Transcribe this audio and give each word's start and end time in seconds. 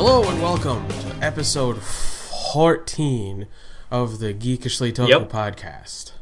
Hello 0.00 0.22
and 0.22 0.40
welcome 0.40 0.86
to 0.86 1.16
episode 1.20 1.82
14 1.82 3.48
of 3.90 4.20
the 4.20 4.32
Geekishly 4.32 4.92
Toku 4.92 5.08
Yep. 5.08 5.28
podcast. 5.28 6.12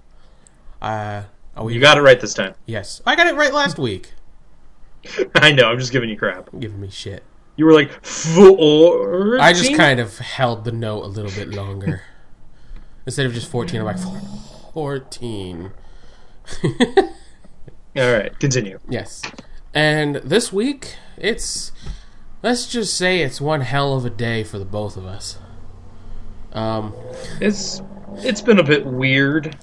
Uh, 0.81 1.25
are 1.55 1.63
we, 1.63 1.75
You 1.75 1.81
got 1.81 1.99
it 1.99 2.01
right 2.01 2.19
this 2.19 2.33
time. 2.33 2.55
Yes. 2.65 3.03
I 3.05 3.15
got 3.17 3.27
it 3.27 3.35
right 3.35 3.53
last 3.53 3.79
week. 3.79 4.15
I 5.35 5.53
know. 5.53 5.65
I'm 5.69 5.79
just 5.79 5.93
giving 5.93 6.09
you 6.09 6.17
crap. 6.17 6.49
Giving 6.59 6.81
me 6.81 6.89
shit. 6.89 7.23
You 7.57 7.67
were 7.67 7.75
like 7.75 8.03
four. 8.03 9.39
I 9.39 9.53
just 9.53 9.77
kind 9.77 10.01
of 10.01 10.21
held 10.21 10.65
the 10.65 10.73
note 10.73 11.05
a 11.05 11.09
little 11.09 11.33
bit 11.33 11.49
longer. 11.51 12.01
Instead 13.05 13.27
of 13.27 13.35
just 13.35 13.51
14, 13.51 13.81
I'm 13.81 13.85
like 13.85 13.99
14. 14.73 15.71
All 16.65 16.73
right, 17.95 18.39
continue. 18.39 18.79
Yes. 18.89 19.21
And 19.75 20.17
this 20.17 20.51
week, 20.51 20.97
it's. 21.19 21.73
Let's 22.47 22.69
just 22.69 22.97
say 22.97 23.23
it's 23.23 23.41
one 23.41 23.63
hell 23.63 23.95
of 23.97 24.05
a 24.05 24.11
day 24.11 24.45
for 24.45 24.61
the 24.61 24.65
both 24.65 24.97
of 24.97 25.05
us. 25.05 25.41
Um, 26.53 26.95
It's 27.41 27.83
it's 28.19 28.41
been 28.41 28.61
a 28.61 28.63
bit 28.63 28.87
weird. 28.87 29.59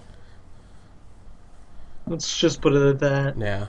Let's 2.06 2.38
just 2.38 2.62
put 2.62 2.74
it 2.74 2.82
at 2.86 3.00
that. 3.00 3.38
yeah. 3.38 3.68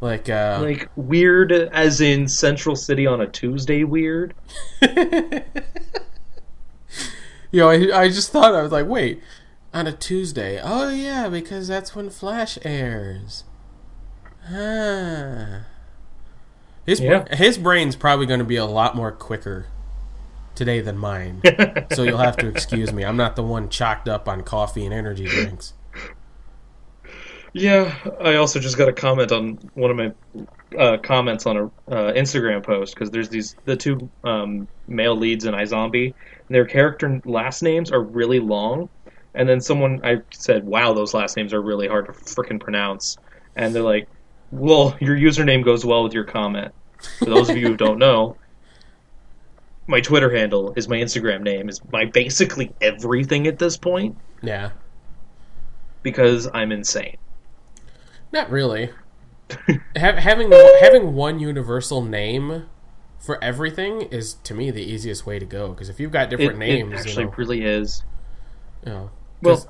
Like, 0.00 0.30
uh. 0.30 0.58
Like 0.62 0.88
weird, 0.96 1.52
as 1.52 2.00
in 2.00 2.28
Central 2.28 2.76
City 2.76 3.06
on 3.06 3.20
a 3.20 3.26
Tuesday. 3.26 3.84
Weird. 3.84 4.32
You 7.52 7.60
know, 7.60 7.68
I, 7.68 8.02
I 8.02 8.08
just 8.08 8.30
thought 8.30 8.54
I 8.54 8.62
was 8.62 8.70
like, 8.70 8.86
wait, 8.86 9.20
on 9.74 9.88
a 9.88 9.92
Tuesday? 9.92 10.60
Oh 10.62 10.88
yeah, 10.88 11.28
because 11.28 11.66
that's 11.66 11.96
when 11.96 12.08
Flash 12.08 12.56
airs. 12.64 13.42
Ah. 14.48 15.64
His 16.90 17.00
Yeah. 17.00 17.24
his 17.36 17.56
brain's 17.56 17.94
probably 17.94 18.26
going 18.26 18.40
to 18.40 18.44
be 18.44 18.56
a 18.56 18.64
lot 18.64 18.96
more 18.96 19.12
quicker 19.12 19.66
today 20.56 20.80
than 20.80 20.98
mine. 20.98 21.40
so 21.92 22.02
you'll 22.02 22.18
have 22.18 22.36
to 22.38 22.48
excuse 22.48 22.92
me. 22.92 23.04
I'm 23.04 23.16
not 23.16 23.36
the 23.36 23.44
one 23.44 23.68
chalked 23.68 24.08
up 24.08 24.28
on 24.28 24.42
coffee 24.42 24.84
and 24.84 24.92
energy 24.92 25.26
drinks. 25.26 25.74
Yeah, 27.52 27.94
I 28.20 28.34
also 28.34 28.58
just 28.58 28.76
got 28.76 28.88
a 28.88 28.92
comment 28.92 29.30
on 29.30 29.58
one 29.74 29.92
of 29.92 29.96
my 29.96 30.12
uh, 30.76 30.96
comments 30.98 31.46
on 31.46 31.56
a 31.56 31.66
uh, 31.92 32.12
Instagram 32.14 32.60
post 32.64 32.94
because 32.94 33.10
there's 33.10 33.28
these 33.28 33.54
the 33.66 33.76
two 33.76 34.10
um, 34.24 34.66
male 34.88 35.16
leads 35.16 35.44
in 35.44 35.54
iZombie, 35.54 36.06
and 36.06 36.54
their 36.54 36.64
character 36.64 37.20
last 37.24 37.62
names 37.62 37.92
are 37.92 38.02
really 38.02 38.40
long. 38.40 38.88
And 39.34 39.48
then 39.48 39.60
someone 39.60 40.00
I 40.04 40.22
said, 40.32 40.64
"Wow, 40.64 40.92
those 40.92 41.14
last 41.14 41.36
names 41.36 41.54
are 41.54 41.62
really 41.62 41.86
hard 41.86 42.06
to 42.06 42.12
frickin' 42.12 42.60
pronounce," 42.60 43.16
and 43.54 43.72
they're 43.72 43.82
like, 43.82 44.08
"Well, 44.50 44.96
your 45.00 45.16
username 45.16 45.64
goes 45.64 45.84
well 45.84 46.02
with 46.02 46.14
your 46.14 46.24
comment." 46.24 46.72
For 47.18 47.24
those 47.26 47.48
of 47.48 47.56
you 47.56 47.68
who 47.68 47.76
don't 47.76 47.98
know, 47.98 48.36
my 49.86 50.00
Twitter 50.00 50.34
handle 50.34 50.72
is 50.76 50.88
my 50.88 50.96
Instagram 50.96 51.42
name 51.42 51.68
is 51.68 51.80
my 51.92 52.04
basically 52.04 52.72
everything 52.80 53.46
at 53.46 53.58
this 53.58 53.76
point 53.76 54.16
Yeah. 54.42 54.70
because 56.02 56.48
I'm 56.52 56.72
insane. 56.72 57.16
Not 58.32 58.50
really. 58.50 58.90
ha- 59.96 60.16
having 60.16 60.52
having 60.80 61.14
one 61.14 61.40
universal 61.40 62.02
name 62.02 62.66
for 63.18 63.42
everything 63.42 64.02
is 64.02 64.34
to 64.44 64.54
me 64.54 64.70
the 64.70 64.82
easiest 64.82 65.26
way 65.26 65.38
to 65.38 65.44
go 65.44 65.70
because 65.70 65.88
if 65.88 65.98
you've 66.00 66.12
got 66.12 66.30
different 66.30 66.54
it 66.54 66.58
names, 66.58 67.00
actually 67.00 67.24
you 67.24 67.30
know, 67.30 67.34
really 67.36 67.64
is. 67.64 68.04
you 68.86 68.92
know, 68.92 69.10
Well, 69.42 69.68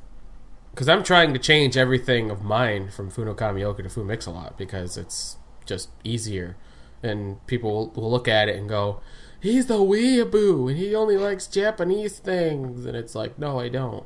because 0.72 0.88
I'm 0.88 1.02
trying 1.02 1.32
to 1.32 1.38
change 1.40 1.76
everything 1.76 2.30
of 2.30 2.42
mine 2.44 2.90
from 2.90 3.10
Funo 3.10 3.34
Kamioka 3.34 3.78
to 3.78 3.84
Fumix-a-lot 3.84 4.56
because 4.58 4.96
it's 4.96 5.38
just 5.64 5.88
easier, 6.04 6.56
and 7.02 7.44
people 7.46 7.92
will, 7.94 8.10
look 8.10 8.28
at 8.28 8.48
it 8.48 8.56
and 8.56 8.68
go, 8.68 9.00
"He's 9.40 9.66
the 9.66 9.78
weeaboo, 9.78 10.70
and 10.70 10.78
he 10.78 10.94
only 10.94 11.16
likes 11.16 11.46
Japanese 11.46 12.18
things," 12.18 12.86
and 12.86 12.96
it's 12.96 13.14
like, 13.14 13.38
no, 13.38 13.58
I 13.58 13.68
don't. 13.68 14.04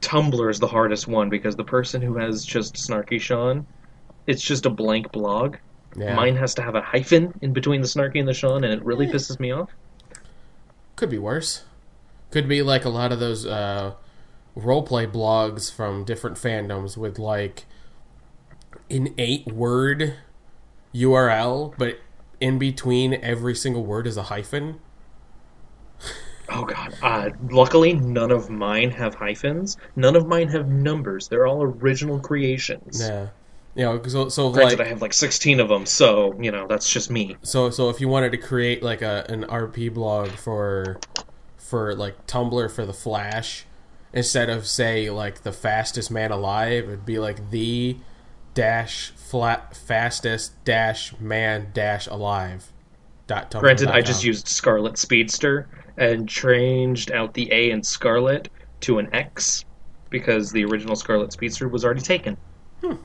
Tumblr 0.00 0.50
is 0.50 0.60
the 0.60 0.68
hardest 0.68 1.08
one 1.08 1.28
because 1.28 1.56
the 1.56 1.64
person 1.64 2.02
who 2.02 2.16
has 2.16 2.44
just 2.44 2.74
Snarky 2.74 3.20
Sean, 3.20 3.66
it's 4.26 4.42
just 4.42 4.66
a 4.66 4.70
blank 4.70 5.10
blog. 5.10 5.56
Yeah, 5.96 6.14
Mine 6.14 6.36
has 6.36 6.54
to 6.54 6.62
have 6.62 6.74
a 6.74 6.80
hyphen 6.80 7.34
in 7.42 7.52
between 7.52 7.80
the 7.80 7.86
Snarky 7.86 8.18
and 8.18 8.28
the 8.28 8.32
Sean, 8.34 8.64
and 8.64 8.72
it 8.72 8.84
really 8.84 9.06
pisses 9.06 9.38
me 9.40 9.50
off. 9.50 9.70
could 10.96 11.10
be 11.10 11.18
worse. 11.18 11.64
Could 12.30 12.48
be 12.48 12.62
like 12.62 12.84
a 12.84 12.88
lot 12.88 13.12
of 13.12 13.20
those 13.20 13.44
uh, 13.44 13.94
roleplay 14.56 15.10
blogs 15.10 15.70
from 15.74 16.04
different 16.04 16.36
fandoms 16.36 16.96
with 16.96 17.18
like 17.18 17.66
an 18.88 19.14
eight-word 19.18 20.14
URL, 20.94 21.74
but 21.76 21.98
in 22.42 22.58
between 22.58 23.14
every 23.22 23.54
single 23.54 23.84
word 23.84 24.04
is 24.06 24.16
a 24.16 24.24
hyphen. 24.24 24.80
Oh 26.48 26.64
god. 26.64 26.92
Uh, 27.00 27.30
luckily, 27.50 27.94
none 27.94 28.32
of 28.32 28.50
mine 28.50 28.90
have 28.90 29.14
hyphens. 29.14 29.76
None 29.94 30.16
of 30.16 30.26
mine 30.26 30.48
have 30.48 30.68
numbers. 30.68 31.28
They're 31.28 31.46
all 31.46 31.62
original 31.62 32.18
creations. 32.18 33.00
Yeah. 33.00 33.28
You 33.76 33.84
know, 33.84 34.02
so 34.02 34.28
so 34.28 34.50
Granted, 34.50 34.80
like 34.80 34.86
I 34.86 34.90
have 34.90 35.00
like 35.00 35.14
16 35.14 35.60
of 35.60 35.68
them, 35.68 35.86
so, 35.86 36.38
you 36.38 36.50
know, 36.50 36.66
that's 36.66 36.90
just 36.90 37.10
me. 37.10 37.36
so 37.42 37.70
so 37.70 37.88
if 37.88 38.00
you 38.00 38.08
wanted 38.08 38.32
to 38.32 38.38
create 38.38 38.82
like 38.82 39.00
a 39.00 39.24
an 39.28 39.44
RP 39.44 39.94
blog 39.94 40.30
for 40.30 40.98
for 41.56 41.94
like 41.94 42.26
Tumblr 42.26 42.70
for 42.72 42.84
the 42.84 42.92
Flash, 42.92 43.64
instead 44.12 44.50
of 44.50 44.66
say 44.66 45.08
like 45.10 45.42
the 45.42 45.52
fastest 45.52 46.10
man 46.10 46.32
alive, 46.32 46.84
it'd 46.84 47.06
be 47.06 47.18
like 47.20 47.50
the 47.50 47.96
dash 48.52 49.12
flat 49.32 49.74
fastest 49.74 50.62
dash 50.62 51.18
man 51.18 51.68
dash 51.72 52.06
alive. 52.06 52.70
Dot 53.26 53.50
Granted, 53.50 53.88
I 53.88 54.02
just 54.02 54.22
used 54.22 54.46
Scarlet 54.46 54.98
Speedster 54.98 55.70
and 55.96 56.28
changed 56.28 57.10
out 57.10 57.32
the 57.32 57.50
A 57.50 57.70
in 57.70 57.82
Scarlet 57.82 58.50
to 58.80 58.98
an 58.98 59.08
X 59.14 59.64
because 60.10 60.52
the 60.52 60.62
original 60.66 60.94
Scarlet 60.94 61.32
Speedster 61.32 61.66
was 61.66 61.82
already 61.82 62.02
taken. 62.02 62.36
Hmm. 62.82 62.96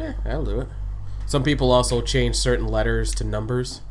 Eh, 0.00 0.12
that'll 0.24 0.44
do 0.46 0.62
it. 0.62 0.68
Some 1.26 1.44
people 1.44 1.70
also 1.70 2.02
change 2.02 2.34
certain 2.34 2.66
letters 2.66 3.14
to 3.14 3.24
numbers. 3.24 3.82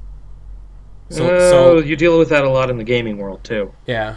So 1.09 1.19
So, 1.19 1.39
so 1.39 1.77
you 1.79 1.95
deal 1.95 2.19
with 2.19 2.27
that 2.29 2.43
a 2.43 2.49
lot 2.49 2.69
in 2.69 2.77
the 2.77 2.83
gaming 2.83 3.17
world 3.17 3.45
too. 3.45 3.73
yeah. 3.87 4.15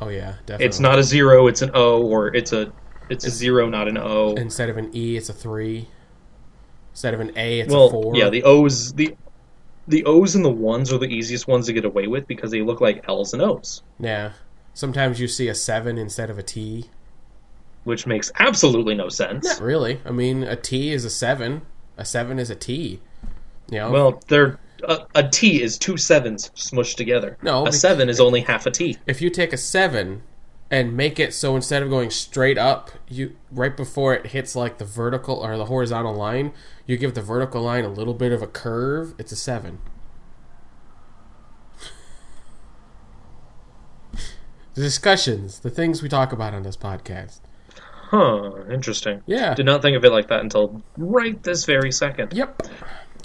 Oh 0.00 0.08
yeah, 0.08 0.34
definitely. 0.46 0.66
It's 0.66 0.80
not 0.80 0.98
a 0.98 1.02
zero, 1.04 1.46
it's 1.46 1.62
an 1.62 1.70
O, 1.74 2.02
or 2.02 2.34
it's 2.34 2.52
a 2.52 2.72
it's 3.10 3.24
a 3.26 3.30
zero, 3.30 3.68
not 3.68 3.88
an 3.88 3.98
O. 3.98 4.34
Instead 4.34 4.68
of 4.68 4.76
an 4.76 4.90
E, 4.94 5.16
it's 5.16 5.28
a 5.28 5.32
three. 5.32 5.88
Instead 6.92 7.14
of 7.14 7.20
an 7.20 7.32
A, 7.36 7.60
it's 7.60 7.72
a 7.72 7.76
four. 7.90 8.16
yeah, 8.16 8.28
the 8.28 8.42
O's 8.42 8.92
the 8.94 9.16
the 9.86 10.04
O's 10.04 10.34
and 10.34 10.44
the 10.44 10.50
ones 10.50 10.92
are 10.92 10.98
the 10.98 11.06
easiest 11.06 11.48
ones 11.48 11.66
to 11.66 11.72
get 11.72 11.84
away 11.84 12.06
with 12.06 12.26
because 12.26 12.50
they 12.50 12.60
look 12.60 12.80
like 12.80 13.04
L's 13.08 13.32
and 13.32 13.40
O's, 13.42 13.82
Yeah. 13.98 14.32
Sometimes 14.74 15.18
you 15.18 15.26
see 15.28 15.48
a 15.48 15.54
seven 15.54 15.96
instead 15.98 16.28
of 16.30 16.38
a 16.38 16.42
T. 16.42 16.84
which 17.84 18.06
makes 18.06 18.30
absolutely 18.38 18.94
no 18.94 19.08
sense. 19.08 19.44
Not 19.46 19.60
really. 19.60 20.00
I 20.04 20.10
mean, 20.10 20.42
a 20.42 20.56
T 20.56 20.92
is 20.92 21.04
a 21.06 21.10
seven. 21.10 21.62
A 21.96 22.04
seven 22.04 22.38
is 22.38 22.50
a 22.50 22.54
T. 22.54 23.00
You 23.70 23.78
know. 23.78 23.90
Well, 23.90 24.22
they're 24.28 24.58
a, 24.86 25.00
a 25.14 25.28
T 25.28 25.62
is 25.62 25.78
two 25.78 25.96
sevens 25.96 26.50
smushed 26.54 26.96
together. 26.96 27.38
No, 27.42 27.66
a 27.66 27.72
seven 27.72 28.08
is 28.08 28.20
only 28.20 28.40
half 28.42 28.66
a 28.66 28.70
T. 28.70 28.98
if 29.06 29.22
you 29.22 29.30
take 29.30 29.52
a 29.52 29.56
seven 29.56 30.22
and 30.70 30.96
make 30.96 31.18
it 31.18 31.32
so 31.32 31.56
instead 31.56 31.82
of 31.82 31.88
going 31.88 32.10
straight 32.10 32.58
up, 32.58 32.90
you 33.08 33.36
right 33.50 33.76
before 33.76 34.14
it 34.14 34.26
hits 34.28 34.54
like 34.54 34.78
the 34.78 34.84
vertical 34.84 35.36
or 35.36 35.56
the 35.56 35.66
horizontal 35.66 36.14
line, 36.14 36.52
you 36.86 36.96
give 36.96 37.14
the 37.14 37.22
vertical 37.22 37.62
line 37.62 37.84
a 37.84 37.88
little 37.88 38.14
bit 38.14 38.32
of 38.32 38.42
a 38.42 38.46
curve. 38.46 39.14
It's 39.18 39.32
a 39.32 39.36
seven. 39.36 39.78
The 44.74 44.84
discussions, 44.84 45.58
the 45.58 45.70
things 45.70 46.02
we 46.04 46.08
talk 46.08 46.32
about 46.32 46.54
on 46.54 46.62
this 46.62 46.76
podcast. 46.76 47.40
Huh, 48.10 48.52
interesting. 48.70 49.22
Yeah. 49.26 49.52
Did 49.54 49.66
not 49.66 49.82
think 49.82 49.96
of 49.96 50.04
it 50.04 50.12
like 50.12 50.28
that 50.28 50.40
until 50.40 50.82
right 50.96 51.42
this 51.42 51.64
very 51.64 51.90
second. 51.90 52.32
Yep. 52.32 52.62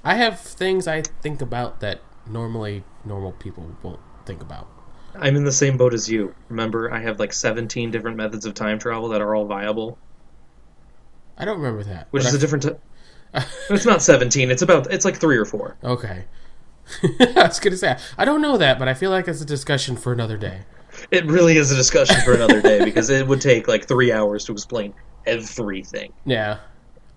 I 0.03 0.15
have 0.15 0.39
things 0.39 0.87
I 0.87 1.03
think 1.21 1.41
about 1.41 1.79
that 1.79 2.01
normally 2.27 2.83
normal 3.05 3.33
people 3.33 3.75
won't 3.83 3.99
think 4.25 4.41
about. 4.41 4.67
I'm 5.15 5.35
in 5.35 5.43
the 5.43 5.51
same 5.51 5.77
boat 5.77 5.93
as 5.93 6.09
you. 6.09 6.33
Remember, 6.49 6.91
I 6.91 6.99
have 6.99 7.19
like 7.19 7.33
17 7.33 7.91
different 7.91 8.17
methods 8.17 8.45
of 8.45 8.53
time 8.53 8.79
travel 8.79 9.09
that 9.09 9.21
are 9.21 9.35
all 9.35 9.45
viable, 9.45 9.97
I 11.37 11.45
don't 11.45 11.57
remember 11.57 11.83
that. 11.83 12.07
which 12.11 12.25
is 12.25 12.33
I- 12.33 12.37
a 12.37 12.39
different. 12.39 12.63
T- 12.63 12.69
it's 13.69 13.85
not 13.85 14.01
17. 14.01 14.51
It's 14.51 14.61
about. 14.61 14.91
It's 14.93 15.05
like 15.05 15.17
three 15.17 15.37
or 15.37 15.45
four. 15.45 15.75
Okay. 15.83 16.25
I 17.03 17.47
was 17.47 17.59
gonna 17.59 17.77
say 17.77 17.97
I 18.17 18.25
don't 18.25 18.41
know 18.41 18.57
that, 18.57 18.77
but 18.77 18.87
I 18.87 18.93
feel 18.93 19.09
like 19.09 19.27
it's 19.27 19.41
a 19.41 19.45
discussion 19.45 19.95
for 19.95 20.11
another 20.13 20.37
day. 20.37 20.61
It 21.09 21.25
really 21.25 21.57
is 21.57 21.71
a 21.71 21.75
discussion 21.75 22.17
for 22.25 22.33
another 22.33 22.61
day 22.61 22.83
because 22.83 23.09
it 23.09 23.25
would 23.27 23.41
take 23.41 23.67
like 23.67 23.87
three 23.87 24.11
hours 24.11 24.45
to 24.45 24.51
explain 24.51 24.93
everything. 25.25 26.13
Yeah. 26.25 26.59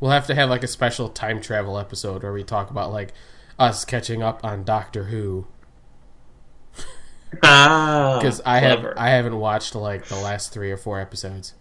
We'll 0.01 0.13
have 0.13 0.27
to 0.29 0.35
have 0.35 0.49
like 0.49 0.63
a 0.63 0.69
special 0.69 1.09
time 1.09 1.41
travel 1.43 1.79
episode 1.79 2.23
where 2.23 2.33
we 2.33 2.45
talk 2.45 2.71
about 2.71 2.93
like 2.93 3.13
us 3.59 3.85
catching 3.85 4.23
up 4.23 4.43
on 4.45 4.65
Doctor 4.65 5.05
Who 5.05 5.47
because 7.31 8.41
I 8.45 8.59
have 8.59 8.81
clever. 8.81 8.99
I 8.99 9.11
haven't 9.11 9.37
watched 9.39 9.75
like 9.75 10.07
the 10.07 10.17
last 10.17 10.53
three 10.53 10.71
or 10.71 10.77
four 10.77 11.01
episodes. 11.01 11.55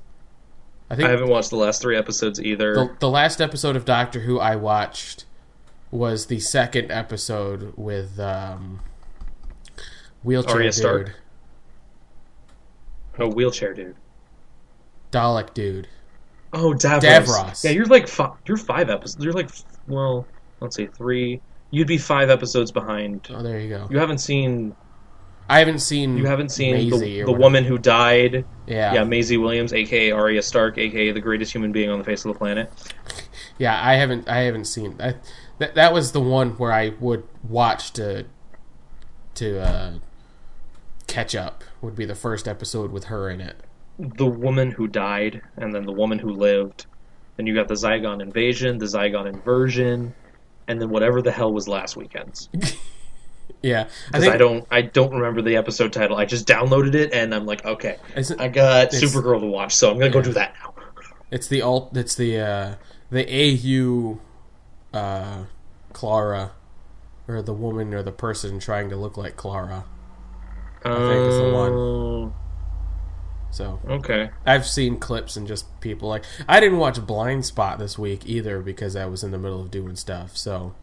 I 0.89 0.95
think 0.95 1.07
I 1.07 1.12
haven't 1.12 1.29
watched 1.29 1.50
the 1.50 1.57
last 1.57 1.81
three 1.81 1.97
episodes 1.97 2.39
either. 2.39 2.75
the, 2.75 2.95
the 3.00 3.09
last 3.09 3.41
episode 3.41 3.75
of 3.75 3.85
Doctor 3.85 4.21
Who 4.21 4.39
I 4.39 4.56
watched 4.56 5.25
was 5.91 6.27
the 6.27 6.39
second 6.39 6.91
episode 6.91 7.73
with 7.75 8.19
um, 8.19 8.81
wheelchair 10.23 10.56
Arya 10.56 10.67
dude, 10.67 10.75
Stark? 10.75 11.15
oh, 13.19 13.29
wheelchair 13.29 13.73
dude. 13.73 13.95
Dalek 15.12 15.53
dude. 15.53 15.88
Oh, 16.53 16.73
Davros. 16.73 17.01
Davros. 17.01 17.63
Yeah, 17.63 17.71
you're 17.71 17.85
like 17.85 18.07
five. 18.07 18.33
You're 18.45 18.57
five 18.57 18.89
episodes. 18.89 19.23
You're 19.23 19.33
like 19.33 19.50
well, 19.88 20.25
let's 20.59 20.75
see, 20.75 20.88
three. 20.88 21.41
You'd 21.71 21.88
be 21.88 21.97
five 21.97 22.29
episodes 22.29 22.71
behind. 22.71 23.27
Oh, 23.31 23.41
there 23.41 23.59
you 23.59 23.69
go. 23.69 23.88
You 23.89 23.97
haven't 23.97 24.19
seen. 24.19 24.75
I 25.47 25.59
haven't 25.59 25.80
seen. 25.80 26.18
You 26.18 26.25
haven't 26.25 26.50
seen 26.50 26.74
Maisie 26.74 27.19
the, 27.19 27.25
the 27.25 27.31
woman 27.31 27.63
who 27.63 27.77
died. 27.77 28.45
Yeah, 28.65 28.94
Yeah, 28.94 29.03
Maisie 29.03 29.38
Williams, 29.38 29.74
aka 29.74 30.12
Arya 30.12 30.42
Stark, 30.42 30.77
aka 30.77 31.12
the 31.12 31.21
greatest 31.21 31.53
human 31.53 31.71
being 31.71 31.89
on 31.89 32.00
the 32.00 32.03
face 32.03 32.25
of 32.25 32.33
the 32.33 32.38
planet. 32.38 32.71
Yeah, 33.57 33.80
I 33.81 33.94
haven't. 33.94 34.27
I 34.27 34.39
haven't 34.39 34.65
seen. 34.65 34.97
I, 35.00 35.15
that 35.59 35.75
that 35.75 35.94
was 35.94 36.12
the 36.12 36.19
one 36.19 36.51
where 36.57 36.74
I 36.74 36.89
would 37.00 37.24
watch 37.47 37.94
to 37.94 38.25
to 39.36 39.59
uh, 39.62 39.94
catch 41.07 41.36
up. 41.36 41.63
Would 41.81 41.95
be 41.95 42.03
the 42.03 42.15
first 42.15 42.50
episode 42.50 42.91
with 42.91 43.06
her 43.06 43.30
in 43.30 43.39
it. 43.39 43.56
The 43.98 44.25
woman 44.25 44.71
who 44.71 44.88
died, 44.88 45.41
and 45.56 45.74
then 45.74 45.86
the 45.86 45.94
woman 45.94 46.19
who 46.19 46.31
lived. 46.31 46.86
Then 47.38 47.48
you 47.48 47.56
got 47.56 47.69
the 47.69 47.75
Zygon 47.75 48.21
invasion, 48.21 48.77
the 48.77 48.88
Zygon 48.88 49.25
inversion, 49.25 50.13
and 50.68 50.81
then 50.81 50.89
whatever 50.89 51.21
the 51.21 51.31
hell 51.31 51.53
was 51.53 51.68
last 51.68 51.95
weekend's. 51.95 52.50
Yeah, 53.65 53.88
I 54.13 54.19
think 54.19 54.33
I 54.33 54.38
don't, 54.38 54.67
I 54.69 54.81
don't 54.83 55.12
remember 55.12 55.41
the 55.41 55.56
episode 55.56 55.91
title. 55.91 56.17
I 56.17 56.25
just 56.25 56.47
downloaded 56.47 56.94
it, 56.94 57.13
and 57.13 57.33
I'm 57.33 57.45
like, 57.47 57.65
okay, 57.65 57.97
I 58.15 58.47
got 58.47 58.91
Supergirl 58.91 59.39
to 59.39 59.47
watch, 59.47 59.75
so 59.75 59.89
I'm 59.91 59.97
gonna 59.97 60.12
go 60.12 60.21
do 60.21 60.33
that 60.33 60.53
now. 60.63 60.73
it's 61.31 61.47
the 61.47 61.63
alt. 61.63 61.97
It's 61.97 62.13
the 62.15 62.39
uh, 62.39 62.75
the 63.09 63.25
AU 63.27 64.19
uh, 64.97 65.45
Clara, 65.94 66.51
or 67.27 67.41
the 67.41 67.53
woman 67.53 67.94
or 67.94 68.03
the 68.03 68.12
person 68.12 68.59
trying 68.59 68.89
to 68.91 68.95
look 68.95 69.17
like 69.17 69.35
Clara. 69.35 69.85
I 70.83 70.89
think 70.89 71.25
it's 71.25 71.38
the 71.38 71.51
one. 71.51 72.33
So 73.50 73.79
Okay. 73.88 74.29
I've 74.45 74.67
seen 74.67 74.97
clips 74.97 75.38
and 75.38 75.47
just 75.47 75.79
people 75.79 76.09
like 76.09 76.23
I 76.47 76.59
didn't 76.59 76.77
watch 76.77 77.03
Blind 77.06 77.45
Spot 77.45 77.79
this 77.79 77.97
week 77.97 78.25
either 78.27 78.59
because 78.59 78.95
I 78.95 79.06
was 79.06 79.23
in 79.23 79.31
the 79.31 79.38
middle 79.38 79.62
of 79.62 79.71
doing 79.71 79.95
stuff. 79.95 80.35
So 80.38 80.75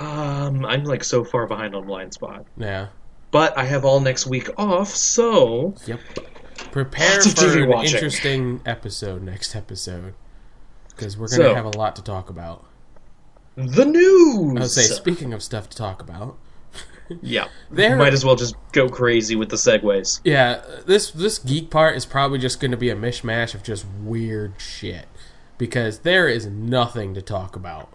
Um, 0.00 0.64
I'm 0.64 0.84
like 0.84 1.04
so 1.04 1.24
far 1.24 1.46
behind 1.46 1.74
on 1.74 1.86
Blind 1.86 2.14
Spot, 2.14 2.44
yeah. 2.56 2.88
but 3.30 3.56
I 3.58 3.64
have 3.64 3.84
all 3.84 4.00
next 4.00 4.26
week 4.26 4.48
off, 4.58 4.88
so 4.88 5.74
Yep. 5.86 6.00
Prepare 6.72 7.20
for 7.22 7.58
an 7.62 7.68
watching. 7.68 7.94
interesting 7.94 8.60
episode 8.66 9.22
next 9.22 9.54
episode 9.56 10.14
because 10.88 11.16
we're 11.16 11.28
gonna 11.28 11.54
have 11.54 11.64
a 11.64 11.76
lot 11.76 11.96
to 11.96 12.02
talk 12.02 12.28
about. 12.30 12.64
the 13.56 13.84
news. 13.84 14.56
I 14.56 14.60
would 14.60 14.70
say, 14.70 14.82
speaking 14.82 15.32
of 15.32 15.42
stuff 15.42 15.68
to 15.70 15.76
talk 15.76 16.00
about, 16.02 16.36
yeah, 17.22 17.48
There- 17.70 17.96
might 17.96 18.12
as 18.14 18.24
well 18.24 18.36
just 18.36 18.54
go 18.72 18.88
crazy 18.88 19.36
with 19.36 19.48
the 19.50 19.56
segues. 19.56 20.20
yeah, 20.24 20.62
this 20.86 21.10
this 21.10 21.38
geek 21.38 21.70
part 21.70 21.96
is 21.96 22.06
probably 22.06 22.38
just 22.38 22.60
going 22.60 22.70
to 22.70 22.76
be 22.76 22.90
a 22.90 22.96
mishmash 22.96 23.54
of 23.54 23.62
just 23.62 23.84
weird 24.02 24.54
shit 24.58 25.06
because 25.58 26.00
there 26.00 26.28
is 26.28 26.46
nothing 26.46 27.12
to 27.14 27.22
talk 27.22 27.56
about. 27.56 27.92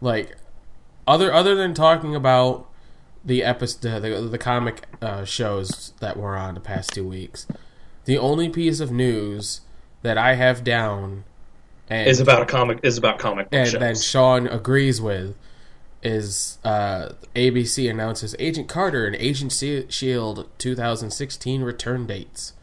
Like 0.00 0.36
other 1.06 1.32
other 1.32 1.54
than 1.54 1.74
talking 1.74 2.14
about 2.14 2.68
the 3.24 3.42
episode, 3.42 4.00
the, 4.00 4.20
the 4.20 4.38
comic 4.38 4.86
uh, 5.00 5.24
shows 5.24 5.92
that 6.00 6.16
were 6.16 6.36
on 6.36 6.54
the 6.54 6.60
past 6.60 6.90
two 6.92 7.06
weeks, 7.06 7.46
the 8.04 8.18
only 8.18 8.48
piece 8.48 8.80
of 8.80 8.90
news 8.90 9.60
that 10.02 10.18
I 10.18 10.34
have 10.34 10.64
down 10.64 11.24
and 11.88 12.08
Is 12.08 12.20
about 12.20 12.42
a 12.42 12.46
comic. 12.46 12.80
Is 12.82 12.96
about 12.96 13.18
comic 13.18 13.48
and 13.52 13.68
shows. 13.68 13.80
then 13.80 13.96
Shawn 13.96 14.46
agrees 14.46 15.00
with 15.00 15.36
is 16.02 16.58
uh, 16.64 17.10
ABC 17.36 17.88
announces 17.88 18.34
Agent 18.38 18.68
Carter 18.68 19.06
and 19.06 19.14
Agent 19.16 19.52
Shield 19.92 20.48
2016 20.58 21.62
return 21.62 22.06
dates, 22.06 22.54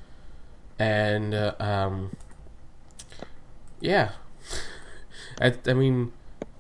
and 0.78 1.34
uh, 1.34 1.54
um, 1.60 2.16
yeah, 3.80 4.12
I, 5.42 5.54
I 5.68 5.74
mean, 5.74 6.12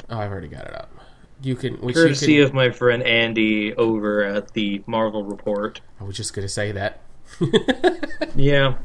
oh, 0.09 0.19
I've 0.19 0.31
already 0.31 0.47
got 0.47 0.65
it 0.67 0.75
up. 0.75 0.91
You 1.41 1.55
can, 1.55 1.75
which 1.75 1.95
you 1.95 2.01
Courtesy 2.03 2.35
can, 2.37 2.45
of 2.45 2.53
my 2.53 2.69
friend 2.69 3.01
Andy 3.03 3.73
over 3.75 4.23
at 4.23 4.53
the 4.53 4.83
Marvel 4.85 5.23
Report. 5.23 5.79
I 5.99 6.03
was 6.03 6.17
just 6.17 6.33
gonna 6.33 6.49
say 6.49 6.71
that. 6.73 7.01
Yeah. 8.35 8.75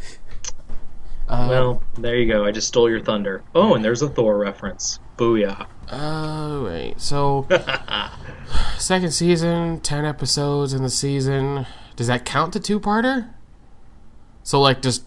Uh, 1.29 1.47
Well, 1.49 1.83
there 1.99 2.17
you 2.17 2.31
go. 2.31 2.45
I 2.45 2.51
just 2.51 2.69
stole 2.69 2.89
your 2.91 3.01
thunder. 3.01 3.43
Oh, 3.55 3.75
and 3.75 3.85
there's 3.85 4.03
a 4.03 4.09
Thor 4.09 4.37
reference. 4.39 4.99
Booyah. 5.17 5.67
Uh, 5.89 6.63
wait. 6.65 7.01
So, 7.01 7.47
second 8.79 9.13
season, 9.13 9.81
ten 9.81 10.05
episodes 10.05 10.73
in 10.73 10.83
the 10.83 10.91
season. 10.91 11.67
Does 11.97 12.09
that 12.09 12.25
count 12.25 12.53
to 12.55 12.61
two-parter? 12.61 13.31
So, 14.43 14.61
like, 14.61 14.83
just 14.83 15.05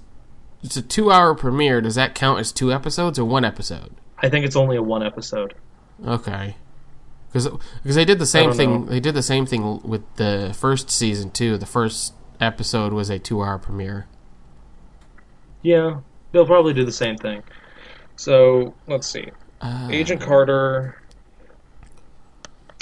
it's 0.64 0.78
a 0.78 0.82
two-hour 0.82 1.36
premiere. 1.36 1.82
Does 1.82 1.96
that 1.96 2.16
count 2.16 2.40
as 2.40 2.52
two 2.52 2.72
episodes 2.74 3.20
or 3.20 3.26
one 3.26 3.46
episode? 3.46 3.92
I 4.20 4.30
think 4.30 4.46
it's 4.46 4.56
only 4.56 4.78
a 4.78 4.82
one 4.84 5.04
episode. 5.04 5.54
Okay. 6.06 6.56
Because 7.28 7.48
because 7.84 7.96
they 7.96 8.06
did 8.06 8.20
the 8.20 8.26
same 8.26 8.54
thing. 8.54 8.86
know. 8.86 8.90
They 8.90 9.00
did 9.00 9.14
the 9.14 9.24
same 9.24 9.46
thing 9.46 9.82
with 9.82 10.02
the 10.16 10.56
first 10.58 10.90
season 10.90 11.32
too. 11.32 11.58
The 11.58 11.66
first 11.66 12.14
episode 12.40 12.94
was 12.94 13.10
a 13.10 13.20
two-hour 13.20 13.58
premiere. 13.60 14.08
Yeah, 15.62 16.00
they'll 16.32 16.46
probably 16.46 16.74
do 16.74 16.86
the 16.86 16.92
same 16.92 17.18
thing. 17.18 17.44
So, 18.16 18.74
let's 18.88 19.08
see. 19.08 19.30
Uh, 19.62 19.90
Agent 19.92 20.22
Carter 20.22 21.02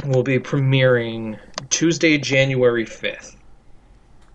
will 0.05 0.23
be 0.23 0.39
premiering 0.39 1.39
Tuesday, 1.69 2.17
January 2.17 2.85
5th. 2.85 3.35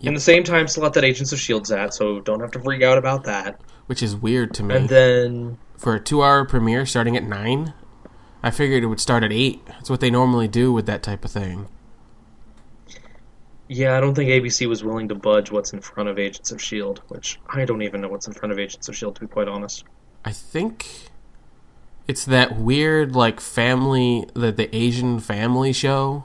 In 0.01 0.15
the 0.15 0.21
same 0.21 0.43
time 0.43 0.67
slot 0.67 0.95
that 0.95 1.05
Agents 1.05 1.33
of 1.33 1.37
S.H.I.E.L.D's 1.39 1.71
at, 1.71 1.93
so 1.95 2.21
don't 2.21 2.41
have 2.41 2.51
to 2.53 2.61
freak 2.61 2.83
out 2.83 2.97
about 2.97 3.25
that. 3.25 3.61
which 3.87 4.03
is 4.03 4.17
weird 4.17 4.55
to 4.55 4.63
me. 4.63 4.75
And 4.75 4.89
then, 4.89 5.59
for 5.77 5.95
a 5.95 6.01
two-hour 6.01 6.47
premiere 6.47 6.87
starting 6.87 7.17
at 7.17 7.23
nine. 7.25 7.75
I 8.43 8.51
figured 8.51 8.83
it 8.83 8.87
would 8.87 9.01
start 9.01 9.23
at 9.23 9.33
eight. 9.33 9.65
That's 9.67 9.91
what 9.91 10.01
they 10.01 10.11
normally 10.11 10.49
do 10.49 10.73
with 10.73 10.87
that 10.87 11.03
type 11.03 11.25
of 11.25 11.31
thing. 11.31 11.69
yeah, 13.69 13.97
I 13.97 14.01
don't 14.01 14.15
think 14.15 14.31
ABC 14.31 14.67
was 14.69 14.83
willing 14.83 15.09
to 15.09 15.15
budge 15.15 15.51
what's 15.51 15.73
in 15.73 15.81
front 15.81 16.09
of 16.09 16.19
Agents 16.19 16.51
of 16.51 16.57
S.H.I.E.L.D., 16.59 17.03
which 17.09 17.39
I 17.49 17.65
don't 17.65 17.83
even 17.83 18.01
know 18.01 18.09
what's 18.09 18.27
in 18.27 18.33
front 18.33 18.53
of 18.53 18.59
Agents 18.59 18.89
of 18.89 18.95
S.H.I.E.L.D., 18.95 19.15
to 19.17 19.21
be 19.21 19.27
quite 19.29 19.47
honest. 19.49 19.85
I 20.25 20.33
think 20.33 21.11
it's 22.09 22.25
that 22.25 22.57
weird 22.59 23.15
like 23.15 23.41
family 23.41 24.27
the 24.35 24.51
the 24.51 24.75
Asian 24.75 25.21
family 25.21 25.73
show, 25.73 26.25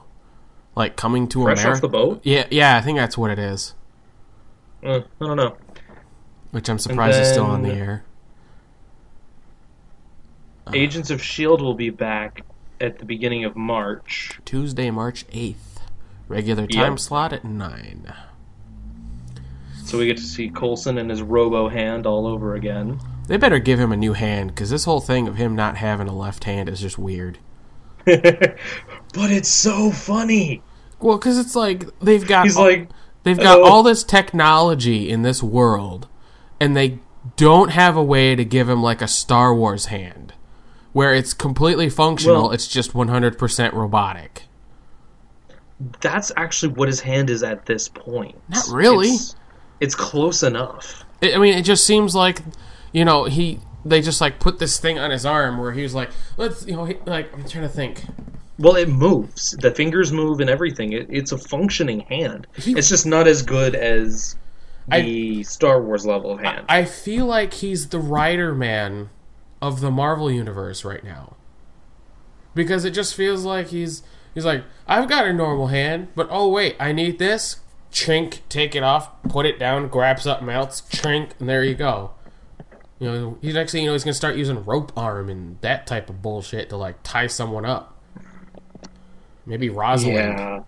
like 0.76 0.96
coming 0.96 1.28
to 1.30 1.44
Fresh 1.44 1.60
America. 1.60 1.78
off 1.78 1.82
the 1.82 1.88
boat? 1.90 2.22
Yeah, 2.24 2.48
yeah, 2.50 2.78
I 2.78 2.82
think 2.82 2.98
that's 2.98 3.18
what 3.18 3.30
it 3.30 3.40
is. 3.40 3.76
Uh, 4.84 5.02
I 5.22 5.26
don't 5.26 5.38
know. 5.38 5.56
Which 6.52 6.70
I'm 6.70 6.80
surprised 6.80 7.20
is 7.20 7.30
still 7.30 7.46
on 7.46 7.62
the 7.62 7.72
air. 7.72 8.04
Uh-huh. 10.68 10.76
Agents 10.76 11.10
of 11.12 11.20
S.H.I.E.L.D. 11.20 11.64
will 11.64 11.74
be 11.76 11.90
back 11.90 12.44
at 12.82 13.00
the 13.00 13.06
beginning 13.06 13.46
of 13.46 13.56
March. 13.56 14.32
Tuesday, 14.46 14.90
March 14.92 15.26
eighth, 15.32 15.80
regular 16.28 16.68
time 16.68 16.94
Yep. 16.94 17.00
slot 17.00 17.34
at 17.34 17.46
nine. 17.46 18.14
So 19.84 20.00
we 20.00 20.08
get 20.08 20.18
to 20.18 20.24
see 20.24 20.50
Coulson 20.50 20.98
and 20.98 21.10
his 21.10 21.22
robo 21.22 21.70
hand 21.70 22.08
all 22.08 22.26
over 22.26 22.56
again. 22.56 23.00
They 23.28 23.38
better 23.38 23.60
give 23.60 23.80
him 23.80 23.92
a 23.92 23.98
new 23.98 24.14
hand 24.14 24.50
because 24.50 24.70
this 24.72 24.86
whole 24.86 25.00
thing 25.00 25.28
of 25.28 25.36
him 25.38 25.56
not 25.56 25.78
having 25.78 26.08
a 26.08 26.16
left 26.16 26.44
hand 26.46 26.70
is 26.70 26.82
just 26.82 26.98
weird. 26.98 27.38
but 28.06 28.58
it's 29.16 29.50
so 29.50 29.92
funny. 29.92 30.62
Well, 31.00 31.18
because 31.18 31.38
it's 31.38 31.56
like 31.56 31.86
they've 32.00 32.26
got 32.26 32.46
He's 32.46 32.58
all- 32.58 32.66
like, 32.66 32.90
They've 33.24 33.38
got 33.40 33.58
Oh. 33.60 33.64
all 33.64 33.82
this 33.84 34.04
technology 34.04 35.10
in 35.10 35.24
this 35.24 35.42
world, 35.42 36.08
and 36.60 36.78
they 36.78 37.00
don't 37.38 37.70
have 37.72 37.98
a 37.98 38.04
way 38.04 38.36
to 38.36 38.46
give 38.46 38.70
him 38.70 38.84
like 38.84 39.02
a 39.02 39.08
Star 39.08 39.54
Wars 39.56 39.88
hand, 39.88 40.25
where 40.96 41.14
it's 41.14 41.34
completely 41.34 41.90
functional. 41.90 42.44
Well- 42.44 42.52
it's 42.52 42.70
just 42.70 42.94
100% 42.94 43.74
robotic. 43.74 44.44
That's 46.00 46.32
actually 46.38 46.72
what 46.72 46.88
his 46.88 47.02
hand 47.02 47.30
is 47.30 47.44
at 47.44 47.66
this 47.66 47.90
point. 47.90 48.40
Not 48.48 48.64
really. 48.72 49.10
It's, 49.10 49.36
it's 49.82 49.94
close 49.94 50.42
enough. 50.42 51.04
I 51.22 51.34
I 51.34 51.38
mean, 51.38 51.54
it 51.58 51.64
just 51.64 51.86
seems 51.86 52.16
like, 52.16 52.40
you 52.94 53.04
know, 53.04 53.26
he 53.26 53.60
they 53.84 54.00
just 54.00 54.22
like 54.22 54.40
put 54.40 54.60
this 54.60 54.80
thing 54.80 54.98
on 54.98 55.12
his 55.12 55.26
arm 55.26 55.58
where 55.58 55.74
he 55.74 55.84
was 55.84 55.94
like, 55.94 56.12
let's, 56.38 56.66
you 56.66 56.78
know, 56.78 56.86
he, 56.86 56.96
like 57.06 57.34
I'm 57.34 57.46
trying 57.46 57.66
to 57.66 57.70
think. 57.70 58.06
Well, 58.58 58.78
it 58.78 58.88
moves. 58.88 59.52
The 59.52 59.72
fingers 59.72 60.14
move 60.14 60.40
and 60.40 60.50
everything. 60.50 60.94
It, 60.94 61.08
it's 61.10 61.34
a 61.34 61.38
functioning 61.38 62.00
hand. 62.00 62.48
it's 62.56 62.88
just 62.88 63.06
not 63.06 63.28
as 63.28 63.42
good 63.42 63.76
as 63.76 64.38
the 64.88 65.44
Star 65.44 65.82
Wars 65.82 66.06
level 66.06 66.38
hand. 66.38 66.68
I 66.70 66.86
feel 66.86 67.26
like 67.26 67.54
he's 67.56 67.90
the 67.90 68.00
writer 68.00 68.56
man 68.56 69.10
of 69.66 69.82
the 69.82 69.90
Marvel 69.90 70.32
universe 70.32 70.86
right 70.86 71.04
now. 71.04 71.36
Because 72.54 72.86
it 72.86 72.92
just 72.92 73.16
feels 73.16 73.44
like 73.44 73.68
he's 73.68 74.04
he's 74.34 74.46
like, 74.46 74.64
I've 74.88 75.10
got 75.10 75.26
a 75.26 75.34
normal 75.34 75.68
hand, 75.68 76.10
but 76.16 76.28
oh 76.30 76.48
wait, 76.50 76.76
I 76.80 76.92
need 76.92 77.20
this. 77.20 77.58
Chink, 77.92 78.40
take 78.50 78.76
it 78.76 78.84
off, 78.84 79.10
put 79.24 79.46
it 79.46 79.58
down, 79.58 79.88
grab 79.88 80.20
something 80.20 80.50
else, 80.50 80.82
chink, 80.82 81.32
and 81.40 81.50
there 81.50 81.64
you 81.64 81.76
go. 81.76 82.12
You 83.00 83.12
know, 83.12 83.38
he's 83.42 83.56
next 83.56 83.72
thing 83.72 83.84
you 83.84 83.90
know, 83.90 83.94
he's 83.94 84.04
gonna 84.04 84.14
start 84.14 84.36
using 84.36 84.64
rope 84.64 84.92
arm 84.96 85.30
and 85.30 85.60
that 85.62 85.88
type 85.88 86.10
of 86.10 86.22
bullshit 86.22 86.70
to 86.70 86.78
like 86.78 86.96
tie 87.04 87.28
someone 87.28 87.66
up. 87.66 87.98
Maybe 89.46 89.70
Rosalind. 89.70 90.38
yeah. 90.38 90.64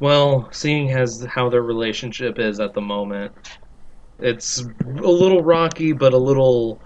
Well, 0.00 0.48
seeing 0.52 0.92
as 0.92 1.24
how 1.24 1.48
their 1.48 1.62
relationship 1.62 2.38
is 2.38 2.60
at 2.60 2.72
the 2.72 2.80
moment, 2.80 3.32
it's 4.18 4.60
a 4.60 4.86
little 4.86 5.42
rocky, 5.42 5.92
but 5.92 6.12
a 6.12 6.18
little 6.18 6.80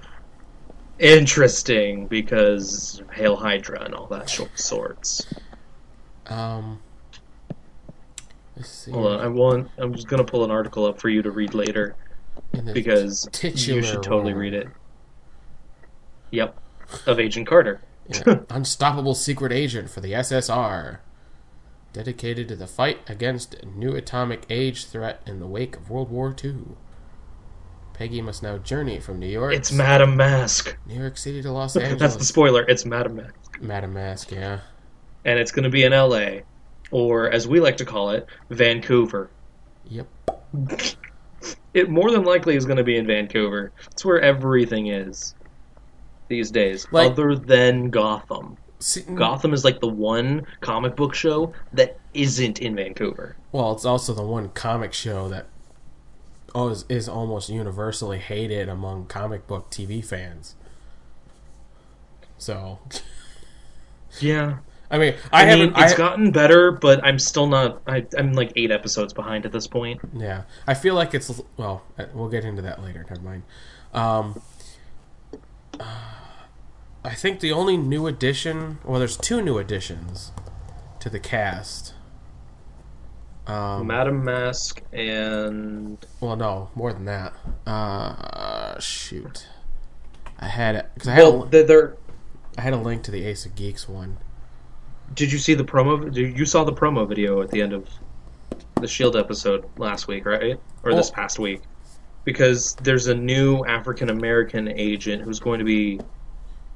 interesting 1.02 2.06
because 2.06 3.02
Hail 3.12 3.36
Hydra 3.36 3.82
and 3.82 3.94
all 3.94 4.06
that 4.06 4.30
short 4.30 4.58
sorts. 4.58 5.26
Um. 6.26 6.80
Let's 8.56 8.68
see. 8.68 8.92
Hold 8.92 9.06
on, 9.06 9.20
I 9.20 9.28
want. 9.28 9.70
I'm 9.78 9.92
just 9.92 10.06
gonna 10.06 10.24
pull 10.24 10.44
an 10.44 10.50
article 10.50 10.86
up 10.86 11.00
for 11.00 11.08
you 11.08 11.20
to 11.22 11.30
read 11.30 11.52
later 11.52 11.96
because 12.72 13.28
you 13.42 13.82
should 13.82 14.02
totally 14.02 14.32
read 14.34 14.54
it. 14.54 14.68
Yep, 16.30 16.56
of 17.06 17.18
Agent 17.18 17.46
Carter. 17.46 17.82
Yeah. 18.08 18.40
Unstoppable 18.50 19.14
secret 19.14 19.52
agent 19.52 19.90
for 19.90 20.00
the 20.00 20.12
SSR. 20.12 20.98
Dedicated 21.92 22.48
to 22.48 22.56
the 22.56 22.66
fight 22.66 22.98
against 23.08 23.54
a 23.54 23.66
new 23.66 23.94
atomic 23.94 24.46
age 24.48 24.86
threat 24.86 25.22
in 25.26 25.40
the 25.40 25.46
wake 25.46 25.76
of 25.76 25.90
World 25.90 26.10
War 26.10 26.34
II. 26.42 26.76
Peggy 27.94 28.20
must 28.22 28.42
now 28.42 28.58
journey 28.58 28.98
from 29.00 29.18
New 29.18 29.26
York, 29.28 29.54
It's 29.54 29.70
Madame 29.72 30.16
Mask. 30.16 30.76
New 30.86 30.98
York 30.98 31.16
City 31.16 31.42
to 31.42 31.52
Los 31.52 31.76
Angeles. 31.76 31.98
That's 32.00 32.16
the 32.16 32.24
spoiler. 32.24 32.62
It's 32.68 32.84
Madame 32.84 33.16
Mask, 33.16 33.34
Madam 33.60 33.92
Mask, 33.92 34.30
yeah. 34.32 34.60
and 35.24 35.38
it's 35.38 35.52
gonna 35.52 35.70
be 35.70 35.84
in 35.84 35.92
L.A. 35.92 36.42
or 36.90 37.30
as 37.30 37.46
we 37.46 37.60
like 37.60 37.76
to 37.78 37.84
call 37.84 38.10
it, 38.10 38.26
Vancouver. 38.50 39.30
Yep. 39.88 40.08
It 41.74 41.88
more 41.88 42.10
than 42.10 42.24
likely 42.24 42.54
is 42.54 42.66
gonna 42.66 42.84
be 42.84 42.98
in 42.98 43.06
Vancouver. 43.06 43.72
It's 43.90 44.04
where 44.04 44.20
everything 44.20 44.88
is 44.88 45.34
these 46.28 46.50
days, 46.50 46.86
Like- 46.92 47.12
other 47.12 47.34
than 47.34 47.88
Gotham. 47.88 48.58
See, 48.78 49.00
Gotham 49.14 49.54
is 49.54 49.64
like 49.64 49.80
the 49.80 49.88
one 49.88 50.44
comic 50.60 50.94
book 50.96 51.14
show 51.14 51.52
that 51.72 51.98
isn't 52.14 52.60
in 52.60 52.76
Vancouver. 52.76 53.36
well, 53.52 53.72
it's 53.72 53.84
also 53.86 54.12
the 54.12 54.22
one 54.22 54.50
comic 54.50 54.92
show 54.92 55.28
that 55.30 55.46
is, 56.54 56.84
is 56.88 57.08
almost 57.08 57.48
universally 57.48 58.18
hated 58.18 58.68
among 58.68 59.06
comic 59.06 59.46
book 59.46 59.70
TV 59.70 60.04
fans. 60.04 60.54
So, 62.38 62.78
Yeah, 64.20 64.58
I 64.90 64.98
mean, 64.98 65.14
I, 65.32 65.42
I, 65.42 65.46
mean, 65.46 65.58
haven't. 65.70 65.82
it's 65.82 65.92
I, 65.94 65.96
gotten 65.96 66.32
better, 66.32 66.70
but 66.72 67.02
I'm 67.04 67.18
still 67.18 67.46
not. 67.46 67.80
I, 67.86 68.04
I'm 68.18 68.34
like 68.34 68.52
eight 68.56 68.70
episodes 68.70 69.12
behind 69.14 69.46
at 69.46 69.52
this 69.52 69.66
point. 69.66 70.00
Yeah, 70.14 70.42
I 70.66 70.74
feel 70.74 70.94
like 70.94 71.14
it's 71.14 71.40
well. 71.56 71.82
uh, 71.98 72.06
We'll 72.12 72.28
get 72.28 72.44
into 72.44 72.60
that 72.62 72.82
later. 72.82 73.06
Never 73.08 73.22
mind. 73.22 73.42
Um, 73.94 74.42
uh, 75.80 75.84
I 77.04 77.14
think 77.14 77.40
the 77.40 77.52
only 77.52 77.76
new 77.76 78.06
addition, 78.06 78.78
well, 78.84 78.98
there's 78.98 79.16
two 79.16 79.40
new 79.40 79.58
additions 79.58 80.32
to 81.00 81.08
the 81.08 81.18
cast. 81.18 81.94
Um, 83.46 83.86
Madam 83.88 84.24
Mask 84.24 84.82
and 84.92 85.98
well, 86.20 86.36
no, 86.36 86.70
more 86.74 86.92
than 86.92 87.06
that. 87.06 87.32
Uh, 87.66 88.78
shoot, 88.78 89.48
I 90.38 90.46
had 90.46 90.76
it 90.76 90.90
because 90.94 91.08
I 91.08 91.14
had 91.14 91.22
well, 91.22 91.48
a, 91.52 91.62
they're. 91.64 91.96
I 92.56 92.60
had 92.60 92.72
a 92.72 92.76
link 92.76 93.02
to 93.04 93.10
the 93.10 93.24
Ace 93.24 93.46
of 93.46 93.54
Geeks 93.54 93.88
one. 93.88 94.18
Did 95.14 95.32
you 95.32 95.38
see 95.38 95.54
the 95.54 95.64
promo? 95.64 96.12
did- 96.12 96.38
You 96.38 96.46
saw 96.46 96.64
the 96.64 96.72
promo 96.72 97.08
video 97.08 97.42
at 97.42 97.50
the 97.50 97.60
end 97.62 97.72
of 97.72 97.88
the 98.80 98.86
Shield 98.86 99.16
episode 99.16 99.68
last 99.76 100.06
week, 100.06 100.24
right? 100.24 100.60
Or 100.84 100.94
this 100.94 101.10
past 101.10 101.38
week? 101.38 101.62
Because 102.24 102.74
there's 102.76 103.08
a 103.08 103.14
new 103.14 103.64
African 103.64 104.10
American 104.10 104.68
agent 104.68 105.22
who's 105.22 105.40
going 105.40 105.58
to 105.58 105.64
be 105.64 106.00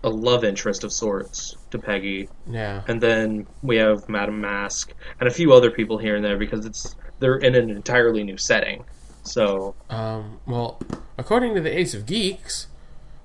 a 0.07 0.09
love 0.09 0.45
interest 0.45 0.85
of 0.85 0.93
sorts 0.93 1.57
to 1.71 1.79
Peggy, 1.79 2.29
Yeah, 2.49 2.83
and 2.89 3.01
then 3.01 3.47
we 3.63 3.77
have 3.77 4.09
Madame 4.09 4.41
Mask 4.41 4.95
and 5.21 5.29
a 5.29 5.33
few 5.33 5.53
other 5.53 5.71
people 5.71 5.99
here 5.99 6.15
and 6.17 6.25
there 6.25 6.39
because 6.39 6.65
it's 6.65 6.95
they're 7.19 7.37
in 7.37 7.55
an 7.55 7.69
entirely 7.71 8.23
new 8.23 8.39
setting. 8.39 8.85
So 9.25 9.75
Um, 9.91 10.39
well, 10.47 10.81
according 11.19 11.55
to 11.57 11.61
the 11.61 11.77
Ace 11.77 11.93
of 11.93 12.07
Geeks, 12.07 12.69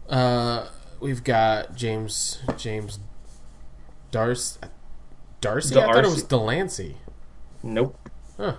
uh, 0.09 0.69
we've 0.99 1.23
got 1.23 1.75
James 1.75 2.39
James 2.57 2.99
Darcy. 4.09 4.59
Darcy? 5.39 5.75
I 5.77 5.85
thought 5.85 6.03
it 6.03 6.09
was 6.09 6.23
Delancey. 6.23 6.97
nope. 7.63 7.97
Huh. 8.37 8.55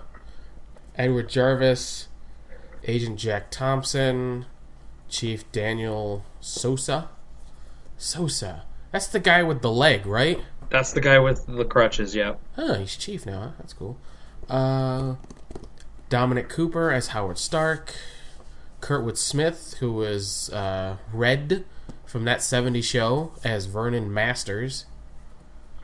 Edward 0.97 1.29
Jarvis, 1.29 2.09
Agent 2.85 3.19
Jack 3.19 3.51
Thompson, 3.51 4.47
Chief 5.09 5.51
Daniel 5.53 6.25
Sousa. 6.41 7.09
Sousa. 8.03 8.65
That's 8.91 9.07
the 9.07 9.21
guy 9.21 9.43
with 9.43 9.63
the 9.63 9.71
leg, 9.71 10.07
right? 10.07 10.41
That's 10.71 10.93
the 10.93 11.01
guy 11.01 11.19
with 11.19 11.47
the 11.47 11.65
crutches. 11.65 12.15
Yeah. 12.15 12.35
Oh, 12.57 12.75
he's 12.75 12.97
chief 12.97 13.27
now. 13.27 13.41
Huh? 13.41 13.51
That's 13.59 13.73
cool. 13.73 13.99
Uh, 14.49 15.15
Dominic 16.09 16.49
Cooper 16.49 16.91
as 16.91 17.09
Howard 17.09 17.39
Stark. 17.39 17.95
Kurtwood 18.81 19.17
Smith, 19.17 19.77
who 19.79 19.93
was 19.93 20.51
uh, 20.51 20.97
Red 21.13 21.65
from 22.05 22.25
that 22.25 22.41
70s 22.41 22.83
show, 22.85 23.33
as 23.45 23.67
Vernon 23.67 24.13
Masters. 24.13 24.87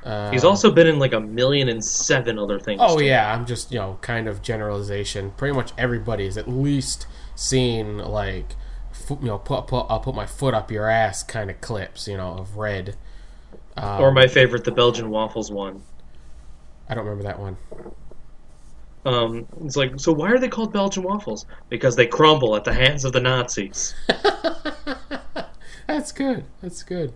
Uh, 0.04 0.30
He's 0.30 0.44
also 0.44 0.70
been 0.70 0.87
in 0.87 0.98
like 0.98 1.12
a 1.12 1.20
million 1.20 1.68
and 1.68 1.84
seven 1.84 2.38
other 2.38 2.58
things. 2.58 2.80
Oh 2.82 2.98
too. 2.98 3.04
yeah, 3.04 3.32
I'm 3.32 3.46
just 3.46 3.72
you 3.72 3.78
know 3.78 3.98
kind 4.00 4.28
of 4.28 4.42
generalization. 4.42 5.32
Pretty 5.37 5.54
much 5.54 5.72
everybody 5.78 6.25
everybody's 6.25 6.37
at 6.37 6.48
least 6.48 7.06
seen 7.34 7.98
like 7.98 8.54
you 9.10 9.16
know 9.22 9.38
put, 9.38 9.66
put 9.66 9.86
I'll 9.88 10.00
put 10.00 10.14
my 10.14 10.26
foot 10.26 10.54
up 10.54 10.70
your 10.70 10.88
ass 10.88 11.22
kind 11.22 11.50
of 11.50 11.60
clips 11.60 12.08
you 12.08 12.16
know 12.16 12.32
of 12.38 12.56
Red. 12.56 12.96
Um, 13.76 14.02
Or 14.02 14.10
my 14.12 14.26
favorite, 14.26 14.64
the 14.64 14.72
Belgian 14.72 15.08
waffles 15.10 15.52
one. 15.52 15.82
I 16.88 16.94
don't 16.94 17.04
remember 17.04 17.24
that 17.24 17.38
one. 17.38 17.56
Um, 19.04 19.46
it's 19.64 19.76
like, 19.76 19.98
so 20.00 20.12
why 20.12 20.30
are 20.30 20.38
they 20.38 20.48
called 20.48 20.72
Belgian 20.72 21.02
waffles? 21.04 21.46
Because 21.68 21.94
they 21.96 22.06
crumble 22.06 22.56
at 22.56 22.64
the 22.64 22.72
hands 22.72 23.04
of 23.04 23.12
the 23.12 23.20
Nazis. 23.20 23.94
That's 25.86 26.12
good. 26.12 26.44
That's 26.60 26.82
good. 26.82 27.14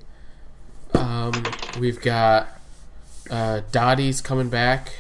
Um, 0.94 1.32
we've 1.80 2.00
got 2.00 2.48
uh, 3.30 3.62
Dottie's 3.72 4.20
coming 4.20 4.48
back, 4.48 4.92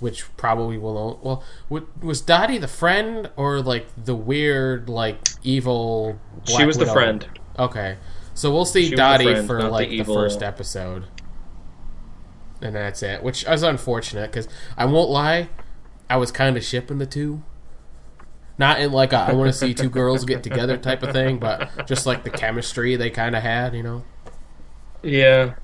which 0.00 0.24
probably 0.36 0.76
will. 0.78 0.98
o- 0.98 1.18
Well, 1.22 1.44
wa- 1.68 1.80
was 2.02 2.20
Dottie 2.20 2.58
the 2.58 2.68
friend 2.68 3.30
or 3.36 3.60
like 3.60 3.86
the 4.02 4.14
weird, 4.14 4.88
like 4.88 5.18
evil? 5.42 6.18
she 6.44 6.54
Black 6.56 6.66
was 6.66 6.78
the 6.78 6.86
friend. 6.86 7.26
Okay, 7.58 7.96
so 8.34 8.52
we'll 8.52 8.64
see 8.64 8.88
She 8.90 8.94
Dottie 8.96 9.24
friend, 9.24 9.46
for 9.46 9.58
not 9.58 9.64
the 9.66 9.70
like 9.70 9.88
the, 9.90 10.02
first 10.02 10.42
episode, 10.42 11.04
and 12.60 12.74
that's 12.74 13.02
it. 13.02 13.22
Which 13.22 13.44
is 13.46 13.62
unfortunate 13.62 14.30
because 14.30 14.48
I 14.76 14.84
won't 14.86 15.10
lie, 15.10 15.48
I 16.08 16.16
was 16.16 16.30
kind 16.32 16.56
of 16.56 16.64
shipping 16.64 16.98
the 16.98 17.06
two. 17.06 17.42
Not 18.56 18.78
in 18.80 18.92
like 18.92 19.12
a, 19.12 19.16
I 19.18 19.32
want 19.32 19.52
to 19.52 19.58
see 19.58 19.74
two 19.74 19.90
girls 19.90 20.24
get 20.24 20.42
together 20.44 20.76
type 20.76 21.02
of 21.02 21.12
thing, 21.12 21.38
but 21.38 21.86
just 21.88 22.06
like 22.06 22.22
the 22.22 22.30
chemistry 22.30 22.94
they 22.96 23.10
kind 23.10 23.34
of 23.34 23.42
had, 23.42 23.74
you 23.74 23.82
know. 23.82 24.04
Yeah. 25.02 25.54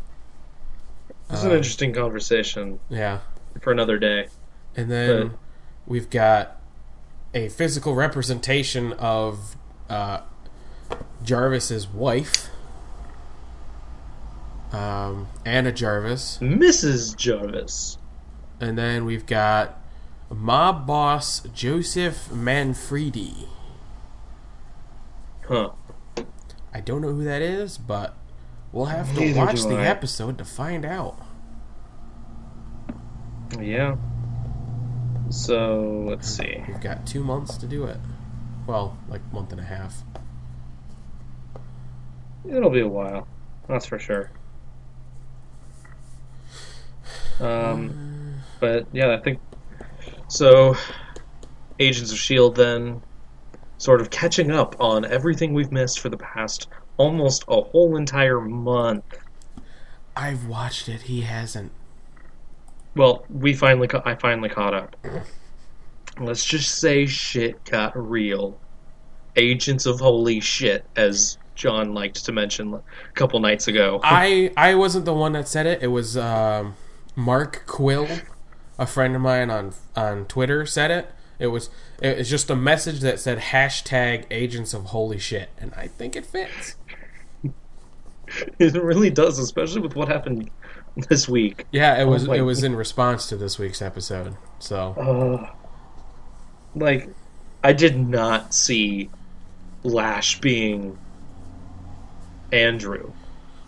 It's 1.30 1.42
an 1.44 1.50
Um, 1.52 1.56
interesting 1.58 1.92
conversation 1.94 2.80
Yeah, 2.88 3.20
for 3.60 3.70
another 3.72 3.98
day. 3.98 4.28
and 4.76 4.90
then 4.90 5.28
But- 5.28 5.38
we've 5.86 6.10
got 6.10 6.60
a 7.34 7.48
physical 7.48 7.94
representation 7.94 8.92
of 8.94 9.56
uh, 9.88 10.20
Jarvis's 11.24 11.86
wife, 11.88 12.48
um, 14.72 15.28
Anna 15.44 15.72
Jarvis. 15.72 16.38
Mrs. 16.40 17.16
Jarvis. 17.16 17.98
And 18.60 18.76
then 18.78 19.04
we've 19.04 19.26
got 19.26 19.78
mob 20.28 20.86
boss 20.86 21.40
Joseph 21.54 22.30
Manfredi. 22.30 23.48
Huh. 25.48 25.70
I 26.72 26.80
don't 26.80 27.00
know 27.02 27.12
who 27.12 27.24
that 27.24 27.42
is, 27.42 27.78
but 27.78 28.14
we'll 28.70 28.84
have 28.86 29.12
to 29.14 29.20
Neither 29.20 29.38
watch 29.40 29.62
the 29.62 29.76
I. 29.78 29.86
episode 29.86 30.38
to 30.38 30.44
find 30.44 30.84
out. 30.84 31.18
Yeah. 33.58 33.96
So 35.30 36.04
let's 36.06 36.28
see. 36.28 36.62
We've 36.66 36.80
got 36.80 37.06
two 37.06 37.24
months 37.24 37.56
to 37.58 37.66
do 37.66 37.84
it. 37.84 37.98
Well, 38.66 38.98
like 39.08 39.20
month 39.32 39.52
and 39.52 39.60
a 39.60 39.64
half. 39.64 40.02
It'll 42.48 42.70
be 42.70 42.80
a 42.80 42.88
while. 42.88 43.26
That's 43.68 43.86
for 43.86 43.98
sure. 43.98 44.30
Um, 47.40 48.40
but 48.58 48.86
yeah, 48.92 49.14
I 49.14 49.18
think 49.18 49.40
so. 50.28 50.76
Agents 51.78 52.12
of 52.12 52.18
Shield 52.18 52.56
then 52.56 53.00
sort 53.78 54.00
of 54.00 54.10
catching 54.10 54.50
up 54.50 54.76
on 54.78 55.04
everything 55.06 55.54
we've 55.54 55.72
missed 55.72 56.00
for 56.00 56.10
the 56.10 56.18
past 56.18 56.68
almost 56.98 57.44
a 57.48 57.62
whole 57.62 57.96
entire 57.96 58.40
month. 58.40 59.04
I've 60.14 60.46
watched 60.46 60.88
it. 60.88 61.02
He 61.02 61.22
hasn't. 61.22 61.72
Well, 62.96 63.24
we 63.30 63.54
finally 63.54 63.88
ca- 63.88 64.02
I 64.04 64.14
finally 64.14 64.48
caught 64.48 64.74
up. 64.74 64.96
Let's 66.18 66.44
just 66.44 66.78
say 66.80 67.06
shit 67.06 67.64
got 67.64 67.96
real. 67.96 68.58
Agents 69.36 69.86
of 69.86 70.00
holy 70.00 70.40
shit, 70.40 70.84
as 70.96 71.38
Jon 71.54 71.94
liked 71.94 72.24
to 72.24 72.32
mention 72.32 72.74
a 72.74 72.82
couple 73.14 73.38
nights 73.40 73.68
ago. 73.68 74.00
I 74.04 74.52
I 74.56 74.74
wasn't 74.74 75.04
the 75.04 75.14
one 75.14 75.32
that 75.32 75.46
said 75.46 75.66
it. 75.66 75.82
It 75.82 75.88
was 75.88 76.16
um, 76.16 76.74
Mark 77.14 77.64
Quill, 77.66 78.08
a 78.78 78.86
friend 78.86 79.14
of 79.14 79.22
mine 79.22 79.50
on 79.50 79.74
on 79.94 80.26
Twitter, 80.26 80.66
said 80.66 80.90
it. 80.90 81.10
It 81.38 81.46
was 81.48 81.70
it 82.02 82.18
was 82.18 82.28
just 82.28 82.50
a 82.50 82.56
message 82.56 83.00
that 83.00 83.20
said 83.20 83.38
hashtag 83.38 84.26
Agents 84.30 84.74
of 84.74 84.86
Holy 84.86 85.18
Shit, 85.18 85.48
and 85.58 85.72
I 85.74 85.86
think 85.86 86.16
it 86.16 86.26
fits. 86.26 86.76
It 88.60 88.74
really 88.74 89.10
does, 89.10 89.40
especially 89.40 89.80
with 89.80 89.96
what 89.96 90.06
happened 90.06 90.50
this 91.08 91.28
week. 91.28 91.66
Yeah, 91.70 92.00
it 92.00 92.04
was 92.06 92.26
my- 92.26 92.36
it 92.36 92.40
was 92.42 92.62
in 92.64 92.74
response 92.76 93.26
to 93.28 93.36
this 93.36 93.58
week's 93.58 93.80
episode. 93.82 94.36
So 94.58 94.94
Uh, 94.98 95.50
like, 96.74 97.08
I 97.64 97.72
did 97.72 97.98
not 97.98 98.54
see 98.54 99.10
Lash 99.82 100.40
being 100.40 100.98
Andrew. 102.52 103.12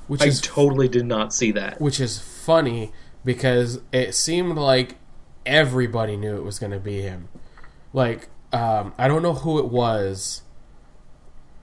which 0.09 0.23
I 0.23 0.26
is 0.26 0.41
totally 0.41 0.88
did 0.88 1.07
not 1.07 1.33
see 1.33 1.52
that. 1.52 1.81
which 1.81 2.00
is 2.00 2.19
funny 2.19 2.93
because 3.25 3.81
it 3.93 4.14
seemed 4.14 4.57
like 4.59 4.97
everybody 5.47 6.17
knew 6.17 6.37
it 6.37 6.45
was 6.45 6.59
going 6.59 6.73
to 6.73 6.81
be 6.81 7.00
him. 7.02 7.29
Like, 7.93 8.29
um, 8.52 8.93
I 8.99 9.09
don't 9.09 9.23
know 9.23 9.35
who 9.35 9.59
it 9.59 9.67
was. 9.69 10.43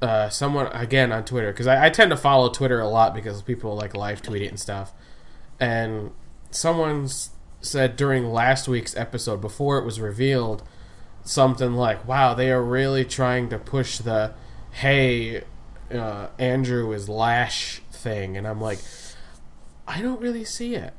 Uh, 0.02 0.30
someone 0.30 0.68
again 0.68 1.12
on 1.12 1.26
Twitter 1.26 1.52
because 1.52 1.68
I, 1.68 1.88
I 1.88 1.90
tend 1.90 2.10
to 2.12 2.18
follow 2.18 2.50
Twitter 2.50 2.80
a 2.80 2.88
lot 2.88 3.14
because 3.14 3.42
people 3.42 3.76
like 3.76 3.94
live 3.94 4.22
tweet 4.22 4.42
it 4.42 4.48
and 4.48 4.58
stuff. 4.60 4.94
And 5.60 6.12
someone 6.52 7.10
said 7.62 7.96
during 7.96 8.32
last 8.32 8.68
week's 8.68 8.96
episode 8.96 9.42
before 9.42 9.78
it 9.78 9.86
was 9.86 10.00
revealed 10.00 10.64
something 11.24 11.74
like, 11.74 12.08
"Wow, 12.08 12.34
they 12.34 12.52
are 12.52 12.64
really 12.64 13.06
trying 13.06 13.50
to 13.50 13.60
push 13.60 13.98
the 13.98 14.34
hey, 14.72 15.44
uh, 15.92 16.28
Andrew 16.38 16.92
is 16.94 17.10
Lash 17.10 17.82
thing," 17.92 18.38
and 18.38 18.48
I'm 18.48 18.62
like, 18.62 18.80
I 19.88 20.02
don't 20.02 20.22
really 20.22 20.46
see 20.46 20.76
it. 20.76 20.94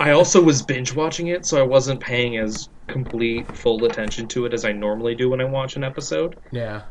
I 0.00 0.10
also 0.10 0.42
was 0.42 0.62
binge 0.62 0.94
watching 0.94 1.28
it, 1.28 1.46
so 1.46 1.58
I 1.58 1.62
wasn't 1.62 2.00
paying 2.00 2.36
as 2.36 2.68
complete 2.88 3.46
full 3.56 3.84
attention 3.84 4.26
to 4.28 4.46
it 4.46 4.52
as 4.52 4.64
I 4.64 4.72
normally 4.72 5.14
do 5.14 5.30
when 5.30 5.40
I 5.40 5.44
watch 5.44 5.76
an 5.76 5.84
episode. 5.84 6.36
Yeah. 6.50 6.82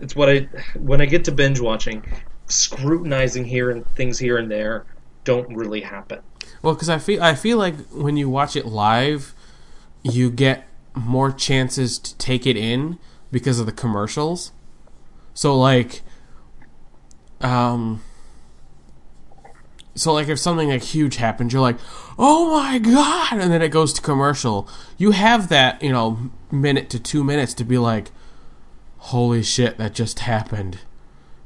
It's 0.00 0.16
what 0.16 0.28
I 0.28 0.48
when 0.74 1.00
I 1.00 1.06
get 1.06 1.24
to 1.26 1.32
binge 1.32 1.60
watching, 1.60 2.04
scrutinizing 2.48 3.44
here 3.44 3.70
and 3.70 3.86
things 3.94 4.18
here 4.18 4.36
and 4.36 4.50
there 4.50 4.84
don't 5.24 5.54
really 5.54 5.80
happen. 5.80 6.20
Well, 6.62 6.74
because 6.74 6.88
I 6.88 6.98
feel 6.98 7.22
I 7.22 7.34
feel 7.34 7.58
like 7.58 7.74
when 7.90 8.16
you 8.16 8.28
watch 8.28 8.56
it 8.56 8.66
live, 8.66 9.34
you 10.02 10.30
get 10.30 10.66
more 10.94 11.32
chances 11.32 11.98
to 11.98 12.16
take 12.18 12.46
it 12.46 12.56
in 12.56 12.98
because 13.30 13.58
of 13.58 13.66
the 13.66 13.72
commercials. 13.72 14.52
So 15.32 15.58
like, 15.58 16.02
um, 17.40 18.02
so 19.94 20.12
like 20.12 20.28
if 20.28 20.38
something 20.38 20.68
like 20.68 20.82
huge 20.82 21.16
happens, 21.16 21.52
you're 21.52 21.62
like, 21.62 21.78
oh 22.18 22.58
my 22.58 22.78
god, 22.78 23.32
and 23.32 23.52
then 23.52 23.62
it 23.62 23.70
goes 23.70 23.92
to 23.94 24.02
commercial. 24.02 24.68
You 24.96 25.10
have 25.12 25.48
that 25.48 25.82
you 25.82 25.90
know 25.90 26.30
minute 26.50 26.90
to 26.90 27.00
two 27.00 27.24
minutes 27.24 27.54
to 27.54 27.64
be 27.64 27.78
like, 27.78 28.10
holy 28.98 29.42
shit, 29.42 29.78
that 29.78 29.94
just 29.94 30.20
happened. 30.20 30.78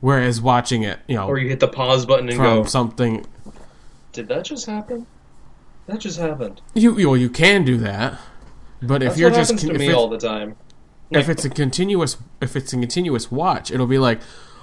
Whereas 0.01 0.41
watching 0.41 0.83
it, 0.83 1.01
you 1.09 1.17
know, 1.17 1.27
Or 1.27 1.39
you 1.39 1.49
hit 1.49 1.61
the 1.61 1.69
pause 1.69 2.07
button 2.07 2.29
and 2.29 2.37
from 2.37 2.63
go, 2.63 2.65
something 2.65 3.27
"Did 4.13 4.29
that 4.29 4.45
just 4.45 4.67
happen? 4.67 5.07
That 5.87 5.99
just 5.99 6.19
happened." 6.19 6.61
You 6.75 6.95
well, 6.95 7.17
you 7.17 7.29
can 7.29 7.65
do 7.65 7.77
that, 7.79 8.19
but 8.81 9.03
if 9.03 9.17
you're 9.17 9.31
what 9.31 9.37
just 9.37 9.51
con- 9.51 9.69
to 9.69 9.75
if, 9.75 9.79
me 9.79 9.93
all 9.93 10.09
the 10.09 10.19
time. 10.19 10.57
if 11.11 11.29
it's 11.29 11.45
a 11.45 11.51
continuous 11.51 12.17
if 12.41 12.55
it's 12.55 12.73
a 12.73 12.77
continuous 12.77 13.33
watch, 13.33 13.71
it'll 13.73 13.87
be 13.87 13.99
like, 13.99 14.21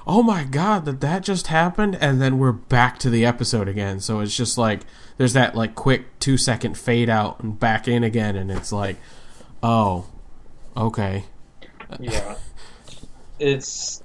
oh 0.07 0.23
my 0.23 0.45
god, 0.45 0.85
that 0.85 1.01
that 1.01 1.23
just 1.23 1.47
happened, 1.47 1.97
and 1.99 2.21
then 2.21 2.37
we're 2.37 2.53
back 2.53 2.97
to 2.99 3.09
the 3.09 3.25
episode 3.25 3.67
again. 3.67 3.99
So 3.99 4.21
it's 4.21 4.37
just 4.37 4.57
like 4.57 4.81
there's 5.17 5.33
that 5.33 5.53
like 5.53 5.75
quick 5.75 6.17
two 6.19 6.37
second 6.37 6.77
fade 6.77 7.09
out 7.09 7.41
and 7.41 7.59
back 7.59 7.89
in 7.89 8.05
again, 8.05 8.37
and 8.37 8.49
it's 8.49 8.71
like, 8.71 8.95
oh, 9.61 10.05
okay, 10.77 11.25
yeah 11.99 12.35
it's 13.39 14.01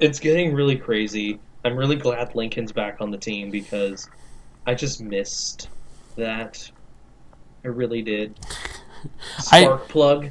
it's 0.00 0.18
getting 0.18 0.52
really 0.54 0.76
crazy 0.76 1.38
i'm 1.64 1.76
really 1.76 1.96
glad 1.96 2.34
lincoln's 2.34 2.72
back 2.72 2.96
on 3.00 3.10
the 3.10 3.18
team 3.18 3.50
because 3.50 4.08
i 4.66 4.74
just 4.74 5.00
missed 5.00 5.68
that 6.16 6.70
i 7.64 7.68
really 7.68 8.02
did 8.02 8.38
I- 9.52 9.62
spark 9.64 9.88
plug 9.88 10.26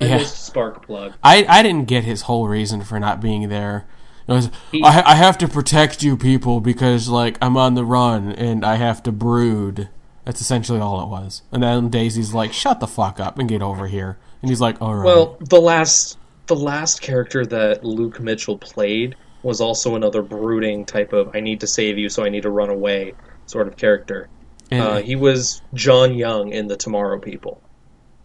i 0.00 0.04
Yeah. 0.04 0.16
missed 0.18 0.44
spark 0.46 0.84
plug 0.86 1.14
I 1.22 1.44
I 1.48 1.62
didn't 1.62 1.86
get 1.86 2.04
his 2.04 2.22
whole 2.22 2.48
reason 2.48 2.82
for 2.82 2.98
not 2.98 3.20
being 3.20 3.48
there. 3.48 3.86
It 4.28 4.32
was 4.32 4.50
He- 4.72 4.82
I 4.82 5.12
I 5.12 5.14
have 5.14 5.38
to 5.38 5.48
protect 5.48 6.02
you 6.02 6.16
people 6.16 6.60
because 6.60 7.08
like 7.08 7.36
I'm 7.40 7.56
on 7.56 7.74
the 7.74 7.84
run 7.84 8.32
and 8.32 8.64
I 8.64 8.76
have 8.76 9.02
to 9.04 9.12
brood. 9.12 9.88
That's 10.24 10.40
essentially 10.40 10.80
all 10.80 11.00
it 11.02 11.08
was. 11.08 11.42
And 11.52 11.62
then 11.62 11.88
Daisy's 11.88 12.32
like, 12.34 12.52
"Shut 12.52 12.78
the 12.80 12.86
fuck 12.86 13.18
up 13.20 13.38
and 13.38 13.48
get 13.48 13.62
over 13.62 13.86
here." 13.88 14.18
And 14.40 14.50
he's 14.50 14.60
like, 14.60 14.80
"All 14.82 14.94
right." 14.94 15.04
well 15.04 15.36
the 15.40 15.60
last 15.60 16.16
the 16.54 16.60
last 16.60 17.00
character 17.00 17.46
that 17.46 17.82
luke 17.84 18.20
mitchell 18.20 18.58
played 18.58 19.16
was 19.42 19.60
also 19.60 19.94
another 19.94 20.22
brooding 20.22 20.84
type 20.84 21.12
of 21.12 21.30
i 21.34 21.40
need 21.40 21.60
to 21.60 21.66
save 21.66 21.98
you 21.98 22.08
so 22.08 22.24
i 22.24 22.28
need 22.28 22.42
to 22.42 22.50
run 22.50 22.68
away 22.70 23.14
sort 23.46 23.68
of 23.68 23.76
character 23.76 24.28
and, 24.70 24.82
Uh, 24.82 24.96
he 25.02 25.16
was 25.16 25.62
John 25.74 26.14
Young 26.14 26.50
in 26.52 26.66
The 26.66 26.76
Tomorrow 26.78 27.20
People, 27.20 27.62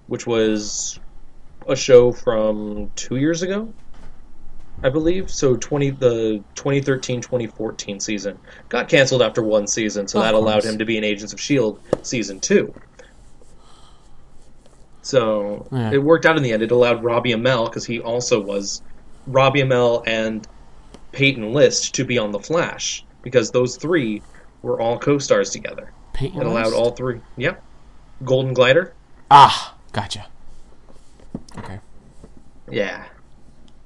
which 0.07 0.25
was 0.25 0.97
a 1.67 1.75
show 1.75 2.13
from 2.13 2.91
two 2.95 3.17
years 3.17 3.41
ago, 3.41 3.75
I 4.83 4.89
believe. 4.89 5.29
So 5.29 5.57
twenty 5.57 5.89
the 5.91 6.45
2013-2014 6.55 8.01
season 8.01 8.39
got 8.69 8.89
canceled 8.89 9.21
after 9.21 9.43
one 9.43 9.67
season, 9.67 10.07
so 10.07 10.19
that 10.21 10.33
allowed 10.35 10.63
him 10.63 10.77
to 10.79 10.85
be 10.85 10.97
in 10.97 11.03
Agents 11.03 11.33
of 11.33 11.39
Shield 11.41 11.81
season 12.01 12.39
two. 12.39 12.73
So 15.07 15.65
Yeah. 15.71 15.91
it 15.93 16.03
worked 16.03 16.25
out 16.25 16.35
in 16.35 16.43
the 16.43 16.51
end. 16.51 16.61
It 16.63 16.71
allowed 16.71 17.01
Robbie 17.01 17.31
Amell 17.31 17.65
because 17.65 17.85
he 17.85 18.01
also 18.01 18.41
was 18.41 18.81
Robbie 19.25 19.61
Amell 19.61 20.03
and 20.05 20.45
Peyton 21.13 21.53
List 21.53 21.95
to 21.95 22.03
be 22.03 22.17
on 22.17 22.31
The 22.33 22.39
Flash 22.39 23.05
because 23.21 23.51
those 23.51 23.77
three 23.77 24.21
were 24.63 24.81
all 24.81 24.99
co-stars 24.99 25.49
together. 25.51 25.93
Peyton 26.11 26.41
It 26.41 26.45
allowed 26.45 26.65
List? 26.67 26.75
all 26.75 26.91
three. 26.91 27.21
Yep. 27.37 27.63
Golden 28.25 28.53
Glider. 28.53 28.93
Ah, 29.31 29.75
gotcha. 29.93 30.25
Okay. 31.57 31.79
Yeah. 32.69 33.05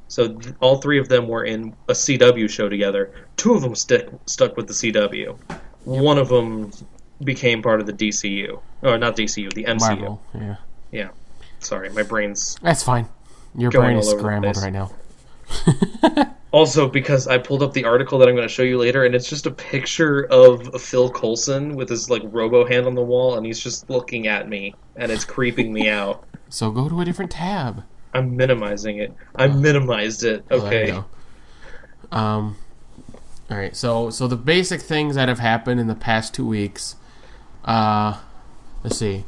So 0.08 0.28
th- 0.30 0.56
all 0.60 0.78
three 0.78 0.98
of 1.00 1.08
them 1.08 1.28
were 1.28 1.44
in 1.44 1.76
a 1.88 1.94
CW 1.94 2.50
show 2.50 2.68
together. 2.68 3.12
Two 3.38 3.54
of 3.54 3.62
them 3.62 3.76
stick 3.76 4.10
stuck 4.26 4.58
with 4.58 4.66
the 4.68 4.74
CW. 4.74 5.38
One 5.86 6.18
of 6.18 6.30
them 6.30 6.72
became 7.24 7.62
part 7.62 7.80
of 7.80 7.86
the 7.86 7.94
DCU, 7.94 8.60
or 8.82 8.98
not 8.98 9.16
DCU, 9.16 9.54
the 9.54 9.66
MCU. 9.66 9.80
Marvel. 10.00 10.22
Yeah. 10.34 10.56
Yeah. 10.92 11.10
Sorry, 11.60 11.90
my 11.90 12.04
brain's 12.04 12.58
That's 12.62 12.84
fine. 12.84 13.08
Your 13.56 13.72
brain 13.72 13.98
is 13.98 14.10
scrambled 14.10 14.58
right 14.58 14.74
now. 14.74 14.92
also 16.52 16.88
because 16.88 17.28
I 17.28 17.38
pulled 17.38 17.64
up 17.64 17.74
the 17.74 17.86
article 17.86 18.20
that 18.20 18.28
I'm 18.28 18.36
going 18.36 18.48
to 18.48 18.54
show 18.54 18.64
you 18.64 18.78
later, 18.78 19.06
and 19.06 19.16
it's 19.16 19.30
just 19.30 19.46
a 19.46 19.52
picture 19.52 20.26
of 20.26 20.82
Phil 20.82 21.10
Coulson 21.10 21.76
with 21.76 21.90
his 21.90 22.10
like 22.10 22.22
robo 22.26 22.66
hand 22.66 22.86
on 22.86 22.96
the 22.96 23.04
wall, 23.04 23.38
and 23.38 23.46
he's 23.46 23.60
just 23.60 23.90
looking 23.90 24.28
at 24.28 24.48
me, 24.48 24.76
and 24.96 25.12
it's 25.12 25.26
creeping 25.26 25.72
me 25.74 25.90
out. 25.90 26.26
So 26.50 26.70
go 26.72 26.90
to 26.90 27.02
a 27.02 27.06
different 27.06 27.32
tab. 27.32 27.84
I'm 28.14 28.36
minimizing 28.36 28.98
it. 28.98 29.14
I 29.36 29.48
minimized 29.48 30.24
it. 30.24 30.46
Okay. 30.52 30.92
Um. 32.12 32.58
All 33.50 33.58
right. 33.58 33.76
So 33.76 34.10
so 34.10 34.28
the 34.28 34.36
basic 34.36 34.82
things 34.82 35.16
that 35.16 35.30
have 35.30 35.40
happened 35.40 35.80
in 35.80 35.88
the 35.88 35.96
past 35.96 36.34
two 36.34 36.46
weeks. 36.46 36.96
Uh, 37.64 38.20
let's 38.84 38.98
see. 38.98 39.24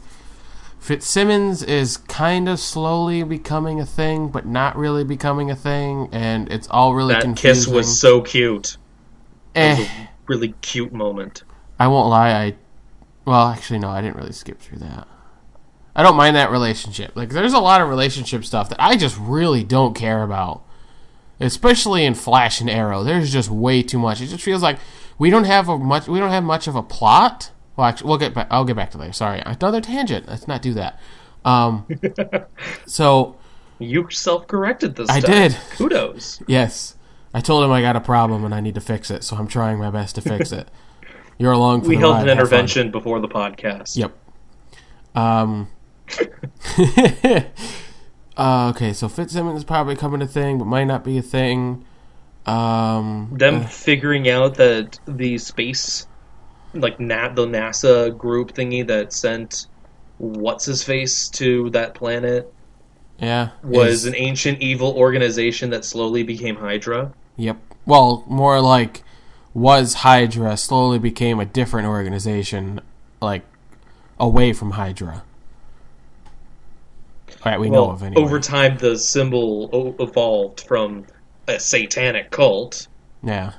Fitzsimmons 0.83 1.63
is 1.63 1.95
kind 1.95 2.49
of 2.49 2.59
slowly 2.59 3.23
becoming 3.23 3.79
a 3.79 3.85
thing, 3.85 4.27
but 4.27 4.45
not 4.45 4.75
really 4.75 5.05
becoming 5.05 5.49
a 5.49 5.55
thing, 5.55 6.09
and 6.11 6.51
it's 6.51 6.67
all 6.69 6.93
really 6.93 7.13
That 7.13 7.21
confusing. 7.23 7.53
kiss 7.63 7.67
was 7.73 7.99
so 8.01 8.19
cute. 8.19 8.75
Eh, 9.55 9.87
Really 10.27 10.53
cute 10.61 10.91
moment. 10.91 11.43
I 11.79 11.87
won't 11.87 12.09
lie. 12.09 12.31
I 12.31 12.55
well, 13.23 13.47
actually, 13.47 13.79
no, 13.79 13.87
I 13.87 14.01
didn't 14.01 14.17
really 14.17 14.33
skip 14.33 14.59
through 14.59 14.79
that. 14.79 15.07
I 15.95 16.03
don't 16.03 16.17
mind 16.17 16.35
that 16.35 16.51
relationship. 16.51 17.13
Like, 17.15 17.29
there's 17.29 17.53
a 17.53 17.59
lot 17.59 17.79
of 17.79 17.87
relationship 17.87 18.43
stuff 18.43 18.67
that 18.67 18.81
I 18.81 18.97
just 18.97 19.17
really 19.17 19.63
don't 19.63 19.93
care 19.93 20.21
about, 20.21 20.63
especially 21.39 22.03
in 22.03 22.13
Flash 22.13 22.59
and 22.59 22.69
Arrow. 22.69 23.05
There's 23.05 23.31
just 23.31 23.49
way 23.49 23.83
too 23.83 23.99
much. 23.99 24.19
It 24.19 24.27
just 24.27 24.43
feels 24.43 24.61
like 24.61 24.79
we 25.17 25.29
don't 25.29 25.45
have 25.45 25.69
a 25.69 25.77
much. 25.77 26.09
We 26.09 26.19
don't 26.19 26.31
have 26.31 26.43
much 26.43 26.67
of 26.67 26.75
a 26.75 26.83
plot. 26.83 27.51
Well, 27.75 27.87
actually, 27.87 28.07
we'll 28.09 28.17
get 28.19 28.33
back. 28.33 28.47
I'll 28.51 28.65
get 28.65 28.75
back 28.75 28.91
to 28.91 28.97
that. 28.99 29.15
Sorry, 29.15 29.41
another 29.45 29.81
tangent. 29.81 30.27
Let's 30.27 30.47
not 30.47 30.61
do 30.61 30.73
that. 30.75 30.99
Um, 31.45 31.87
so 32.85 33.35
You 33.79 34.07
self 34.11 34.47
corrected 34.47 34.95
this 34.95 35.09
I 35.09 35.19
time. 35.19 35.31
did. 35.51 35.57
Kudos. 35.71 36.41
yes, 36.47 36.95
I 37.33 37.41
told 37.41 37.63
him 37.65 37.71
I 37.71 37.81
got 37.81 37.95
a 37.95 38.01
problem 38.01 38.45
and 38.45 38.53
I 38.53 38.59
need 38.59 38.75
to 38.75 38.81
fix 38.81 39.09
it. 39.11 39.23
So 39.23 39.35
I'm 39.35 39.47
trying 39.47 39.79
my 39.79 39.89
best 39.89 40.15
to 40.15 40.21
fix 40.21 40.51
it. 40.51 40.69
You're 41.39 41.51
along 41.51 41.81
for 41.81 41.87
We 41.89 41.95
the 41.95 42.01
held 42.01 42.13
ride. 42.17 42.23
an 42.27 42.29
intervention 42.29 42.91
before 42.91 43.19
the 43.19 43.27
podcast. 43.27 43.97
Yep. 43.97 44.13
Um. 45.15 45.67
uh, 48.37 48.69
okay, 48.75 48.93
so 48.93 49.07
Fitzsimmons 49.09 49.57
is 49.57 49.63
probably 49.63 49.95
coming 49.95 50.21
a 50.21 50.27
thing, 50.27 50.57
but 50.59 50.65
might 50.65 50.85
not 50.85 51.03
be 51.03 51.17
a 51.17 51.21
thing. 51.21 51.85
Um. 52.45 53.29
Them 53.33 53.65
figuring 53.65 54.29
out 54.29 54.55
that 54.55 54.99
the 55.07 55.37
space, 55.37 56.07
like 56.73 56.99
Na- 56.99 57.29
the 57.33 57.45
NASA 57.45 58.15
group 58.17 58.53
thingy 58.53 58.85
that 58.87 59.13
sent 59.13 59.67
what's 60.17 60.65
his 60.65 60.83
face 60.83 61.27
to 61.29 61.69
that 61.71 61.93
planet 61.93 62.53
Yeah. 63.19 63.49
was 63.63 64.05
an 64.05 64.15
ancient 64.15 64.61
evil 64.61 64.93
organization 64.97 65.69
that 65.71 65.85
slowly 65.85 66.23
became 66.23 66.55
Hydra. 66.55 67.11
Yep. 67.37 67.57
Well, 67.85 68.23
more 68.27 68.59
like 68.61 69.03
was 69.53 69.93
Hydra 69.95 70.57
slowly 70.57 70.97
became 70.99 71.39
a 71.39 71.45
different 71.45 71.87
organization, 71.87 72.81
like 73.21 73.43
away 74.19 74.53
from 74.53 74.71
Hydra. 74.71 75.23
That 77.43 77.59
we 77.59 77.69
know 77.69 77.83
Well, 77.87 77.91
of 77.91 78.03
anyway. 78.03 78.21
over 78.23 78.39
time, 78.39 78.77
the 78.77 78.97
symbol 78.97 79.69
o- 79.73 79.95
evolved 80.03 80.61
from 80.61 81.05
a 81.47 81.59
satanic 81.59 82.31
cult 82.31 82.87
yeah. 83.21 83.53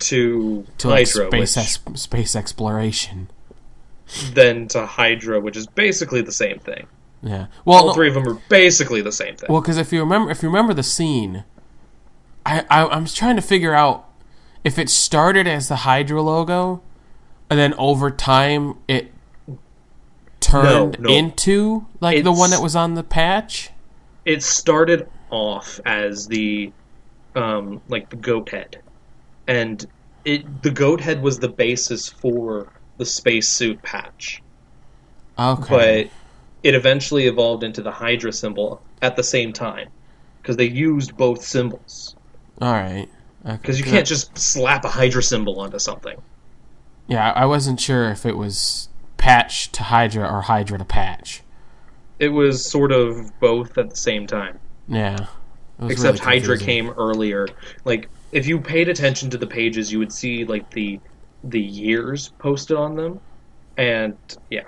To, 0.00 0.66
To 0.78 0.88
like 0.88 1.06
Hydra, 1.08 1.26
space 1.28 1.56
which, 1.56 1.64
ex- 1.64 2.02
space 2.02 2.36
exploration. 2.36 3.28
then 4.32 4.68
to 4.68 4.86
Hydra, 4.86 5.40
which 5.40 5.56
is 5.56 5.66
basically 5.66 6.22
the 6.22 6.32
same 6.32 6.58
thing. 6.58 6.86
Yeah. 7.22 7.46
Well, 7.64 7.78
All 7.78 7.86
no- 7.88 7.94
three 7.94 8.08
of 8.08 8.14
them 8.14 8.28
are 8.28 8.40
basically 8.48 9.00
the 9.02 9.12
same 9.12 9.36
thing. 9.36 9.48
Well, 9.50 9.60
because 9.60 9.78
if 9.78 9.92
you 9.92 10.00
remember, 10.00 10.30
if 10.30 10.42
you 10.42 10.48
remember 10.48 10.74
the 10.74 10.82
scene, 10.82 11.44
I, 12.44 12.64
I 12.70 12.86
I'm 12.86 13.06
trying 13.06 13.36
to 13.36 13.42
figure 13.42 13.74
out 13.74 14.08
if 14.64 14.78
it 14.78 14.88
started 14.88 15.46
as 15.46 15.68
the 15.68 15.76
Hydra 15.76 16.22
logo, 16.22 16.82
and 17.50 17.58
then 17.58 17.74
over 17.74 18.10
time 18.10 18.74
it 18.86 19.12
turned 20.40 21.00
no. 21.00 21.10
into 21.10 21.86
like 22.00 22.22
the 22.22 22.32
one 22.32 22.50
that 22.50 22.62
was 22.62 22.76
on 22.76 22.94
the 22.94 23.02
patch. 23.02 23.70
it 24.24 24.42
started 24.42 25.08
off 25.30 25.80
as 25.84 26.28
the 26.28 26.72
um 27.34 27.80
like 27.88 28.08
the 28.10 28.16
goat 28.16 28.50
head 28.50 28.80
and 29.46 29.86
it 30.24 30.62
the 30.62 30.70
goat 30.70 31.00
head 31.00 31.22
was 31.22 31.38
the 31.38 31.48
basis 31.48 32.08
for 32.08 32.68
the 32.98 33.04
spacesuit 33.04 33.80
patch 33.82 34.42
Okay. 35.38 35.66
but 35.68 36.10
it 36.62 36.74
eventually 36.74 37.26
evolved 37.26 37.62
into 37.62 37.82
the 37.82 37.90
hydra 37.90 38.32
symbol 38.32 38.80
at 39.02 39.16
the 39.16 39.22
same 39.22 39.52
time 39.52 39.88
because 40.42 40.56
they 40.56 40.64
used 40.68 41.16
both 41.16 41.42
symbols 41.44 42.16
All 42.60 42.72
right. 42.72 43.08
Okay. 43.44 43.56
because 43.56 43.78
you 43.78 43.84
can't 43.84 44.06
just 44.06 44.36
slap 44.36 44.84
a 44.84 44.88
hydra 44.88 45.22
symbol 45.22 45.60
onto 45.60 45.78
something 45.78 46.20
Yeah, 47.06 47.30
I 47.32 47.46
wasn't 47.46 47.78
sure 47.80 48.10
if 48.10 48.24
it 48.26 48.36
was 48.36 48.88
patch 49.18 49.70
to 49.72 49.82
Hydra 49.84 50.28
or 50.28 50.42
Hydra 50.42 50.78
to 50.78 50.84
patch. 50.84 51.42
it 52.18 52.28
was 52.30 52.64
sort 52.68 52.92
of 52.92 53.38
both 53.40 53.76
at 53.78 53.90
the 53.90 53.96
same 53.96 54.26
time 54.26 54.58
Yeah. 54.88 55.26
Except 55.80 56.20
really 56.24 56.40
Hydra 56.40 56.58
came 56.58 56.88
earlier. 56.90 57.46
Like 57.84 58.08
if 58.32 58.46
you 58.46 58.60
paid 58.60 58.88
attention 58.88 59.30
to 59.30 59.38
the 59.38 59.46
pages, 59.46 59.92
you 59.92 59.98
would 59.98 60.12
see 60.12 60.44
like 60.44 60.70
the 60.70 61.00
the 61.44 61.60
years 61.60 62.30
posted 62.38 62.76
on 62.76 62.96
them, 62.96 63.20
and 63.76 64.16
yeah. 64.50 64.62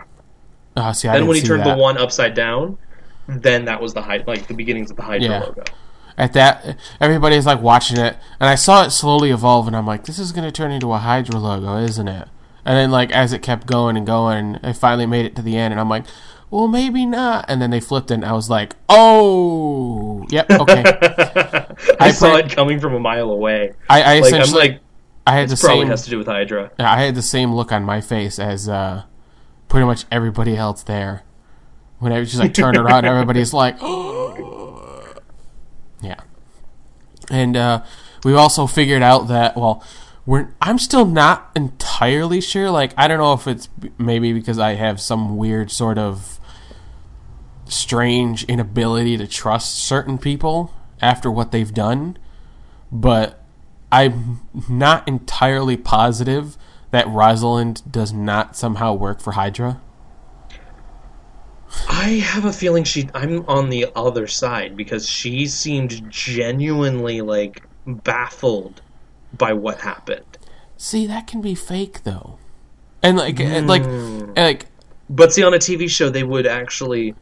Oh, 0.77 0.93
see, 0.93 1.09
I 1.09 1.19
then 1.19 1.27
when 1.27 1.37
he 1.37 1.43
turned 1.43 1.63
that. 1.65 1.77
the 1.77 1.83
one 1.83 1.99
upside 1.99 2.35
down, 2.35 2.79
then 3.27 3.65
that 3.65 3.81
was 3.83 3.95
the 3.95 4.03
Hy- 4.03 4.23
like 4.27 4.47
the 4.47 4.55
beginnings 4.55 4.91
of 4.91 4.97
the 4.97 5.03
Hydra 5.03 5.29
Yeah. 5.29 5.41
logo. 5.41 5.65
at 6.17 6.33
that 6.33 6.77
everybody's 7.01 7.47
like 7.47 7.61
watching 7.63 7.97
it 7.97 8.17
and 8.41 8.49
i 8.51 8.57
saw 8.57 8.83
it 8.85 8.91
slowly 8.91 9.31
evolve 9.31 9.69
and 9.69 9.77
i'm 9.77 9.87
like 9.87 10.03
this 10.05 10.19
is 10.19 10.33
going 10.33 10.43
to 10.45 10.51
turn 10.51 10.73
into 10.73 10.93
a 10.93 10.99
hydra 10.99 11.39
logo 11.39 11.77
isn't 11.77 12.09
it 12.09 12.27
and 12.65 12.77
then 12.77 12.91
like 12.91 13.13
as 13.13 13.33
it 13.33 13.41
kept 13.41 13.69
going 13.69 13.97
and 13.97 14.05
going 14.05 14.59
i 14.65 14.73
finally 14.73 15.07
made 15.07 15.25
it 15.25 15.37
to 15.37 15.43
the 15.43 15.57
end 15.57 15.73
and 15.73 15.81
i'm 15.81 15.89
like 15.89 16.03
well 16.51 16.69
maybe 16.69 17.05
not 17.05 17.45
and 17.49 17.61
then 17.61 17.71
they 17.71 17.81
flipped 17.81 18.11
it 18.11 18.15
and 18.15 18.25
i 18.25 18.33
was 18.33 18.49
like 18.49 18.75
oh 18.89 20.25
yep 20.31 20.51
okay 20.51 20.83
I, 20.85 21.67
I 22.01 22.11
saw 22.11 22.31
played- 22.31 22.47
it 22.47 22.53
coming 22.53 22.81
from 22.81 22.95
a 22.95 23.01
mile 23.01 23.31
away. 23.31 23.75
i, 23.89 24.17
I 24.17 24.21
Like 24.21 24.35
I'm 24.35 24.53
like, 24.53 24.81
i 25.27 25.33
had 25.33 25.49
the 25.49 25.57
probably 25.57 25.83
same 25.83 25.89
has 25.89 26.05
to 26.05 26.11
do 26.11 26.19
with 26.19 26.27
Hydra. 26.27 26.71
I 26.79 27.03
had 27.05 27.15
the 27.15 27.23
same 27.23 27.55
look 27.55 27.71
on 27.71 27.85
my 27.85 28.01
face 28.01 28.39
as 28.39 28.69
uh, 28.69 29.03
pretty 29.69 29.85
much 29.85 30.05
everybody 30.11 30.57
else 30.57 30.83
there. 30.83 31.23
When 31.99 32.13
I 32.13 32.23
just 32.25 32.39
like 32.39 32.55
turned 32.55 32.77
around, 32.79 33.05
everybody's 33.05 33.53
like, 33.53 33.77
oh. 33.81 35.15
yeah. 36.01 36.21
And 37.31 37.57
uh, 37.57 37.83
we 38.25 38.35
also 38.35 38.67
figured 38.67 39.03
out 39.03 39.29
that 39.29 39.57
well, 39.57 39.85
we're 40.25 40.49
I'm 40.63 40.79
still 40.79 41.05
not 41.05 41.51
entirely 41.55 42.41
sure. 42.41 42.71
Like 42.71 42.93
I 42.97 43.07
don't 43.07 43.19
know 43.19 43.35
if 43.35 43.47
it's 43.47 43.69
maybe 43.99 44.33
because 44.33 44.59
I 44.59 44.75
have 44.75 45.01
some 45.01 45.37
weird 45.37 45.71
sort 45.71 45.99
of 45.99 46.38
strange 47.71 48.45
inability 48.45 49.17
to 49.17 49.27
trust 49.27 49.77
certain 49.79 50.19
people 50.19 50.73
after 51.01 51.31
what 51.31 51.53
they've 51.53 51.73
done, 51.73 52.19
but 52.91 53.43
I'm 53.91 54.41
not 54.69 55.07
entirely 55.09 55.77
positive 55.77 56.57
that 56.91 57.07
Rosalind 57.09 57.83
does 57.91 58.13
not 58.13 58.57
somehow 58.57 58.95
work 58.95 59.21
for 59.21 59.33
Hydra. 59.33 59.81
I 61.89 62.23
have 62.25 62.45
a 62.45 62.53
feeling 62.53 62.85
she. 62.85 63.09
I'm 63.15 63.45
on 63.47 63.69
the 63.69 63.87
other 63.95 64.27
side 64.27 64.77
because 64.77 65.09
she 65.09 65.47
seemed 65.47 66.11
genuinely 66.11 67.21
like 67.21 67.63
baffled 67.87 68.81
by 69.37 69.53
what 69.53 69.81
happened. 69.81 70.39
See, 70.77 71.07
that 71.07 71.27
can 71.27 71.43
be 71.43 71.55
fake 71.55 72.05
though, 72.05 72.39
and 73.03 73.19
like, 73.19 73.39
and 73.41 73.67
like, 73.67 73.85
hmm. 73.85 73.91
and 73.91 74.37
like, 74.37 74.67
But 75.11 75.33
see, 75.33 75.43
on 75.43 75.53
a 75.53 75.59
TV 75.59 75.91
show, 75.91 76.09
they 76.09 76.23
would 76.23 76.47
actually, 76.47 77.15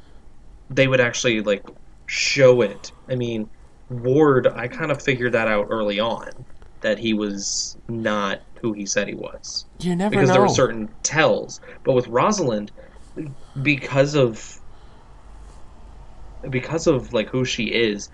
they 0.71 0.89
would 0.89 1.01
actually 1.01 1.41
like 1.41 1.63
show 2.09 2.61
it. 2.63 2.93
I 3.09 3.15
mean, 3.17 3.51
Ward, 3.89 4.47
I 4.49 4.69
kind 4.69 4.91
of 4.91 5.03
figured 5.03 5.33
that 5.33 5.49
out 5.49 5.67
early 5.71 6.01
on 6.01 6.29
that 6.83 6.99
he 6.99 7.15
was 7.15 7.77
not 7.89 8.41
who 8.61 8.73
he 8.73 8.87
said 8.87 9.09
he 9.09 9.15
was 9.15 9.67
you 9.81 9.97
never 9.97 10.11
because 10.11 10.29
know. 10.29 10.35
there 10.35 10.43
were 10.43 10.49
certain 10.49 10.89
tells. 11.03 11.61
But 11.85 11.93
with 11.95 12.09
Rosalind, 12.09 12.73
because 13.63 14.15
of 14.15 14.61
because 16.51 16.87
of 16.87 17.13
like 17.13 17.29
who 17.29 17.45
she 17.45 17.65
is, 17.65 18.09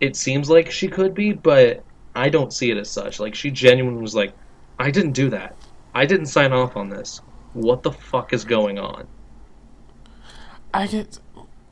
it 0.00 0.16
seems 0.16 0.48
like 0.50 0.70
she 0.70 0.88
could 0.88 1.14
be, 1.14 1.32
but 1.32 1.84
I 2.14 2.28
don't 2.30 2.52
see 2.52 2.70
it 2.70 2.76
as 2.78 2.92
such. 2.92 3.20
Like 3.20 3.34
she 3.34 3.50
genuinely 3.50 4.00
was 4.02 4.14
like, 4.14 4.34
I 4.78 4.90
didn't 4.90 5.12
do 5.12 5.30
that. 5.30 5.56
I 5.94 6.06
didn't 6.06 6.26
sign 6.26 6.52
off 6.52 6.76
on 6.76 6.88
this. 6.88 7.20
What 7.52 7.82
the 7.82 7.92
fuck 7.92 8.32
is 8.32 8.44
going 8.44 8.78
on? 8.78 9.08
I 10.72 10.86
get. 10.86 11.18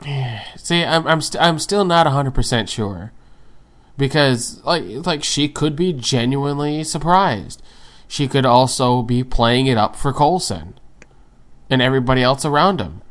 See, 0.57 0.85
I'm 0.85 1.07
I'm 1.07 1.21
st- 1.21 1.43
I'm 1.43 1.59
still 1.59 1.85
not 1.85 2.07
hundred 2.07 2.35
percent 2.35 2.69
sure 2.69 3.13
because 3.97 4.63
like 4.65 4.85
like 5.07 5.25
she 5.25 5.49
could 5.49 5.77
be 5.77 5.93
genuinely 5.93 6.85
surprised. 6.85 7.63
She 8.09 8.29
could 8.29 8.47
also 8.47 9.03
be 9.03 9.25
playing 9.25 9.67
it 9.67 9.77
up 9.77 9.97
for 9.97 10.13
Coulson 10.13 10.79
and 11.69 11.83
everybody 11.83 12.23
else 12.23 12.45
around 12.45 12.81
him. 12.81 13.03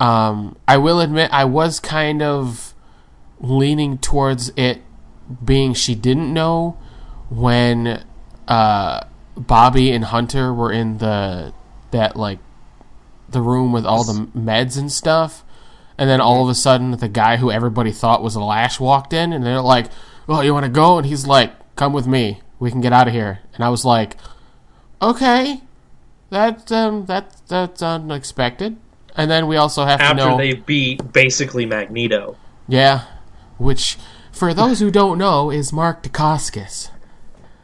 Um, 0.00 0.56
I 0.66 0.78
will 0.78 1.00
admit 1.00 1.30
I 1.32 1.44
was 1.44 1.80
kind 1.80 2.22
of 2.22 2.74
leaning 3.40 3.98
towards 3.98 4.50
it 4.56 4.82
being 5.44 5.74
she 5.74 5.94
didn't 5.94 6.32
know 6.32 6.78
when 7.30 8.04
uh, 8.48 9.04
Bobby 9.36 9.90
and 9.90 10.04
Hunter 10.04 10.52
were 10.52 10.72
in 10.72 10.98
the 10.98 11.52
that 11.90 12.16
like 12.16 12.38
the 13.28 13.40
room 13.40 13.72
with 13.72 13.84
all 13.84 14.04
the 14.04 14.26
meds 14.28 14.78
and 14.78 14.90
stuff. 14.90 15.43
And 15.96 16.10
then 16.10 16.20
all 16.20 16.42
of 16.42 16.48
a 16.48 16.54
sudden, 16.54 16.90
the 16.92 17.08
guy 17.08 17.36
who 17.36 17.50
everybody 17.50 17.92
thought 17.92 18.22
was 18.22 18.34
a 18.34 18.40
Lash 18.40 18.80
walked 18.80 19.12
in, 19.12 19.32
and 19.32 19.44
they're 19.44 19.60
like, 19.60 19.86
"Oh, 20.28 20.40
you 20.40 20.52
want 20.52 20.64
to 20.64 20.70
go?" 20.70 20.98
And 20.98 21.06
he's 21.06 21.26
like, 21.26 21.52
"Come 21.76 21.92
with 21.92 22.06
me. 22.06 22.40
We 22.58 22.70
can 22.70 22.80
get 22.80 22.92
out 22.92 23.06
of 23.06 23.14
here." 23.14 23.40
And 23.54 23.64
I 23.64 23.68
was 23.68 23.84
like, 23.84 24.16
"Okay, 25.00 25.60
that 26.30 26.70
um, 26.72 27.06
that 27.06 27.36
that's 27.46 27.80
unexpected." 27.82 28.76
And 29.16 29.30
then 29.30 29.46
we 29.46 29.56
also 29.56 29.84
have 29.84 30.00
to 30.00 30.04
after 30.04 30.16
know, 30.16 30.36
they 30.36 30.54
beat 30.54 31.12
basically 31.12 31.66
Magneto. 31.66 32.36
yeah, 32.66 33.04
which 33.58 33.96
for 34.32 34.52
those 34.52 34.80
who 34.80 34.90
don't 34.90 35.18
know 35.18 35.50
is 35.50 35.72
Mark 35.72 36.02
Dacascos, 36.02 36.90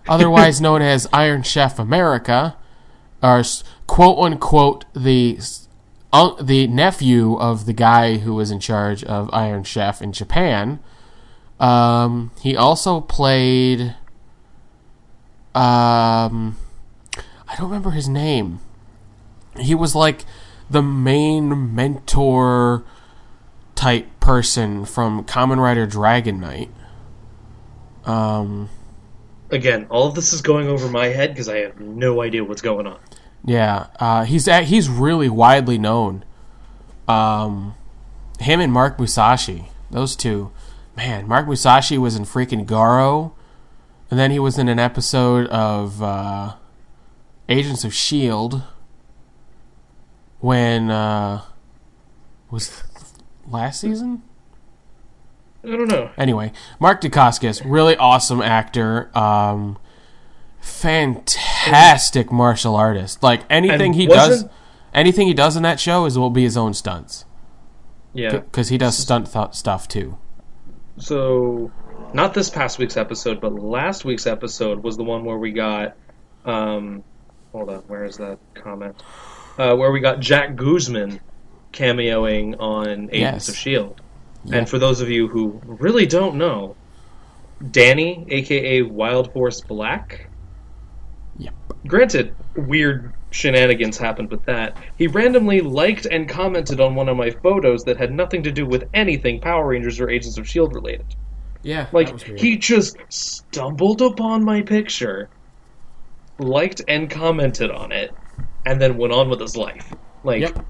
otherwise 0.08 0.60
known 0.66 0.82
as 0.82 1.08
Iron 1.12 1.42
Chef 1.42 1.80
America, 1.80 2.56
or 3.20 3.42
quote 3.88 4.18
unquote 4.24 4.84
the 4.94 5.38
the 6.12 6.66
nephew 6.66 7.34
of 7.34 7.66
the 7.66 7.72
guy 7.72 8.18
who 8.18 8.34
was 8.34 8.50
in 8.50 8.60
charge 8.60 9.04
of 9.04 9.30
Iron 9.32 9.64
Chef 9.64 10.02
in 10.02 10.12
Japan. 10.12 10.80
Um, 11.58 12.32
he 12.40 12.56
also 12.56 13.00
played. 13.00 13.94
Um, 15.54 16.56
I 17.48 17.56
don't 17.56 17.66
remember 17.66 17.90
his 17.90 18.08
name. 18.08 18.60
He 19.58 19.74
was 19.74 19.94
like 19.94 20.24
the 20.68 20.82
main 20.82 21.74
mentor 21.74 22.84
type 23.74 24.06
person 24.20 24.84
from 24.84 25.24
Kamen 25.24 25.58
Rider 25.58 25.86
Dragon 25.86 26.40
Knight. 26.40 26.70
Um, 28.04 28.68
Again, 29.50 29.86
all 29.90 30.06
of 30.06 30.14
this 30.14 30.32
is 30.32 30.42
going 30.42 30.68
over 30.68 30.88
my 30.88 31.06
head 31.06 31.30
because 31.30 31.48
I 31.48 31.58
have 31.58 31.80
no 31.80 32.22
idea 32.22 32.44
what's 32.44 32.62
going 32.62 32.86
on. 32.86 33.00
Yeah, 33.44 33.86
uh, 33.98 34.24
he's 34.24 34.46
at, 34.48 34.64
he's 34.64 34.88
really 34.88 35.28
widely 35.28 35.78
known. 35.78 36.24
Um, 37.08 37.74
him 38.38 38.60
and 38.60 38.72
Mark 38.72 38.98
Musashi, 38.98 39.68
those 39.90 40.14
two, 40.14 40.50
man. 40.96 41.26
Mark 41.26 41.46
Musashi 41.46 41.98
was 41.98 42.16
in 42.16 42.24
freaking 42.24 42.66
Garo, 42.66 43.32
and 44.10 44.18
then 44.18 44.30
he 44.30 44.38
was 44.38 44.58
in 44.58 44.68
an 44.68 44.78
episode 44.78 45.46
of 45.48 46.02
uh, 46.02 46.54
Agents 47.48 47.84
of 47.84 47.94
Shield 47.94 48.62
when 50.40 50.90
uh, 50.90 51.42
was 52.50 52.82
last 53.46 53.80
season. 53.80 54.22
I 55.62 55.68
don't 55.68 55.88
know. 55.88 56.10
Anyway, 56.16 56.52
Mark 56.78 57.00
Dacascos, 57.02 57.62
really 57.64 57.96
awesome 57.96 58.40
actor. 58.40 59.16
Um, 59.16 59.78
fantastic 60.60 62.30
martial 62.32 62.76
artist. 62.76 63.22
Like 63.22 63.42
anything 63.50 63.92
he 63.94 64.06
does, 64.06 64.44
anything 64.94 65.26
he 65.26 65.34
does 65.34 65.56
in 65.56 65.62
that 65.62 65.80
show 65.80 66.04
is 66.06 66.18
will 66.18 66.30
be 66.30 66.42
his 66.42 66.56
own 66.56 66.74
stunts 66.74 67.24
Yeah. 68.14 68.38
because 68.38 68.68
he 68.68 68.78
does 68.78 68.96
stunt 68.96 69.32
th- 69.32 69.52
stuff 69.54 69.88
too. 69.88 70.18
So, 70.98 71.70
not 72.12 72.34
this 72.34 72.50
past 72.50 72.78
week's 72.78 72.96
episode, 72.96 73.40
but 73.40 73.54
last 73.54 74.04
week's 74.04 74.26
episode 74.26 74.82
was 74.82 74.96
the 74.96 75.04
one 75.04 75.24
where 75.24 75.38
we 75.38 75.52
got. 75.52 75.96
Um, 76.44 77.04
hold 77.52 77.70
on, 77.70 77.78
where 77.86 78.04
is 78.04 78.16
that 78.18 78.38
comment? 78.54 79.02
Uh, 79.58 79.74
where 79.76 79.90
we 79.92 80.00
got 80.00 80.20
Jack 80.20 80.56
Guzman 80.56 81.20
cameoing 81.72 82.58
on 82.58 83.08
Agents 83.12 83.12
Yes. 83.12 83.48
of 83.48 83.56
Shield. 83.56 84.00
Yeah. 84.44 84.56
And 84.58 84.68
for 84.68 84.78
those 84.78 85.00
of 85.00 85.10
you 85.10 85.28
who 85.28 85.60
really 85.64 86.06
don't 86.06 86.36
know, 86.36 86.76
Danny, 87.70 88.24
aka 88.30 88.82
Wild 88.82 89.32
Force 89.32 89.60
Black. 89.60 90.28
Granted, 91.86 92.34
weird 92.56 93.12
shenanigans 93.30 93.96
happened 93.96 94.30
with 94.30 94.44
that. 94.44 94.76
He 94.98 95.06
randomly 95.06 95.60
liked 95.60 96.06
and 96.06 96.28
commented 96.28 96.80
on 96.80 96.94
one 96.94 97.08
of 97.08 97.16
my 97.16 97.30
photos 97.30 97.84
that 97.84 97.96
had 97.96 98.12
nothing 98.12 98.42
to 98.42 98.50
do 98.52 98.66
with 98.66 98.88
anything 98.92 99.40
Power 99.40 99.68
Rangers 99.68 100.00
or 100.00 100.10
Agents 100.10 100.36
of 100.38 100.48
Shield 100.48 100.74
related. 100.74 101.06
Yeah, 101.62 101.86
Like 101.92 102.38
he 102.38 102.56
just 102.56 102.96
stumbled 103.10 104.00
upon 104.02 104.44
my 104.44 104.62
picture, 104.62 105.28
liked 106.38 106.80
and 106.88 107.08
commented 107.10 107.70
on 107.70 107.92
it, 107.92 108.12
and 108.64 108.80
then 108.80 108.96
went 108.96 109.12
on 109.12 109.28
with 109.28 109.40
his 109.40 109.56
life. 109.56 109.92
Like 110.24 110.40
Yep. 110.40 110.64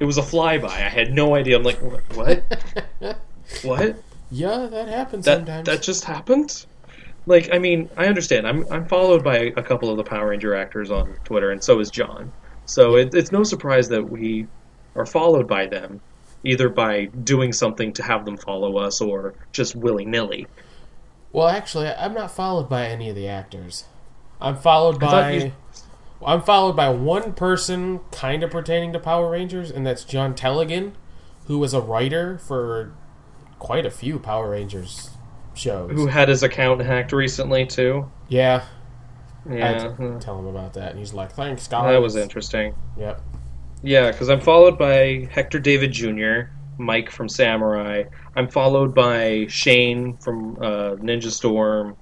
it 0.00 0.04
was 0.04 0.16
a 0.18 0.22
flyby. 0.22 0.64
I 0.64 0.88
had 0.88 1.12
no 1.12 1.34
idea. 1.34 1.56
I'm 1.58 1.62
like, 1.62 1.78
what? 2.14 2.42
what? 3.62 3.96
Yeah, 4.30 4.66
that 4.70 4.88
happens 4.88 5.26
That 5.26 5.38
sometimes. 5.38 5.66
that 5.66 5.82
just 5.82 6.04
happened? 6.04 6.64
Like, 7.26 7.48
I 7.52 7.58
mean, 7.58 7.88
I 7.96 8.06
understand. 8.06 8.46
I'm 8.46 8.66
I'm 8.70 8.86
followed 8.86 9.24
by 9.24 9.52
a 9.56 9.62
couple 9.62 9.90
of 9.90 9.96
the 9.96 10.04
Power 10.04 10.28
Ranger 10.28 10.54
actors 10.54 10.90
on 10.90 11.14
Twitter, 11.24 11.50
and 11.50 11.62
so 11.62 11.80
is 11.80 11.90
Jon. 11.90 12.30
So 12.66 12.96
it, 12.96 13.14
it's 13.14 13.32
no 13.32 13.42
surprise 13.44 13.88
that 13.88 14.02
we 14.08 14.46
are 14.94 15.06
followed 15.06 15.48
by 15.48 15.66
them, 15.66 16.00
either 16.44 16.68
by 16.68 17.06
doing 17.06 17.52
something 17.52 17.92
to 17.94 18.02
have 18.02 18.24
them 18.24 18.36
follow 18.36 18.76
us, 18.78 19.00
or 19.00 19.34
just 19.52 19.74
willy 19.74 20.04
nilly. 20.04 20.46
Well, 21.32 21.48
actually, 21.48 21.88
I'm 21.88 22.14
not 22.14 22.30
followed 22.30 22.68
by 22.68 22.86
any 22.86 23.08
of 23.08 23.16
the 23.16 23.26
actors. 23.28 23.84
I'm 24.40 24.56
followed 24.56 25.00
by. 25.00 25.30
you- 25.32 25.52
I'm 26.24 26.40
followed 26.42 26.74
by 26.74 26.88
one 26.88 27.34
person 27.34 28.00
kind 28.10 28.42
of 28.42 28.50
pertaining 28.50 28.94
to 28.94 28.98
Power 28.98 29.30
Rangers, 29.30 29.70
and 29.70 29.84
that's 29.86 30.04
John 30.04 30.32
Tellegen, 30.34 30.92
who 31.48 31.58
was 31.58 31.74
a 31.74 31.82
writer 31.82 32.38
for 32.38 32.92
quite 33.58 33.84
a 33.84 33.90
few 33.90 34.18
Power 34.18 34.50
Rangers 34.50 35.10
shows. 35.54 35.90
Who 35.92 36.06
had 36.06 36.28
his 36.28 36.42
account 36.42 36.80
hacked 36.82 37.12
recently 37.12 37.66
too? 37.66 38.10
yeah, 38.28 38.64
I 39.48 39.52
had 39.54 39.76
Yeah, 39.82 39.88
to 39.96 40.18
tell 40.20 40.38
him 40.38 40.46
about 40.46 40.74
that, 40.74 40.90
and 40.90 40.98
he's 40.98 41.12
like, 41.14 41.32
"Thanks, 41.32 41.68
guys." 41.68 41.90
that 41.92 42.00
was 42.02 42.16
interesting. 42.16 42.74
Yep. 42.98 43.20
Yeah, 43.82 44.10
because 44.10 44.30
I'm 44.30 44.40
followed 44.40 44.78
by 44.78 45.28
Hector 45.30 45.58
David 45.58 45.92
Jr., 45.92 46.50
Mike 46.78 47.10
from 47.10 47.28
Samurai. 47.28 48.04
I'm 48.34 48.48
followed 48.48 48.94
by 48.94 49.46
Shane 49.48 50.16
from 50.16 50.56
uh, 50.56 50.96
Ninja 50.96 51.30
Storm. 51.30 51.96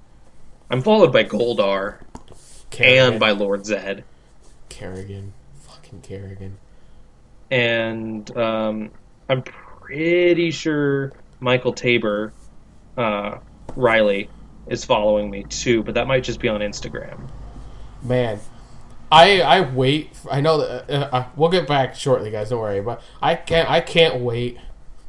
I'm 0.69 0.81
followed 0.81 1.11
by 1.11 1.25
Goldar 1.25 1.97
Kerrigan. 2.71 3.11
and 3.13 3.19
by 3.19 3.31
Lord 3.31 3.63
Zedd. 3.63 4.03
Kerrigan, 4.69 5.33
fucking 5.59 6.01
Kerrigan. 6.01 6.57
And 7.51 8.35
um, 8.35 8.91
I'm 9.29 9.43
pretty 9.43 10.49
sure 10.51 11.11
Michael 11.39 11.73
Taber 11.73 12.33
uh, 12.97 13.37
Riley 13.75 14.29
is 14.67 14.85
following 14.85 15.29
me 15.29 15.43
too, 15.43 15.83
but 15.83 15.95
that 15.95 16.07
might 16.07 16.23
just 16.23 16.39
be 16.39 16.47
on 16.47 16.61
Instagram. 16.61 17.29
Man, 18.01 18.39
I 19.11 19.41
I 19.41 19.61
wait. 19.61 20.09
I 20.29 20.41
know 20.41 20.57
that 20.57 20.89
uh, 20.89 21.09
uh, 21.11 21.25
we'll 21.35 21.49
get 21.49 21.67
back 21.67 21.95
shortly, 21.95 22.31
guys. 22.31 22.49
Don't 22.49 22.59
worry. 22.59 22.81
But 22.81 23.01
I 23.21 23.35
can't. 23.35 23.69
I 23.69 23.81
can't 23.81 24.21
wait 24.21 24.57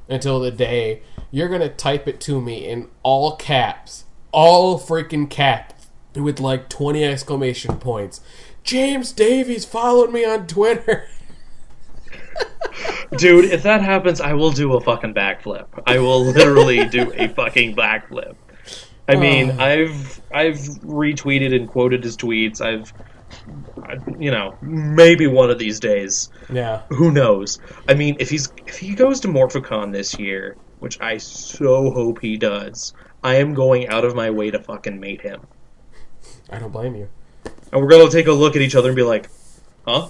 until 0.08 0.40
the 0.40 0.50
day 0.50 1.02
you're 1.30 1.48
gonna 1.48 1.68
type 1.68 2.06
it 2.06 2.20
to 2.20 2.40
me 2.40 2.68
in 2.68 2.88
all 3.02 3.34
caps, 3.36 4.04
all 4.30 4.78
freaking 4.78 5.28
caps, 5.28 5.88
with 6.14 6.38
like 6.38 6.68
twenty 6.68 7.02
exclamation 7.04 7.78
points. 7.78 8.20
James 8.62 9.12
Davies 9.12 9.64
followed 9.64 10.12
me 10.12 10.24
on 10.24 10.46
Twitter. 10.46 11.08
Dude, 13.18 13.46
if 13.46 13.62
that 13.62 13.80
happens, 13.82 14.20
I 14.20 14.32
will 14.34 14.50
do 14.50 14.74
a 14.74 14.80
fucking 14.80 15.14
backflip. 15.14 15.66
I 15.86 15.98
will 15.98 16.24
literally 16.24 16.84
do 16.86 17.12
a 17.14 17.28
fucking 17.28 17.76
backflip. 17.76 18.34
I 19.08 19.16
mean, 19.16 19.50
Oh. 19.58 19.64
I've 19.64 20.20
I've 20.32 20.56
retweeted 20.82 21.54
and 21.54 21.68
quoted 21.68 22.02
his 22.02 22.16
tweets. 22.16 22.60
I've 22.60 22.92
you 24.18 24.30
know, 24.30 24.56
maybe 24.62 25.26
one 25.26 25.50
of 25.50 25.58
these 25.58 25.80
days. 25.80 26.30
yeah, 26.52 26.82
Who 26.90 27.10
knows? 27.10 27.58
I 27.88 27.94
mean, 27.94 28.16
if 28.18 28.30
he's 28.30 28.52
if 28.66 28.78
he 28.78 28.94
goes 28.94 29.20
to 29.20 29.28
Morphicon 29.28 29.92
this 29.92 30.18
year, 30.18 30.56
which 30.78 31.00
I 31.00 31.18
so 31.18 31.90
hope 31.90 32.20
he 32.20 32.36
does, 32.36 32.94
I 33.22 33.34
am 33.36 33.52
going 33.54 33.88
out 33.88 34.04
of 34.04 34.14
my 34.14 34.30
way 34.30 34.50
to 34.50 34.58
fucking 34.58 34.98
mate 35.00 35.20
him. 35.20 35.40
I 36.50 36.58
don't 36.58 36.70
blame 36.72 36.94
you. 36.94 37.08
And 37.72 37.82
we're 37.82 37.88
gonna 37.90 38.08
take 38.10 38.26
a 38.28 38.32
look 38.32 38.56
at 38.56 38.62
each 38.62 38.74
other 38.76 38.88
and 38.88 38.96
be 38.96 39.02
like, 39.02 39.28
"Huh? 39.86 40.08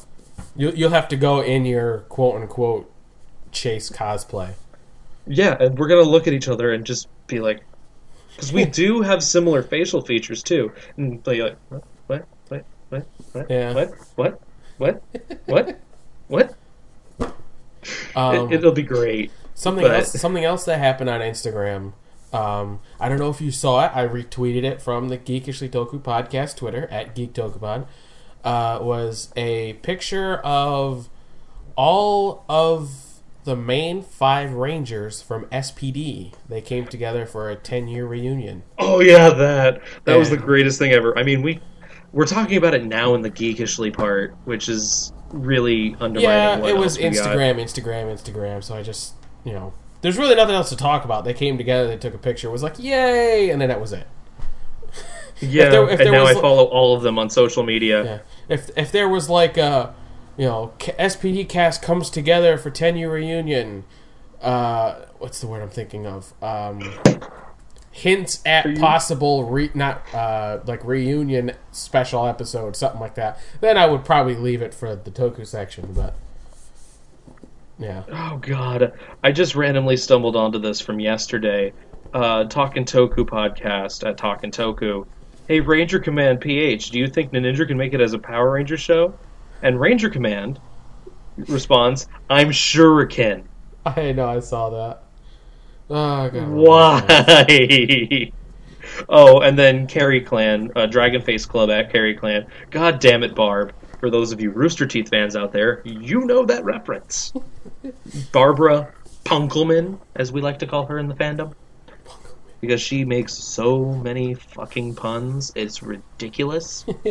You 0.57 0.73
you'll 0.75 0.91
have 0.91 1.09
to 1.09 1.17
go 1.17 1.41
in 1.41 1.65
your 1.65 1.99
quote 2.11 2.37
unquote 2.41 2.93
chase 3.55 3.89
cosplay. 3.89 4.53
Yeah, 5.27 5.57
and 5.59 5.79
we're 5.79 5.89
gonna 5.89 6.03
look 6.03 6.27
at 6.27 6.35
each 6.35 6.49
other 6.49 6.73
and 6.73 6.85
just 6.85 7.09
be 7.27 7.41
like, 7.41 7.63
because 8.37 8.53
we 8.53 8.65
do 8.83 9.01
have 9.01 9.23
similar 9.23 9.63
facial 9.63 10.03
features 10.03 10.43
too, 10.43 10.73
and 10.99 11.23
be 11.23 11.43
like, 11.43 11.57
what, 11.71 11.85
what, 12.09 12.27
what, 12.49 12.65
what, 12.91 13.07
what, 13.33 13.51
Yeah. 13.51 13.73
what, 13.73 13.91
what, 14.17 14.41
what, 14.77 15.03
what, 15.47 15.79
what? 16.29 16.55
Um, 18.17 18.53
it, 18.53 18.57
it'll 18.57 18.73
be 18.73 18.83
great. 18.83 19.31
Something 19.55 19.85
But- 19.85 19.95
else. 19.97 20.13
Something 20.21 20.45
else 20.45 20.65
that 20.65 20.79
happened 20.79 21.11
on 21.11 21.21
Instagram. 21.21 21.93
Um, 22.33 22.81
I 22.99 23.09
don't 23.09 23.19
know 23.19 23.31
if 23.31 23.41
you 23.41 23.53
saw 23.53 23.85
it. 23.87 23.93
I 23.95 24.07
retweeted 24.09 24.65
it 24.65 24.83
from 24.83 25.09
the 25.09 25.17
Geekishly 25.19 25.69
Toku 25.71 26.01
podcast 26.03 26.57
Twitter 26.57 26.89
at 26.91 27.15
Geek 27.15 27.33
Tokupod. 27.33 27.87
Uh, 28.43 28.79
was 28.83 29.33
a 29.37 29.75
picture 29.75 30.37
of 30.39 31.09
all 31.77 32.45
of 32.49 33.04
the 33.45 33.55
main 33.57 34.03
five 34.03 34.53
Rangers 34.53 35.23
from 35.23 35.45
SPD. 35.47 36.33
They 36.49 36.61
came 36.61 36.87
together 36.87 37.27
for 37.27 37.51
a 37.51 37.57
ten 37.57 37.89
year 37.89 38.07
reunion. 38.07 38.63
Oh 38.79 39.01
yeah, 39.01 39.31
that 39.31 39.83
that 40.05 40.17
was 40.17 40.31
the 40.31 40.37
greatest 40.37 40.79
thing 40.79 40.93
ever. 40.93 41.17
I 41.19 41.23
mean, 41.23 41.43
we 41.43 41.61
we're 42.13 42.27
talking 42.27 42.57
about 42.57 42.75
it 42.75 42.85
now 42.85 43.15
in 43.15 43.23
the 43.23 43.31
geekishly 43.31 43.93
part, 43.93 44.35
which 44.45 44.69
is 44.69 45.13
really 45.31 45.97
undermining. 46.01 46.65
Yeah, 46.65 46.71
it 46.71 46.77
was 46.77 46.97
we 46.97 47.05
got. 47.05 47.13
Instagram, 47.13 47.57
Instagram, 47.57 48.13
Instagram. 48.13 48.63
So 48.65 48.75
I 48.77 48.83
just, 48.83 49.15
you 49.45 49.53
know, 49.53 49.75
there's 50.01 50.17
really 50.17 50.35
nothing 50.37 50.55
else 50.55 50.69
to 50.69 50.77
talk 50.77 51.05
about. 51.05 51.25
They 51.25 51.35
came 51.35 51.59
together, 51.59 51.89
they 51.89 51.97
took 51.97 52.15
a 52.15 52.19
picture, 52.19 52.49
it 52.49 52.53
was 52.53 52.63
like, 52.63 52.79
yay, 52.79 53.51
and 53.51 53.61
then 53.61 53.69
that 53.69 53.81
was 53.81 53.93
it. 53.93 54.07
Yeah, 55.41 55.69
there- 55.71 55.89
if 55.91 55.99
and 56.01 56.13
now 56.13 56.23
was 56.23 56.37
I 56.37 56.41
follow 56.41 56.65
all 56.67 56.97
of 56.97 57.03
them 57.03 57.19
on 57.19 57.29
social 57.29 57.65
media. 57.65 58.05
Yeah. 58.05 58.19
If 58.49 58.71
if 58.77 58.93
there 58.93 59.09
was 59.09 59.29
like 59.29 59.57
a 59.57 59.93
you 60.37 60.47
know, 60.47 60.73
SPD 60.79 61.49
cast 61.49 61.83
comes 61.83 62.11
together 62.11 62.59
for 62.59 62.71
10 62.71 62.97
year 62.97 63.13
reunion. 63.13 63.85
Uh, 64.41 65.07
what's 65.19 65.41
the 65.41 65.47
word 65.47 65.63
I'm 65.63 65.71
thinking 65.71 66.07
of? 66.07 66.33
Um, 66.43 66.83
hints 67.95 68.43
at 68.45 68.77
possible 68.79 69.45
re- 69.45 69.71
not 69.73 70.03
uh, 70.13 70.59
like 70.67 70.85
reunion 70.85 71.53
special 71.71 72.27
episode, 72.27 72.75
something 72.75 73.01
like 73.01 73.15
that. 73.15 73.39
Then 73.61 73.79
I 73.79 73.87
would 73.87 74.05
probably 74.05 74.35
leave 74.35 74.61
it 74.61 74.75
for 74.75 74.97
the 74.97 75.11
Toku 75.11 75.47
section, 75.47 75.93
but 75.93 76.15
yeah. 77.79 78.03
Oh 78.11 78.39
god, 78.39 78.93
I 79.23 79.31
just 79.31 79.55
randomly 79.55 79.97
stumbled 79.97 80.37
onto 80.37 80.59
this 80.59 80.81
from 80.81 80.99
yesterday. 80.99 81.73
Uh, 82.13 82.45
Talking 82.45 82.85
Toku 82.85 83.25
podcast 83.25 84.07
at 84.07 84.17
Talking 84.17 84.51
Toku. 84.51 85.07
Hey, 85.49 85.61
Ranger 85.61 85.99
Command 85.99 86.41
PH, 86.41 86.91
do 86.91 86.99
you 86.99 87.07
think 87.07 87.33
Ninninger 87.33 87.67
can 87.67 87.77
make 87.77 87.93
it 87.93 88.01
as 88.01 88.13
a 88.13 88.19
Power 88.19 88.53
Ranger 88.53 88.77
show? 88.77 89.15
And 89.65 89.81
Ranger 89.81 90.11
Command 90.11 90.61
responds, 91.37 92.07
"I'm 92.31 92.53
sure 92.53 93.01
it 93.01 93.09
can." 93.09 93.49
I 93.85 94.13
know, 94.13 94.29
I 94.29 94.41
saw 94.41 94.71
that. 94.71 95.03
Oh, 95.91 96.31
God. 96.31 96.49
Why? 96.49 98.33
oh, 99.09 99.41
and 99.41 99.59
then 99.59 99.87
Carrie 99.87 100.21
Clan, 100.21 100.71
uh, 100.77 100.87
Dragon 100.87 101.21
Face 101.21 101.45
Club 101.45 101.71
at 101.71 101.91
Carrie 101.91 102.15
Clan. 102.15 102.47
God 102.71 103.01
damn 103.01 103.23
it, 103.23 103.35
Barb. 103.35 103.75
For 104.01 104.11
those 104.11 104.33
of 104.33 104.41
you 104.41 104.51
Rooster 104.51 104.87
Teeth 104.87 105.09
fans 105.09 105.35
out 105.35 105.53
there, 105.53 105.81
you 105.85 106.27
know 106.27 106.45
that 106.45 106.65
reference. 106.65 107.33
Barbara 108.33 108.93
Punkelman, 109.25 109.99
as 110.15 110.31
we 110.31 110.41
like 110.41 110.59
to 110.59 110.67
call 110.67 110.87
her 110.87 110.99
in 110.99 111.09
the 111.09 111.15
fandom. 111.15 111.55
Because 112.61 112.81
she 112.81 113.05
makes 113.05 113.35
so 113.35 113.93
many 113.95 114.35
fucking 114.35 114.95
puns, 114.95 115.53
it's 115.55 115.83
ridiculous. 115.83 116.85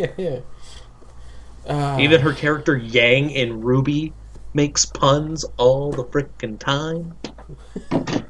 Uh, 1.67 1.97
Even 1.99 2.21
her 2.21 2.33
character 2.33 2.75
Yang 2.75 3.31
in 3.31 3.61
RWBY 3.61 4.13
makes 4.53 4.85
puns 4.85 5.45
all 5.57 5.91
the 5.91 6.03
frickin' 6.03 6.59
time. 6.59 7.15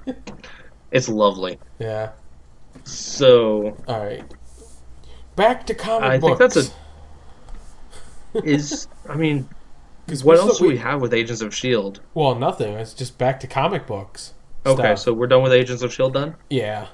it's 0.92 1.10
lovely. 1.10 1.60
yeah. 1.80 2.12
So, 2.86 3.78
All 3.88 4.04
right. 4.04 4.24
Back 5.36 5.66
to 5.68 5.74
comic 5.74 6.22
books. 6.22 6.24
I 6.24 6.28
think 6.28 6.38
that's 6.54 6.70
a 6.70 6.72
is 8.44 8.88
I 9.08 9.16
mean 9.16 9.48
what 10.24 10.38
else 10.38 10.60
do 10.60 10.68
we 10.68 10.78
have 10.78 11.02
with 11.02 11.14
Agents 11.14 11.42
of 11.42 11.56
Shield? 11.56 12.02
Well, 12.14 12.36
nothing. 12.36 12.74
It's 12.74 12.94
just 12.94 13.18
back 13.18 13.40
to 13.40 13.48
comic 13.48 13.88
books. 13.88 14.34
Okay, 14.66 14.82
stuff. 14.82 15.00
so 15.00 15.14
we're 15.14 15.28
done 15.28 15.44
with 15.44 15.54
Agents 15.54 15.82
of 15.82 15.94
Shield 15.94 16.14
done? 16.14 16.36
yeah. 16.50 16.88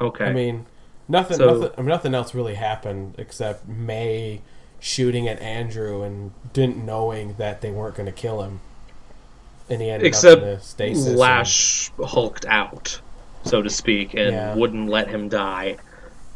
Okay. 0.00 0.24
I 0.24 0.32
mean, 0.32 0.66
nothing. 1.08 1.36
So- 1.36 1.54
nothing. 1.58 1.70
I 1.76 1.80
mean, 1.82 1.88
nothing 1.88 2.14
else 2.14 2.34
really 2.34 2.54
happened 2.54 3.14
except 3.18 3.68
May 3.68 4.40
shooting 4.82 5.28
at 5.28 5.40
Andrew 5.40 6.02
and 6.02 6.32
didn't 6.52 6.84
knowing 6.84 7.36
that 7.38 7.60
they 7.60 7.70
weren't 7.70 7.94
going 7.94 8.06
to 8.06 8.12
kill 8.12 8.42
him, 8.42 8.60
and 9.70 9.80
he 9.80 9.88
ended 9.88 10.06
except 10.06 10.42
up 10.42 10.48
in 10.48 10.54
the 10.56 10.60
stasis. 10.60 11.06
and- 11.06 11.16
Lash 11.16 11.90
hulked 12.02 12.44
out, 12.46 13.00
so 13.44 13.62
to 13.62 13.70
speak, 13.70 14.12
and 14.14 14.32
Yeah. 14.32 14.54
wouldn't 14.56 14.88
let 14.90 15.08
him 15.08 15.28
die. 15.28 15.76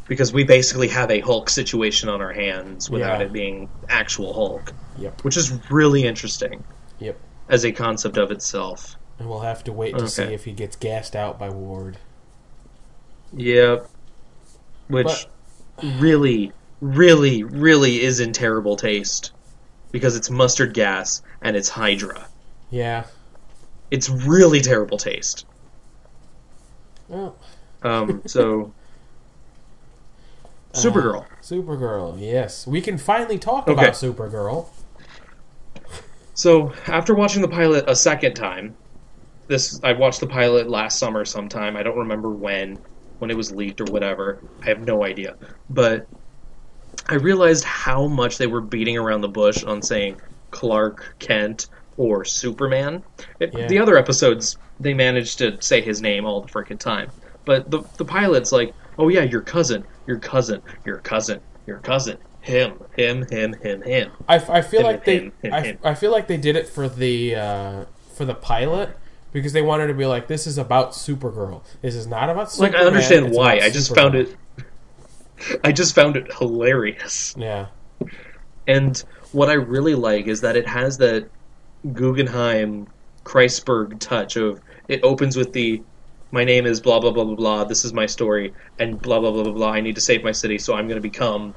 Because 0.07 0.31
we 0.31 0.45
basically 0.45 0.87
have 0.87 1.11
a 1.11 1.19
Hulk 1.19 1.49
situation 1.49 2.07
on 2.07 2.21
our 2.21 2.31
hands 2.31 2.89
without 2.89 3.19
Yeah. 3.19 3.25
it 3.25 3.33
being 3.33 3.67
actual 3.89 4.33
Hulk. 4.33 4.71
Yep. 4.97 5.25
Which 5.25 5.35
is 5.35 5.51
really 5.69 6.05
interesting 6.05 6.63
Yep. 6.99 7.17
as 7.49 7.65
a 7.65 7.73
concept 7.73 8.15
of 8.17 8.31
itself. 8.31 8.95
And 9.19 9.27
we'll 9.29 9.41
have 9.41 9.65
to 9.65 9.73
wait 9.73 9.97
to 9.97 10.07
see 10.07 10.21
if 10.23 10.45
he 10.45 10.53
gets 10.53 10.77
gassed 10.77 11.13
out 11.17 11.37
by 11.37 11.49
Ward. 11.49 11.97
Yep. 13.35 13.89
Which 14.87 15.27
really, 15.99 16.53
really, 16.81 17.43
really 17.43 18.01
is 18.01 18.19
in 18.19 18.33
terrible 18.33 18.75
taste. 18.75 19.31
Because 19.91 20.15
it's 20.15 20.29
mustard 20.29 20.73
gas 20.73 21.21
and 21.41 21.55
it's 21.55 21.69
Hydra. 21.69 22.27
Yeah. 22.69 23.05
It's 23.89 24.09
really 24.09 24.59
terrible 24.61 24.97
taste. 24.97 25.45
Well, 27.07 27.35
Um, 27.83 28.21
so. 28.25 28.73
Supergirl. 30.73 31.25
Supergirl. 31.41 32.17
Yes, 32.19 32.67
we 32.67 32.81
can 32.81 32.97
finally 32.97 33.39
talk 33.39 33.67
Okay. 33.67 33.81
about 33.81 33.93
Supergirl. 33.93 34.67
So 36.33 36.73
after 36.85 37.15
watching 37.15 37.41
the 37.41 37.47
pilot 37.47 37.85
a 37.87 37.95
second 37.95 38.35
time, 38.35 38.75
this 39.47 39.79
I 39.83 39.93
watched 39.93 40.19
the 40.19 40.27
pilot 40.27 40.69
last 40.69 40.99
summer 40.99 41.25
sometime. 41.25 41.75
I 41.77 41.81
don't 41.83 41.97
remember 41.97 42.29
when, 42.29 42.77
when 43.17 43.31
it 43.31 43.37
was 43.37 43.51
leaked 43.51 43.81
or 43.81 43.85
whatever. 43.85 44.43
I 44.61 44.65
have 44.65 44.81
no 44.85 45.03
idea. 45.03 45.35
But 45.69 46.07
I 47.09 47.15
realized 47.15 47.63
how 47.63 48.07
much 48.07 48.37
they 48.37 48.47
were 48.47 48.61
beating 48.61 48.97
around 48.97 49.21
the 49.21 49.29
bush 49.29 49.63
on 49.63 49.81
saying 49.81 50.21
Clark 50.51 51.15
Kent 51.19 51.67
or 51.97 52.25
Superman. 52.25 53.03
It, 53.39 53.53
Yeah. 53.53 53.67
The 53.67 53.79
other 53.79 53.97
episodes 53.97 54.57
they 54.79 54.93
managed 54.93 55.39
to 55.39 55.59
say 55.61 55.81
his 55.81 56.01
name 56.01 56.25
all 56.25 56.41
the 56.41 56.47
freaking 56.47 56.79
time. 56.79 57.09
But 57.45 57.71
the 57.71 57.81
the 57.97 58.05
pilot's 58.05 58.51
like, 58.51 58.73
oh 58.97 59.07
yeah, 59.09 59.23
your 59.23 59.41
cousin, 59.41 59.83
your 60.05 60.19
cousin, 60.19 60.61
your 60.85 60.97
cousin, 60.97 61.39
your 61.65 61.77
cousin, 61.79 62.17
him, 62.41 62.73
him, 62.95 63.25
him, 63.29 63.53
him, 63.53 63.81
him. 63.81 64.11
I, 64.27 64.35
I 64.35 64.61
feel 64.61 64.81
Him, 64.81 64.85
like 64.85 65.05
they 65.05 65.19
him, 65.19 65.31
him, 65.41 65.53
I. 65.53 65.77
I 65.83 65.93
feel 65.95 66.11
like 66.11 66.27
they 66.27 66.37
did 66.37 66.55
it 66.55 66.67
for 66.67 66.87
the 66.89 67.35
uh, 67.35 67.85
for 68.15 68.25
the 68.25 68.35
pilot 68.35 68.97
because 69.31 69.53
they 69.53 69.61
wanted 69.61 69.87
to 69.87 69.93
be 69.93 70.05
like 70.05 70.27
this 70.27 70.45
is 70.47 70.57
about 70.57 70.91
Supergirl. 70.91 71.63
This 71.81 71.95
is 71.95 72.05
not 72.07 72.29
about 72.29 72.51
Superman. 72.51 72.73
like 72.73 72.81
I 72.81 72.85
understand 72.85 73.31
why. 73.31 73.59
I 73.59 73.69
just 73.69 73.93
found 73.95 74.15
it. 74.15 74.35
I 75.63 75.71
just 75.71 75.93
found 75.95 76.17
it 76.17 76.31
hilarious. 76.33 77.35
Yeah. 77.37 77.67
And 78.67 78.97
what 79.31 79.49
I 79.49 79.53
really 79.53 79.95
like 79.95 80.27
is 80.27 80.41
that 80.41 80.55
it 80.55 80.67
has 80.67 80.97
that 80.97 81.29
Guggenheim 81.93 82.87
Kreisberg 83.23 83.99
touch 83.99 84.35
of 84.35 84.59
it 84.87 85.01
opens 85.03 85.35
with 85.35 85.53
the 85.53 85.81
my 86.31 86.43
name 86.43 86.65
is 86.65 86.81
blah 86.81 86.99
blah 86.99 87.11
blah 87.11 87.23
blah 87.23 87.35
blah. 87.35 87.63
This 87.63 87.85
is 87.85 87.93
my 87.93 88.05
story 88.05 88.53
and 88.79 89.01
blah 89.01 89.19
blah 89.19 89.31
blah 89.31 89.43
blah 89.43 89.53
blah. 89.53 89.69
I 89.71 89.81
need 89.81 89.95
to 89.95 90.01
save 90.01 90.23
my 90.23 90.31
city, 90.33 90.57
so 90.57 90.73
I'm 90.73 90.87
going 90.87 90.97
to 90.97 91.01
become, 91.01 91.55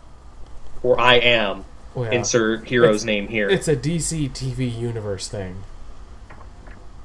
or 0.83 1.01
I 1.01 1.14
am. 1.16 1.64
Well, 1.95 2.05
yeah. 2.05 2.19
Insert 2.19 2.69
hero's 2.69 3.03
It's- 3.03 3.05
name 3.05 3.27
here. 3.29 3.49
It's 3.49 3.66
a 3.66 3.75
DC 3.75 4.31
TV 4.31 4.69
universe 4.79 5.27
thing. 5.29 5.57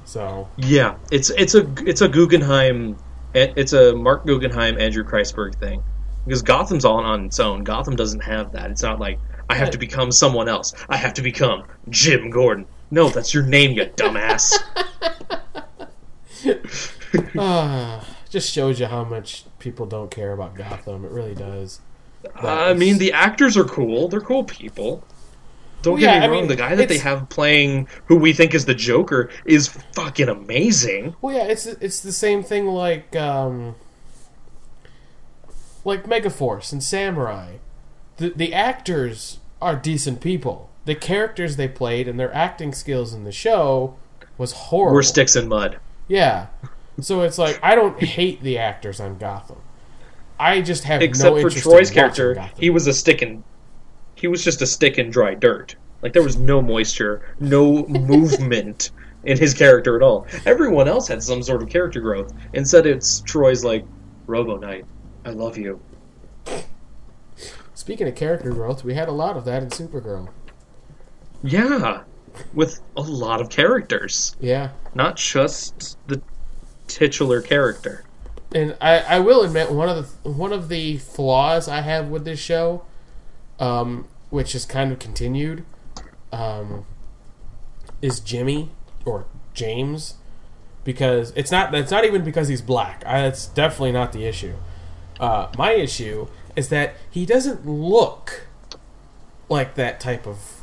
So 0.04 0.48
Yeah, 0.56 0.96
it's 1.10 1.30
it's 1.30 1.54
a 1.56 1.66
it's 1.84 2.00
a 2.00 2.08
Guggenheim, 2.08 2.96
it's 3.34 3.72
a 3.72 3.94
Marc 3.96 4.24
Guggenheim 4.24 4.78
Andrew 4.78 5.02
Kreisberg 5.02 5.56
thing, 5.56 5.82
because 6.26 6.42
Gotham's 6.42 6.84
all 6.84 6.98
on 6.98 7.24
its 7.26 7.40
own. 7.40 7.64
Gotham 7.64 7.96
doesn't 7.96 8.20
have 8.20 8.52
that. 8.52 8.70
It's 8.70 8.82
not 8.82 9.00
like 9.00 9.18
I 9.48 9.54
have 9.54 9.70
to 9.70 9.78
become 9.78 10.12
someone 10.12 10.48
else. 10.48 10.74
I 10.88 10.96
have 10.96 11.14
to 11.14 11.22
become 11.22 11.64
Jim 11.88 12.30
Gordon. 12.30 12.66
No, 12.90 13.08
that's 13.08 13.32
your 13.32 13.42
name, 13.44 13.72
you 13.72 13.86
dumbass. 13.86 14.54
uh, 17.38 18.04
just 18.30 18.52
shows 18.52 18.78
you 18.80 18.86
how 18.86 19.04
much 19.04 19.44
people 19.58 19.86
don't 19.86 20.10
care 20.10 20.32
about 20.32 20.54
Gotham. 20.54 21.04
It 21.04 21.10
really 21.10 21.34
does. 21.34 21.80
I 22.34 22.74
mean, 22.74 22.98
the 22.98 23.12
actors 23.12 23.56
are 23.56 23.64
cool. 23.64 24.08
They're 24.08 24.20
cool 24.20 24.44
people. 24.44 25.04
Don't 25.82 25.94
Well, 25.94 26.00
get 26.00 26.14
yeah, 26.14 26.20
me 26.20 26.26
I 26.26 26.28
wrong. 26.28 26.38
mean, 26.40 26.48
the 26.48 26.56
guy 26.56 26.74
that 26.74 26.88
they 26.88 26.98
have 26.98 27.28
playing, 27.28 27.86
who 28.06 28.16
we 28.16 28.32
think 28.32 28.54
is 28.54 28.64
the 28.64 28.74
Joker, 28.74 29.30
is 29.44 29.68
fucking 29.92 30.28
amazing. 30.28 31.14
Well, 31.20 31.36
yeah, 31.36 31.44
it's 31.44 31.66
it's 31.66 32.00
the 32.00 32.12
same 32.12 32.42
thing 32.42 32.66
like 32.66 33.14
um, 33.14 33.76
like 35.86 36.04
Megaforce 36.04 36.72
and 36.72 36.82
Samurai. 36.82 37.56
The 38.18 38.30
the 38.30 38.52
actors 38.52 39.38
are 39.62 39.76
decent 39.76 40.20
people. 40.20 40.68
The 40.84 40.94
characters 40.94 41.56
they 41.56 41.68
played 41.68 42.08
and 42.08 42.18
their 42.20 42.34
acting 42.34 42.72
skills 42.72 43.14
in 43.14 43.24
the 43.24 43.32
show 43.32 43.96
was 44.36 44.52
horrible. 44.52 44.94
We're 44.94 45.02
sticks 45.02 45.36
and 45.36 45.48
mud. 45.48 45.78
Yeah. 46.08 46.48
So 47.00 47.22
it's 47.22 47.38
like 47.38 47.58
I 47.62 47.74
don't 47.74 48.02
hate 48.02 48.42
the 48.42 48.58
actors 48.58 49.00
on 49.00 49.18
Gotham. 49.18 49.58
I 50.38 50.60
just 50.60 50.84
have 50.84 51.00
Except 51.02 51.34
no 51.34 51.40
for 51.40 51.46
interest 51.48 51.62
Troy's 51.62 51.88
in 51.88 51.94
character, 51.94 52.34
Gotham. 52.34 52.60
he 52.60 52.70
was 52.70 52.86
a 52.86 52.92
stick 52.92 53.22
in. 53.22 53.42
He 54.16 54.28
was 54.28 54.42
just 54.42 54.62
a 54.62 54.66
stick 54.66 54.98
in 54.98 55.10
dry 55.10 55.34
dirt. 55.34 55.76
Like 56.02 56.12
there 56.12 56.22
was 56.22 56.36
no 56.36 56.60
moisture, 56.60 57.34
no 57.40 57.86
movement 57.86 58.90
in 59.24 59.38
his 59.38 59.54
character 59.54 59.96
at 59.96 60.02
all. 60.02 60.26
Everyone 60.44 60.88
else 60.88 61.08
had 61.08 61.22
some 61.22 61.42
sort 61.42 61.62
of 61.62 61.68
character 61.68 62.00
growth. 62.00 62.32
Instead, 62.52 62.86
it's 62.86 63.20
Troy's 63.22 63.64
like, 63.64 63.84
Robo 64.26 64.56
Knight, 64.56 64.84
I 65.26 65.30
love 65.30 65.58
you. 65.58 65.80
Speaking 67.74 68.06
of 68.08 68.14
character 68.14 68.50
growth, 68.52 68.84
we 68.84 68.94
had 68.94 69.08
a 69.08 69.12
lot 69.12 69.36
of 69.36 69.44
that 69.44 69.62
in 69.62 69.70
Supergirl. 69.70 70.28
Yeah, 71.42 72.02
with 72.54 72.80
a 72.96 73.02
lot 73.02 73.40
of 73.40 73.50
characters, 73.50 74.36
Yeah. 74.40 74.70
not 74.94 75.16
just 75.16 75.98
the 76.06 76.22
titular 76.86 77.42
character. 77.42 78.04
and 78.54 78.76
I, 78.80 78.98
I 79.00 79.18
will 79.18 79.42
admit 79.42 79.72
one 79.72 79.88
of 79.88 80.22
the 80.22 80.30
one 80.30 80.52
of 80.52 80.68
the 80.68 80.98
flaws 80.98 81.66
I 81.68 81.80
have 81.80 82.08
with 82.08 82.24
this 82.24 82.38
show, 82.38 82.84
um, 83.58 84.06
which 84.30 84.54
is 84.54 84.64
kind 84.64 84.92
of 84.92 84.98
continued, 85.00 85.64
um, 86.32 86.86
is 88.00 88.20
Jimmy 88.20 88.70
or 89.04 89.26
James, 89.52 90.14
because 90.84 91.32
it's 91.36 91.50
not 91.50 91.74
it's 91.74 91.90
not 91.90 92.04
even 92.04 92.22
because 92.24 92.46
he's 92.48 92.62
black. 92.62 93.02
I, 93.04 93.22
that's 93.22 93.46
definitely 93.46 93.92
not 93.92 94.12
the 94.12 94.24
issue. 94.24 94.54
Uh, 95.18 95.48
my 95.56 95.72
issue 95.72 96.28
is 96.54 96.68
that 96.68 96.94
he 97.10 97.24
doesn't 97.26 97.66
look 97.66 98.46
like 99.48 99.74
that 99.74 100.00
type 100.00 100.26
of 100.26 100.62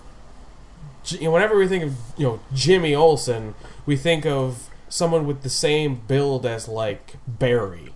J- 1.04 1.28
whenever 1.28 1.58
we 1.58 1.68
think 1.68 1.84
of 1.84 1.95
you 2.18 2.26
know 2.26 2.39
Jimmy 2.54 2.95
Olsen, 2.95 3.56
we 3.86 3.95
think 3.95 4.26
of 4.26 4.70
someone 4.89 5.26
with 5.26 5.41
the 5.43 5.49
same 5.49 5.95
build 6.08 6.45
as 6.45 6.68
like 6.68 7.16
Barry. 7.28 7.93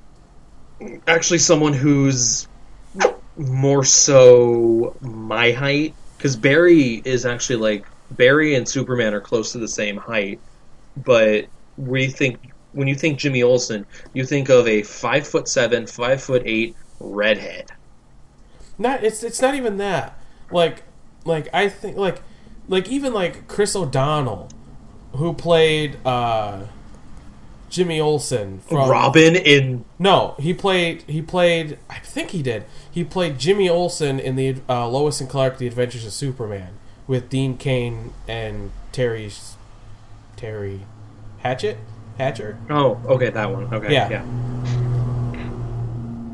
Actually, 1.07 1.39
someone 1.39 1.73
who's 1.73 2.47
more 3.37 3.83
so 3.83 4.95
my 5.01 5.51
height 5.51 5.93
because 6.17 6.35
Barry 6.35 7.01
is 7.05 7.25
actually 7.25 7.57
like 7.57 7.85
Barry 8.11 8.55
and 8.55 8.67
Superman 8.67 9.13
are 9.13 9.21
close 9.21 9.51
to 9.51 9.59
the 9.59 9.67
same 9.67 9.97
height, 9.97 10.39
but 10.97 11.45
we 11.77 12.07
think 12.07 12.51
when 12.77 12.87
you 12.87 12.93
think 12.93 13.17
Jimmy 13.17 13.41
Olsen, 13.41 13.87
you 14.13 14.23
think 14.23 14.49
of 14.49 14.67
a 14.67 14.83
five 14.83 15.27
foot 15.27 15.47
seven, 15.47 15.87
five 15.87 16.21
foot 16.21 16.43
eight 16.45 16.75
redhead. 16.99 17.71
Not 18.77 19.03
it's 19.03 19.23
it's 19.23 19.41
not 19.41 19.55
even 19.55 19.77
that. 19.77 20.19
Like 20.51 20.83
like 21.25 21.49
I 21.51 21.69
think 21.69 21.97
like 21.97 22.21
like 22.67 22.87
even 22.87 23.13
like 23.13 23.47
Chris 23.47 23.75
O'Donnell, 23.75 24.49
who 25.13 25.33
played 25.33 25.97
uh 26.05 26.65
Jimmy 27.71 27.99
Olsen 27.99 28.59
from 28.59 28.89
Robin 28.91 29.35
in 29.35 29.83
No, 29.97 30.35
he 30.39 30.53
played. 30.53 31.01
He 31.07 31.23
played. 31.23 31.79
I 31.89 31.97
think 31.97 32.29
he 32.29 32.43
did. 32.43 32.63
He 32.89 33.03
played 33.03 33.39
Jimmy 33.39 33.67
Olsen 33.67 34.19
in 34.19 34.35
the 34.35 34.57
uh, 34.69 34.87
Lois 34.87 35.19
and 35.19 35.27
Clark: 35.27 35.57
The 35.57 35.65
Adventures 35.65 36.05
of 36.05 36.13
Superman 36.13 36.73
with 37.07 37.27
Dean 37.27 37.57
Cain 37.57 38.13
and 38.27 38.71
Teri 38.93 39.33
Teri 40.37 40.81
Hatchet 41.39 41.79
Hatcher. 42.17 42.57
oh 42.69 42.99
okay 43.05 43.29
that 43.29 43.51
one 43.51 43.73
okay 43.73 43.93
Yeah. 43.93 44.09
yeah. 44.09 44.25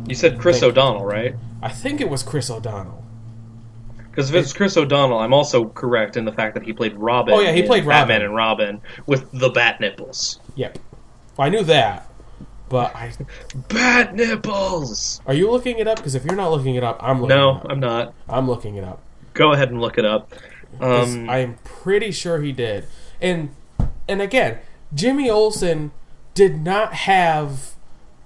You 0.07 0.15
said 0.15 0.37
Chris 0.39 0.61
O'Donnell, 0.61 1.05
right? 1.05 1.35
I 1.61 1.69
think 1.69 2.01
it 2.01 2.09
was 2.09 2.23
Chris 2.23 2.49
O'Donnell. 2.49 3.03
Because 4.09 4.29
if 4.29 4.35
it's 4.35 4.53
Chris 4.53 4.75
O'Donnell, 4.77 5.17
I'm 5.17 5.33
also 5.33 5.65
correct 5.69 6.17
in 6.17 6.25
the 6.25 6.31
fact 6.31 6.55
that 6.55 6.63
he 6.63 6.73
played 6.73 6.93
Robin. 6.97 7.33
Oh, 7.33 7.39
yeah, 7.39 7.51
he 7.53 7.63
played 7.63 7.85
Batman 7.85 8.19
Robin. 8.21 8.25
and 8.25 8.35
Robin 8.35 8.81
with 9.07 9.31
the 9.31 9.49
bat 9.49 9.79
nipples. 9.79 10.39
Yep, 10.55 10.77
I 11.39 11.49
knew 11.49 11.63
that. 11.63 12.07
But 12.69 12.95
I 12.95 13.11
Bat 13.69 14.15
nipples. 14.15 15.21
are 15.25 15.33
you 15.33 15.49
looking 15.49 15.79
it 15.79 15.87
up? 15.87 15.97
Because 15.97 16.15
if 16.15 16.25
you're 16.25 16.35
not 16.35 16.51
looking 16.51 16.75
it 16.75 16.83
up, 16.83 16.97
I'm 17.01 17.21
looking. 17.21 17.35
No, 17.37 17.51
it 17.51 17.55
up. 17.57 17.65
I'm 17.69 17.79
not. 17.79 18.13
I'm 18.27 18.47
looking 18.47 18.75
it 18.75 18.83
up. 18.83 19.01
Go 19.33 19.53
ahead 19.53 19.69
and 19.71 19.79
look 19.79 19.97
it 19.97 20.05
up. 20.05 20.31
Um, 20.79 21.29
I'm 21.29 21.55
pretty 21.63 22.11
sure 22.11 22.41
he 22.41 22.51
did. 22.51 22.85
And 23.21 23.49
and 24.07 24.21
again, 24.21 24.59
Jimmy 24.93 25.29
Olsen 25.29 25.91
did 26.33 26.63
not 26.63 26.93
have, 26.93 27.73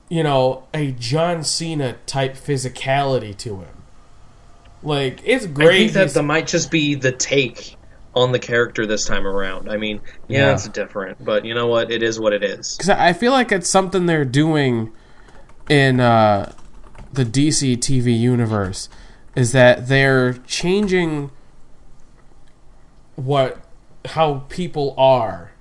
you 0.10 0.24
know, 0.24 0.64
a 0.74 0.92
John 0.92 1.44
Cena 1.44 1.96
type 2.06 2.36
physicality 2.36 3.36
to 3.38 3.58
him. 3.62 3.84
Like 4.84 5.22
it's 5.26 5.46
great. 5.46 5.66
I 5.66 5.68
great. 5.70 5.78
think 5.80 5.94
that 5.94 6.00
he's- 6.02 6.14
that 6.14 6.24
might 6.24 6.48
just 6.48 6.72
be 6.72 6.96
the 6.96 7.12
take 7.12 7.76
on 8.16 8.32
the 8.32 8.40
character 8.40 8.86
this 8.86 9.06
time 9.06 9.28
around. 9.28 9.70
I 9.70 9.78
mean, 9.78 10.02
yeah, 10.28 10.48
Yeah. 10.48 10.54
it's 10.54 10.68
different, 10.70 11.24
but 11.24 11.46
you 11.46 11.54
know 11.54 11.68
what? 11.68 11.92
It 11.92 12.02
is 12.02 12.20
what 12.20 12.34
it 12.34 12.44
is. 12.44 12.76
Because 12.76 12.90
I 12.90 13.14
feel 13.14 13.32
like 13.32 13.52
it's 13.52 13.70
something 13.70 14.06
they're 14.08 14.26
doing 14.26 14.92
in 15.70 16.00
uh, 16.00 16.52
the 17.14 17.24
DC 17.26 17.78
TV 17.78 18.18
universe 18.18 18.90
is 19.36 19.52
that 19.52 19.88
they're 19.88 20.34
changing 20.48 21.30
what 23.16 23.60
how 24.06 24.46
people 24.50 24.96
are. 24.98 25.52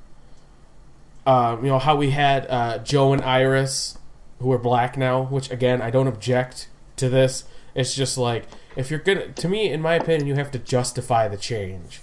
Um, 1.26 1.64
you 1.64 1.70
know 1.70 1.78
how 1.78 1.96
we 1.96 2.10
had 2.10 2.46
uh, 2.48 2.78
Joe 2.78 3.12
and 3.12 3.22
Iris, 3.22 3.98
who 4.38 4.52
are 4.52 4.58
black 4.58 4.96
now. 4.96 5.22
Which 5.24 5.50
again, 5.50 5.82
I 5.82 5.90
don't 5.90 6.06
object 6.06 6.68
to 6.96 7.08
this. 7.08 7.44
It's 7.74 7.94
just 7.94 8.16
like 8.16 8.44
if 8.76 8.90
you're 8.90 9.00
gonna, 9.00 9.32
to 9.32 9.48
me, 9.48 9.70
in 9.70 9.80
my 9.82 9.94
opinion, 9.94 10.26
you 10.26 10.34
have 10.34 10.50
to 10.52 10.58
justify 10.58 11.28
the 11.28 11.36
change. 11.36 12.00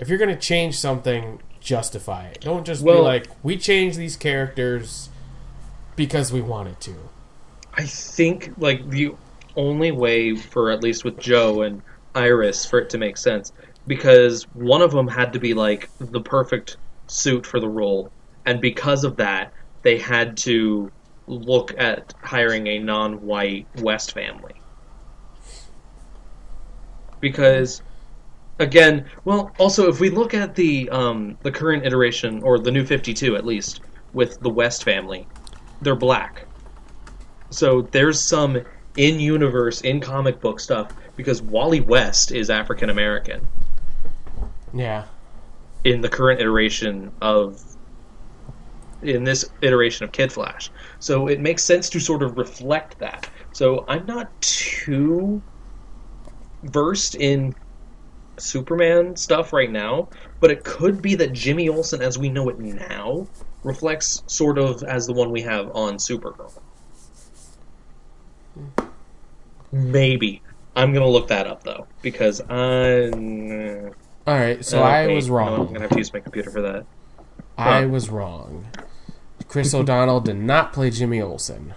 If 0.00 0.08
you're 0.08 0.18
gonna 0.18 0.36
change 0.36 0.78
something, 0.78 1.40
justify 1.60 2.26
it. 2.26 2.40
Don't 2.40 2.66
just 2.66 2.84
be 2.84 2.92
like, 2.92 3.26
we 3.42 3.56
changed 3.56 3.98
these 3.98 4.16
characters 4.16 5.10
because 5.96 6.32
we 6.32 6.40
wanted 6.40 6.80
to. 6.80 6.94
I 7.74 7.84
think 7.84 8.52
like 8.58 8.88
the 8.90 9.14
only 9.56 9.92
way 9.92 10.34
for 10.34 10.70
at 10.70 10.82
least 10.82 11.04
with 11.04 11.18
Joe 11.18 11.62
and 11.62 11.82
Iris 12.14 12.66
for 12.66 12.78
it 12.78 12.90
to 12.90 12.98
make 12.98 13.16
sense 13.16 13.52
because 13.86 14.44
one 14.54 14.82
of 14.82 14.92
them 14.92 15.08
had 15.08 15.32
to 15.32 15.38
be 15.38 15.54
like 15.54 15.88
the 15.98 16.20
perfect 16.20 16.76
suit 17.06 17.46
for 17.46 17.60
the 17.60 17.68
role, 17.68 18.10
and 18.46 18.60
because 18.60 19.04
of 19.04 19.16
that, 19.16 19.52
they 19.82 19.98
had 19.98 20.36
to 20.38 20.90
look 21.26 21.74
at 21.78 22.14
hiring 22.22 22.66
a 22.66 22.78
non-white 22.78 23.66
West 23.80 24.12
family. 24.12 24.54
Because 27.20 27.82
again, 28.58 29.08
well, 29.24 29.52
also 29.58 29.88
if 29.88 30.00
we 30.00 30.10
look 30.10 30.34
at 30.34 30.54
the 30.54 30.88
um, 30.90 31.36
the 31.42 31.50
current 31.52 31.86
iteration 31.86 32.42
or 32.42 32.58
the 32.58 32.70
new 32.70 32.84
Fifty 32.84 33.14
Two 33.14 33.36
at 33.36 33.44
least 33.44 33.80
with 34.12 34.38
the 34.40 34.50
West 34.50 34.84
family, 34.84 35.26
they're 35.80 35.96
black. 35.96 36.46
So 37.50 37.82
there's 37.82 38.20
some 38.20 38.62
in 38.96 39.20
universe, 39.20 39.80
in 39.82 40.00
comic 40.00 40.40
book 40.40 40.60
stuff 40.60 40.92
because 41.16 41.40
Wally 41.42 41.80
West 41.80 42.32
is 42.32 42.50
African 42.50 42.90
American 42.90 43.46
Yeah. 44.74 45.04
in 45.84 46.00
the 46.00 46.08
current 46.08 46.40
iteration 46.40 47.12
of 47.20 47.60
in 49.02 49.24
this 49.24 49.44
iteration 49.62 50.04
of 50.04 50.12
Kid 50.12 50.32
Flash. 50.32 50.70
So 51.00 51.26
it 51.28 51.40
makes 51.40 51.64
sense 51.64 51.88
to 51.90 52.00
sort 52.00 52.22
of 52.22 52.38
reflect 52.38 52.98
that. 53.00 53.28
So 53.52 53.84
I'm 53.88 54.06
not 54.06 54.28
too 54.40 55.42
versed 56.64 57.14
in 57.16 57.54
Superman 58.38 59.16
stuff 59.16 59.52
right 59.52 59.70
now, 59.70 60.08
but 60.40 60.50
it 60.50 60.64
could 60.64 61.02
be 61.02 61.14
that 61.16 61.32
Jimmy 61.32 61.68
Olsen 61.68 62.02
as 62.02 62.18
we 62.18 62.28
know 62.28 62.48
it 62.48 62.58
now 62.58 63.26
reflects 63.64 64.22
sort 64.26 64.58
of 64.58 64.82
as 64.84 65.06
the 65.06 65.12
one 65.12 65.30
we 65.30 65.42
have 65.42 65.70
on 65.74 65.96
Supergirl. 65.96 66.52
Maybe. 69.72 70.42
I'm 70.74 70.92
gonna 70.92 71.08
look 71.08 71.28
that 71.28 71.46
up 71.46 71.62
though 71.64 71.86
because 72.02 72.40
I'm. 72.48 73.90
All 74.26 74.34
right, 74.34 74.64
so 74.64 74.82
uh, 74.82 74.86
I 74.86 75.06
wait, 75.06 75.14
was 75.16 75.28
no, 75.28 75.54
I'm 75.54 75.66
gonna 75.66 75.80
have 75.80 75.90
to 75.90 75.98
use 75.98 76.12
my 76.12 76.20
computer 76.20 76.50
for 76.50 76.62
that. 76.62 76.86
I 77.58 77.82
Huh. 77.82 77.88
was 77.88 78.08
wrong. 78.10 78.66
Chris 79.52 79.74
O'Donnell 79.74 80.22
did 80.22 80.36
not 80.36 80.72
play 80.72 80.88
Jimmy 80.88 81.20
Olsen. 81.20 81.74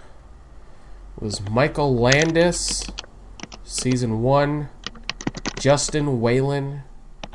It 1.18 1.22
was 1.22 1.42
Michael 1.50 1.94
Landes, 1.94 2.86
season 3.64 4.22
one. 4.22 4.70
Justin 5.58 6.20
Whalin, 6.20 6.82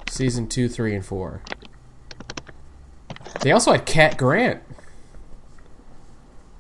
season 0.10 0.48
two, 0.48 0.68
three, 0.68 0.96
and 0.96 1.06
four. 1.06 1.42
They 3.42 3.52
also 3.52 3.72
had 3.72 3.86
Cat 3.86 4.18
Grant 4.18 4.62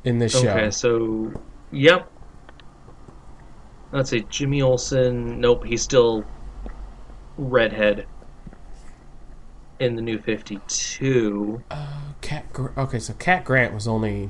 in 0.03 0.19
this 0.19 0.31
show. 0.39 0.49
Okay, 0.49 0.69
so 0.71 1.33
yep. 1.71 2.11
Let's 3.91 4.11
see, 4.11 4.25
Jimmy 4.29 4.61
Olsen. 4.61 5.39
Nope, 5.39 5.65
he's 5.65 5.81
still 5.81 6.23
redhead 7.37 8.05
in 9.81 9.95
the 9.95 10.01
new 10.01 10.19
Fifty 10.19 10.59
Two. 10.67 11.63
Cat. 12.21 12.51
Gr- 12.53 12.67
okay, 12.77 12.99
so 12.99 13.13
Cat 13.13 13.43
Grant 13.43 13.73
was 13.73 13.87
only 13.87 14.29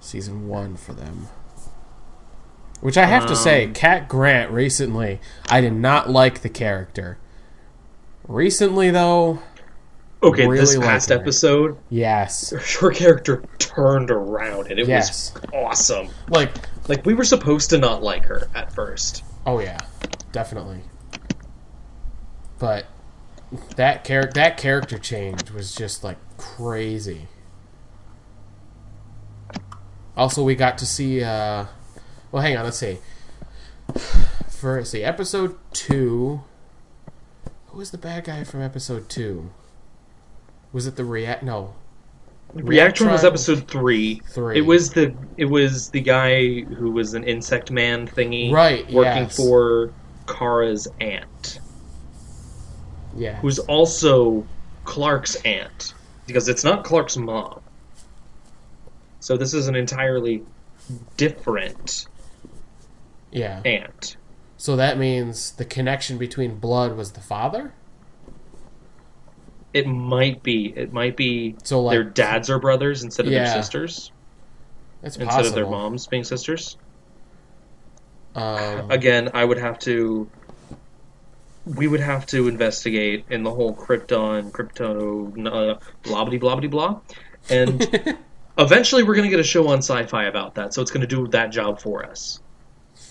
season 0.00 0.48
one 0.48 0.76
for 0.76 0.92
them. 0.92 1.26
Which 2.80 2.96
I 2.96 3.04
have 3.06 3.26
to 3.26 3.36
say, 3.36 3.66
Um, 3.66 3.74
Cat 3.74 4.08
Grant 4.08 4.50
recently, 4.50 5.20
I 5.48 5.60
did 5.60 5.72
not 5.74 6.10
like 6.10 6.42
the 6.42 6.48
character. 6.48 7.18
Recently, 8.26 8.90
though, 8.90 9.40
Okay, 10.22 10.46
Really 10.46 10.60
this 10.60 10.78
past 10.78 11.10
episode, 11.10 11.76
yes, 11.90 12.50
her 12.80 12.90
character 12.92 13.42
turned 13.58 14.10
around, 14.10 14.68
and 14.70 14.78
it 14.78 14.86
Yes. 14.88 15.32
was 15.34 15.42
awesome. 15.52 16.08
like, 16.28 16.50
Like 16.88 17.04
we 17.06 17.14
were 17.14 17.24
supposed 17.24 17.70
to 17.70 17.78
not 17.78 18.02
like 18.04 18.24
her 18.26 18.48
at 18.54 18.72
first. 18.72 19.24
oh 19.46 19.58
yeah, 19.60 19.78
definitely. 20.30 20.80
But 22.60 22.86
that 23.76 24.04
character, 24.04 24.32
that 24.40 24.56
character 24.56 24.98
change 24.98 25.50
was 25.50 25.74
just 25.74 26.02
like 26.04 26.18
crazy. 26.38 27.28
Also, 30.16 30.42
we 30.42 30.54
got 30.54 30.78
to 30.78 30.86
see. 30.86 31.22
uh 31.22 31.66
Well, 32.30 32.42
hang 32.42 32.56
on, 32.56 32.64
let's 32.64 32.78
see. 32.78 32.98
For 34.48 34.76
let's 34.78 34.90
see, 34.90 35.02
episode 35.02 35.56
two. 35.72 36.42
Who 37.68 37.78
was 37.78 37.90
the 37.90 37.98
bad 37.98 38.24
guy 38.24 38.44
from 38.44 38.60
episode 38.60 39.08
two? 39.08 39.50
Was 40.72 40.86
it 40.86 40.96
the 40.96 41.04
react? 41.04 41.42
No, 41.42 41.74
Reactron 42.54 43.10
was 43.10 43.22
Reactron- 43.22 43.26
episode 43.26 43.68
three. 43.68 44.20
Three. 44.28 44.58
It 44.58 44.62
was 44.62 44.90
the 44.90 45.14
it 45.38 45.46
was 45.46 45.88
the 45.90 46.00
guy 46.00 46.60
who 46.62 46.90
was 46.90 47.14
an 47.14 47.24
insect 47.24 47.70
man 47.70 48.06
thingy, 48.06 48.52
Right, 48.52 48.84
Working 48.92 49.22
yes. 49.24 49.36
for 49.36 49.92
Kara's 50.26 50.86
aunt, 51.00 51.60
yeah, 53.16 53.36
who's 53.40 53.58
also 53.58 54.46
Clark's 54.84 55.36
aunt, 55.44 55.94
because 56.26 56.48
it's 56.48 56.64
not 56.64 56.84
Clark's 56.84 57.16
mom. 57.16 57.60
So 59.20 59.36
this 59.36 59.54
is 59.54 59.68
an 59.68 59.76
entirely 59.76 60.42
different 61.16 62.06
yeah. 63.30 63.60
aunt. 63.64 64.16
So 64.56 64.76
that 64.76 64.98
means 64.98 65.52
the 65.52 65.64
connection 65.64 66.18
between 66.18 66.56
blood 66.56 66.96
was 66.96 67.12
the 67.12 67.20
father. 67.20 67.72
It 69.72 69.86
might 69.86 70.42
be. 70.42 70.72
It 70.76 70.92
might 70.92 71.16
be 71.16 71.56
So, 71.62 71.80
like- 71.82 71.94
their 71.94 72.04
dads 72.04 72.50
are 72.50 72.58
brothers 72.58 73.02
instead 73.02 73.26
of 73.26 73.32
Yeah. 73.32 73.44
their 73.44 73.54
sisters, 73.62 74.12
That's 75.00 75.16
instead 75.16 75.30
possible. 75.30 75.48
of 75.48 75.54
their 75.54 75.66
moms 75.66 76.06
being 76.06 76.24
sisters. 76.24 76.76
Um, 78.34 78.90
Again, 78.90 79.30
I 79.34 79.44
would 79.44 79.58
have 79.58 79.78
to. 79.80 80.28
We 81.64 81.86
would 81.86 82.00
have 82.00 82.26
to 82.26 82.48
investigate 82.48 83.24
in 83.30 83.44
the 83.44 83.50
whole 83.52 83.74
Krypton, 83.74 84.52
crypto, 84.52 85.28
uh, 85.28 85.78
blah 86.02 86.24
blah 86.24 86.38
blah 86.38 86.56
blah 86.56 86.68
blah, 86.68 87.00
and 87.48 88.16
eventually 88.58 89.02
we're 89.04 89.14
going 89.14 89.24
to 89.24 89.30
get 89.30 89.38
a 89.40 89.44
show 89.44 89.68
on 89.68 89.78
Sci-Fi 89.78 90.24
about 90.24 90.56
that. 90.56 90.74
So 90.74 90.82
it's 90.82 90.90
going 90.90 91.02
to 91.02 91.06
do 91.06 91.28
that 91.28 91.52
job 91.52 91.80
for 91.80 92.04
us. 92.04 92.40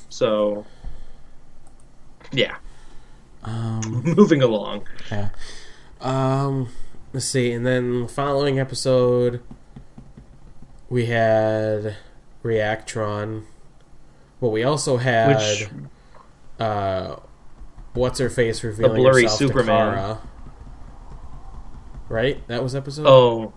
So, 0.10 0.66
yeah. 2.34 2.58
um, 3.44 3.82
Moving 4.18 4.42
along. 4.42 4.88
yeah. 5.10 5.30
Um, 6.02 6.70
let's 7.14 7.26
see. 7.26 7.52
And 7.54 7.66
then 7.66 8.02
the 8.04 8.08
following 8.10 8.60
episode, 8.60 9.42
we 10.90 11.06
had 11.06 11.96
Reactron. 12.44 13.44
Well, 14.42 14.52
we 14.52 14.64
also 14.64 14.98
had 14.98 15.38
Which- 15.38 15.70
uh, 16.60 17.16
what's 17.94 18.20
her 18.20 18.30
face 18.30 18.64
revealing 18.64 19.02
blurry 19.02 19.24
herself 19.24 19.40
to 19.40 19.48
Superman. 19.48 19.94
Kara. 19.94 20.22
Right? 22.10 22.46
That 22.48 22.62
was 22.64 22.76
episode. 22.76 23.08
Oh, 23.08 23.54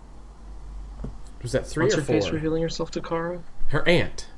was 1.43 1.53
that 1.53 1.67
three 1.67 1.85
what's 1.87 1.97
or 1.97 2.01
her 2.01 2.05
four? 2.07 2.21
face 2.21 2.31
revealing 2.31 2.63
herself 2.63 2.91
to 2.93 3.01
Kara? 3.01 3.43
Her 3.69 3.87
aunt. 3.89 4.29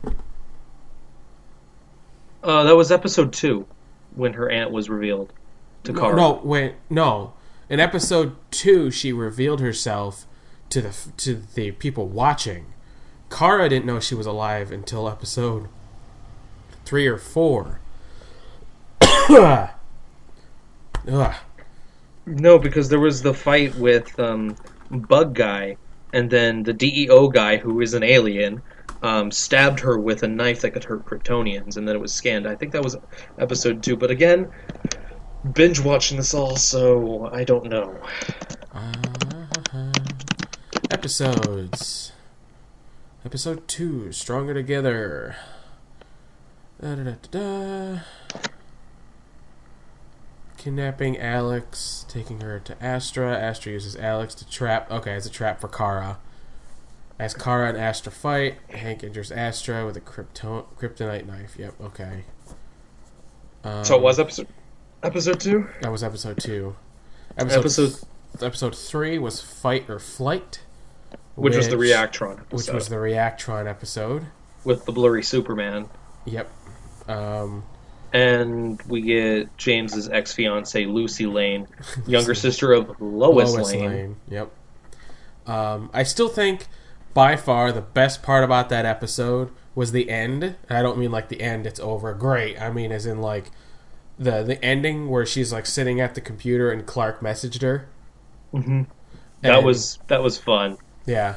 Uh, 2.43 2.63
that 2.65 2.77
was 2.77 2.91
episode 2.93 3.33
two, 3.33 3.67
when 4.15 4.35
her 4.35 4.49
aunt 4.51 4.71
was 4.71 4.89
revealed 4.89 5.33
to 5.85 5.93
No, 5.93 6.01
Kara. 6.01 6.17
no, 6.17 6.41
wait, 6.45 6.75
no. 6.89 7.35
In 7.69 7.81
episode 7.81 8.37
two, 8.51 8.91
she 8.91 9.13
revealed 9.13 9.61
herself 9.61 10.27
to 10.71 10.81
the 10.81 10.95
to 11.19 11.35
the 11.55 11.73
people 11.73 12.07
watching. 12.09 12.67
Kara 13.31 13.69
didn't 13.69 13.87
know 13.87 13.99
she 14.01 14.15
was 14.15 14.27
alive 14.27 14.71
until 14.71 15.09
episode 15.09 15.69
three 16.85 17.07
or 17.07 17.19
four. 17.19 17.81
Ugh. 21.09 21.35
No, 22.27 22.59
because 22.59 22.89
there 22.89 23.01
was 23.01 23.23
the 23.23 23.35
fight 23.35 23.75
with 23.77 24.19
um, 24.19 24.57
Bug 24.91 25.35
Guy, 25.35 25.77
and 26.13 26.31
then 26.31 26.63
the 26.63 26.73
DEO 26.73 27.29
guy, 27.29 27.57
who 27.57 27.81
is 27.81 27.95
an 27.95 28.03
alien, 28.03 28.63
um, 29.03 29.31
stabbed 29.31 29.81
her 29.81 29.99
with 29.99 30.23
a 30.23 30.29
knife 30.29 30.63
that 30.63 30.73
could 30.73 30.85
hurt 30.85 31.05
Kryptonians, 31.05 31.77
and 31.77 31.87
then 31.87 31.95
it 31.95 32.01
was 32.01 32.13
scanned. 32.13 32.47
I 32.47 32.57
think 32.57 32.73
that 32.73 32.83
was 32.83 32.97
episode 33.39 33.83
two. 33.83 33.97
But 33.97 34.11
again, 34.11 34.51
binge 35.53 35.81
watching 35.81 36.17
this 36.17 36.35
all, 36.35 36.57
so 36.57 37.31
I 37.33 37.45
don't 37.45 37.67
know. 37.67 37.97
Uh-huh. 38.73 39.93
Episodes. 40.91 42.13
Episode 43.25 43.67
two, 43.69 44.13
Stronger 44.13 44.55
Together. 44.55 45.37
Da-da-da-da-da. 46.81 48.01
Kidnapping 50.71 51.17
Alex, 51.21 52.05
taking 52.09 52.41
her 52.41 52.59
to 52.59 52.77
Astra. 52.85 53.39
Astra 53.39 53.71
uses 53.71 53.95
Alex 53.95 54.35
to 54.35 54.51
trap. 54.51 54.91
Okay, 54.91 55.12
it's 55.14 55.25
a 55.25 55.31
trap 55.31 55.61
for 55.61 55.69
Kara. 55.69 56.19
As 57.21 57.35
Kara 57.35 57.69
and 57.69 57.79
Astra 57.79 58.11
fight, 58.11 58.57
Hank 58.71 59.05
injures 59.05 59.31
Astra 59.31 59.87
with 59.87 59.97
a 59.97 60.01
krypton- 60.01 60.64
kryptonite 60.77 61.25
knife. 61.25 61.55
Yep, 61.57 61.81
okay. 61.81 62.25
Um, 63.62 63.85
So 63.85 63.95
it 63.95 64.03
was 64.03 64.19
episode 64.19 64.49
episode 65.05 65.39
two. 65.39 65.69
That 65.83 65.93
was 65.93 66.03
episode 66.03 66.39
two. 66.43 66.75
Episode- 67.39 67.95
episode 68.43 68.75
three 68.75 69.19
was 69.21 69.41
Fight 69.41 69.89
or 69.89 70.01
Flight, 70.01 70.62
Which, 71.37 71.55
was 71.55 71.69
the 71.69 71.77
Reactron 71.77 72.41
episode, 72.41 72.53
which 72.57 72.69
was 72.71 72.89
the 72.89 72.97
Reactron 72.97 73.69
episode. 73.71 74.27
with 74.64 74.85
the 74.85 74.91
blurry 74.91 75.23
Superman, 75.23 75.89
Yep. 76.25 76.51
Um, 77.07 77.62
and 78.17 78.81
we 78.89 79.03
get 79.03 79.55
James's 79.59 80.09
ex 80.09 80.33
fiancee 80.33 80.87
Lucy 80.87 81.27
Lane, 81.27 81.67
younger 82.07 82.35
sister 82.35 82.73
of 82.73 83.01
Lois, 83.01 83.55
Lane. 83.55 84.17
Yep. 84.31 84.51
Um, 85.47 85.91
I 85.93 86.03
still 86.03 86.29
think 86.29 86.67
by 87.14 87.37
far 87.37 87.73
the 87.73 87.81
best 87.83 88.23
part 88.23 88.43
about 88.43 88.69
that 88.71 88.85
episode 88.87 89.51
was 89.75 89.93
the 89.93 90.09
end. 90.11 90.43
And 90.43 90.79
I 90.79 90.83
don't 90.83 90.99
mean 90.99 91.11
like 91.11 91.29
the 91.29 91.41
end, 91.41 91.67
it's 91.67 91.81
over. 91.81 92.12
Great. 92.14 92.61
I 92.61 92.71
mean 92.73 92.91
as 92.93 93.07
in 93.07 93.21
like 93.21 93.51
the 94.19 94.43
the 94.43 94.62
ending 94.64 95.09
where 95.09 95.27
she's 95.27 95.53
like 95.53 95.67
sitting 95.67 96.01
at 96.01 96.14
the 96.14 96.21
computer 96.21 96.71
and 96.71 96.87
Clark 96.87 97.21
messaged 97.21 97.62
her. 97.62 97.87
Mm-hmm. 98.55 98.83
That 99.43 99.57
And- 99.57 99.67
was 99.67 99.99
that 100.09 100.23
was 100.23 100.39
fun. 100.39 100.79
Yeah. 101.05 101.37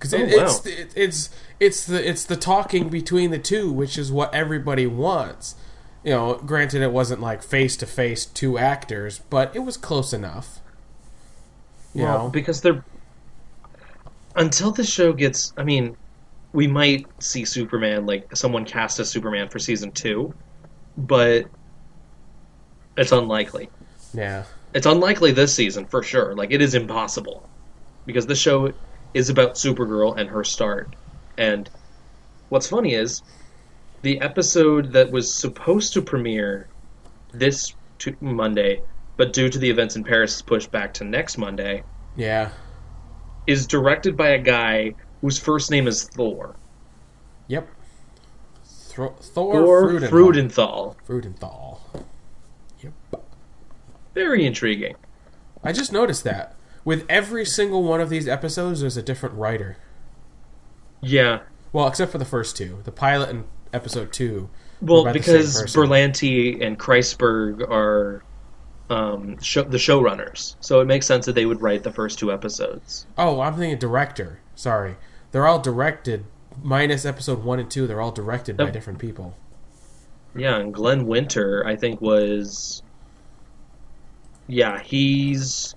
Because 0.00 0.14
Oh, 0.14 0.26
wow. 0.26 0.64
it's 0.64 0.66
it, 0.66 0.94
it's 0.96 1.30
it's 1.60 1.86
the 1.86 2.08
it's 2.08 2.24
the 2.26 2.36
talking 2.36 2.90
between 2.90 3.32
the 3.32 3.40
two, 3.40 3.72
which 3.72 3.98
is 3.98 4.12
what 4.12 4.34
everybody 4.34 4.86
wants. 4.88 5.56
You 6.04 6.12
know, 6.12 6.34
granted, 6.36 6.82
it 6.82 6.92
wasn't 6.92 7.22
like 7.22 7.42
face 7.44 7.76
to 7.78 7.86
face 7.86 8.26
two 8.26 8.58
actors, 8.58 9.20
but 9.30 9.56
it 9.56 9.60
was 9.60 9.78
close 9.78 10.14
enough. 10.14 10.60
You 11.94 12.04
well, 12.04 12.06
know, 12.06 12.30
because 12.30 12.60
they're 12.62 12.84
until 14.34 14.72
the 14.72 14.84
show 14.84 15.12
gets. 15.12 15.52
I 15.56 15.64
mean, 15.64 15.96
we 16.52 16.66
might 16.68 17.10
see 17.20 17.44
Superman 17.44 18.06
like 18.06 18.28
someone 18.36 18.64
cast 18.64 18.98
as 19.00 19.10
Superman 19.10 19.48
for 19.50 19.58
season 19.58 19.92
two, 19.92 20.34
but 20.96 21.46
it's 22.96 23.12
unlikely. 23.12 23.72
yeah, 24.14 24.44
It's 24.74 24.86
unlikely 24.86 25.32
this 25.32 25.54
season 25.54 25.86
for 25.86 26.02
sure. 26.02 26.34
Like 26.34 26.50
it 26.52 26.60
is 26.62 26.74
impossible 26.74 27.50
because 28.06 28.26
the 28.26 28.36
show 28.36 28.72
is 29.14 29.28
about 29.30 29.54
Supergirl 29.54 30.16
and 30.16 30.28
her 30.28 30.44
start. 30.44 30.94
And 31.36 31.68
what's 32.48 32.68
funny 32.68 32.94
is 32.94 33.22
the 34.02 34.20
episode 34.20 34.92
that 34.92 35.10
was 35.10 35.32
supposed 35.32 35.92
to 35.94 36.02
premiere 36.02 36.68
this 37.32 37.74
t- 37.98 38.14
Monday, 38.20 38.82
but 39.16 39.32
due 39.32 39.48
to 39.48 39.58
the 39.58 39.68
events 39.68 39.96
in 39.96 40.04
Paris 40.04 40.36
is 40.36 40.42
pushed 40.42 40.70
back 40.70 40.94
to 40.94 41.04
next 41.04 41.38
Monday, 41.38 41.82
yeah, 42.16 42.50
is 43.46 43.66
directed 43.66 44.16
by 44.16 44.30
a 44.30 44.38
guy 44.38 44.94
whose 45.20 45.38
first 45.38 45.70
name 45.70 45.86
is 45.86 46.04
Thor. 46.04 46.56
yep. 47.48 47.68
Thor, 48.64 49.14
Thor, 49.20 49.52
Thor. 49.52 50.00
Freudenthal. 50.08 50.96
Freudenthal. 51.06 51.78
Yep. 52.80 52.92
Very 54.14 54.44
intriguing. 54.44 54.96
I 55.62 55.72
just 55.72 55.92
noticed 55.92 56.24
that 56.24 56.56
with 56.84 57.04
every 57.08 57.44
single 57.44 57.82
one 57.82 58.00
of 58.00 58.10
these 58.10 58.28
episodes, 58.28 58.80
there's 58.80 58.96
a 58.96 59.02
different 59.02 59.34
writer. 59.34 59.76
Yeah. 61.00 61.40
Well, 61.72 61.86
except 61.86 62.12
for 62.12 62.18
the 62.18 62.24
first 62.24 62.56
two, 62.56 62.80
the 62.84 62.92
pilot 62.92 63.30
and 63.30 63.44
episode 63.72 64.12
two. 64.12 64.50
Well, 64.80 65.02
about 65.02 65.14
the 65.14 65.22
same 65.22 65.36
because. 65.36 65.74
Berlanti 65.74 66.64
and 66.64 66.78
Kreisberg 66.78 67.68
are 67.70 68.24
um, 68.88 69.38
show, 69.40 69.62
the 69.62 69.76
showrunners, 69.76 70.56
so 70.60 70.80
it 70.80 70.86
makes 70.86 71.06
sense 71.06 71.26
that 71.26 71.34
they 71.34 71.46
would 71.46 71.62
write 71.62 71.82
the 71.82 71.92
first 71.92 72.18
two 72.18 72.32
episodes. 72.32 73.06
Oh, 73.16 73.40
I'm 73.40 73.54
thinking 73.54 73.78
director. 73.78 74.40
Sorry, 74.54 74.96
they're 75.30 75.46
all 75.46 75.60
directed. 75.60 76.24
Minus 76.62 77.04
episode 77.04 77.44
one 77.44 77.60
and 77.60 77.70
two, 77.70 77.86
they're 77.86 78.00
all 78.00 78.10
directed 78.10 78.56
by 78.56 78.70
different 78.70 78.98
people. 78.98 79.36
Yeah, 80.34 80.56
and 80.56 80.74
Glenn 80.74 81.06
Winter, 81.06 81.64
I 81.66 81.76
think, 81.76 82.00
was. 82.00 82.82
Yeah, 84.48 84.80
he's 84.80 85.74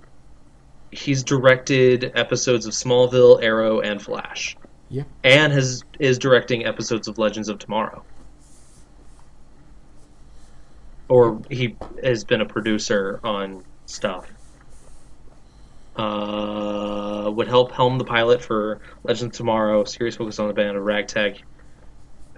he's 0.98 1.24
directed 1.24 2.12
episodes 2.16 2.66
of 2.66 2.74
Smallville, 2.74 3.42
Arrow, 3.44 3.80
and 3.82 4.02
Flash, 4.02 4.56
Yep. 4.90 5.08
and 5.24 5.54
has 5.54 5.84
is 6.00 6.18
directing 6.20 6.66
episodes 6.66 7.08
of 7.08 7.18
Legends 7.18 7.50
of 7.50 7.60
Tomorrow. 7.60 8.04
Or 11.10 11.42
he 11.50 11.76
has 12.04 12.24
been 12.24 12.42
a 12.42 12.46
producer 12.46 13.20
on 13.24 13.64
stuff. 13.86 14.32
Uh, 15.96 17.30
would 17.32 17.48
help 17.48 17.72
helm 17.72 17.98
the 18.00 18.04
pilot 18.06 18.42
for 18.42 18.80
Legends 19.04 19.34
of 19.36 19.38
Tomorrow, 19.38 19.84
series 19.84 20.16
focused 20.16 20.40
on 20.40 20.48
the 20.48 20.54
band 20.54 20.76
of 20.76 20.84
ragtag 20.84 21.44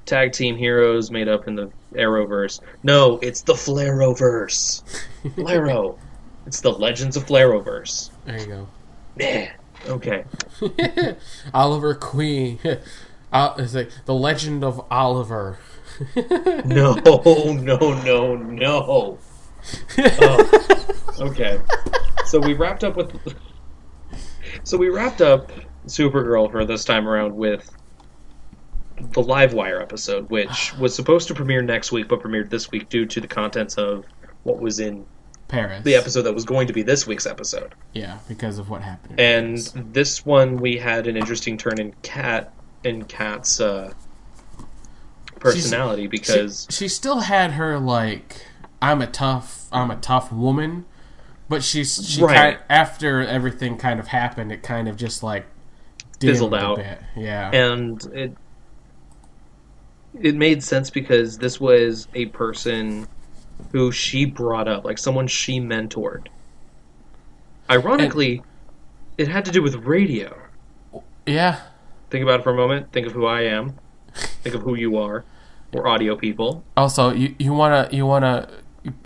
tag 0.05 0.33
team 0.33 0.55
heroes 0.55 1.09
made 1.09 1.27
up 1.27 1.47
in 1.47 1.55
the 1.55 1.71
Arrowverse. 1.93 2.59
No, 2.83 3.17
it's 3.23 3.41
the 3.41 3.53
Flarrowverse. 3.53 4.83
Flarrow. 5.35 5.97
It's 6.45 6.61
the 6.61 6.71
Legends 6.71 7.17
of 7.17 7.25
Flarrowverse. 7.25 8.11
There 8.25 8.39
you 8.39 8.45
go. 8.45 8.67
Man. 9.17 9.51
Okay. 9.87 10.25
Oliver 11.53 11.95
Queen. 11.95 12.59
Uh, 13.33 13.53
it's 13.57 13.73
like 13.73 13.89
the 14.05 14.13
Legend 14.13 14.63
of 14.63 14.85
Oliver. 14.89 15.57
No, 16.15 16.93
no, 16.93 18.01
no, 18.01 18.35
no. 18.35 19.19
Oh, 20.21 20.65
okay. 21.19 21.59
So 22.25 22.39
we 22.39 22.53
wrapped 22.53 22.85
up 22.85 22.95
with. 22.95 23.11
So 24.63 24.77
we 24.77 24.87
wrapped 24.87 25.21
up 25.21 25.51
Supergirl 25.85 26.49
for 26.49 26.63
this 26.63 26.85
time 26.85 27.09
around 27.09 27.35
with 27.35 27.69
the 28.97 29.21
Livewire 29.21 29.81
episode, 29.81 30.29
which 30.29 30.73
was 30.77 30.95
supposed 30.95 31.27
to 31.27 31.33
premiere 31.33 31.61
next 31.61 31.91
week, 31.91 32.07
but 32.07 32.21
premiered 32.21 32.49
this 32.49 32.71
week 32.71 32.87
due 32.87 33.05
to 33.05 33.19
the 33.19 33.27
contents 33.27 33.77
of 33.77 34.05
what 34.43 34.59
was 34.59 34.79
in 34.79 35.05
Paris. 35.55 35.83
the 35.83 35.95
episode 35.95 36.21
that 36.23 36.33
was 36.33 36.45
going 36.45 36.67
to 36.67 36.73
be 36.73 36.81
this 36.83 37.05
week's 37.07 37.25
episode. 37.25 37.73
Yeah, 37.93 38.19
because 38.27 38.59
of 38.59 38.69
what 38.69 38.81
happened. 38.81 39.19
And 39.19 39.55
Paris. 39.55 39.73
this 39.91 40.25
one, 40.25 40.57
we 40.57 40.77
had 40.77 41.07
an 41.07 41.17
interesting 41.17 41.57
turn 41.57 41.79
in 41.79 41.93
Cat 42.03 42.53
in 42.83 43.05
Cat's 43.05 43.59
uh, 43.59 43.93
personality 45.39 46.07
because 46.07 46.67
she, 46.69 46.75
she 46.75 46.87
still 46.87 47.19
had 47.21 47.51
her 47.51 47.79
like 47.79 48.45
I'm 48.81 49.01
a 49.01 49.07
tough 49.07 49.67
I'm 49.71 49.91
a 49.91 49.95
tough 49.97 50.31
woman, 50.31 50.85
but 51.49 51.63
she's 51.63 52.07
she 52.07 52.21
Right. 52.23 52.35
kind, 52.35 52.57
after 52.69 53.21
everything 53.21 53.77
kind 53.77 53.99
of 53.99 54.07
happened, 54.07 54.51
it 54.51 54.63
kind 54.63 54.87
of 54.87 54.97
just 54.97 55.23
like 55.23 55.45
Fizzled 56.19 56.53
out. 56.55 56.77
bit. 56.77 56.99
Yeah, 57.15 57.51
and 57.51 58.03
it 58.13 58.37
it 60.19 60.33
made 60.35 60.63
sense 60.63 60.89
because 60.89 61.37
this 61.39 61.59
was 61.59 62.07
a 62.15 62.27
person 62.27 63.07
who 63.71 63.91
she 63.91 64.25
brought 64.25 64.67
up, 64.67 64.83
like 64.85 64.97
someone 64.97 65.27
she 65.27 65.59
mentored. 65.59 66.27
Ironically, 67.69 68.43
it 69.17 69.27
had 69.27 69.45
to 69.45 69.51
do 69.51 69.61
with 69.61 69.75
radio. 69.75 70.37
yeah. 71.25 71.61
Think 72.09 72.23
about 72.23 72.41
it 72.41 72.43
for 72.43 72.51
a 72.51 72.55
moment. 72.55 72.91
Think 72.91 73.07
of 73.07 73.13
who 73.13 73.25
I 73.25 73.41
am. 73.41 73.77
Think 74.13 74.55
of 74.55 74.61
who 74.61 74.75
you 74.75 74.97
are. 74.97 75.25
We're 75.73 75.87
audio 75.87 76.15
people. 76.15 76.63
Also, 76.77 77.11
you 77.11 77.35
you 77.37 77.51
wanna 77.51 77.89
you 77.91 78.05
wanna 78.05 78.47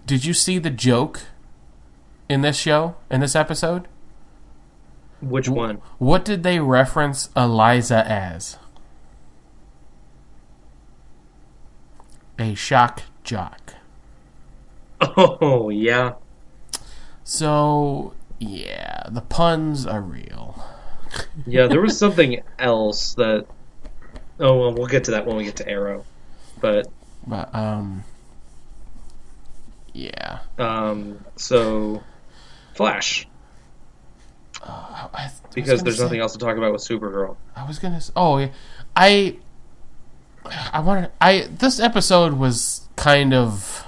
did 0.06 0.26
you 0.26 0.34
see 0.34 0.60
the 0.60 0.70
joke 0.70 1.22
in 2.28 2.42
this 2.42 2.58
show 2.58 2.96
in 3.10 3.22
this 3.22 3.36
episode? 3.36 3.88
Which 5.22 5.50
one? 5.50 5.78
What 5.98 6.24
did 6.24 6.44
they 6.44 6.60
reference 6.60 7.30
Eliza 7.36 8.06
as? 8.08 8.58
A 12.38 12.54
shock 12.54 13.04
jock. 13.24 13.74
Oh 15.02 15.70
yeah. 15.70 16.14
So 17.24 18.14
yeah, 18.40 19.04
the 19.10 19.22
puns 19.22 19.86
are 19.86 20.02
real. 20.02 20.64
Yeah, 21.46 21.68
there 21.68 21.82
was 21.82 21.98
something 22.06 22.42
else 22.58 23.14
that 23.16 23.46
Oh 24.40 24.60
well 24.60 24.74
we'll 24.74 24.88
get 24.88 25.06
to 25.06 25.12
that 25.12 25.26
when 25.26 25.36
we 25.38 25.44
get 25.46 25.56
to 25.58 25.68
Arrow. 25.68 26.06
But 26.62 26.88
But 27.28 27.54
um 27.56 28.04
yeah. 29.94 30.40
um 30.58 31.24
so 31.36 32.04
Flash. 32.76 33.28
I, 34.64 35.08
I 35.14 35.32
Because 35.54 35.84
there's 35.84 35.98
say- 35.98 36.04
nothing 36.04 36.20
else 36.20 36.34
to 36.34 36.40
talk 36.40 36.58
about 36.58 36.72
with 36.74 36.82
Supergirl. 36.82 37.38
I 37.56 37.66
was 37.66 37.80
gonna. 37.80 38.02
Oh, 38.16 38.38
yeah. 38.38 38.50
I. 38.96 39.38
I 40.74 40.80
wanted. 40.80 41.12
I 41.22 41.48
this 41.50 41.80
episode 41.80 42.34
was 42.34 42.88
kind 42.96 43.34
of 43.34 43.86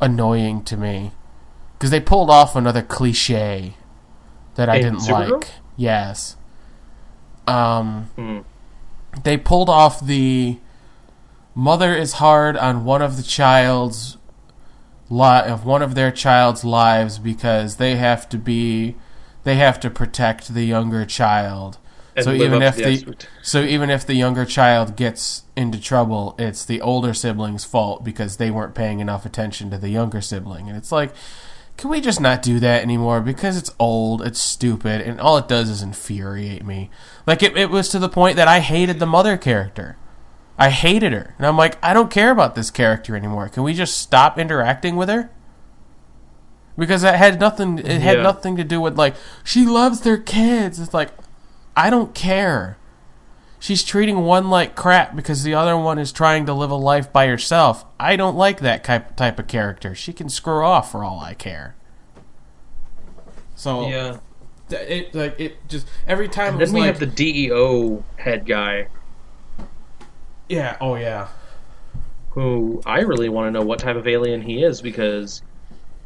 annoying 0.00 0.62
to 0.64 0.76
me 0.76 1.12
because 1.74 1.90
they 1.90 2.00
pulled 2.00 2.30
off 2.30 2.54
another 2.56 2.82
cliche 2.82 3.74
that 4.54 4.68
I 4.68 4.76
In 4.76 4.82
didn't 4.82 4.98
Supergirl? 5.00 5.40
like. 5.42 5.50
Yes. 5.76 6.36
Um. 7.46 8.10
Hmm. 8.16 8.38
They 9.22 9.36
pulled 9.36 9.68
off 9.70 10.04
the 10.04 10.58
mother 11.54 11.94
is 11.94 12.14
hard 12.14 12.56
on 12.56 12.84
one 12.84 13.00
of 13.02 13.16
the 13.16 13.22
child's 13.22 14.16
li- 15.08 15.42
of 15.46 15.64
one 15.64 15.80
of 15.82 15.94
their 15.94 16.10
child's 16.10 16.64
lives 16.64 17.18
because 17.18 17.76
they 17.76 17.96
have 17.96 18.28
to 18.28 18.36
be 18.38 18.96
they 19.44 19.54
have 19.56 19.78
to 19.80 19.88
protect 19.90 20.52
the 20.52 20.64
younger 20.64 21.04
child. 21.06 21.78
So 22.22 22.32
even 22.32 22.62
if 22.62 22.76
to 22.76 22.82
the, 22.82 23.16
so 23.42 23.60
even 23.62 23.90
if 23.90 24.06
the 24.06 24.14
younger 24.14 24.44
child 24.44 24.96
gets 24.96 25.42
into 25.56 25.80
trouble, 25.80 26.34
it's 26.38 26.64
the 26.64 26.80
older 26.80 27.12
sibling's 27.12 27.64
fault 27.64 28.04
because 28.04 28.38
they 28.38 28.50
weren't 28.50 28.74
paying 28.74 29.00
enough 29.00 29.26
attention 29.26 29.70
to 29.70 29.78
the 29.78 29.90
younger 29.90 30.20
sibling. 30.20 30.68
And 30.68 30.76
it's 30.76 30.90
like, 30.90 31.12
can 31.76 31.90
we 31.90 32.00
just 32.00 32.20
not 32.20 32.40
do 32.40 32.58
that 32.60 32.82
anymore? 32.82 33.20
Because 33.20 33.58
it's 33.58 33.70
old, 33.78 34.22
it's 34.22 34.40
stupid, 34.40 35.02
and 35.02 35.20
all 35.20 35.36
it 35.36 35.46
does 35.46 35.68
is 35.68 35.82
infuriate 35.82 36.64
me. 36.64 36.88
Like 37.26 37.42
it, 37.42 37.54
it 37.56 37.68
was 37.68 37.90
to 37.90 37.98
the 37.98 38.08
point 38.08 38.36
that 38.36 38.48
I 38.48 38.60
hated 38.60 38.98
the 38.98 39.06
mother 39.06 39.36
character. 39.36 39.98
I 40.58 40.70
hated 40.70 41.12
her, 41.12 41.34
and 41.36 41.46
I'm 41.46 41.58
like, 41.58 41.76
I 41.84 41.92
don't 41.92 42.10
care 42.10 42.30
about 42.30 42.54
this 42.54 42.70
character 42.70 43.14
anymore. 43.14 43.50
Can 43.50 43.62
we 43.62 43.74
just 43.74 43.98
stop 43.98 44.38
interacting 44.38 44.96
with 44.96 45.10
her? 45.10 45.28
Because 46.78 47.04
it 47.04 47.14
had 47.14 47.38
nothing. 47.40 47.78
It 47.78 48.00
had 48.00 48.16
Yeah. 48.18 48.22
nothing 48.22 48.56
to 48.56 48.64
do 48.64 48.80
with 48.80 48.96
like 48.98 49.14
she 49.44 49.66
loves 49.66 50.00
their 50.00 50.16
kids. 50.16 50.80
It's 50.80 50.94
like 50.94 51.10
I 51.76 51.90
don't 51.90 52.14
care. 52.14 52.78
She's 53.58 53.84
treating 53.84 54.18
one 54.24 54.50
like 54.50 54.74
crap 54.74 55.14
because 55.14 55.42
the 55.42 55.54
other 55.54 55.76
one 55.76 55.98
is 55.98 56.12
trying 56.12 56.46
to 56.46 56.54
live 56.54 56.70
a 56.70 56.76
life 56.76 57.12
by 57.12 57.26
herself. 57.26 57.84
I 57.98 58.16
don't 58.16 58.36
like 58.36 58.60
that 58.60 58.84
type 58.84 59.38
of 59.38 59.46
character. 59.46 59.94
She 59.94 60.12
can 60.12 60.28
screw 60.28 60.64
off 60.64 60.90
for 60.92 61.04
all 61.04 61.20
I 61.20 61.34
care. 61.34 61.74
So 63.54 63.88
Yeah. 63.88 64.18
it 64.70 65.14
like 65.14 65.38
it 65.40 65.68
just 65.68 65.86
every 66.06 66.28
time 66.28 66.58
Then 66.58 66.72
we 66.72 66.80
like 66.80 66.88
have 66.88 67.00
the 67.00 67.06
DEO 67.06 68.04
head 68.16 68.46
guy 68.46 68.88
yeah 70.48 70.76
oh 70.80 70.96
yeah 70.96 71.28
who 72.30 72.82
I 72.84 73.00
really 73.00 73.30
want 73.30 73.46
to 73.46 73.50
know 73.50 73.64
what 73.64 73.78
type 73.78 73.96
of 73.96 74.06
alien 74.06 74.42
he 74.42 74.62
is 74.62 74.82
because 74.82 75.40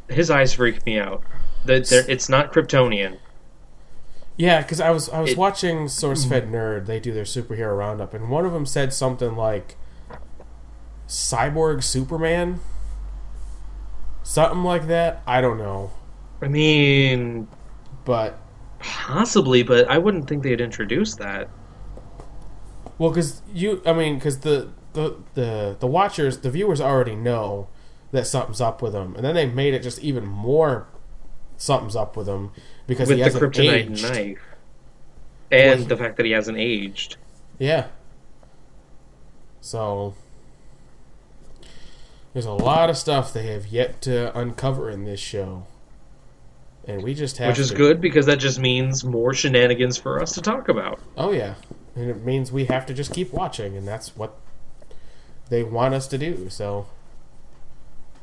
his 0.09 0.31
eyes 0.31 0.55
freak 0.55 0.87
me 0.87 0.99
out. 0.99 1.23
That 1.65 1.91
it's 2.09 2.29
not 2.29 2.53
Kryptonian. 2.53 3.19
Yeah, 4.37 4.63
because 4.63 4.81
I 4.81 4.91
was 4.91 5.09
I 5.11 5.21
was 5.21 5.33
It- 5.33 5.39
watching 5.39 5.87
SourceFed 5.87 6.49
mm. 6.49 6.53
Nerd. 6.53 6.87
They 6.87 6.99
do 7.01 7.13
their 7.13 7.25
superhero 7.25 7.77
roundup, 7.77 8.15
and 8.15 8.31
one 8.31 8.47
of 8.47 8.53
them 8.53 8.65
said 8.65 8.93
something 8.93 9.37
like 9.37 9.77
"cyborg 11.09 11.83
Superman," 11.83 12.61
something 14.23 14.65
like 14.65 14.87
that. 14.87 15.23
I 15.27 15.41
don't 15.41 15.59
know, 15.59 15.91
I 16.41 16.49
mean, 16.49 17.49
but 18.05 18.39
possibly, 18.79 19.63
but 19.63 19.89
I 19.91 19.99
wouldn't 19.99 20.27
think 20.29 20.43
they'd 20.43 20.61
introduce 20.61 21.15
that. 21.17 21.49
well, 22.99 23.11
because 23.11 23.43
you, 23.53 23.83
I 23.85 23.93
mean, 23.93 24.15
because 24.15 24.41
the, 24.41 24.69
the 24.95 25.17
the 25.35 25.77
the 25.79 25.87
watchers, 25.87 26.39
the 26.39 26.51
viewers 26.51 26.81
already 26.81 27.15
know 27.15 27.69
that 28.13 28.27
something's 28.27 28.61
up 28.61 28.81
with 28.81 28.93
them, 28.93 29.15
and 29.17 29.25
then 29.25 29.35
they 29.35 29.47
made 29.47 29.75
it 29.75 29.83
just 29.83 29.99
even 30.01 30.27
more 30.27 30.87
something's 31.57 31.95
up 31.95 32.17
with 32.17 32.27
him 32.27 32.51
because 32.91 33.09
with 33.09 33.17
he 33.19 33.23
the 33.25 33.31
hasn't 33.31 33.43
kryptonite 33.55 33.91
aged. 33.91 34.03
knife 34.03 34.39
and 35.51 35.81
Well, 35.81 35.89
the 35.89 35.97
fact 35.97 36.17
that 36.19 36.27
he 36.27 36.33
hasn't 36.33 36.59
aged. 36.59 37.17
Yeah. 37.59 37.87
So 39.61 40.15
there's 42.33 42.47
a 42.47 42.53
lot 42.53 42.91
of 42.91 42.97
stuff 42.97 43.33
they 43.33 43.47
have 43.53 43.67
yet 43.67 44.01
to 44.03 44.37
uncover 44.39 44.91
in 44.91 45.05
this 45.05 45.21
show. 45.21 45.67
And 46.87 47.03
we 47.03 47.15
just 47.15 47.39
have 47.39 47.49
Which 47.51 47.59
is 47.59 47.71
to- 47.71 47.77
good 47.77 48.01
because 48.01 48.27
that 48.27 48.39
just 48.39 48.59
means 48.59 49.05
more 49.05 49.35
shenanigans 49.35 49.97
for 49.99 50.23
us 50.23 50.33
to 50.35 50.41
talk 50.41 50.69
about. 50.69 51.01
Oh 51.17 51.33
yeah. 51.33 51.55
And 51.95 52.09
it 52.09 52.25
means 52.25 52.51
we 52.53 52.65
have 52.67 52.87
to 52.87 52.95
just 52.95 53.13
keep 53.13 53.33
watching 53.33 53.77
and 53.77 53.87
that's 53.87 54.17
what 54.17 54.35
they 55.49 55.63
want 55.63 55.95
us 55.95 56.07
to 56.09 56.19
do. 56.19 56.49
So 56.49 56.87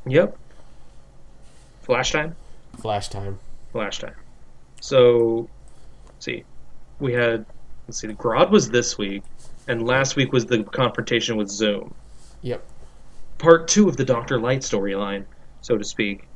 Yep. 0.05 0.37
Flash 1.81 2.11
time? 2.11 2.35
flash 2.79 3.09
time. 3.09 3.39
Flash 3.71 3.99
time. 3.99 4.15
So, 4.81 5.49
let's 6.07 6.25
see. 6.25 6.43
We 6.99 7.13
had, 7.13 7.45
let's 7.87 7.99
see, 7.99 8.07
the 8.07 8.13
Grodd 8.13 8.49
was 8.49 8.69
this 8.69 8.97
week, 8.97 9.23
and 9.67 9.85
last 9.85 10.15
week 10.15 10.31
was 10.31 10.45
the 10.45 10.63
confrontation 10.63 11.37
with 11.37 11.49
Zoom. 11.49 11.93
Yep. 12.41 12.63
Part 13.37 13.67
two 13.67 13.87
of 13.87 13.97
the 13.97 14.05
Dr. 14.05 14.39
Light 14.39 14.61
storyline, 14.61 15.25
so 15.61 15.77
to 15.77 15.83
speak. 15.83 16.27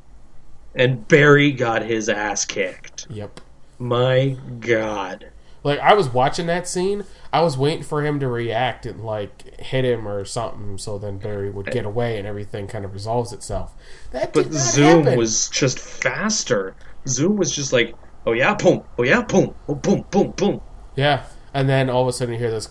And 0.76 1.08
Barry 1.08 1.52
got 1.52 1.84
his 1.84 2.10
ass 2.10 2.46
kicked. 2.46 3.08
Yep. 3.10 3.42
My 3.80 4.38
god. 4.60 5.32
Like 5.64 5.80
I 5.80 5.94
was 5.94 6.10
watching 6.10 6.48
that 6.48 6.68
scene, 6.68 7.04
I 7.32 7.42
was 7.42 7.58
waiting 7.58 7.84
for 7.84 8.04
him 8.04 8.20
to 8.20 8.28
react 8.28 8.86
and 8.86 9.04
like 9.04 9.60
hit 9.60 9.86
him 9.86 10.08
or 10.08 10.26
something, 10.26 10.78
so 10.80 10.98
then 10.98 11.18
Barry 11.18 11.52
would 11.52 11.68
get 11.68 11.86
away 11.86 12.18
and 12.18 12.26
everything 12.28 12.68
kind 12.68 12.84
of 12.86 12.94
resolves 12.94 13.32
itself. 13.32 13.74
That 14.12 14.34
But 14.34 14.52
Zoom 14.52 15.04
happen. 15.04 15.20
was 15.20 15.50
just 15.50 15.78
faster. 15.80 16.76
Zoom 17.08 17.36
was 17.38 17.52
just 17.52 17.74
like, 17.74 17.96
oh 18.26 18.34
yeah, 18.34 18.54
boom, 18.56 18.84
oh 18.98 19.04
yeah, 19.04 19.22
boom, 19.22 19.54
oh 19.68 19.76
boom, 19.76 20.06
boom, 20.12 20.32
boom. 20.32 20.62
Yeah, 20.96 21.24
and 21.54 21.68
then 21.70 21.90
all 21.90 22.02
of 22.04 22.08
a 22.08 22.14
sudden 22.14 22.34
you 22.34 22.40
hear 22.40 22.52
this, 22.52 22.70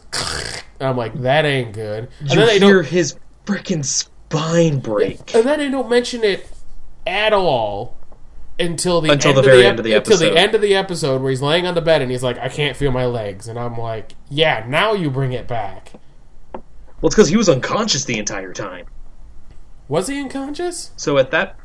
and 0.79 0.89
I'm 0.89 0.97
like, 0.97 1.15
that 1.23 1.45
ain't 1.45 1.73
good. 1.73 2.09
And 2.21 2.31
You 2.31 2.37
then 2.37 2.47
they 2.47 2.59
hear 2.59 2.83
don't, 2.83 2.87
his 2.87 3.17
freaking 3.47 3.85
spine 3.85 4.79
break. 4.81 5.35
and 5.35 5.45
then 5.47 5.59
they 5.59 5.71
don't 5.71 5.89
mention 5.89 6.23
it 6.25 6.49
at 7.07 7.33
all 7.33 7.97
until 8.59 9.01
the 9.01 9.11
Until 9.11 9.31
end 9.31 9.37
the 9.37 9.41
of 9.41 9.45
very 9.47 9.63
the 9.63 9.67
end 9.69 9.79
of 9.79 9.85
the 9.87 9.95
episode. 9.95 10.15
until 10.17 10.35
the 10.35 10.39
end 10.41 10.55
of 10.55 10.61
the 10.61 10.75
episode 10.75 11.23
where 11.23 11.31
he's 11.31 11.41
laying 11.41 11.67
on 11.67 11.75
the 11.75 11.81
bed 11.81 12.03
and 12.03 12.11
he's 12.11 12.23
like, 12.23 12.39
I 12.39 12.49
can't 12.51 12.77
feel 12.77 12.93
my 12.93 13.07
legs, 13.07 13.49
and 13.49 13.59
I'm 13.59 13.77
like, 13.79 14.13
yeah, 14.29 14.65
now 14.69 14.93
you 14.93 15.11
bring 15.11 15.33
it 15.33 15.49
back. 15.49 15.93
Well, 16.53 17.07
it's 17.09 17.15
because 17.15 17.29
he 17.31 17.39
was 17.39 17.49
unconscious 17.49 18.05
the 18.05 18.19
entire 18.19 18.53
time. 18.53 18.85
Was 19.89 20.07
he 20.09 20.21
unconscious? 20.21 20.91
So 20.97 21.17
at 21.17 21.31
that, 21.31 21.57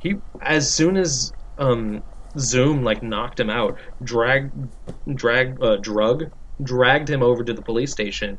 he 0.00 0.16
as 0.42 0.68
soon 0.68 0.96
as 0.96 1.32
um 1.58 2.02
Zoom 2.38 2.82
like 2.84 3.02
knocked 3.02 3.40
him 3.40 3.50
out, 3.50 3.76
drag, 4.02 4.50
drag, 5.14 5.62
uh, 5.62 5.76
drug, 5.76 6.30
dragged 6.62 7.08
him 7.10 7.22
over 7.22 7.42
to 7.44 7.52
the 7.52 7.62
police 7.62 7.90
station. 7.92 8.38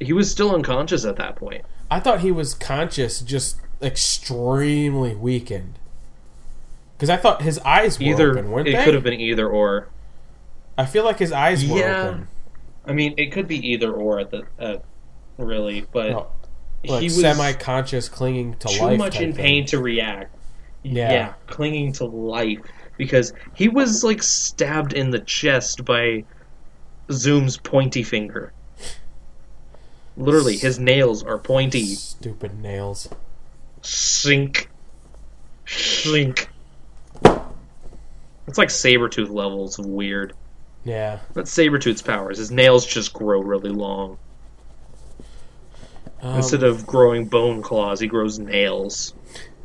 He 0.00 0.12
was 0.12 0.30
still 0.30 0.54
unconscious 0.54 1.04
at 1.04 1.16
that 1.16 1.36
point. 1.36 1.64
I 1.90 2.00
thought 2.00 2.20
he 2.20 2.32
was 2.32 2.54
conscious, 2.54 3.20
just 3.20 3.56
extremely 3.80 5.14
weakened. 5.14 5.78
Because 6.96 7.10
I 7.10 7.16
thought 7.16 7.42
his 7.42 7.58
eyes 7.60 7.98
were 7.98 8.06
Either 8.06 8.38
open, 8.38 8.66
it 8.66 8.72
they? 8.76 8.84
could 8.84 8.94
have 8.94 9.02
been 9.02 9.20
either 9.20 9.48
or. 9.48 9.88
I 10.78 10.86
feel 10.86 11.04
like 11.04 11.18
his 11.18 11.32
eyes 11.32 11.66
were 11.66 11.78
Yeah. 11.78 12.08
open. 12.08 12.28
I 12.86 12.92
mean, 12.92 13.14
it 13.16 13.32
could 13.32 13.46
be 13.48 13.58
either 13.72 13.92
or 13.92 14.20
at 14.20 14.30
the 14.30 14.44
uh, 14.58 14.76
really, 15.36 15.86
but 15.92 16.10
No, 16.10 16.26
like 16.84 17.00
he 17.00 17.06
was 17.06 17.20
semi-conscious, 17.20 18.08
clinging 18.08 18.54
to 18.54 18.68
too 18.68 18.82
life. 18.82 18.98
much 18.98 19.20
in 19.20 19.32
thing. 19.32 19.44
pain 19.44 19.66
to 19.66 19.78
react. 19.80 20.34
Yeah. 20.84 21.34
clinging 21.46 21.92
to 21.94 22.04
life 22.06 22.60
because 22.96 23.32
he 23.54 23.68
was 23.68 24.04
like 24.04 24.22
stabbed 24.22 24.92
in 24.92 25.10
the 25.10 25.18
chest 25.20 25.84
by 25.84 26.24
Zoom's 27.10 27.56
pointy 27.56 28.02
finger. 28.02 28.52
Literally, 30.16 30.56
his 30.56 30.78
nails 30.78 31.22
are 31.22 31.38
pointy. 31.38 31.86
Stupid 31.86 32.60
nails. 32.60 33.08
Sink. 33.80 34.68
Slink. 35.66 36.48
It's 38.46 38.58
like 38.58 38.68
Sabretooth 38.68 39.30
levels 39.30 39.78
of 39.78 39.86
weird. 39.86 40.34
Yeah. 40.84 41.20
That's 41.32 41.56
Sabretooth's 41.56 42.02
powers. 42.02 42.38
His 42.38 42.50
nails 42.50 42.84
just 42.86 43.12
grow 43.14 43.40
really 43.40 43.70
long. 43.70 44.18
Um, 46.20 46.36
Instead 46.36 46.62
of 46.62 46.86
growing 46.86 47.26
bone 47.26 47.62
claws, 47.62 48.00
he 48.00 48.06
grows 48.06 48.38
nails. 48.38 49.14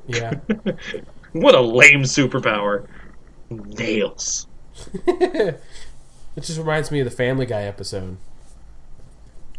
yeah. 0.07 0.33
What 1.33 1.53
a 1.55 1.61
lame 1.61 2.01
superpower. 2.03 2.87
Nails. 3.49 4.47
it 5.07 5.59
just 6.41 6.59
reminds 6.59 6.91
me 6.91 6.99
of 6.99 7.05
the 7.05 7.11
Family 7.11 7.45
Guy 7.45 7.63
episode 7.63 8.17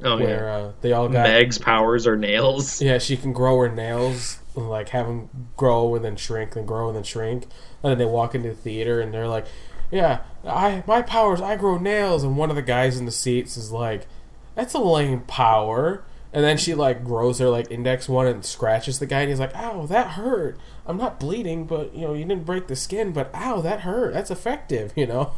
Oh, 0.03 0.17
where 0.17 0.47
yeah. 0.47 0.55
uh, 0.55 0.73
they 0.81 0.93
all 0.93 1.09
got 1.09 1.25
Meg's 1.25 1.59
powers 1.59 2.07
are 2.07 2.17
nails. 2.17 2.81
Yeah, 2.89 2.99
she 2.99 3.17
can 3.17 3.33
grow 3.33 3.59
her 3.59 3.69
nails, 3.69 4.39
and, 4.55 4.71
like 4.71 4.91
have 4.91 5.07
them 5.07 5.29
grow 5.57 5.95
and 5.97 6.05
then 6.05 6.17
shrink, 6.17 6.55
and 6.55 6.67
grow 6.69 6.87
and 6.89 6.97
then 6.97 7.03
shrink. 7.03 7.45
And 7.83 7.91
then 7.91 7.99
they 7.99 8.05
walk 8.05 8.35
into 8.35 8.51
the 8.51 8.55
theater 8.55 9.01
and 9.01 9.13
they're 9.13 9.27
like, 9.27 9.47
"Yeah, 9.91 10.21
I 10.45 10.85
my 10.87 11.03
powers, 11.03 11.41
I 11.41 11.57
grow 11.57 11.79
nails." 11.79 12.23
And 12.23 12.37
one 12.37 12.51
of 12.51 12.57
the 12.57 12.63
guys 12.63 12.97
in 12.97 13.07
the 13.07 13.11
seats 13.13 13.57
is 13.57 13.73
like, 13.73 14.07
"That's 14.55 14.75
a 14.75 14.79
lame 14.79 15.23
power." 15.23 16.05
And 16.33 16.45
then 16.45 16.59
she 16.59 16.75
like 16.75 17.05
grows 17.05 17.39
her 17.39 17.49
like 17.49 17.71
index 17.71 18.09
one 18.09 18.27
and 18.27 18.45
scratches 18.45 18.99
the 18.99 19.07
guy, 19.07 19.21
and 19.21 19.31
he's 19.31 19.41
like, 19.41 19.57
"Ow, 19.57 19.87
that 19.87 20.09
hurt. 20.13 20.59
I'm 20.87 20.99
not 20.99 21.19
bleeding, 21.19 21.65
but 21.65 21.95
you 21.95 22.03
know, 22.03 22.15
you 22.15 22.25
didn't 22.25 22.45
break 22.45 22.67
the 22.67 22.77
skin, 22.77 23.13
but 23.13 23.31
ow, 23.35 23.61
that 23.63 23.81
hurt. 23.81 24.13
That's 24.13 24.31
effective, 24.31 24.93
you 24.97 25.07
know." 25.07 25.33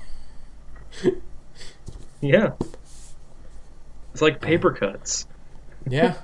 Yeah. 2.21 2.53
It's 4.13 4.23
like 4.23 4.41
paper 4.41 4.73
cuts. 4.73 5.27
Yeah, 5.89 6.17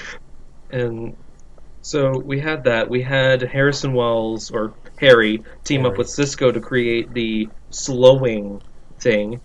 And 0.70 1.16
so 1.82 2.18
we 2.18 2.40
had 2.40 2.64
that. 2.64 2.88
We 2.88 3.02
had 3.02 3.42
Harrison 3.42 3.92
Wells, 3.92 4.50
or 4.50 4.74
Harry, 4.98 5.42
team 5.64 5.86
up 5.86 5.98
with 5.98 6.08
Cisco 6.08 6.50
to 6.50 6.60
create 6.60 7.12
the 7.12 7.48
slowing 7.70 8.62
thing, 8.98 9.40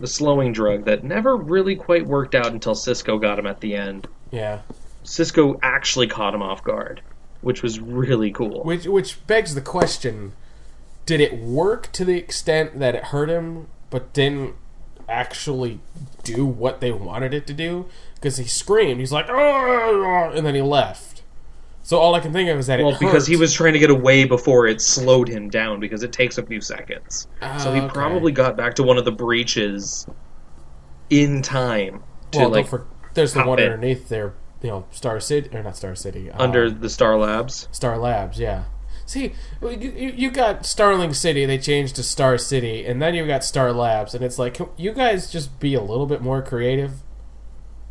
the 0.00 0.06
slowing 0.06 0.52
drug 0.52 0.84
that 0.84 1.04
never 1.04 1.36
really 1.36 1.76
quite 1.76 2.06
worked 2.06 2.34
out 2.34 2.52
until 2.52 2.74
Cisco 2.74 3.18
got 3.18 3.38
him 3.38 3.46
at 3.46 3.60
the 3.60 3.74
end. 3.74 4.08
yeah. 4.30 4.60
Cisco 5.04 5.58
actually 5.64 6.06
caught 6.06 6.32
him 6.32 6.42
off 6.42 6.62
guard, 6.62 7.00
which 7.40 7.60
was 7.60 7.80
really 7.80 8.30
cool. 8.30 8.62
Which 8.62 8.86
which 8.86 9.26
begs 9.26 9.56
the 9.56 9.60
question: 9.60 10.32
Did 11.06 11.20
it 11.20 11.36
work 11.38 11.90
to 11.92 12.04
the 12.04 12.16
extent 12.16 12.78
that 12.78 12.94
it 12.94 13.04
hurt 13.06 13.28
him, 13.28 13.66
but 13.90 14.12
didn't 14.12 14.54
actually 15.08 15.80
do 16.22 16.46
what 16.46 16.80
they 16.80 16.92
wanted 16.92 17.34
it 17.34 17.48
to 17.48 17.52
do? 17.52 17.86
Because 18.14 18.36
he 18.36 18.44
screamed, 18.44 19.00
he's 19.00 19.10
like, 19.10 19.26
"Ah," 19.28 20.30
and 20.30 20.46
then 20.46 20.54
he 20.54 20.62
left. 20.62 21.11
So 21.84 21.98
all 21.98 22.14
I 22.14 22.20
can 22.20 22.32
think 22.32 22.48
of 22.48 22.58
is 22.58 22.68
that 22.68 22.78
Well, 22.80 22.96
because 22.98 23.26
he 23.26 23.36
was 23.36 23.52
trying 23.52 23.72
to 23.72 23.78
get 23.80 23.90
away 23.90 24.24
before 24.24 24.66
it 24.68 24.80
slowed 24.80 25.28
him 25.28 25.50
down, 25.50 25.80
because 25.80 26.02
it 26.04 26.12
takes 26.12 26.38
a 26.38 26.42
few 26.44 26.60
seconds. 26.60 27.26
so 27.58 27.72
he 27.72 27.80
Ah, 27.80 27.84
okay. 27.84 27.88
probably 27.92 28.30
got 28.32 28.56
back 28.56 28.74
to 28.76 28.82
one 28.84 28.98
of 28.98 29.04
the 29.04 29.10
breaches 29.12 30.06
in 31.10 31.42
time 31.42 32.02
to 32.30 32.38
well, 32.38 32.48
like 32.50 32.66
for, 32.68 32.86
there's 33.14 33.34
the 33.34 33.44
one 33.44 33.58
it. 33.58 33.64
underneath 33.64 34.08
there, 34.08 34.34
you 34.62 34.70
know, 34.70 34.84
Star 34.92 35.18
City 35.20 35.50
or 35.54 35.62
not 35.62 35.76
Star 35.76 35.94
City, 35.94 36.30
uh, 36.30 36.42
under 36.42 36.70
the 36.70 36.88
Star 36.88 37.16
Labs. 37.18 37.68
Star 37.72 37.98
Labs, 37.98 38.38
yeah. 38.38 38.64
See, 39.04 39.34
you, 39.60 40.12
you 40.16 40.30
got 40.30 40.64
Starling 40.64 41.12
City, 41.12 41.44
they 41.44 41.58
changed 41.58 41.96
to 41.96 42.02
Star 42.04 42.38
City, 42.38 42.86
and 42.86 43.02
then 43.02 43.14
you 43.14 43.26
got 43.26 43.42
Star 43.44 43.72
Labs, 43.72 44.14
and 44.14 44.24
it's 44.24 44.38
like, 44.38 44.58
you 44.76 44.92
guys 44.92 45.30
just 45.30 45.58
be 45.58 45.74
a 45.74 45.82
little 45.82 46.06
bit 46.06 46.22
more 46.22 46.40
creative, 46.40 46.92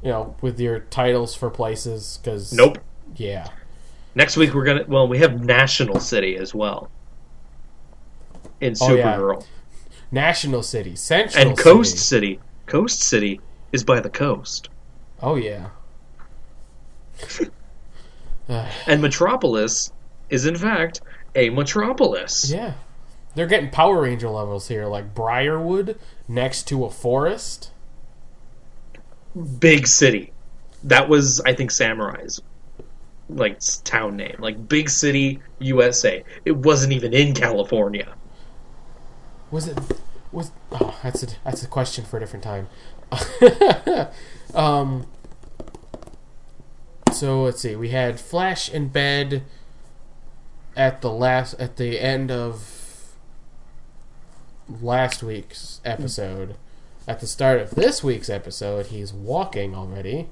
you 0.02 0.10
know, 0.10 0.36
with 0.42 0.60
your 0.60 0.80
titles 0.80 1.36
for 1.36 1.50
places? 1.50 2.18
Because 2.24 2.54
Nope. 2.54 2.80
yeah, 3.18 3.50
Next 4.16 4.36
week 4.38 4.53
we're 4.53 4.66
gonna 4.66 4.86
well 4.88 5.07
we 5.07 5.20
have 5.20 5.43
National 5.43 5.99
City 5.99 6.36
as 6.38 6.53
well 6.53 6.89
in 8.59 8.76
Oh, 8.82 8.93
yeah. 8.95 9.16
Supergirl 9.18 9.45
National 10.12 10.62
City, 10.64 10.95
Central 10.95 11.47
and 11.49 11.57
Coast 11.57 11.97
City. 11.97 12.34
City. 12.36 12.39
Coast 12.66 13.01
City 13.01 13.39
is 13.72 13.84
by 13.84 13.99
the 13.99 14.09
coast, 14.09 14.70
Oh 15.22 15.36
yeah. 15.36 15.70
And 18.86 19.01
Metropolis 19.01 19.91
is 20.30 20.45
in 20.45 20.55
fact 20.57 21.01
a 21.36 21.49
metropolis. 21.49 22.51
yeah, 22.51 22.74
they're 23.36 23.47
getting 23.47 23.70
Power 23.70 24.01
Ranger 24.01 24.30
levels 24.30 24.68
here, 24.68 24.88
like 24.88 25.16
Briarwood 25.16 25.97
next 26.28 26.64
to 26.68 26.84
a 26.84 26.89
forest. 26.89 27.72
Big 29.59 29.88
city. 29.88 30.34
That 30.84 31.07
was 31.07 31.39
I 31.45 31.53
think 31.53 31.72
Samurai's 31.72 32.41
like 33.36 33.60
town 33.84 34.18
name, 34.18 34.36
like 34.40 34.68
Big 34.68 34.90
City, 34.90 35.40
USA. 35.60 36.24
It 36.46 36.58
wasn't 36.58 36.94
even 36.94 37.14
in 37.14 37.34
California. 37.34 38.16
Was 39.50 39.68
it? 39.68 39.78
Was 40.32 40.52
oh, 40.72 40.98
that's 41.04 41.24
a 41.24 41.28
that's 41.44 41.64
a 41.64 41.68
question 41.68 42.06
for 42.06 42.18
a 42.18 42.20
different 42.20 42.44
time. 42.44 42.68
um. 44.56 45.08
So 47.14 47.44
let's 47.44 47.62
see. 47.62 47.76
We 47.76 47.90
had 47.90 48.20
Flash 48.20 48.70
in 48.70 48.88
bed 48.88 49.44
at 50.76 51.02
the 51.02 51.12
last 51.12 51.54
at 51.56 51.78
the 51.78 52.00
end 52.00 52.32
of 52.32 53.14
last 54.82 55.22
week's 55.22 55.82
episode. 55.84 56.56
At 57.08 57.20
the 57.20 57.28
start 57.28 57.60
of 57.60 57.72
this 57.72 58.04
week's 58.04 58.30
episode, 58.30 58.88
he's 58.88 59.12
walking 59.12 59.76
already, 59.76 60.30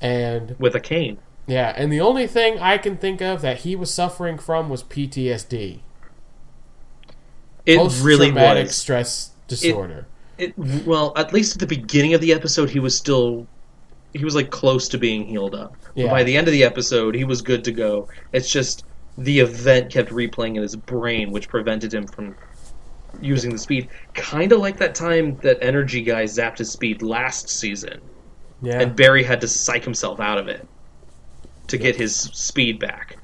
and 0.00 0.56
with 0.58 0.74
a 0.74 0.80
cane. 0.80 1.18
Yeah, 1.48 1.72
and 1.74 1.90
the 1.90 2.00
only 2.00 2.26
thing 2.26 2.58
I 2.58 2.76
can 2.76 2.98
think 2.98 3.22
of 3.22 3.40
that 3.40 3.58
he 3.58 3.74
was 3.74 3.92
suffering 3.92 4.36
from 4.36 4.68
was 4.68 4.82
PTSD, 4.84 5.80
It 7.64 7.78
post 7.78 8.04
really 8.04 8.26
traumatic 8.26 8.66
was. 8.66 8.76
stress 8.76 9.30
disorder. 9.48 10.06
It, 10.36 10.56
well, 10.58 11.14
at 11.16 11.32
least 11.32 11.54
at 11.56 11.60
the 11.60 11.66
beginning 11.66 12.12
of 12.12 12.20
the 12.20 12.34
episode, 12.34 12.68
he 12.68 12.78
was 12.78 12.96
still 12.96 13.46
he 14.12 14.24
was 14.24 14.34
like 14.34 14.50
close 14.50 14.88
to 14.90 14.98
being 14.98 15.24
healed 15.26 15.54
up. 15.54 15.74
Yeah. 15.94 16.04
But 16.04 16.10
by 16.10 16.24
the 16.24 16.36
end 16.36 16.48
of 16.48 16.52
the 16.52 16.64
episode, 16.64 17.14
he 17.14 17.24
was 17.24 17.40
good 17.40 17.64
to 17.64 17.72
go. 17.72 18.08
It's 18.32 18.50
just 18.50 18.84
the 19.16 19.40
event 19.40 19.90
kept 19.90 20.10
replaying 20.10 20.56
in 20.56 20.62
his 20.62 20.76
brain, 20.76 21.30
which 21.30 21.48
prevented 21.48 21.92
him 21.92 22.06
from 22.06 22.36
using 23.22 23.50
the 23.52 23.58
speed. 23.58 23.88
Kind 24.12 24.52
of 24.52 24.60
like 24.60 24.76
that 24.76 24.94
time 24.94 25.36
that 25.38 25.58
Energy 25.62 26.02
guy 26.02 26.24
zapped 26.24 26.58
his 26.58 26.70
speed 26.70 27.00
last 27.00 27.48
season, 27.48 28.02
yeah, 28.60 28.80
and 28.80 28.94
Barry 28.94 29.24
had 29.24 29.40
to 29.40 29.48
psych 29.48 29.82
himself 29.82 30.20
out 30.20 30.36
of 30.36 30.46
it 30.46 30.68
to 31.68 31.78
get 31.78 31.96
his 31.96 32.16
speed 32.16 32.78
back. 32.78 33.18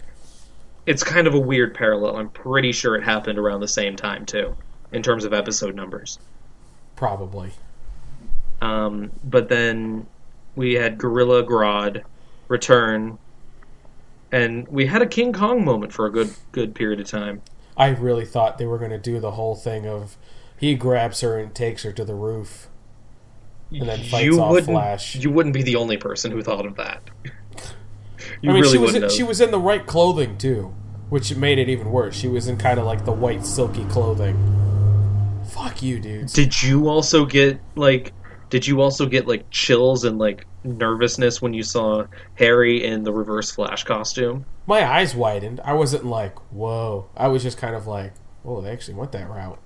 It's 0.87 1.03
kind 1.03 1.27
of 1.27 1.35
a 1.35 1.41
weird 1.41 1.75
parallel. 1.75 2.17
I'm 2.17 2.29
pretty 2.31 2.73
sure 2.73 2.95
it 2.95 3.03
happened 3.05 3.39
around 3.39 3.61
the 3.61 3.69
same 3.69 3.97
time 3.97 4.27
too, 4.27 4.57
in 4.93 5.03
terms 5.03 5.25
of 5.25 5.33
episode 5.33 5.75
numbers. 5.75 6.19
probably. 6.97 7.53
Um, 8.61 9.11
but 9.25 9.49
then 9.49 10.07
we 10.57 10.75
had 10.75 10.97
Gorilla 10.99 11.43
Grodd 11.43 12.03
return, 12.49 13.19
and 14.33 14.67
we 14.69 14.87
had 14.87 15.03
a 15.03 15.07
King 15.07 15.33
Kong 15.33 15.65
moment 15.65 15.93
for 15.93 16.07
a 16.07 16.11
good 16.11 16.31
good 16.53 16.75
period 16.75 17.01
of 17.01 17.07
time. 17.07 17.43
I 17.77 17.89
really 17.89 18.25
thought 18.25 18.59
they 18.59 18.67
were 18.67 18.79
going 18.79 18.91
to 18.93 18.99
do 18.99 19.19
the 19.21 19.33
whole 19.33 19.57
thing 19.57 19.87
of 19.87 20.17
he 20.57 20.75
grabs 20.75 21.21
her 21.21 21.39
and 21.39 21.55
takes 21.55 21.83
her 21.83 21.93
to 21.93 22.05
the 22.05 22.15
roof, 22.15 22.69
and 23.71 23.89
then 23.89 23.99
fights 24.05 24.25
you 24.25 24.41
off 24.41 24.65
Flash. 24.65 25.17
You 25.17 25.31
wouldn't 25.31 25.55
be 25.55 25.63
the 25.63 25.77
only 25.77 25.97
person 25.97 26.31
who 26.31 26.43
thought 26.43 26.67
of 26.67 26.77
that. 26.77 27.03
You 28.41 28.51
I 28.51 28.53
mean, 28.55 28.63
really 28.63 28.73
she 28.73 28.79
was 28.79 28.95
in, 28.95 29.09
she 29.11 29.23
was 29.23 29.41
in 29.41 29.51
the 29.51 29.59
right 29.59 29.85
clothing 29.85 30.39
too, 30.39 30.75
which 31.11 31.35
made 31.37 31.59
it 31.59 31.69
even 31.69 31.91
worse. 31.91 32.17
She 32.17 32.29
was 32.29 32.49
in 32.49 32.57
kind 32.57 32.79
of 32.79 32.87
like 32.87 33.05
the 33.05 33.13
white 33.13 33.45
silky 33.45 33.85
clothing. 33.87 34.37
Fuck 35.51 35.83
you, 35.83 36.01
dudes. 36.01 36.33
Did 36.33 36.63
you 36.63 36.89
also 36.89 37.25
get 37.27 37.61
like? 37.75 38.13
Did 38.51 38.67
you 38.67 38.81
also 38.81 39.07
get 39.07 39.27
like 39.27 39.51
chills 39.51 40.05
and 40.05 40.19
like 40.19 40.47
nervousness 40.63 41.43
when 41.43 41.55
you 41.55 41.63
saw 41.63 42.07
Harry 42.35 42.85
in 42.85 43.03
the 43.03 43.13
Reverse 43.13 43.51
Flash 43.51 43.85
costume? 43.85 44.45
My 44.67 44.85
eyes 44.85 45.15
widened. 45.15 45.61
I 45.65 45.75
wasn't 45.75 46.07
like, 46.07 46.39
whoa. 46.53 47.09
I 47.17 47.29
was 47.29 47.43
just 47.43 47.59
kind 47.59 47.75
of 47.75 47.87
like, 47.87 48.13
oh, 48.45 48.61
they 48.61 48.71
actually 48.71 48.95
went 48.95 49.13
that 49.13 49.29
route. 49.29 49.59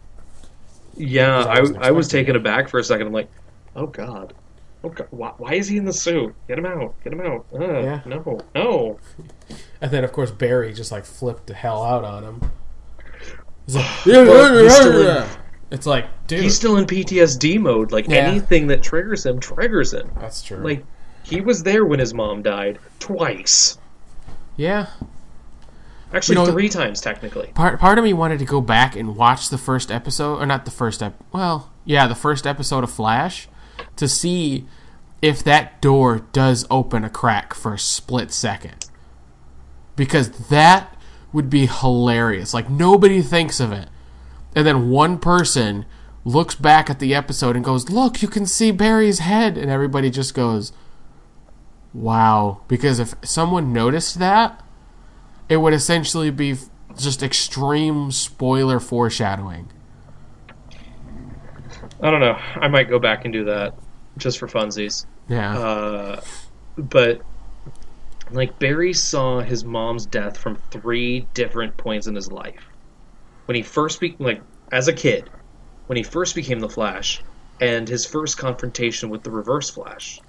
Yeah, 0.96 1.44
I 1.44 1.56
I, 1.56 1.60
wasn't 1.60 1.82
I 1.82 1.90
was 1.92 2.08
taken 2.08 2.34
aback 2.34 2.68
for 2.68 2.78
a 2.78 2.84
second. 2.84 3.06
I'm 3.06 3.12
like, 3.12 3.30
oh 3.76 3.86
god, 3.86 4.34
oh 4.84 4.92
why, 5.10 5.32
why 5.38 5.54
is 5.54 5.68
he 5.68 5.76
in 5.76 5.84
the 5.84 5.92
suit? 5.92 6.34
Get 6.46 6.58
him 6.58 6.66
out! 6.66 6.94
Get 7.04 7.12
him 7.12 7.20
out! 7.20 7.46
Uh, 7.52 7.58
Yeah. 7.80 8.00
No, 8.06 8.40
no. 8.54 8.98
And 9.80 9.90
then, 9.90 10.04
of 10.04 10.12
course, 10.12 10.30
Barry 10.30 10.72
just 10.72 10.92
like 10.92 11.04
flipped 11.04 11.46
the 11.46 11.54
hell 11.54 11.82
out 11.82 12.04
on 12.04 12.22
him. 12.24 12.50
He's 13.66 13.76
like, 13.76 14.06
in- 14.06 15.28
it's 15.70 15.84
like, 15.86 16.06
dude, 16.26 16.40
He's 16.42 16.56
still 16.56 16.76
in 16.78 16.86
PTSD 16.86 17.60
mode. 17.60 17.92
Like 17.92 18.08
Yeah. 18.08 18.16
anything 18.18 18.68
that 18.68 18.82
triggers 18.82 19.26
him 19.26 19.38
triggers 19.40 19.92
him. 19.92 20.10
that's 20.18 20.42
true. 20.42 20.58
Like 20.58 20.84
he 21.22 21.40
was 21.42 21.62
there 21.62 21.84
when 21.84 21.98
his 21.98 22.14
mom 22.14 22.42
died 22.42 22.78
twice. 22.98 23.76
yeah, 24.56 24.86
Actually, 26.14 26.38
You 26.38 26.46
know- 26.46 26.52
three 26.52 26.70
times 26.70 27.02
technically. 27.02 27.48
part 27.54 27.78
part 27.78 27.98
of 27.98 28.04
me 28.04 28.14
wanted 28.14 28.38
to 28.38 28.46
go 28.46 28.62
back 28.62 28.96
and 28.96 29.14
watch 29.14 29.50
the 29.50 29.58
first 29.58 29.90
episode, 29.90 30.38
or 30.40 30.46
not 30.46 30.64
the 30.64 30.70
first 30.70 31.02
ep. 31.02 31.22
Well, 31.32 31.70
yeah, 31.84 32.06
the 32.06 32.14
first 32.14 32.46
episode 32.46 32.82
of 32.82 32.90
Flash, 32.90 33.46
to 33.98 34.08
see 34.08 34.66
if 35.20 35.42
that 35.44 35.82
door 35.82 36.20
does 36.32 36.66
open 36.70 37.04
a 37.04 37.10
crack 37.10 37.54
for 37.54 37.74
a 37.74 37.78
split 37.78 38.32
second, 38.32 38.86
because 39.96 40.48
that 40.48 40.96
would 41.32 41.50
be 41.50 41.66
hilarious. 41.66 42.54
Like 42.54 42.70
nobody 42.70 43.20
thinks 43.20 43.60
of 43.60 43.72
it, 43.72 43.88
and 44.54 44.66
then 44.66 44.90
one 44.90 45.18
person 45.18 45.84
looks 46.24 46.54
back 46.54 46.88
at 46.88 46.98
the 46.98 47.14
episode 47.14 47.56
and 47.56 47.64
goes, 47.64 47.90
"Look, 47.90 48.22
you 48.22 48.28
can 48.28 48.46
see 48.46 48.70
Barry's 48.70 49.18
head," 49.18 49.58
and 49.58 49.70
everybody 49.70 50.10
just 50.10 50.34
goes, 50.34 50.72
"Wow!" 51.92 52.60
Because 52.68 52.98
if 52.98 53.14
someone 53.22 53.72
noticed 53.72 54.18
that 54.18 54.62
it 55.48 55.56
would 55.58 55.72
essentially 55.72 56.30
be 56.30 56.56
just 56.96 57.22
extreme 57.22 58.10
spoiler 58.10 58.78
foreshadowing. 58.80 59.70
I 62.00 62.10
don't 62.10 62.20
know. 62.20 62.38
I 62.56 62.68
might 62.68 62.88
go 62.88 62.98
back 62.98 63.24
and 63.24 63.32
do 63.32 63.44
that 63.44 63.74
just 64.18 64.38
for 64.38 64.46
funsies. 64.46 65.06
Yeah. 65.28 65.58
Uh, 65.58 66.20
but 66.76 67.22
like 68.30 68.58
Barry 68.58 68.92
saw 68.92 69.40
his 69.40 69.64
mom's 69.64 70.04
death 70.06 70.36
from 70.36 70.56
three 70.70 71.26
different 71.34 71.76
points 71.76 72.06
in 72.06 72.14
his 72.14 72.30
life. 72.30 72.66
When 73.46 73.54
he 73.54 73.62
first 73.62 74.00
be 74.00 74.14
like 74.18 74.42
as 74.70 74.88
a 74.88 74.92
kid, 74.92 75.30
when 75.86 75.96
he 75.96 76.02
first 76.02 76.34
became 76.34 76.60
the 76.60 76.68
Flash, 76.68 77.22
and 77.60 77.88
his 77.88 78.04
first 78.06 78.36
confrontation 78.38 79.08
with 79.08 79.22
the 79.22 79.30
Reverse 79.30 79.70
Flash, 79.70 80.20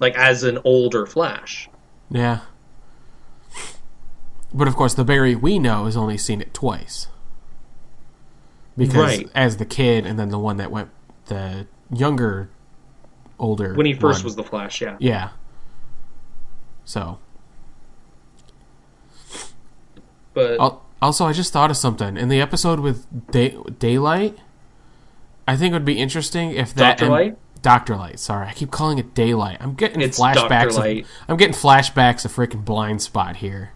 like 0.00 0.16
as 0.16 0.42
an 0.42 0.58
older 0.64 1.06
Flash. 1.06 1.68
yeah. 2.10 2.40
But 4.52 4.68
of 4.68 4.76
course, 4.76 4.94
the 4.94 5.04
Barry 5.04 5.34
we 5.34 5.58
know 5.58 5.86
has 5.86 5.96
only 5.96 6.16
seen 6.16 6.40
it 6.40 6.54
twice. 6.54 7.08
Because 8.76 9.18
Right. 9.18 9.28
as 9.34 9.56
the 9.56 9.64
kid, 9.64 10.06
and 10.06 10.18
then 10.18 10.28
the 10.28 10.38
one 10.38 10.58
that 10.58 10.70
went 10.70 10.90
the 11.26 11.66
younger, 11.92 12.50
older. 13.38 13.74
When 13.74 13.86
he 13.86 13.92
first 13.94 14.20
one. 14.20 14.24
was 14.24 14.36
the 14.36 14.44
Flash, 14.44 14.80
yeah. 14.80 14.96
Yeah. 15.00 15.30
So. 16.84 17.18
But 20.32 20.58
Al- 20.60 20.82
Also, 21.00 21.26
I 21.26 21.32
just 21.32 21.52
thought 21.52 21.70
of 21.70 21.76
something 21.76 22.16
in 22.16 22.28
the 22.28 22.40
episode 22.40 22.80
with 22.80 23.06
Day- 23.30 23.56
Daylight. 23.78 24.38
I 25.46 25.56
think 25.56 25.72
it 25.72 25.74
would 25.74 25.84
be 25.84 25.98
interesting 25.98 26.52
if 26.52 26.74
that 26.74 26.98
Dr. 26.98 27.10
Light? 27.10 27.38
Doctor 27.60 27.96
Light. 27.96 28.18
Sorry, 28.18 28.46
I 28.48 28.52
keep 28.52 28.70
calling 28.70 28.98
it 28.98 29.14
Daylight. 29.14 29.58
I'm 29.60 29.74
getting 29.74 30.00
It's 30.00 30.18
flashbacks. 30.18 30.78
Of. 31.02 31.06
I'm 31.28 31.36
getting 31.36 31.54
flashbacks 31.54 32.24
of 32.24 32.32
freaking 32.32 32.64
Blindspot 32.64 33.36
here, 33.36 33.70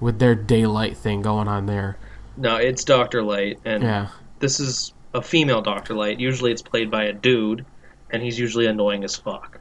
with 0.00 0.18
their 0.20 0.34
Daylight 0.34 0.96
thing 0.96 1.22
going 1.22 1.48
on 1.48 1.66
there. 1.66 1.96
no, 2.36 2.56
it's 2.56 2.84
Doctor 2.84 3.22
Light, 3.22 3.58
and 3.64 3.82
Yeah, 3.82 4.08
this 4.38 4.60
is 4.60 4.92
a 5.12 5.22
female 5.22 5.62
Doctor 5.62 5.94
Light. 5.94 6.18
Usually, 6.20 6.50
it's 6.52 6.62
played 6.62 6.90
by 6.90 7.04
a 7.04 7.12
dude, 7.12 7.64
and 8.14 8.22
he's 8.22 8.38
usually 8.38 8.66
annoying 8.66 9.04
as 9.04 9.16
fuck. 9.16 9.60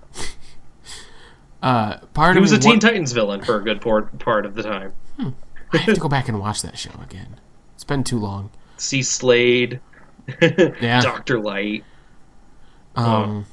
uh, 1.62 1.98
part 2.14 2.36
He 2.36 2.42
was 2.42 2.52
a 2.52 2.60
Teen 2.60 2.74
wa- 2.76 2.80
Titans 2.80 3.12
villain 3.12 3.42
for 3.44 3.58
a 3.58 3.64
good 3.64 3.82
por- 3.82 4.04
part 4.20 4.46
of 4.46 4.56
the 4.56 4.64
time. 4.64 4.94
I 5.20 5.78
have 5.78 5.96
to 5.96 6.00
go 6.00 6.08
back 6.08 6.30
and 6.30 6.40
watch 6.40 6.62
that 6.62 6.78
show 6.78 6.92
again. 7.02 7.40
It's 7.76 7.84
been 7.84 8.04
too 8.04 8.20
long. 8.20 8.52
See 8.78 9.02
Slade, 9.02 9.80
Yeah. 10.42 11.02
Doctor 11.02 11.40
Light. 11.40 11.84
Um, 12.96 13.46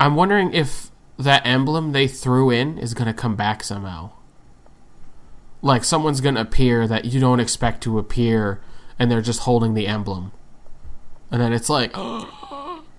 I'm 0.00 0.14
wondering 0.16 0.54
if 0.54 0.90
that 1.18 1.46
emblem 1.46 1.92
they 1.92 2.08
threw 2.08 2.50
in 2.50 2.78
is 2.78 2.94
going 2.94 3.06
to 3.08 3.12
come 3.14 3.36
back 3.36 3.62
somehow. 3.62 4.10
Like 5.62 5.84
someone's 5.84 6.20
going 6.20 6.36
to 6.36 6.40
appear 6.40 6.86
that 6.86 7.04
you 7.06 7.20
don't 7.20 7.40
expect 7.40 7.82
to 7.82 7.98
appear, 7.98 8.60
and 8.98 9.10
they're 9.10 9.20
just 9.22 9.40
holding 9.40 9.74
the 9.74 9.86
emblem, 9.86 10.32
and 11.30 11.40
then 11.40 11.52
it's 11.52 11.68
like, 11.68 11.92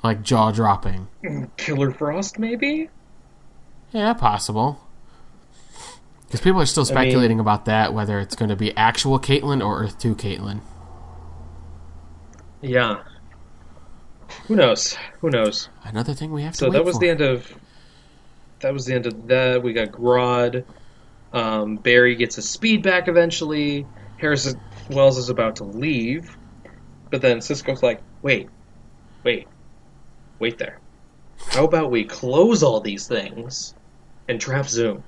like 0.04 0.22
jaw 0.22 0.52
dropping. 0.52 1.08
Killer 1.58 1.91
Frost, 1.91 2.39
maybe? 2.39 2.89
Yeah, 3.91 4.14
possible. 4.14 4.80
Because 6.26 6.41
people 6.41 6.62
are 6.62 6.66
still 6.66 6.84
mean- 6.84 6.93
speculating 6.93 7.39
about 7.39 7.66
that, 7.66 7.93
whether 7.93 8.20
it's 8.20 8.36
going 8.36 8.50
to 8.50 8.56
be 8.56 8.76
actual 8.76 9.20
Caitlin 9.20 9.66
or 9.66 9.82
Earth 9.82 9.98
Two 9.98 10.16
Caitlin. 10.16 10.62
Yeah. 12.62 13.04
Who 14.48 14.56
knows? 14.56 14.98
Who 15.22 15.30
knows? 15.30 15.70
Another 15.84 16.14
thing 16.14 16.32
we 16.32 16.43
have 16.43 16.54
to. 16.54 16.58
So 16.58 16.70
that 16.70 16.84
was 16.84 16.95
for. 16.95 17.02
the 17.02 17.10
end 17.10 17.22
of. 17.22 17.54
That 18.60 18.74
was 18.74 18.86
the 18.86 18.95
end 18.95 19.06
of 19.06 19.28
that. 19.28 19.62
We 19.62 19.74
got 19.74 19.89
Grodd. 19.89 20.66
Um, 21.32 21.76
Barry 21.76 22.16
gets 22.16 22.36
his 22.36 22.50
speed 22.50 22.82
back 22.84 23.08
eventually. 23.08 23.86
Harrison 24.18 24.60
Wells 24.89 25.18
is 25.18 25.30
about 25.30 25.58
to 25.58 25.64
leave, 25.64 26.36
but 27.12 27.22
then 27.22 27.39
Cisco's 27.41 27.84
like, 27.84 28.02
"Wait, 28.22 28.50
wait, 29.24 29.48
wait 30.40 30.58
there. 30.58 30.80
How 31.50 31.66
about 31.66 31.92
we 31.92 32.04
close 32.04 32.64
all 32.64 32.80
these 32.82 33.08
things 33.08 33.74
and 34.28 34.40
trap 34.42 34.68
Zoom?" 34.68 35.04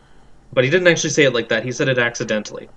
But 0.53 0.63
he 0.63 0.69
didn't 0.69 0.87
actually 0.87 1.11
say 1.11 1.23
it 1.25 1.33
like 1.33 1.49
that. 1.49 1.63
He 1.63 1.71
said 1.71 1.89
it 1.89 1.99
accidentally 1.99 2.69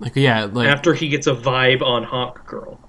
Like 0.00 0.16
yeah, 0.16 0.44
like 0.44 0.68
after 0.68 0.94
he 0.94 1.08
gets 1.08 1.26
a 1.26 1.34
vibe 1.34 1.82
on 1.82 2.02
Hawk 2.04 2.46
Girl. 2.46 2.80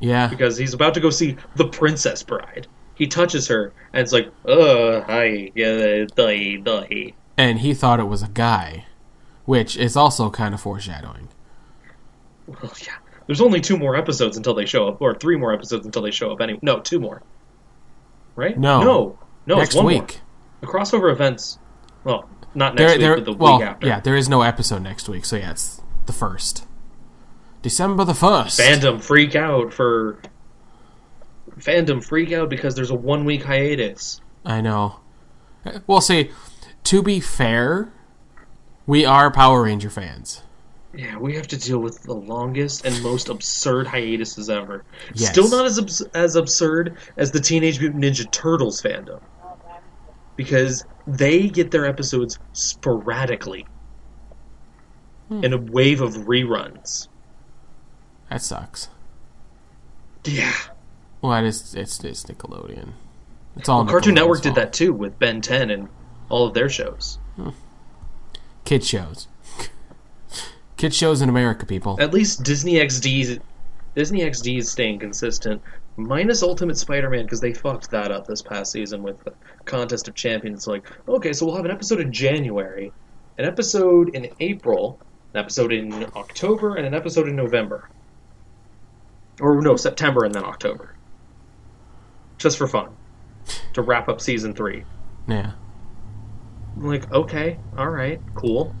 yeah, 0.00 0.28
because 0.28 0.56
he's 0.56 0.74
about 0.74 0.94
to 0.94 1.00
go 1.00 1.10
see 1.10 1.36
the 1.56 1.66
Princess 1.68 2.22
Bride. 2.22 2.66
He 2.94 3.06
touches 3.06 3.48
her 3.48 3.72
and 3.92 4.02
it's 4.02 4.12
like, 4.12 4.28
"Uh, 4.46 5.00
hi, 5.02 5.50
yeah, 5.54 6.04
die, 6.14 6.56
die." 6.56 7.14
and 7.38 7.60
he 7.60 7.72
thought 7.74 7.98
it 8.00 8.04
was 8.08 8.22
a 8.22 8.28
guy, 8.28 8.84
which 9.46 9.76
is 9.76 9.96
also 9.96 10.28
kind 10.30 10.54
of 10.54 10.60
foreshadowing. 10.60 11.28
Well, 12.46 12.72
yeah. 12.82 12.94
There's 13.26 13.40
only 13.40 13.60
two 13.60 13.78
more 13.78 13.96
episodes 13.96 14.36
until 14.36 14.52
they 14.54 14.66
show 14.66 14.88
up, 14.88 15.00
or 15.00 15.14
three 15.14 15.36
more 15.36 15.54
episodes 15.54 15.86
until 15.86 16.02
they 16.02 16.10
show 16.10 16.32
up. 16.32 16.40
Anyway, 16.40 16.58
no, 16.62 16.80
two 16.80 17.00
more. 17.00 17.22
Right? 18.36 18.58
No. 18.58 18.82
no, 18.82 19.18
no. 19.46 19.56
Next 19.56 19.68
it's 19.70 19.76
one 19.76 19.86
week. 19.86 19.98
more. 19.98 20.08
The 20.60 20.66
crossover 20.66 21.12
events. 21.12 21.58
Well, 22.04 22.28
not 22.54 22.76
There, 22.76 22.88
next 22.88 23.00
there, 23.00 23.14
week, 23.16 23.24
but 23.24 23.32
the 23.32 23.36
well, 23.38 23.58
week 23.58 23.66
after. 23.66 23.86
yeah, 23.86 24.00
there 24.00 24.16
is 24.16 24.28
no 24.28 24.42
episode 24.42 24.82
next 24.82 25.08
week, 25.08 25.24
so 25.24 25.36
yeah, 25.36 25.50
it's 25.52 25.80
the 26.06 26.12
first, 26.12 26.66
December 27.62 28.04
the 28.04 28.14
first. 28.14 28.58
Fandom 28.60 29.02
freak 29.02 29.34
out 29.36 29.72
for. 29.72 30.18
Fandom 31.58 32.02
freak 32.02 32.32
out 32.32 32.48
because 32.48 32.74
there's 32.74 32.90
a 32.90 32.94
one 32.94 33.24
week 33.24 33.44
hiatus. 33.44 34.20
I 34.44 34.60
know. 34.60 35.00
Well, 35.86 36.00
see, 36.00 36.30
to 36.84 37.02
be 37.02 37.20
fair, 37.20 37.92
we 38.86 39.04
are 39.04 39.30
Power 39.30 39.62
Ranger 39.62 39.90
fans. 39.90 40.42
Yeah, 40.94 41.16
we 41.16 41.34
have 41.36 41.48
to 41.48 41.56
deal 41.56 41.78
with 41.78 42.02
the 42.02 42.14
longest 42.14 42.84
and 42.84 43.02
most 43.02 43.30
absurd 43.30 43.86
hiatuses 43.86 44.50
ever. 44.50 44.84
Yes. 45.14 45.30
Still 45.30 45.48
not 45.48 45.64
as 45.64 45.78
abs- 45.78 46.02
as 46.14 46.36
absurd 46.36 46.98
as 47.16 47.30
the 47.30 47.40
Teenage 47.40 47.80
Mutant 47.80 48.04
Ninja 48.04 48.30
Turtles 48.30 48.82
fandom, 48.82 49.20
because 50.36 50.84
they 51.06 51.48
get 51.48 51.70
their 51.70 51.86
episodes 51.86 52.38
sporadically 52.52 53.66
hmm. 55.28 55.42
in 55.42 55.54
a 55.54 55.58
wave 55.58 56.02
of 56.02 56.14
reruns. 56.14 57.08
That 58.28 58.42
sucks. 58.42 58.88
Yeah, 60.24 60.54
Well, 61.20 61.32
it 61.34 61.46
is, 61.46 61.74
it's, 61.74 62.02
it's 62.04 62.24
Nickelodeon. 62.24 62.92
It's 63.56 63.68
all 63.68 63.84
Cartoon 63.84 64.14
Nickelodeon's 64.14 64.16
Network 64.16 64.42
did 64.42 64.54
that 64.54 64.72
too 64.72 64.92
with 64.92 65.18
Ben 65.18 65.40
10 65.40 65.70
and 65.70 65.88
all 66.28 66.46
of 66.46 66.54
their 66.54 66.68
shows. 66.68 67.18
Hmm. 67.36 67.50
Kid 68.64 68.84
shows. 68.84 69.26
Kid 70.76 70.94
shows 70.94 71.22
in 71.22 71.28
America, 71.28 71.66
people. 71.66 71.96
At 72.00 72.12
least 72.12 72.42
Disney 72.42 72.74
XD, 72.74 73.40
Disney 73.94 74.20
XD 74.20 74.58
is 74.58 74.70
staying 74.70 74.98
consistent, 74.98 75.62
minus 75.96 76.42
Ultimate 76.42 76.76
Spider-Man 76.76 77.24
because 77.24 77.40
they 77.40 77.52
fucked 77.52 77.90
that 77.90 78.10
up 78.10 78.26
this 78.26 78.42
past 78.42 78.72
season 78.72 79.02
with 79.02 79.22
the 79.24 79.32
Contest 79.64 80.08
of 80.08 80.14
Champions. 80.14 80.66
Like, 80.66 80.84
okay, 81.06 81.32
so 81.32 81.46
we'll 81.46 81.56
have 81.56 81.64
an 81.64 81.70
episode 81.70 82.00
in 82.00 82.12
January, 82.12 82.92
an 83.38 83.44
episode 83.44 84.14
in 84.14 84.28
April, 84.40 84.98
an 85.34 85.40
episode 85.40 85.72
in 85.72 86.04
October, 86.16 86.76
and 86.76 86.86
an 86.86 86.94
episode 86.94 87.28
in 87.28 87.36
November, 87.36 87.88
or 89.40 89.60
no, 89.60 89.76
September 89.76 90.24
and 90.24 90.34
then 90.34 90.44
October, 90.44 90.94
just 92.38 92.58
for 92.58 92.66
fun, 92.66 92.88
to 93.74 93.82
wrap 93.82 94.08
up 94.08 94.20
season 94.20 94.54
three. 94.54 94.84
Yeah. 95.28 95.52
I'm 96.76 96.86
like, 96.86 97.12
okay, 97.12 97.58
all 97.76 97.90
right, 97.90 98.20
cool. 98.34 98.74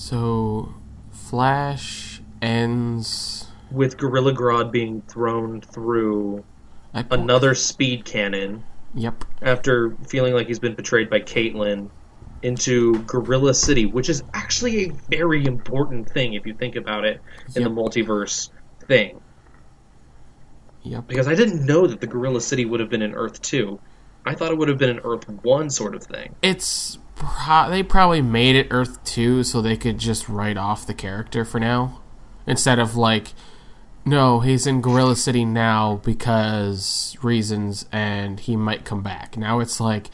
So, 0.00 0.72
Flash 1.10 2.22
ends. 2.40 3.48
With 3.70 3.98
Gorilla 3.98 4.32
Grodd 4.32 4.72
being 4.72 5.02
thrown 5.02 5.60
through 5.60 6.42
another 6.94 7.54
speed 7.54 8.06
cannon 8.06 8.64
Yep. 8.94 9.26
after 9.42 9.94
feeling 10.08 10.32
like 10.32 10.46
he's 10.46 10.58
been 10.58 10.74
betrayed 10.74 11.10
by 11.10 11.20
Caitlin 11.20 11.90
into 12.42 13.00
Gorilla 13.02 13.52
City, 13.52 13.84
which 13.84 14.08
is 14.08 14.24
actually 14.32 14.86
a 14.86 14.92
very 15.10 15.44
important 15.44 16.08
thing 16.08 16.32
if 16.32 16.46
you 16.46 16.54
think 16.54 16.76
about 16.76 17.04
it 17.04 17.20
in 17.54 17.62
the 17.62 17.70
multiverse 17.70 18.48
thing. 18.88 19.20
Yep. 20.82 21.08
Because 21.08 21.28
I 21.28 21.34
didn't 21.34 21.66
know 21.66 21.86
that 21.86 22.00
the 22.00 22.06
Gorilla 22.06 22.40
City 22.40 22.64
would 22.64 22.80
have 22.80 22.88
been 22.88 23.02
in 23.02 23.14
Earth 23.14 23.42
2. 23.42 23.78
I 24.24 24.34
thought 24.34 24.50
it 24.50 24.56
would 24.56 24.68
have 24.70 24.78
been 24.78 24.90
an 24.90 25.00
Earth 25.04 25.28
1 25.28 25.68
sort 25.68 25.94
of 25.94 26.02
thing. 26.02 26.34
It's 26.40 26.98
pro- 27.20 27.70
they 27.70 27.82
probably 27.82 28.22
made 28.22 28.56
it 28.56 28.66
Earth 28.70 29.02
Two 29.04 29.44
so 29.44 29.62
they 29.62 29.76
could 29.76 29.98
just 29.98 30.28
write 30.28 30.56
off 30.56 30.86
the 30.86 30.94
character 30.94 31.44
for 31.44 31.60
now, 31.60 32.00
instead 32.46 32.78
of 32.78 32.96
like, 32.96 33.28
no, 34.04 34.40
he's 34.40 34.66
in 34.66 34.80
Gorilla 34.80 35.14
City 35.14 35.44
now 35.44 36.00
because 36.04 37.16
reasons, 37.22 37.86
and 37.92 38.40
he 38.40 38.56
might 38.56 38.84
come 38.84 39.02
back. 39.02 39.36
Now 39.36 39.60
it's 39.60 39.78
like 39.80 40.10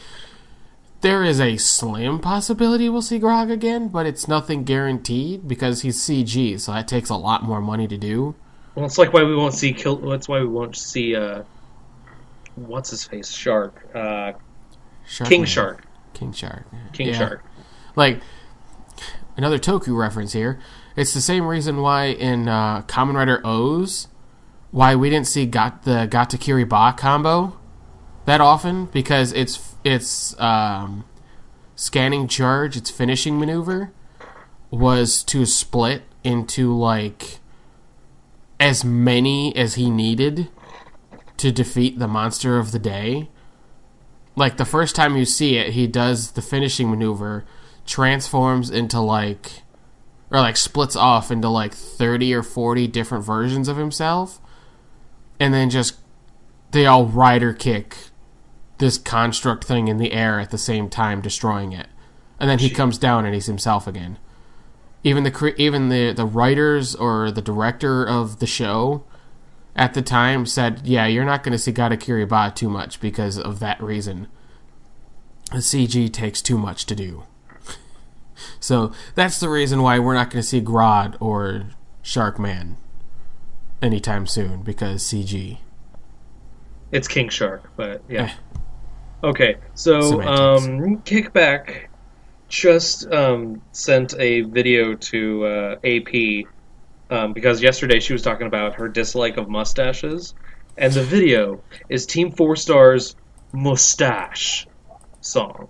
there 1.01 1.23
is 1.23 1.41
a 1.41 1.57
slim 1.57 2.19
possibility 2.19 2.89
we'll 2.89 3.03
see 3.03 3.21
Grodd 3.21 3.51
again, 3.51 3.89
but 3.89 4.07
it's 4.07 4.27
nothing 4.29 4.65
guaranteed 4.65 5.47
because 5.47 5.83
he's 5.83 5.99
CG, 5.99 6.59
so 6.61 6.73
that 6.73 6.89
takes 6.89 7.09
a 7.11 7.17
lot 7.17 7.43
more 7.45 7.61
money 7.61 7.87
to 7.87 7.97
do. 7.97 8.35
Well, 8.75 8.85
it's 8.85 8.99
like 8.99 9.13
why 9.13 9.23
we 9.23 9.35
won't 9.35 9.55
see 9.55 9.73
Kill. 9.73 9.97
That's 9.97 10.29
why 10.29 10.41
we 10.41 10.47
won't 10.47 10.77
see. 10.77 11.17
uh 11.17 11.45
What's 12.57 12.91
his 12.91 13.05
face? 13.05 13.31
Shark. 13.31 13.87
Uh, 13.95 14.33
King 15.25 15.45
Sharkman. 15.45 15.47
Shark. 15.47 15.86
King 16.17 16.33
Shark. 16.33 16.65
King 16.93 17.09
Yeah. 17.09 17.19
Shark. 17.19 17.45
like 17.95 18.21
another 19.37 19.59
Toku 19.59 19.97
reference 19.97 20.33
here. 20.33 20.59
It's 20.97 21.13
the 21.13 21.21
same 21.21 21.47
reason 21.47 21.83
why 21.83 22.07
in 22.07 22.49
uh, 22.49 22.83
Kamen 22.83 23.15
Rider 23.15 23.43
OOO, 23.47 23.87
why 24.71 24.97
we 24.97 25.11
didn't 25.11 25.27
see 25.27 25.45
got 25.45 25.83
the 25.83 26.09
Gatakiri 26.11 26.67
Ba 26.67 26.95
combo 26.97 27.59
that 28.25 28.41
often 28.41 28.87
because 28.87 29.33
it's 29.33 29.75
it's 29.85 30.39
um, 30.41 31.05
scanning 31.75 32.29
charge, 32.29 32.77
its 32.77 32.91
finishing 32.91 33.39
maneuver 33.39 33.93
was 34.71 35.23
to 35.25 35.47
split 35.47 36.03
into 36.25 36.75
like 36.77 37.39
as 38.59 38.85
many 38.85 39.55
as 39.55 39.75
he 39.75 39.91
needed 39.91 40.49
to 41.37 41.53
defeat 41.53 41.99
the 41.99 42.09
monster 42.09 42.59
of 42.59 42.73
the 42.73 42.79
day 42.79 43.29
like 44.37 44.59
the 44.59 44.65
first 44.67 44.95
time 44.95 45.17
you 45.17 45.25
see 45.25 45.57
it, 45.57 45.73
he 45.73 45.87
does 45.87 46.33
the 46.33 46.43
finishing 46.43 46.91
maneuver, 46.91 47.45
transforms 47.87 48.71
into 48.71 49.01
like, 49.01 49.63
or 50.31 50.41
like 50.41 50.57
splits 50.57 50.95
off 50.95 51.31
into 51.31 51.49
like 51.49 51.75
30 51.75 52.35
or 52.35 52.43
40 52.43 52.87
different 52.89 53.25
versions 53.25 53.67
of 53.67 53.79
himself, 53.79 54.41
and 55.41 55.55
then 55.55 55.71
just 55.71 55.97
they 56.73 56.85
all 56.87 57.07
rider 57.07 57.55
kick 57.55 57.97
this 58.79 58.99
construct 58.99 59.65
thing 59.65 59.89
in 59.89 59.97
the 59.97 60.13
air 60.13 60.39
at 60.39 60.51
the 60.51 60.59
same 60.59 60.91
time, 60.91 61.23
destroying 61.23 61.73
it. 61.73 61.87
And 62.39 62.51
then 62.51 62.59
he 62.59 62.69
comes 62.69 62.99
down 62.99 63.25
and 63.25 63.35
he's 63.35 63.47
himself 63.47 63.87
again. 63.87 64.19
Even 65.03 65.25
the 65.25 65.31
cre- 65.31 65.57
even 65.57 65.89
the 65.89 66.13
the 66.13 66.27
writers 66.27 66.95
or 66.95 67.31
the 67.31 67.41
director 67.41 68.05
of 68.05 68.41
the 68.41 68.47
show 68.47 69.05
at 69.77 69.95
the 69.95 70.03
time 70.03 70.47
said, 70.47 70.81
"Yeah, 70.85 71.07
you're 71.07 71.25
not 71.25 71.43
going 71.43 71.53
to 71.53 71.59
see 71.59 71.73
Gatakiri 71.73 72.29
Ba 72.29 72.53
too 72.55 72.69
much 72.69 73.01
because 73.01 73.39
of 73.39 73.61
that 73.61 73.81
reason. 73.81 74.27
The 75.53 75.59
CG 75.59 76.13
takes 76.13 76.43
too 76.43 76.59
much 76.59 76.87
to 76.87 76.95
do." 76.97 77.25
so 78.61 78.93
that's 79.15 79.39
the 79.39 79.49
reason 79.49 79.83
why 79.83 79.99
we're 79.99 80.15
not 80.15 80.31
going 80.31 80.43
to 80.43 80.49
see 80.49 80.61
Grodd 80.61 81.17
or 81.21 81.67
Sharkman 82.03 82.77
anytime 83.83 84.27
soon 84.27 84.63
because 84.63 85.05
CG. 85.05 85.59
It's 86.91 87.09
King 87.09 87.29
Shark, 87.29 87.71
but 87.77 88.03
yeah. 88.09 88.23
Eh. 88.23 88.33
Okay, 89.25 89.57
so 89.75 90.23
um, 90.23 90.99
Kickback 91.03 91.89
just 92.49 93.11
um, 93.13 93.61
sent 93.73 94.15
a 94.19 94.43
video 94.43 94.95
to 94.95 95.45
uh, 95.45 95.77
AP 95.85 96.47
um, 97.11 97.33
because 97.33 97.63
yesterday 97.63 98.01
she 98.01 98.13
was 98.13 98.23
talking 98.23 98.47
about 98.47 98.75
her 98.77 98.89
dislike 98.89 99.37
of 99.37 99.49
mustaches, 99.49 100.35
and 100.77 100.93
the 100.93 101.03
video 101.03 101.63
is 101.89 102.07
Team 102.07 102.31
Four 102.33 102.57
Star's 102.57 103.15
Mustache 103.53 104.67
song, 105.21 105.69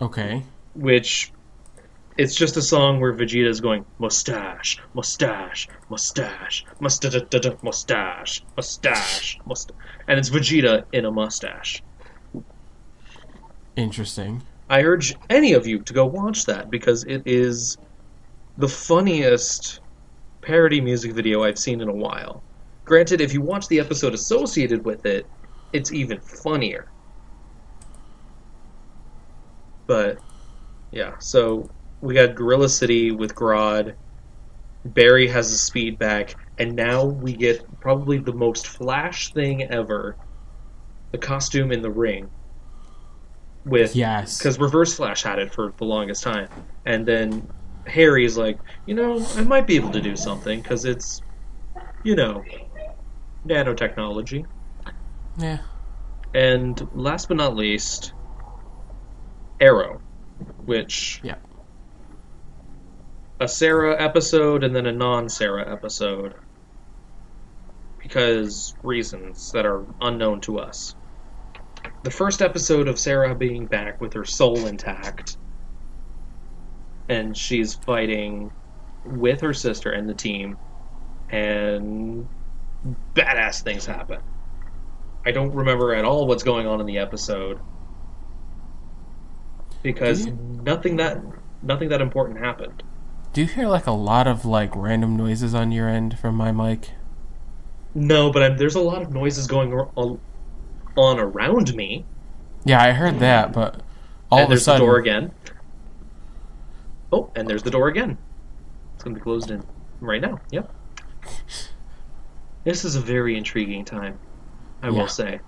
Okay. 0.00 0.42
which 0.74 1.32
it's 2.18 2.34
just 2.34 2.56
a 2.56 2.62
song 2.62 3.00
where 3.00 3.14
Vegeta 3.14 3.48
is 3.48 3.60
going 3.60 3.84
mustache, 3.98 4.78
mustache, 4.94 5.68
mustache, 5.88 6.64
mustache, 6.78 7.14
mustache, 7.62 8.42
mustache, 8.56 9.38
mustache, 9.46 9.76
and 10.08 10.18
it's 10.18 10.28
Vegeta 10.28 10.84
in 10.92 11.06
a 11.06 11.10
mustache. 11.10 11.82
Interesting. 13.76 14.42
I 14.68 14.82
urge 14.82 15.14
any 15.30 15.54
of 15.54 15.66
you 15.66 15.78
to 15.80 15.92
go 15.92 16.04
watch 16.04 16.44
that 16.46 16.70
because 16.70 17.04
it 17.04 17.22
is 17.24 17.78
the 18.58 18.68
funniest 18.68 19.80
parody 20.40 20.80
music 20.80 21.12
video 21.12 21.44
I've 21.44 21.58
seen 21.58 21.80
in 21.80 21.88
a 21.88 21.94
while. 21.94 22.42
Granted, 22.84 23.20
if 23.20 23.32
you 23.32 23.40
watch 23.40 23.68
the 23.68 23.80
episode 23.80 24.12
associated 24.12 24.84
with 24.84 25.06
it, 25.06 25.26
it's 25.72 25.92
even 25.92 26.20
funnier. 26.20 26.90
But 29.86 30.18
yeah, 30.90 31.18
so 31.18 31.70
we 32.00 32.14
got 32.14 32.34
Gorilla 32.34 32.68
City 32.68 33.10
with 33.10 33.34
Grodd. 33.34 33.94
Barry 34.84 35.28
has 35.28 35.50
a 35.52 35.56
speed 35.56 35.98
back, 35.98 36.34
and 36.58 36.74
now 36.74 37.04
we 37.04 37.32
get 37.32 37.80
probably 37.80 38.18
the 38.18 38.32
most 38.32 38.66
Flash 38.66 39.32
thing 39.32 39.62
ever: 39.64 40.16
the 41.12 41.18
costume 41.18 41.72
in 41.72 41.82
the 41.82 41.90
ring. 41.90 42.28
With 43.64 43.94
Yes. 43.94 44.38
because 44.38 44.58
Reverse 44.58 44.96
Flash 44.96 45.22
had 45.22 45.38
it 45.38 45.54
for 45.54 45.72
the 45.78 45.84
longest 45.84 46.24
time, 46.24 46.48
and 46.84 47.06
then 47.06 47.46
Harry's 47.86 48.36
like, 48.36 48.58
you 48.86 48.94
know, 48.94 49.24
I 49.36 49.42
might 49.42 49.66
be 49.66 49.76
able 49.76 49.90
to 49.92 50.00
do 50.00 50.16
something 50.16 50.60
because 50.60 50.84
it's, 50.84 51.20
you 52.02 52.14
know, 52.16 52.44
nanotechnology. 53.46 54.44
Yeah. 55.36 55.58
And 56.34 56.80
last 56.92 57.28
but 57.28 57.36
not 57.36 57.56
least, 57.56 58.14
Arrow, 59.60 60.00
which 60.64 61.20
Yeah. 61.22 61.36
a 63.40 63.48
Sara 63.48 64.00
episode 64.00 64.64
and 64.64 64.74
then 64.74 64.86
a 64.86 64.92
non-Sara 64.92 65.70
episode 65.70 66.34
because 67.98 68.74
reasons 68.82 69.50
that 69.52 69.66
are 69.66 69.84
unknown 70.00 70.40
to 70.42 70.58
us. 70.58 70.94
The 72.02 72.10
first 72.10 72.42
episode 72.42 72.88
of 72.88 72.98
Sara 72.98 73.34
being 73.34 73.66
back 73.66 74.00
with 74.00 74.14
her 74.14 74.24
soul 74.24 74.66
intact 74.66 75.36
and 77.08 77.36
she's 77.36 77.74
fighting 77.74 78.50
with 79.04 79.40
her 79.40 79.52
sister 79.52 79.90
and 79.90 80.08
the 80.08 80.14
team 80.14 80.56
and 81.30 82.28
badass 83.14 83.62
things 83.62 83.86
happen. 83.86 84.20
I 85.24 85.30
don't 85.30 85.52
remember 85.54 85.94
at 85.94 86.04
all 86.04 86.26
what's 86.26 86.42
going 86.42 86.66
on 86.66 86.80
in 86.80 86.86
the 86.86 86.98
episode 86.98 87.58
because 89.82 90.26
you- 90.26 90.38
nothing 90.64 90.96
that 90.96 91.20
nothing 91.62 91.88
that 91.88 92.00
important 92.00 92.38
happened. 92.38 92.82
Do 93.32 93.40
you 93.40 93.46
hear 93.46 93.66
like 93.68 93.86
a 93.86 93.92
lot 93.92 94.26
of 94.26 94.44
like 94.44 94.74
random 94.76 95.16
noises 95.16 95.54
on 95.54 95.72
your 95.72 95.88
end 95.88 96.18
from 96.18 96.34
my 96.34 96.52
mic? 96.52 96.90
No, 97.94 98.30
but 98.32 98.42
I'm, 98.42 98.56
there's 98.56 98.74
a 98.74 98.80
lot 98.80 99.02
of 99.02 99.12
noises 99.12 99.46
going 99.46 99.72
on, 99.72 100.18
on 100.96 101.18
around 101.18 101.74
me. 101.74 102.04
Yeah, 102.64 102.82
I 102.82 102.92
heard 102.92 103.18
that, 103.20 103.52
but 103.52 103.82
all 104.30 104.40
and 104.40 104.52
of 104.52 104.56
a 104.56 104.60
sudden, 104.60 104.80
the 104.80 104.86
door 104.86 104.96
again. 104.98 105.32
Oh, 107.12 107.30
and 107.36 107.46
there's 107.48 107.62
the 107.62 107.70
door 107.70 107.88
again. 107.88 108.16
It's 108.94 109.04
going 109.04 109.14
to 109.14 109.20
be 109.20 109.22
closed 109.22 109.50
in 109.50 109.62
right 110.00 110.20
now. 110.20 110.40
Yep. 110.50 110.72
This 112.64 112.84
is 112.84 112.94
a 112.96 113.00
very 113.00 113.36
intriguing 113.36 113.84
time, 113.84 114.18
I 114.82 114.86
Yeah. 114.88 114.92
will 114.92 115.08
say. 115.08 115.40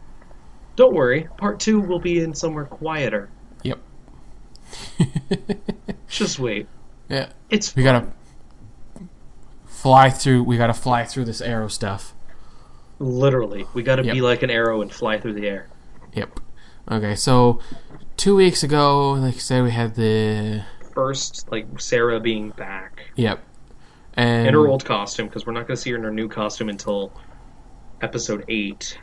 Don't 0.77 0.93
worry, 0.95 1.29
part 1.39 1.61
two 1.61 1.81
will 1.81 2.01
be 2.01 2.21
in 2.21 2.35
somewhere 2.35 2.65
quieter. 2.65 3.31
Yep. 3.63 3.79
Just 6.09 6.39
wait. 6.39 6.67
yeah, 7.09 7.29
It's 7.51 7.75
we 7.77 7.83
gotta 7.83 8.09
fly 9.67 10.11
through. 10.11 10.43
We 10.45 10.57
gotta 10.57 10.75
fly 10.75 11.05
through 11.05 11.25
this 11.27 11.41
arrow 11.41 11.69
stuff. 11.69 12.13
literally. 13.01 13.67
We 13.75 13.83
got 13.83 13.97
to 13.97 14.05
Yep. 14.05 14.15
be 14.15 14.21
like 14.21 14.43
an 14.45 14.51
arrow 14.51 14.81
and 14.81 14.91
fly 14.93 15.19
through 15.19 15.35
the 15.35 15.47
air. 15.49 15.67
Yep. 16.15 16.39
Okay, 16.91 17.17
so 17.17 17.59
two 18.17 18.37
weeks 18.37 18.63
ago, 18.63 19.13
like 19.13 19.35
I 19.35 19.39
said, 19.39 19.65
we 19.65 19.73
had 19.73 19.97
the 19.97 20.63
First, 20.95 21.51
like 21.51 21.67
Sara 21.81 22.21
being 22.21 22.51
back 22.51 23.03
yep, 23.17 23.43
and 24.15 24.47
in 24.47 24.55
her 24.55 24.69
old 24.69 24.85
costume 24.85 25.27
because 25.27 25.45
we're 25.47 25.53
not 25.53 25.67
going 25.67 25.77
to 25.77 25.83
see 25.83 25.91
her 25.91 25.97
in 25.97 26.05
her 26.05 26.13
new 26.13 26.29
costume 26.29 26.69
until 26.69 27.13
episode 28.01 28.45
eight. 28.49 28.99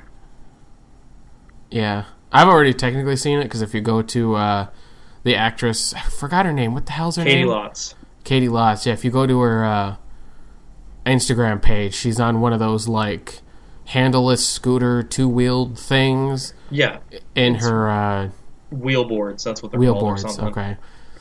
yeah, 1.70 2.06
I've 2.32 2.48
already 2.48 2.74
technically 2.74 3.16
seen 3.18 3.40
it 3.40 3.44
because 3.44 3.62
if 3.62 3.74
you 3.74 3.82
go 3.82 4.02
to 4.02 4.36
uh, 4.36 4.68
the 5.24 5.36
actress, 5.36 5.94
I 5.94 6.02
forgot 6.02 6.46
her 6.46 6.54
name. 6.54 6.74
What 6.74 6.86
the 6.86 6.94
hell's 6.94 7.18
her 7.18 7.24
name? 7.24 7.34
Katie 7.34 7.44
name? 7.44 7.52
Lotz. 7.54 7.94
Caity 8.24 8.48
Lotz. 8.50 8.86
Yeah, 8.86 8.94
if 8.94 9.04
you 9.04 9.12
go 9.12 9.26
to 9.28 9.40
her 9.42 9.66
uh, 9.66 9.96
Instagram 11.06 11.62
page, 11.62 11.94
she's 11.94 12.20
on 12.20 12.40
one 12.42 12.54
of 12.54 12.60
those 12.60 12.88
like 12.88 13.40
handleless 13.86 14.48
scooter 14.48 15.04
two 15.04 15.28
wheeled 15.28 15.78
things 15.78 16.54
Yeah, 16.70 17.00
in 17.36 17.56
her 17.56 17.90
uh, 17.90 18.30
wheel 18.70 19.04
boards. 19.06 19.44
That's 19.44 19.62
what 19.62 19.72
they're 19.72 19.82
called. 19.82 20.20
Wheelboards. 20.20 20.44
Okay. 20.52 20.78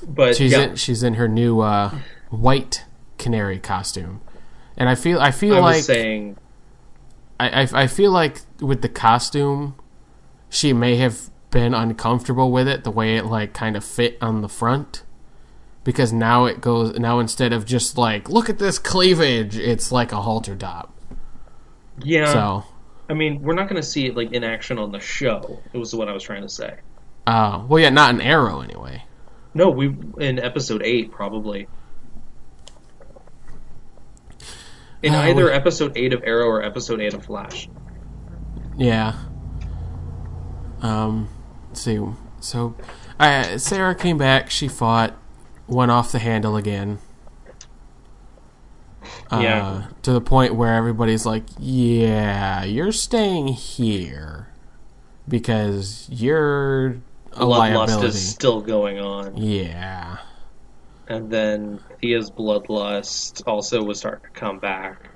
But 0.07 0.37
She's 0.37 0.53
yeah, 0.53 0.63
in 0.63 0.77
she's 0.77 1.03
in 1.03 1.15
her 1.15 1.29
new 1.29 1.61
uh, 1.61 1.95
white 2.31 2.85
canary 3.19 3.59
costume, 3.59 4.21
and 4.77 4.89
I 4.89 4.95
feel 4.95 5.21
I 5.21 5.31
feel 5.31 5.57
I 5.57 5.61
was 5.61 5.77
like 5.77 5.85
saying 5.85 6.37
I, 7.39 7.63
I 7.63 7.69
I 7.83 7.87
feel 7.87 8.11
like 8.11 8.43
with 8.61 8.83
the 8.83 8.89
costume, 8.89 9.75
she 10.49 10.73
may 10.73 10.97
have 10.97 11.31
been 11.51 11.75
uncomfortable 11.75 12.53
with 12.53 12.69
it 12.69 12.85
the 12.85 12.91
way 12.91 13.17
it 13.17 13.27
like 13.27 13.53
kind 13.53 13.77
of 13.77 13.85
fit 13.85 14.17
on 14.21 14.41
the 14.43 14.49
front. 14.49 15.03
Because 15.83 16.13
now 16.13 16.45
it 16.45 16.61
goes 16.61 16.99
now 16.99 17.19
instead 17.21 17.53
of 17.53 17.65
just 17.65 17.97
like 17.97 18.29
look 18.29 18.51
at 18.51 18.59
this 18.59 18.79
cleavage, 18.79 19.57
it's 19.57 19.91
like 19.91 20.13
a 20.13 20.21
halter 20.23 20.55
top. 20.55 20.95
yeah. 22.03 22.33
So, 22.33 22.65
I 23.09 23.15
mean, 23.15 23.41
we're 23.43 23.55
not 23.55 23.69
going 23.69 23.81
to 23.81 23.87
see 23.87 24.07
it 24.07 24.17
like 24.17 24.33
in 24.33 24.45
action 24.45 24.79
on 24.79 24.93
the 24.93 25.01
show. 25.01 25.63
It 25.73 25.79
was 25.79 25.95
what 25.95 26.09
I 26.09 26.13
was 26.13 26.23
trying 26.23 26.43
to 26.43 26.49
say. 26.49 26.77
uh, 27.27 27.65
well, 27.67 27.81
yeah, 27.83 27.91
not 27.91 28.15
an 28.15 28.21
arrow 28.21 28.61
anyway. 28.61 29.05
No, 29.55 29.71
we 29.71 29.95
in 30.19 30.39
episode 30.39 30.83
eight 30.83 31.11
probably. 31.11 31.67
In 35.03 35.15
Uh, 35.15 35.23
either 35.23 35.47
we- 35.47 35.51
episode 35.53 35.93
eight 35.97 36.13
of 36.13 36.23
Arrow 36.25 36.47
or 36.47 36.63
episode 36.63 37.01
eight 37.01 37.15
of 37.15 37.25
Flash. 37.25 37.69
Yeah. 38.77 39.15
Um, 40.83 41.29
let's 41.69 41.81
see. 41.81 41.99
So, 42.41 42.75
uh, 43.19 43.59
Sara 43.59 43.95
came 43.95 44.19
back. 44.19 44.51
She 44.51 44.69
fought, 44.69 45.17
went 45.67 45.91
off 45.91 46.13
the 46.13 46.19
handle 46.19 46.57
again. 46.57 46.99
Uh, 49.31 49.41
Yeah. 49.43 49.83
To 50.03 50.13
the 50.13 50.21
point 50.21 50.55
where 50.55 50.75
everybody's 50.75 51.25
like, 51.27 51.45
"Yeah, 51.59 52.65
you're 52.65 52.93
staying 52.93 53.49
here 53.49 54.49
because 55.29 56.07
you're 56.11 56.97
a 57.33 57.41
Bloodlust 57.41 57.59
liability." 57.59 58.07
is 58.09 58.31
still 58.31 58.61
going 58.61 58.99
on, 58.99 59.37
yeah. 59.37 60.19
and 61.09 61.31
then 61.31 61.81
Thea's 62.01 62.31
bloodlust 62.31 63.43
also 63.47 63.83
was 63.83 63.99
starting 63.99 64.25
to 64.25 64.41
come 64.41 64.59
back, 64.59 65.11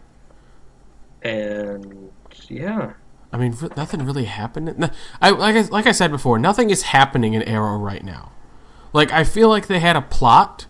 and 1.23 2.11
yeah, 2.49 2.93
I 3.35 3.37
mean, 3.37 3.57
nothing 3.77 4.05
really 4.07 4.27
happened. 4.27 4.91
I 5.21 5.31
like 5.31 5.57
I, 5.57 5.61
like 5.62 5.87
I 5.89 5.93
said 5.93 6.12
before, 6.12 6.39
nothing 6.39 6.71
is 6.71 6.83
happening 6.83 7.35
in 7.35 7.43
Arrow 7.43 7.77
right 7.79 8.05
now. 8.05 8.31
Like 8.93 9.12
I 9.12 9.25
feel 9.25 9.49
like 9.49 9.67
they 9.67 9.81
had 9.81 9.97
a 9.97 10.01
plot, 10.01 10.67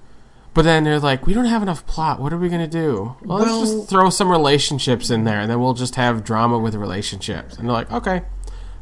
but 0.55 0.62
then 0.62 0.84
they're 0.84 0.99
like, 0.99 1.26
we 1.26 1.34
don't 1.34 1.45
have 1.45 1.62
enough 1.62 1.86
plot. 1.86 2.20
What 2.20 2.32
are 2.32 2.38
we 2.38 2.49
gonna 2.49 2.66
do? 2.66 3.16
Well, 3.22 3.38
let's 3.38 3.70
just 3.70 3.90
throw 3.90 4.09
some 4.09 4.30
relationships 4.30 5.11
in 5.11 5.24
there, 5.24 5.40
and 5.40 5.51
then 5.51 5.61
we'll 5.61 5.74
just 5.74 5.97
have 5.97 6.24
drama 6.24 6.59
with 6.59 6.74
relationships. 6.74 7.59
And 7.59 7.68
they're 7.68 7.74
like, 7.74 7.92
okay, 7.92 8.22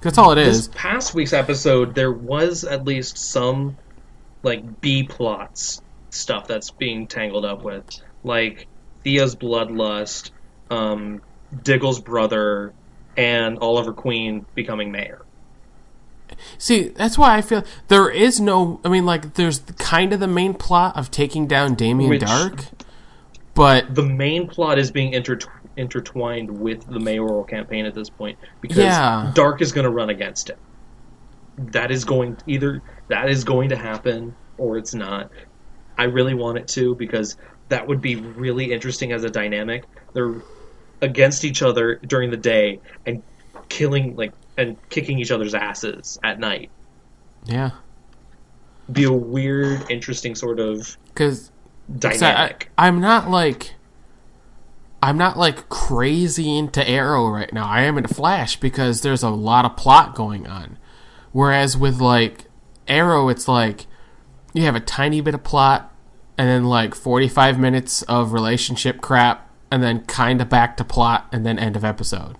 that's 0.03 0.19
all 0.19 0.33
it 0.33 0.37
this 0.37 0.69
past 0.75 1.15
week's 1.15 1.33
episode 1.33 1.95
there 1.95 2.13
was 2.13 2.65
at 2.65 2.85
least 2.85 3.17
some 3.17 3.77
like 4.43 4.81
B 4.81 5.05
plots 5.05 5.81
stuff 6.11 6.47
that's 6.47 6.71
being 6.71 7.07
tangled 7.07 7.45
up 7.45 7.63
with, 7.63 7.85
like 8.23 8.67
Thea's 9.03 9.35
bloodlust, 9.35 10.31
um, 10.71 11.23
Diggle's 11.63 12.01
brother, 12.01 12.73
and 13.17 13.59
Oliver 13.61 13.93
Queen 13.93 14.45
becoming 14.55 14.91
mayor. 14.93 15.23
See, 16.59 16.89
that's 16.89 17.19
why 17.19 17.37
I 17.37 17.43
feel 17.43 17.63
there 17.89 18.09
is 18.11 18.41
no. 18.41 18.81
I 18.85 18.89
mean, 18.89 19.05
like, 19.05 19.35
there's 19.35 19.61
kind 19.79 20.13
of 20.13 20.21
the 20.21 20.29
main 20.29 20.55
plot 20.55 20.97
of 20.97 21.11
taking 21.11 21.47
down 21.47 21.75
Damien 21.75 22.11
Which- 22.11 22.23
Darhk, 22.23 22.67
but 23.55 23.95
The 23.95 24.03
main 24.03 24.49
plot 24.49 24.79
is 24.79 24.91
being 24.91 25.13
intertw- 25.13 25.49
intertwined 25.77 26.51
with 26.51 26.87
the 26.87 26.99
mayoral 27.01 27.45
campaign 27.45 27.87
at 27.87 27.95
this 27.95 28.11
point 28.11 28.39
because 28.61 28.79
Yeah. 28.79 29.33
Darhk 29.35 29.61
is 29.61 29.73
going 29.73 29.85
to 29.85 29.91
run 29.91 30.11
against 30.11 30.51
him. 30.51 30.59
That 31.59 31.91
is 31.91 32.05
going 32.05 32.37
either 32.47 32.83
that 33.09 33.29
is 33.29 33.45
going 33.45 33.69
to 33.71 33.77
happen 33.77 34.35
or 34.59 34.77
it's 34.79 34.95
not. 34.95 35.31
I 35.99 36.05
really 36.05 36.35
want 36.35 36.59
it 36.59 36.69
to 36.69 36.95
because 36.95 37.37
that 37.69 37.87
would 37.87 38.01
be 38.01 38.17
really 38.17 38.73
interesting 38.73 39.13
as 39.13 39.25
a 39.25 39.31
dynamic. 39.31 39.85
They're 40.15 40.35
against 41.01 41.45
each 41.45 41.63
other 41.63 41.97
during 41.97 42.31
the 42.31 42.37
day 42.37 42.81
and 43.07 43.23
killing 43.69 44.17
like 44.17 44.33
and 44.57 44.77
kicking 44.89 45.19
each 45.19 45.31
other's 45.31 45.55
asses 45.55 46.19
at 46.23 46.39
night. 46.39 46.71
yeah, 47.45 47.71
Be 48.91 49.05
a 49.05 49.13
weird, 49.13 49.91
interesting 49.91 50.35
sort 50.35 50.61
of 50.61 50.97
because 51.09 51.51
dynamic. 51.99 52.71
I, 52.79 52.87
I'm 52.89 53.01
not 53.01 53.31
like 53.31 53.75
I'm 55.03 55.19
not 55.19 55.37
like 55.37 55.69
crazy 55.69 56.57
into 56.57 56.87
Arrow 56.89 57.29
right 57.29 57.53
now. 57.53 57.67
I 57.67 57.83
am 57.83 57.99
into 57.99 58.15
Flash 58.15 58.57
because 58.57 59.01
there's 59.01 59.25
a 59.25 59.31
lot 59.31 59.65
of 59.65 59.77
plot 59.77 60.15
going 60.15 60.47
on. 60.47 60.79
Whereas 61.33 61.77
with 61.77 62.01
like 62.01 62.45
Arrow, 62.87 63.29
it's 63.29 63.49
like 63.49 63.87
you 64.53 64.63
have 64.63 64.77
a 64.77 64.81
tiny 64.81 65.21
bit 65.21 65.35
of 65.35 65.43
plot 65.43 65.93
and 66.39 66.49
then 66.49 66.65
like 66.65 66.95
45 66.95 67.59
minutes 67.59 68.03
of 68.03 68.33
relationship 68.33 69.01
crap 69.01 69.51
and 69.73 69.83
then 69.83 70.05
kind 70.05 70.41
of 70.41 70.49
back 70.49 70.77
to 70.77 70.85
plot 70.85 71.27
and 71.33 71.45
then 71.45 71.59
end 71.59 71.75
of 71.75 71.85
episode. 71.85 72.37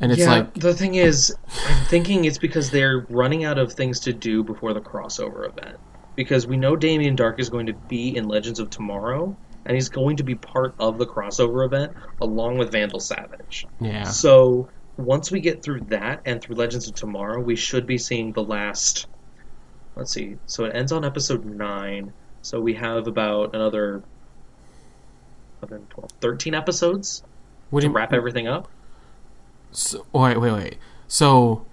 And 0.00 0.10
it's 0.10 0.20
yeah, 0.20 0.30
like 0.30 0.54
the 0.54 0.74
thing 0.74 0.94
is, 0.94 1.34
I'm 1.66 1.84
thinking 1.86 2.24
it's 2.24 2.38
because 2.38 2.70
they're 2.70 3.06
running 3.08 3.44
out 3.44 3.58
of 3.58 3.72
things 3.72 4.00
to 4.00 4.12
do 4.12 4.42
before 4.42 4.72
the 4.72 4.80
crossover 4.80 5.48
event. 5.48 5.76
Because 6.14 6.46
we 6.46 6.56
know 6.56 6.74
Damien 6.74 7.16
Darhk 7.16 7.38
is 7.38 7.48
going 7.48 7.66
to 7.66 7.72
be 7.72 8.16
in 8.16 8.26
Legends 8.26 8.58
of 8.58 8.70
Tomorrow, 8.70 9.36
and 9.68 9.76
he's 9.76 9.90
going 9.90 10.16
to 10.16 10.24
be 10.24 10.34
part 10.34 10.74
of 10.80 10.98
the 10.98 11.06
crossover 11.06 11.64
event 11.64 11.92
along 12.22 12.56
with 12.56 12.72
Vandal 12.72 13.00
Savage. 13.00 13.66
yeah. 13.80 14.04
So 14.04 14.68
once 14.96 15.30
we 15.30 15.40
get 15.40 15.62
through 15.62 15.82
that 15.82 16.22
and 16.24 16.40
through 16.40 16.56
Legends 16.56 16.88
of 16.88 16.94
Tomorrow, 16.94 17.40
we 17.40 17.54
should 17.54 17.86
be 17.86 17.98
seeing 17.98 18.32
the 18.32 18.42
last. 18.42 19.06
Let's 19.94 20.10
see. 20.10 20.36
So 20.46 20.64
it 20.64 20.74
ends 20.74 20.90
on 20.90 21.04
episode 21.04 21.44
nine. 21.44 22.12
So 22.40 22.60
we 22.60 22.74
have 22.74 23.06
about 23.06 23.54
another 23.54 24.02
11, 25.62 25.86
12, 25.90 26.10
13 26.20 26.54
episodes 26.54 27.22
What 27.70 27.80
to 27.82 27.88
you 27.88 27.92
wrap 27.92 28.12
everything 28.12 28.48
up. 28.48 28.68
So, 29.70 30.06
wait, 30.12 30.40
wait, 30.40 30.52
wait. 30.52 30.78
So, 31.08 31.66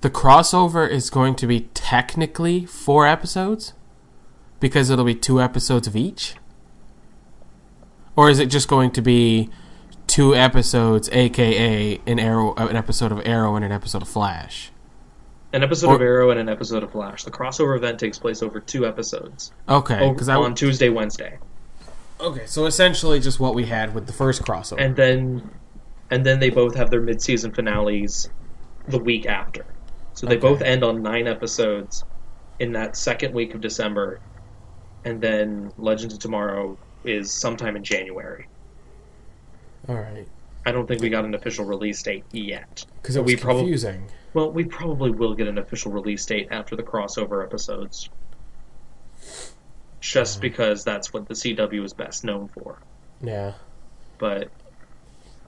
the 0.00 0.10
crossover 0.10 0.88
is 0.88 1.10
going 1.10 1.36
to 1.36 1.46
be 1.46 1.68
technically 1.74 2.64
four 2.64 3.06
episodes 3.06 3.72
because 4.58 4.90
it'll 4.90 5.04
be 5.04 5.14
two 5.14 5.40
episodes 5.40 5.86
of 5.86 5.94
each, 5.94 6.34
or 8.16 8.30
is 8.30 8.38
it 8.38 8.46
just 8.46 8.68
going 8.68 8.90
to 8.92 9.02
be 9.02 9.50
two 10.06 10.34
episodes, 10.34 11.08
aka 11.12 12.00
an 12.06 12.18
arrow, 12.18 12.54
an 12.54 12.76
episode 12.76 13.12
of 13.12 13.20
Arrow 13.26 13.54
and 13.56 13.64
an 13.64 13.72
episode 13.72 14.02
of 14.02 14.08
Flash? 14.08 14.70
An 15.52 15.62
episode 15.62 15.88
Or- 15.90 15.94
of 15.96 16.00
Arrow 16.02 16.30
and 16.30 16.40
an 16.40 16.48
episode 16.48 16.82
of 16.82 16.90
Flash. 16.92 17.24
The 17.24 17.30
crossover 17.30 17.76
event 17.76 17.98
takes 18.00 18.18
place 18.18 18.42
over 18.42 18.60
two 18.60 18.86
episodes. 18.86 19.52
Okay, 19.68 20.10
because 20.10 20.28
I 20.28 20.34
on 20.36 20.54
Tuesday, 20.54 20.88
Wednesday. 20.88 21.38
okay, 22.20 22.46
so 22.46 22.66
essentially 22.66 23.20
just 23.20 23.38
what 23.40 23.54
we 23.54 23.66
had 23.66 23.94
with 23.94 24.06
the 24.06 24.12
first 24.12 24.42
crossover. 24.42 24.80
And 24.80 24.96
then 24.96 25.50
and 26.10 26.24
then 26.24 26.40
they 26.40 26.50
both 26.50 26.74
have 26.76 26.90
their 26.90 27.00
mid 27.00 27.20
season 27.20 27.52
finales 27.52 28.28
the 28.88 28.98
week 28.98 29.26
after. 29.26 29.64
So 30.14 30.26
they 30.26 30.36
Okay. 30.36 30.48
both 30.48 30.62
end 30.62 30.82
on 30.84 31.02
nine 31.02 31.26
episodes 31.26 32.04
in 32.58 32.72
that 32.72 32.96
second 32.96 33.34
week 33.34 33.54
of 33.54 33.60
December. 33.60 34.20
And 35.04 35.20
then 35.20 35.72
Legends 35.78 36.14
of 36.14 36.20
Tomorrow 36.20 36.78
is 37.06 37.32
sometime 37.32 37.76
in 37.76 37.84
January. 37.84 38.46
All 39.88 39.94
right, 39.96 40.26
I 40.64 40.72
don't 40.72 40.86
think 40.86 41.00
we 41.00 41.08
got 41.08 41.24
an 41.24 41.34
official 41.34 41.64
release 41.64 42.02
date 42.02 42.24
yet. 42.32 42.84
because 43.00 43.16
it 43.16 43.22
was 43.22 43.32
we 43.32 43.36
probably 43.36 43.62
confusing. 43.62 44.08
well, 44.34 44.50
we 44.50 44.64
probably 44.64 45.10
will 45.10 45.34
get 45.34 45.46
an 45.46 45.58
official 45.58 45.92
release 45.92 46.24
date 46.26 46.48
after 46.50 46.74
the 46.76 46.82
crossover 46.82 47.44
episodes. 47.44 48.08
Just 50.00 50.40
because 50.40 50.84
that's 50.84 51.12
what 51.12 51.26
the 51.26 51.34
CW 51.34 51.84
is 51.84 51.92
best 51.92 52.24
known 52.24 52.48
for. 52.48 52.78
Yeah. 53.22 53.54
But 54.18 54.50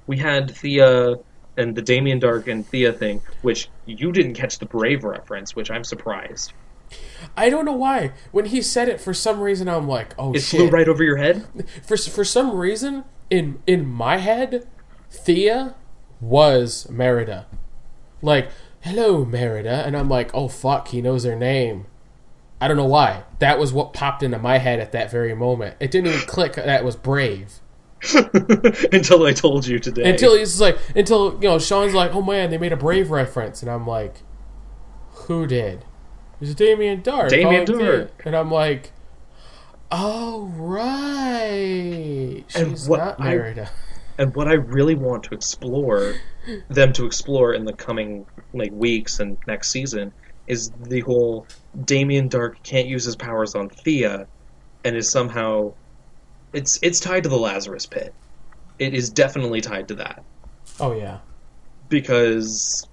we 0.07 0.17
had 0.17 0.51
Thea 0.51 1.17
and 1.57 1.75
the 1.77 1.83
Damien 1.83 2.21
Darhk 2.21 2.51
and 2.51 2.67
Thea 2.67 2.93
thing, 2.93 3.21
which 3.43 3.69
you 3.87 4.11
didn't 4.13 4.35
catch 4.35 4.59
the 4.59 4.67
Brave 4.67 5.05
reference, 5.05 5.55
which 5.55 5.71
I'm 5.71 5.85
surprised. 5.85 6.53
I 7.37 7.51
don't 7.51 7.65
know 7.65 7.73
why. 7.73 8.13
When 8.33 8.47
he 8.47 8.63
said 8.63 8.89
it, 8.89 9.01
for 9.01 9.13
some 9.15 9.41
reason, 9.41 9.69
I'm 9.69 9.89
like, 9.89 10.15
"Oh 10.19 10.33
It 10.33 10.41
shit!" 10.41 10.61
It 10.61 10.63
flew 10.65 10.71
right 10.71 10.89
over 10.89 11.03
your 11.03 11.17
head. 11.17 11.47
for 11.87 11.97
for 11.97 12.25
some 12.25 12.57
reason 12.57 13.05
in 13.31 13.61
in 13.67 13.87
my 13.87 14.19
head, 14.19 14.67
Thea 15.11 15.75
was 16.21 16.89
Merida. 16.91 17.47
Like, 18.23 18.51
hello, 18.81 19.25
Merida, 19.25 19.85
and 19.87 19.97
I'm 19.97 20.09
like, 20.09 20.35
oh 20.35 20.49
fuck, 20.49 20.89
he 20.89 21.01
knows 21.01 21.25
her 21.25 21.37
name. 21.37 21.87
I 22.61 22.67
don't 22.67 22.77
know 22.77 22.87
why. 22.87 23.23
That 23.39 23.59
was 23.59 23.73
what 23.73 23.93
popped 23.93 24.23
into 24.23 24.39
my 24.39 24.59
head 24.59 24.81
at 24.81 24.91
that 24.93 25.11
very 25.13 25.35
moment. 25.35 25.77
It 25.79 25.93
didn't 25.93 26.09
even 26.09 26.27
click 26.27 26.55
that 26.55 26.85
was 26.85 26.97
Brave 26.97 27.61
Until 28.93 29.25
I 29.27 29.33
told 29.33 29.67
you 29.67 29.79
today. 29.79 30.09
until 30.11 30.37
he's 30.37 30.61
like, 30.61 30.79
until 30.95 31.35
you 31.35 31.49
know, 31.49 31.59
Shawn's 31.59 31.95
like, 31.95 32.15
oh 32.15 32.23
man, 32.23 32.51
they 32.51 32.59
made 32.59 32.73
a 32.73 32.77
Brave 32.77 33.11
reference, 33.11 33.63
and 33.63 33.71
I'm 33.71 33.87
like, 33.87 34.23
who 35.27 35.47
did? 35.47 35.85
It's 36.41 36.55
Damien 36.55 37.03
Darhk. 37.03 37.29
Damien 37.31 37.65
Darhk. 37.67 38.11
and 38.25 38.35
I'm 38.37 38.51
like. 38.51 38.93
Oh 39.91 40.45
right, 40.57 42.45
And 42.55 42.79
what 42.87 42.99
not 42.99 43.21
I- 43.23 43.69
and 44.19 44.35
what 44.35 44.47
I 44.47 44.53
really 44.53 44.95
want 44.95 45.23
to 45.25 45.35
explore, 45.35 46.13
them 46.69 46.93
to 46.93 47.07
explore 47.07 47.55
in 47.55 47.65
the 47.65 47.73
coming 47.73 48.27
like 48.53 48.71
weeks 48.73 49.19
and 49.21 49.39
next 49.47 49.71
season, 49.71 50.13
is 50.47 50.71
the 50.83 51.01
whole 51.01 51.47
Damien 51.87 52.29
Darhk 52.29 52.63
can't 52.63 52.87
use 52.87 53.05
his 53.05 53.17
powers 53.17 53.55
on 53.55 53.71
Thea, 53.71 54.27
and 54.85 54.95
is 54.95 55.09
somehow 55.11 55.73
it's 56.53 56.79
it's 56.83 57.01
tied 57.01 57.23
to 57.23 57.29
the 57.31 57.39
Lazarus 57.39 57.87
Pit. 57.87 58.13
It 58.79 58.93
is 58.95 59.09
definitely 59.09 59.63
tied 59.63 59.89
to 59.89 59.95
that 59.95 60.23
Oh 60.79 60.93
yeah. 60.93 61.19
because 61.89 62.87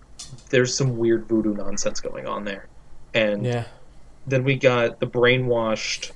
there's 0.49 0.75
some 0.77 0.97
weird 0.97 1.27
voodoo 1.27 1.53
nonsense 1.55 1.99
going 1.99 2.25
on 2.25 2.45
there, 2.45 2.67
and 3.15 3.45
Yeah. 3.45 3.63
then 4.27 4.43
we 4.43 4.55
got 4.55 4.99
the 4.99 5.07
brainwashed 5.07 6.11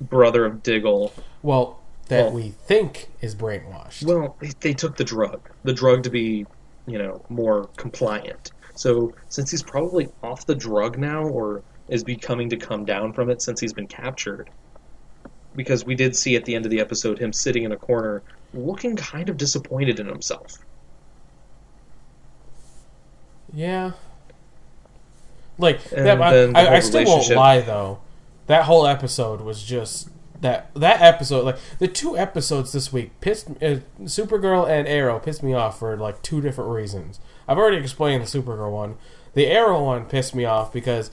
brother 0.00 0.44
of 0.44 0.62
Diggle. 0.62 1.12
Well, 1.42 1.78
that 2.08 2.24
Well- 2.26 2.32
we 2.32 2.50
think 2.50 3.08
is 3.22 3.34
brainwashed. 3.34 4.04
Well, 4.04 4.36
they- 4.40 4.52
they 4.60 4.74
took 4.74 4.96
the 4.96 5.04
drug, 5.04 5.48
the 5.64 5.72
drug 5.72 6.02
to 6.02 6.10
be, 6.10 6.46
you 6.86 6.98
know, 6.98 7.22
more 7.28 7.68
compliant. 7.76 8.50
So 8.74 9.12
since 9.28 9.50
he's 9.50 9.62
probably 9.62 10.08
off 10.22 10.46
the 10.46 10.54
drug 10.54 10.98
now, 10.98 11.22
or 11.26 11.62
is 11.88 12.02
becoming 12.04 12.48
to 12.50 12.56
come 12.56 12.84
down 12.84 13.12
from 13.12 13.30
it 13.30 13.42
since 13.42 13.60
he's 13.60 13.72
been 13.72 13.86
captured, 13.86 14.48
because 15.54 15.84
we 15.84 15.94
did 15.94 16.16
see 16.16 16.34
at 16.36 16.44
the 16.44 16.54
end 16.54 16.64
of 16.64 16.70
the 16.70 16.80
episode 16.80 17.18
him 17.18 17.32
sitting 17.32 17.64
in 17.64 17.72
a 17.72 17.76
corner, 17.76 18.22
looking 18.54 18.96
kind 18.96 19.28
of 19.28 19.36
disappointed 19.36 20.00
in 20.00 20.06
himself. 20.06 20.58
Yeah. 23.52 23.92
Like 25.60 25.82
that, 25.90 26.20
I, 26.20 26.32
the 26.32 26.52
I, 26.56 26.76
I 26.76 26.80
still 26.80 27.04
won't 27.04 27.30
lie 27.30 27.60
though. 27.60 28.00
That 28.46 28.64
whole 28.64 28.86
episode 28.86 29.40
was 29.40 29.62
just 29.62 30.08
that 30.40 30.70
that 30.74 31.00
episode. 31.00 31.44
Like 31.44 31.58
the 31.78 31.88
two 31.88 32.16
episodes 32.16 32.72
this 32.72 32.92
week 32.92 33.20
pissed 33.20 33.48
uh, 33.62 33.80
Supergirl 34.02 34.68
and 34.68 34.88
Arrow 34.88 35.18
pissed 35.18 35.42
me 35.42 35.54
off 35.54 35.78
for 35.78 35.96
like 35.96 36.22
two 36.22 36.40
different 36.40 36.70
reasons. 36.70 37.20
I've 37.46 37.58
already 37.58 37.76
explained 37.76 38.24
the 38.24 38.26
Supergirl 38.26 38.72
one. 38.72 38.96
The 39.34 39.46
Arrow 39.46 39.84
one 39.84 40.06
pissed 40.06 40.34
me 40.34 40.44
off 40.44 40.72
because 40.72 41.10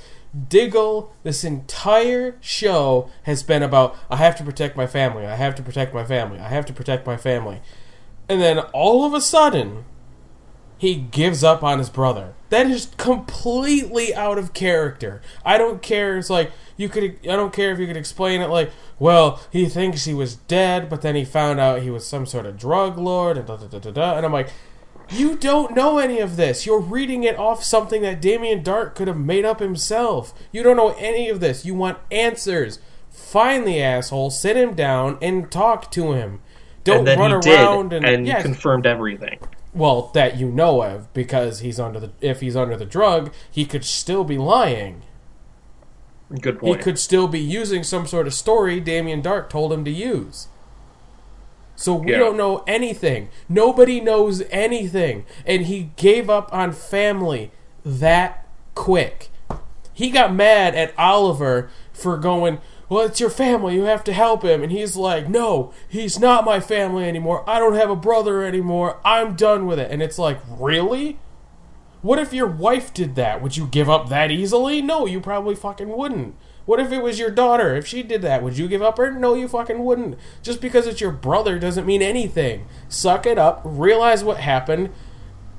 Diggle 0.50 1.14
this 1.24 1.44
entire 1.44 2.38
show 2.42 3.10
has 3.24 3.44
been 3.44 3.64
about 3.64 3.96
I 4.10 4.18
have 4.18 4.36
to 4.38 4.44
protect 4.44 4.76
my 4.76 4.88
family. 4.88 5.26
I 5.26 5.36
have 5.36 5.56
to 5.56 5.64
protect 5.64 5.94
my 5.94 6.04
family. 6.04 6.40
I 6.40 6.48
have 6.50 6.66
to 6.68 6.74
protect 6.74 7.06
my 7.06 7.18
family. 7.18 7.62
And 8.30 8.42
then 8.42 8.60
all 8.74 9.06
of 9.06 9.14
a 9.14 9.22
sudden 9.22 9.86
he 10.78 10.96
gives 10.96 11.44
up 11.44 11.64
on 11.64 11.80
his 11.80 11.90
brother. 11.90 12.34
That 12.50 12.68
is 12.68 12.90
completely 12.98 14.16
out 14.16 14.38
of 14.38 14.54
character. 14.54 15.22
I 15.44 15.58
don't 15.58 15.82
care. 15.82 16.18
It's 16.18 16.30
like 16.30 16.52
you 16.78 16.88
could. 16.88 17.20
I 17.24 17.36
don't 17.36 17.54
care 17.54 17.72
if 17.72 17.80
you 17.80 17.88
could 17.88 17.98
explain 17.98 18.42
it 18.42 18.48
like, 18.48 18.72
well, 19.00 19.42
he 19.52 19.66
thinks 19.68 20.06
he 20.06 20.14
was 20.14 20.36
dead, 20.36 20.90
but 20.90 21.02
then 21.02 21.16
he 21.16 21.26
found 21.26 21.60
out 21.60 21.82
he 21.82 21.90
was 21.90 22.06
some 22.06 22.26
sort 22.26 22.46
of 22.46 22.58
drug 22.58 22.98
lord, 22.98 23.38
and 23.38 23.48
da 23.48 23.58
da 23.58 23.68
da 23.68 23.80
da 23.80 23.92
da. 23.92 24.16
And 24.16 24.26
I'm 24.26 24.32
like, 24.32 24.50
you 25.10 25.36
don't 25.36 25.76
know 25.76 25.98
any 25.98 26.20
of 26.20 26.36
this. 26.36 26.66
You're 26.66 26.80
reading 26.80 27.24
it 27.24 27.38
off 27.38 27.64
something 27.64 28.02
that 28.02 28.22
Damien 28.22 28.64
Darhk 28.64 28.96
could 28.96 29.08
have 29.08 29.18
made 29.18 29.46
up 29.46 29.60
himself. 29.60 30.34
You 30.52 30.64
don't 30.64 30.78
know 30.78 30.96
any 30.98 31.30
of 31.30 31.40
this. 31.40 31.66
You 31.66 31.76
want 31.76 31.98
answers. 32.12 32.80
Find 33.10 33.66
the 33.66 33.82
asshole, 33.82 34.30
sit 34.30 34.56
him 34.56 34.76
down, 34.76 35.18
and 35.22 35.52
talk 35.52 35.92
to 35.92 36.14
him. 36.14 36.40
Don't 36.84 37.06
run 37.06 37.34
around 37.34 37.90
did, 37.90 37.98
and, 37.98 38.06
and 38.06 38.28
yes, 38.28 38.42
confirmed 38.42 38.86
everything. 38.86 39.40
Well, 39.78 40.10
that 40.14 40.38
you 40.38 40.50
know 40.50 40.82
of, 40.82 41.14
because 41.14 41.60
he's 41.60 41.80
under 41.80 42.00
the. 42.00 42.12
If 42.20 42.42
he's 42.42 42.56
under 42.56 42.76
the 42.76 42.86
drug, 42.86 43.32
he 43.52 43.66
could 43.66 43.86
still 43.86 44.24
be 44.24 44.38
lying. 44.38 45.04
Good 46.42 46.60
point 46.60 46.78
He 46.78 46.84
could 46.84 47.00
still 47.00 47.28
be 47.28 47.40
using 47.40 47.84
some 47.84 48.06
sort 48.06 48.28
of 48.28 48.34
story 48.34 48.80
Damien 48.80 49.22
Darhk 49.22 49.50
told 49.50 49.72
him 49.72 49.86
to 49.86 49.92
use. 49.92 50.48
So 51.76 51.94
we 51.94 52.12
Yeah. 52.12 52.18
don't 52.18 52.36
know 52.38 52.64
anything. 52.68 53.30
Nobody 53.48 54.02
knows 54.02 54.42
anything, 54.50 55.26
and 55.46 55.68
he 55.68 55.92
gave 55.96 56.30
up 56.30 56.52
on 56.52 56.72
family 56.74 57.52
that 57.86 58.46
quick. 58.76 59.30
He 59.94 60.10
got 60.10 60.34
mad 60.34 60.76
at 60.76 60.94
Oliver 60.98 61.70
for 61.94 62.18
going, 62.18 62.60
"Well, 62.90 63.06
it's 63.06 63.20
your 63.20 63.30
family. 63.30 63.76
You 63.76 63.84
have 63.84 64.04
to 64.06 64.14
help 64.14 64.44
him." 64.44 64.64
And 64.64 64.72
he's 64.72 64.96
like, 64.96 65.28
"No, 65.28 65.72
he's 65.88 66.20
not 66.20 66.46
my 66.46 66.60
family 66.60 67.08
anymore. 67.08 67.44
I 67.48 67.60
don't 67.60 67.76
have 67.76 67.90
a 67.90 67.96
brother 67.96 68.44
anymore. 68.44 68.98
I'm 69.04 69.36
done 69.36 69.66
with 69.66 69.80
it." 69.80 69.92
And 69.92 70.02
it's 70.02 70.20
like, 70.20 70.40
"Really?" 70.48 71.20
What 72.02 72.20
if 72.20 72.32
your 72.32 72.48
wife 72.48 72.94
did 72.94 73.16
that? 73.16 73.42
Would 73.42 73.58
you 73.58 73.66
give 73.66 73.90
up 73.90 74.10
that 74.10 74.32
easily? 74.32 74.82
No, 74.82 75.06
you 75.06 75.20
probably 75.20 75.56
fucking 75.56 75.90
wouldn't. 75.90 76.36
What 76.66 76.80
if 76.80 76.92
it 76.92 77.02
was 77.02 77.18
your 77.18 77.32
daughter? 77.32 77.76
If 77.76 77.88
she 77.88 78.04
did 78.04 78.22
that, 78.22 78.44
would 78.44 78.58
you 78.58 78.68
give 78.68 78.82
up 78.82 78.98
her? 78.98 79.10
No, 79.12 79.34
you 79.34 79.48
fucking 79.48 79.84
wouldn't. 79.84 80.18
Just 80.44 80.62
because 80.62 80.86
it's 80.86 81.02
your 81.02 81.12
brother 81.12 81.58
doesn't 81.58 81.88
mean 81.88 82.02
anything. 82.02 82.68
Suck 82.88 83.26
it 83.26 83.38
up, 83.38 83.62
realize 83.64 84.24
what 84.24 84.38
happened, 84.38 84.90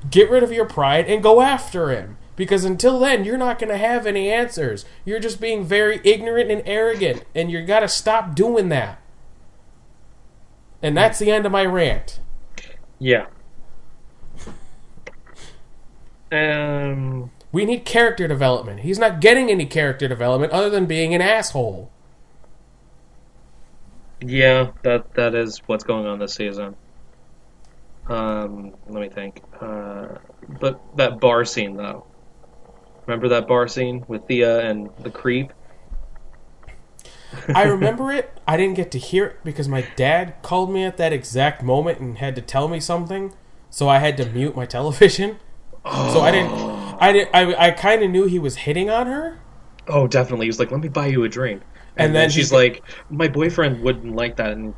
get 0.09 0.29
rid 0.29 0.43
of 0.43 0.51
your 0.51 0.65
pride, 0.65 1.07
and 1.07 1.23
go 1.23 1.41
after 1.41 1.89
him. 1.89 2.17
Because 2.39 2.63
until 2.63 2.99
then, 2.99 3.25
you're 3.25 3.37
not 3.37 3.59
going 3.59 3.67
to 3.69 3.77
have 3.77 4.07
any 4.07 4.31
answers. 4.31 4.85
You're 5.03 5.19
just 5.19 5.41
being 5.41 5.65
very 5.65 5.99
ignorant 6.05 6.49
and 6.49 6.63
arrogant, 6.65 7.25
and 7.35 7.51
you 7.51 7.65
got 7.65 7.81
to 7.81 7.89
stop 7.89 8.33
doing 8.33 8.69
that. 8.69 9.01
And 10.81 10.95
that's 10.95 11.19
the 11.19 11.29
end 11.31 11.45
of 11.45 11.51
my 11.51 11.65
rant. 11.65 12.21
yeah. 12.97 13.25
Um. 16.31 17.31
We 17.51 17.65
need 17.65 17.83
character 17.83 18.25
development. 18.25 18.81
He's 18.81 18.99
not 18.99 19.19
getting 19.19 19.49
any 19.49 19.65
character 19.65 20.07
development 20.07 20.53
other 20.53 20.69
than 20.69 20.85
being 20.85 21.13
an 21.13 21.21
asshole. 21.21 21.91
Yeah, 24.21 24.71
that 24.83 25.13
that 25.15 25.35
is 25.35 25.61
what's 25.65 25.83
going 25.83 26.05
on 26.05 26.19
this 26.19 26.35
season. 26.35 26.77
Um, 28.07 28.75
let 28.87 29.01
me 29.01 29.09
think. 29.09 29.41
Uh, 29.59 30.19
but 30.61 30.79
that 30.95 31.19
bar 31.19 31.43
scene 31.43 31.75
though. 31.75 32.05
Remember 33.09 33.27
that 33.29 33.47
bar 33.47 33.67
scene 33.67 34.05
with 34.07 34.27
Thea 34.27 34.59
and 34.69 34.91
the 34.99 35.09
creep? 35.09 35.51
I 37.47 37.63
remember 37.63 38.11
it. 38.11 38.31
I 38.47 38.55
didn't 38.55 38.75
get 38.75 38.91
to 38.91 38.99
hear 38.99 39.25
it 39.25 39.37
because 39.43 39.67
my 39.67 39.83
dad 39.95 40.35
called 40.43 40.71
me 40.71 40.83
at 40.83 40.97
that 40.97 41.11
exact 41.11 41.63
moment 41.63 41.99
and 41.99 42.19
had 42.19 42.35
to 42.35 42.41
tell 42.43 42.67
me 42.67 42.79
something. 42.79 43.33
So 43.71 43.89
I 43.89 43.97
had 43.97 44.15
to 44.17 44.29
mute 44.29 44.55
my 44.55 44.67
television. 44.67 45.37
So 45.83 46.21
I 46.21 46.29
didn't. 46.29 46.51
I 47.01 47.11
didn't. 47.11 47.29
I, 47.33 47.69
I 47.69 47.71
kind 47.71 48.03
of 48.03 48.11
knew 48.11 48.25
he 48.25 48.37
was 48.37 48.57
hitting 48.57 48.91
on 48.91 49.07
her. 49.07 49.39
Oh, 49.87 50.05
definitely. 50.07 50.45
He 50.45 50.49
was 50.49 50.59
like, 50.59 50.69
"Let 50.69 50.81
me 50.81 50.89
buy 50.89 51.07
you 51.07 51.23
a 51.23 51.29
drink," 51.29 51.63
and, 51.97 52.07
And 52.07 52.15
then, 52.15 52.21
then 52.23 52.29
she's 52.29 52.51
he- 52.51 52.55
like, 52.55 52.83
"My 53.09 53.27
boyfriend 53.27 53.81
wouldn't 53.81 54.15
like 54.15 54.35
that," 54.35 54.51
and 54.51 54.75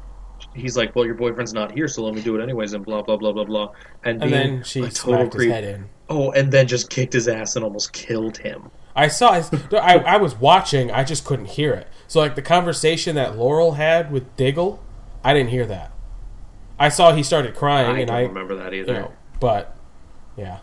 he's 0.54 0.76
like, 0.78 0.96
"Well, 0.96 1.06
your 1.06 1.16
boyfriend's 1.16 1.54
not 1.54 1.72
here, 1.72 1.88
so 1.88 2.04
let 2.04 2.14
me 2.14 2.22
do 2.22 2.36
it 2.40 2.44
anyways," 2.44 2.74
and 2.74 2.84
blah 2.86 3.02
blah 3.02 3.18
blah 3.18 3.32
blah 3.32 3.44
blah. 3.46 3.72
And, 4.04 4.22
And 4.24 4.32
then 4.34 4.64
she 4.64 4.82
a 4.82 4.90
total 4.90 5.20
smacked 5.32 5.34
his 5.36 5.46
head 5.46 5.64
in. 5.64 5.90
Oh, 6.10 6.32
and 6.32 6.52
then 6.52 6.68
just 6.68 6.90
kicked 6.90 7.14
his 7.14 7.28
ass 7.28 7.56
and 7.56 7.64
almost 7.64 7.94
killed 7.94 8.38
him. 8.38 8.70
I 8.96 9.08
saw. 9.08 9.42
I, 9.74 9.98
I 10.00 10.18
was 10.18 10.36
watching. 10.36 10.92
I 10.92 11.04
just 11.04 11.24
couldn't 11.26 11.46
hear 11.46 11.74
it. 11.74 11.88
So 12.08 12.20
like 12.20 12.36
the 12.36 12.42
conversation 12.42 13.16
that 13.16 13.38
Laurel 13.38 13.74
had 13.74 14.12
with 14.12 14.36
Diggle, 14.36 14.84
I 15.24 15.34
didn't 15.34 15.50
hear 15.52 15.66
that. 15.68 15.92
I 16.78 16.90
saw 16.90 17.14
he 17.14 17.24
started 17.24 17.56
crying, 17.56 17.88
and 17.88 17.96
I 17.98 18.00
and 18.02 18.08
don't 18.08 18.18
I 18.18 18.22
remember 18.24 18.56
that 18.56 18.74
either. 18.74 18.94
you 18.94 19.00
know, 19.00 19.12
but 19.40 19.78
yeah. 20.36 20.58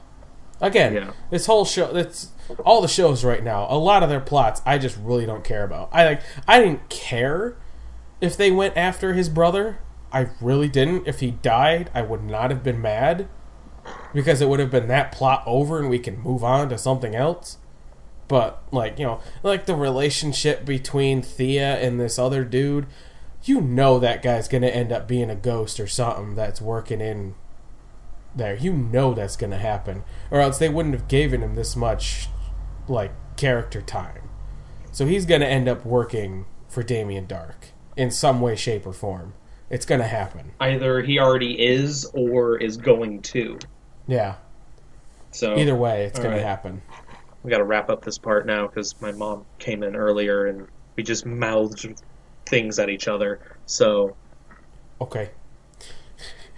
Again, 0.60 0.93
Yeah. 0.93 1.12
this 1.31 1.47
whole 1.47 1.65
show, 1.65 1.94
it's 1.97 2.32
all 2.65 2.82
the 2.82 2.89
shows 2.89 3.24
right 3.24 3.44
now. 3.44 3.69
A 3.70 3.78
lot 3.78 4.02
of 4.02 4.09
their 4.09 4.19
plots, 4.19 4.60
I 4.66 4.77
just 4.78 4.98
really 5.01 5.24
don't 5.24 5.44
care 5.44 5.62
about. 5.62 5.89
I 5.93 6.05
like, 6.05 6.23
I 6.48 6.59
didn't 6.60 6.89
care 6.89 7.56
if 8.20 8.36
they 8.36 8.51
went 8.51 8.77
after 8.77 9.15
his 9.15 9.28
brother. 9.28 9.78
I 10.11 10.31
really 10.40 10.69
didn't. 10.69 11.07
If 11.07 11.20
he 11.20 11.32
died, 11.32 11.90
I 11.95 12.01
would 12.01 12.24
not 12.24 12.51
have 12.51 12.62
been 12.62 12.81
mad 12.81 13.28
because 14.15 14.40
it 14.40 14.49
would 14.49 14.59
have 14.59 14.70
been 14.70 14.89
that 14.89 15.12
plot 15.12 15.43
over, 15.45 15.78
and 15.78 15.90
we 15.90 15.99
can 15.99 16.23
move 16.23 16.43
on 16.43 16.70
to 16.70 16.78
something 16.78 17.15
else. 17.15 17.59
But 18.27 18.62
like 18.73 18.99
you 18.99 19.05
know, 19.05 19.20
like 19.43 19.66
the 19.66 19.74
relationship 19.74 20.65
between 20.65 21.20
Thea 21.20 21.78
and 21.78 22.01
this 22.01 22.19
other 22.19 22.43
dude, 22.43 22.86
you 23.45 23.61
know 23.61 23.99
that 23.99 24.23
guy's 24.23 24.49
gonna 24.49 24.69
end 24.69 24.93
up 24.93 25.07
being 25.07 25.28
a 25.28 25.35
ghost 25.35 25.78
or 25.78 25.86
something 25.86 26.35
that's 26.35 26.61
working 26.62 27.03
in 27.03 27.35
there. 28.35 28.57
You 28.57 28.73
know 28.73 29.12
that's 29.15 29.36
going 29.36 29.51
to 29.51 29.59
happen, 29.59 30.05
or 30.31 30.40
else 30.40 30.59
they 30.59 30.69
wouldn't 30.69 30.95
have 30.95 31.09
given 31.09 31.43
him 31.43 31.55
this 31.55 31.77
much 31.77 32.28
like 32.89 33.12
character 33.36 33.82
time. 33.82 34.28
So 34.93 35.07
he's 35.07 35.27
going 35.27 35.43
to 35.43 35.47
end 35.47 35.69
up 35.69 35.85
working 35.85 36.47
for 36.69 36.82
Damien 36.82 37.27
Darhk 37.27 37.57
in 37.99 38.11
some 38.11 38.41
way, 38.41 38.57
shape, 38.57 38.87
or 38.87 38.93
form. 38.95 39.35
It's 39.69 39.85
going 39.85 40.01
to 40.01 40.07
happen. 40.07 40.53
Either 40.61 41.03
he 41.03 41.19
already 41.19 41.61
is 41.66 42.07
or 42.15 42.57
is 42.57 42.79
going 42.79 43.20
to. 43.23 43.59
Yeah. 44.07 44.37
So 45.31 45.57
Either 45.59 45.75
way, 45.77 46.05
it's 46.05 46.19
going 46.19 46.31
right. 46.31 46.41
to 46.41 46.47
happen. 46.47 46.81
we 47.43 47.51
got 47.51 47.59
to 47.59 47.65
wrap 47.65 47.91
up 47.91 48.03
this 48.03 48.16
part 48.16 48.47
now 48.47 48.66
because 48.66 48.99
my 49.03 49.12
mom 49.12 49.45
came 49.59 49.83
in 49.83 49.95
earlier 49.95 50.47
and 50.47 50.66
we 50.97 51.03
just 51.03 51.27
mouthed 51.27 52.03
things 52.47 52.79
at 52.79 52.89
each 52.89 53.09
other. 53.09 53.41
So 53.66 54.16
Okay. 55.03 55.31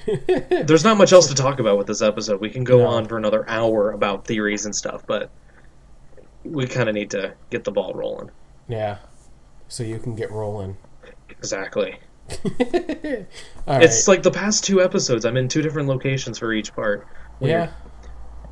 there's 0.07 0.85
not 0.85 0.97
much 0.97 1.13
else 1.13 1.27
to 1.29 1.35
talk 1.35 1.59
about 1.61 1.77
with 1.79 1.87
this 1.87 2.01
episode. 2.03 2.41
We 2.41 2.51
can 2.51 2.65
go 2.65 2.79
No. 2.79 2.87
on 2.87 3.07
for 3.07 3.17
another 3.19 3.45
hour 3.49 3.91
about 3.91 4.25
theories 4.27 4.65
and 4.67 4.75
stuff, 4.75 5.05
but 5.07 5.31
we 6.45 6.67
kind 6.67 6.89
of 6.89 6.95
need 6.95 7.11
to 7.11 7.35
get 7.51 7.65
the 7.65 7.73
ball 7.73 7.93
rolling. 7.95 8.31
Yeah. 8.69 8.99
So 9.69 9.83
you 9.83 9.99
can 9.99 10.15
get 10.15 10.31
rolling. 10.31 10.77
Exactly. 11.31 11.99
All 12.45 12.47
right. 13.67 13.83
It's 13.83 14.07
like 14.09 14.23
the 14.23 14.31
past 14.31 14.65
two 14.65 14.83
episodes. 14.83 15.25
I'm 15.25 15.37
in 15.37 15.49
two 15.49 15.63
different 15.63 15.89
locations 15.89 16.39
for 16.39 16.53
each 16.53 16.75
part. 16.75 17.07
yeah. 17.41 17.71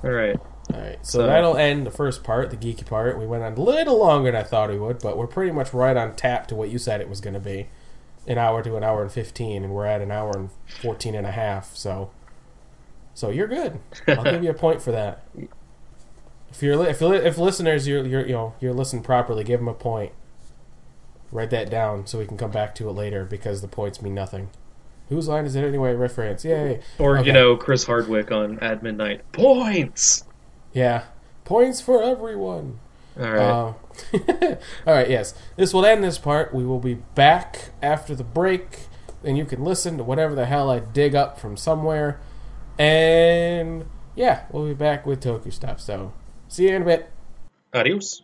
All 0.03 0.11
right. 0.11 0.37
All 0.73 0.81
right, 0.81 0.99
so, 1.05 1.21
So- 1.21 1.27
that'll 1.27 1.57
end 1.57 1.87
the 1.87 1.91
first 1.91 2.23
part, 2.23 2.51
the 2.51 2.57
geeky 2.57 2.85
part. 2.85 3.19
We 3.19 3.27
went 3.27 3.43
on 3.43 3.55
a 3.55 3.61
little 3.61 3.99
longer 3.99 4.31
than 4.31 4.39
I 4.41 4.45
thought 4.45 4.69
we 4.69 4.79
would, 4.79 4.99
but 5.01 5.17
we're 5.17 5.27
pretty 5.27 5.51
much 5.51 5.73
right 5.73 5.97
on 5.97 6.15
tap 6.15 6.47
to 6.49 6.55
what 6.55 6.69
you 6.69 6.77
said 6.79 7.01
it 7.01 7.09
was 7.09 7.21
going 7.23 7.35
to 7.35 7.41
be. 7.41 7.69
An 8.27 8.37
hour 8.37 8.63
to 8.63 8.77
an 8.77 8.85
hour 8.85 9.01
and 9.01 9.11
15, 9.11 9.65
and 9.65 9.73
we're 9.73 9.87
at 9.87 10.03
an 10.03 10.11
hour 10.11 10.31
and 10.37 10.51
14 10.83 11.15
and 11.15 11.27
a 11.27 11.31
half, 11.31 11.75
so 11.75 12.11
so 13.15 13.31
you're 13.31 13.49
good. 13.49 13.81
I'll 14.07 14.23
give 14.23 14.45
you 14.45 14.51
a 14.51 14.55
point 14.55 14.83
for 14.83 14.93
that. 14.93 15.25
If 16.51 16.63
you're 16.63 16.87
if, 16.89 17.03
if 17.03 17.37
listeners 17.37 17.87
you're, 17.87 18.07
you're 18.07 18.27
you 18.27 18.33
know 18.33 18.55
you're 18.59 18.73
listening 18.73 19.03
properly, 19.03 19.45
give 19.45 19.61
them 19.61 19.69
a 19.69 19.75
point. 19.75 20.13
Write 21.31 21.51
that 21.51 21.71
down 21.71 22.07
so 22.07 22.19
we 22.19 22.27
can 22.27 22.37
come 22.39 22.51
back 22.51 22.75
to 22.77 22.89
it 22.89 22.93
later 22.93 23.25
because 23.25 23.61
the 23.61 23.69
points 23.69 24.01
mean 24.01 24.15
nothing. 24.15 24.49
Whose 25.09 25.29
line 25.29 25.45
is 25.47 25.55
it 25.57 25.65
anyway? 25.65 25.95
Reference, 25.95 26.45
yay! 26.45 26.81
Or 26.99 27.19
Okay. 27.19 27.29
you 27.29 27.33
know, 27.33 27.57
Chris 27.57 27.85
Hardwick 27.85 28.31
on 28.31 28.59
At 28.61 28.83
Midnight. 28.83 29.31
Points. 29.33 30.25
Yeah, 30.73 31.05
points 31.45 31.81
for 31.81 32.03
everyone. 32.03 32.79
All 33.19 33.31
right. 33.31 33.39
Uh, 33.41 33.73
all 34.87 34.95
right, 34.95 35.09
yes. 35.11 35.35
This 35.57 35.73
will 35.75 35.85
end 35.85 36.05
this 36.05 36.19
part. 36.19 36.55
We 36.55 36.65
will 36.65 36.79
be 36.79 36.95
back 36.95 37.71
after 37.83 38.15
the 38.15 38.23
break, 38.25 38.81
and 39.25 39.37
you 39.37 39.45
can 39.45 39.65
listen 39.65 39.97
to 39.99 40.05
whatever 40.05 40.35
the 40.35 40.47
hell 40.47 40.71
I 40.71 40.79
dig 40.81 41.15
up 41.15 41.39
from 41.41 41.57
somewhere. 41.57 42.21
And 42.79 43.87
yeah, 44.15 44.45
we'll 44.53 44.67
be 44.67 44.75
back 44.75 45.05
with 45.07 45.23
Toku 45.23 45.53
stuff. 45.53 45.81
So, 45.81 46.13
see 46.49 46.69
you 46.69 46.77
in 46.77 46.83
a 46.83 46.85
bit. 46.85 47.11
Adios. 47.75 48.23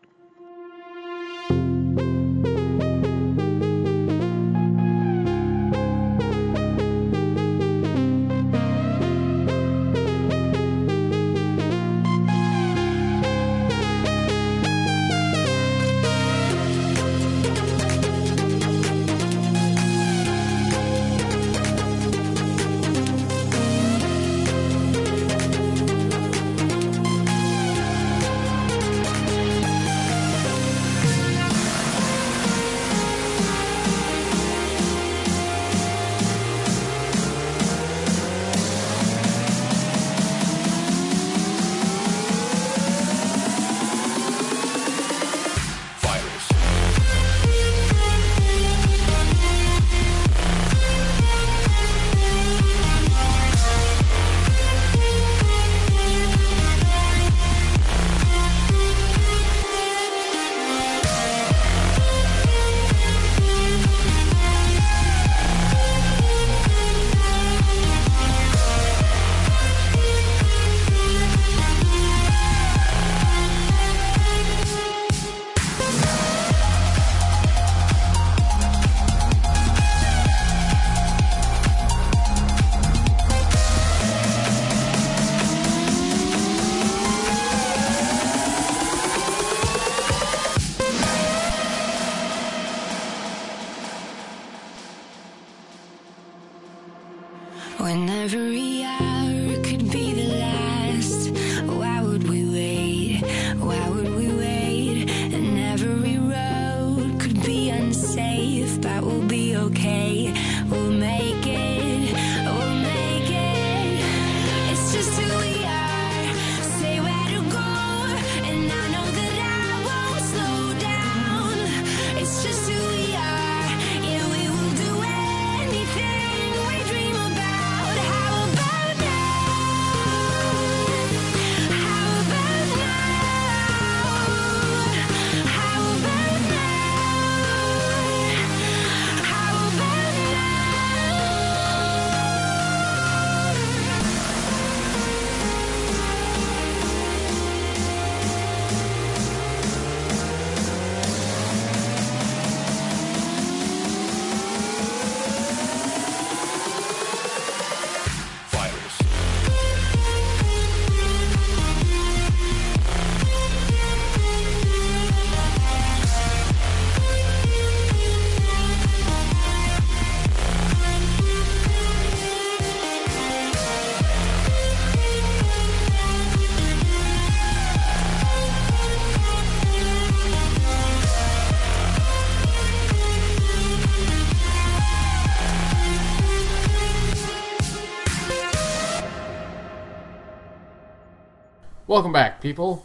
Welcome 191.95 192.11
back, 192.11 192.41
people. 192.41 192.85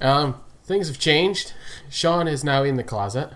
Um, 0.00 0.40
things 0.62 0.86
have 0.86 1.00
changed. 1.00 1.52
Shawn 1.90 2.28
is 2.28 2.44
now 2.44 2.62
in 2.62 2.76
the 2.76 2.84
closet. 2.84 3.30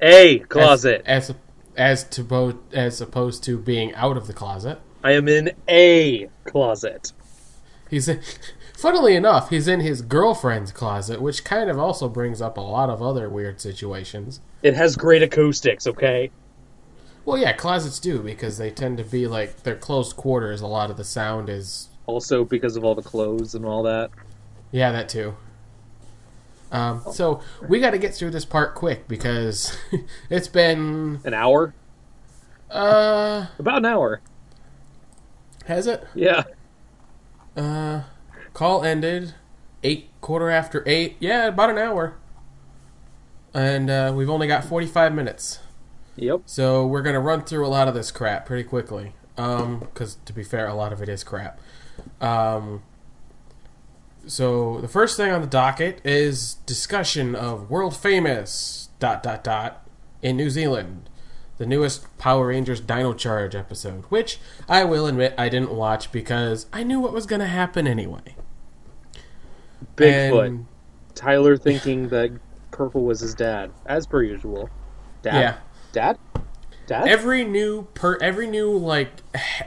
A 0.00 0.38
as- 0.38 0.46
closet. 0.46 1.02
as 1.04 1.34
as, 1.76 2.04
to 2.10 2.22
bo- 2.22 2.60
as 2.72 3.00
opposed 3.00 3.42
to 3.42 3.58
being 3.58 3.92
out 3.96 4.16
of 4.16 4.28
the 4.28 4.32
closet. 4.32 4.78
I 5.02 5.14
am 5.14 5.26
in 5.26 5.50
a 5.68 6.28
closet. 6.44 7.12
He's 7.90 8.06
in, 8.06 8.20
funnily 8.72 9.16
enough, 9.16 9.50
he's 9.50 9.66
in 9.66 9.80
his 9.80 10.00
girlfriend's 10.00 10.70
closet, 10.70 11.20
which 11.20 11.42
kind 11.42 11.68
of 11.68 11.76
also 11.80 12.08
brings 12.08 12.40
up 12.40 12.56
a 12.56 12.60
lot 12.60 12.88
of 12.88 13.02
other 13.02 13.28
weird 13.28 13.60
situations. 13.60 14.38
It 14.62 14.74
has 14.74 14.94
great 14.94 15.24
acoustics. 15.24 15.88
Okay. 15.88 16.30
Well, 17.24 17.36
yeah, 17.36 17.52
closets 17.52 17.98
do 17.98 18.20
because 18.20 18.58
they 18.58 18.70
tend 18.70 18.98
to 18.98 19.04
be 19.04 19.26
like 19.26 19.64
they're 19.64 19.74
closed 19.74 20.14
quarters. 20.14 20.60
A 20.60 20.68
lot 20.68 20.88
of 20.88 20.96
the 20.96 21.02
sound 21.04 21.48
is 21.48 21.88
Also 22.06 22.44
because 22.44 22.76
of 22.76 22.84
all 22.84 22.94
the 22.94 23.02
clothes 23.02 23.56
and 23.56 23.66
all 23.66 23.82
that. 23.82 24.12
Yeah, 24.72 24.90
that 24.92 25.08
too. 25.08 25.36
Um, 26.72 27.02
so 27.12 27.40
we 27.68 27.78
got 27.80 27.90
to 27.90 27.98
get 27.98 28.14
through 28.14 28.30
this 28.30 28.44
part 28.46 28.74
quick 28.74 29.06
because 29.06 29.76
it's 30.30 30.48
been 30.48 31.20
An 31.24 31.34
hour. 31.34 31.74
uh 32.70 33.46
About 33.58 33.76
an 33.78 33.84
hour. 33.86 34.20
has 35.66 35.86
it 35.86 36.02
Yeah. 36.14 36.44
uh 37.56 38.02
call 38.54 38.82
ended 38.84 39.34
eight 39.82 40.08
quarter 40.22 40.48
after 40.48 40.82
eight 40.86 41.16
yeah 41.20 41.48
about 41.48 41.68
an 41.70 41.76
hour 41.78 42.14
and 43.52 43.90
uh, 43.90 44.12
we've 44.14 44.30
only 44.30 44.46
got 44.46 44.64
45 44.64 45.14
minutes 45.14 45.58
Yep. 46.16 46.42
So 46.46 46.86
we're 46.86 47.02
gonna 47.02 47.20
run 47.20 47.42
through 47.42 47.66
a 47.66 47.68
lot 47.68 47.88
of 47.88 47.94
this 47.94 48.10
crap 48.10 48.44
pretty 48.46 48.64
quickly. 48.64 49.14
Um, 49.38 49.78
because 49.80 50.16
to 50.26 50.34
be 50.34 50.42
fair, 50.44 50.66
a 50.68 50.74
lot 50.74 50.92
of 50.92 51.00
it 51.00 51.08
is 51.08 51.24
crap. 51.24 51.58
Um, 52.20 52.82
so 54.26 54.80
the 54.80 54.88
first 54.88 55.16
thing 55.16 55.30
on 55.30 55.40
the 55.40 55.46
docket 55.46 56.00
is 56.04 56.54
discussion 56.66 57.34
of 57.34 57.70
world 57.70 57.96
famous 57.96 58.88
dot 58.98 59.22
dot 59.22 59.42
dot 59.44 59.86
in 60.22 60.36
New 60.36 60.50
Zealand, 60.50 61.08
the 61.58 61.66
newest 61.66 62.06
Power 62.18 62.48
Rangers 62.48 62.80
Dino 62.80 63.12
Charge 63.12 63.54
episode, 63.54 64.04
which 64.04 64.38
I 64.68 64.84
will 64.84 65.06
admit 65.06 65.34
I 65.36 65.48
didn't 65.48 65.72
watch 65.74 66.12
because 66.12 66.66
I 66.72 66.82
knew 66.82 67.00
what 67.00 67.12
was 67.12 67.26
going 67.26 67.40
to 67.40 67.46
happen 67.46 67.86
anyway. 67.86 68.36
Bigfoot. 69.96 70.46
And- 70.46 70.66
Tyler 71.14 71.58
thinking 71.58 72.08
that 72.08 72.30
Purple 72.70 73.04
was 73.04 73.20
his 73.20 73.34
dad, 73.34 73.70
as 73.84 74.06
per 74.06 74.22
usual. 74.22 74.70
Dad? 75.20 75.34
Yeah. 75.34 75.56
Dad? 75.92 76.18
Dad? 76.86 77.06
every 77.06 77.44
new 77.44 77.84
per 77.94 78.18
every 78.20 78.46
new 78.48 78.72
like 78.72 79.10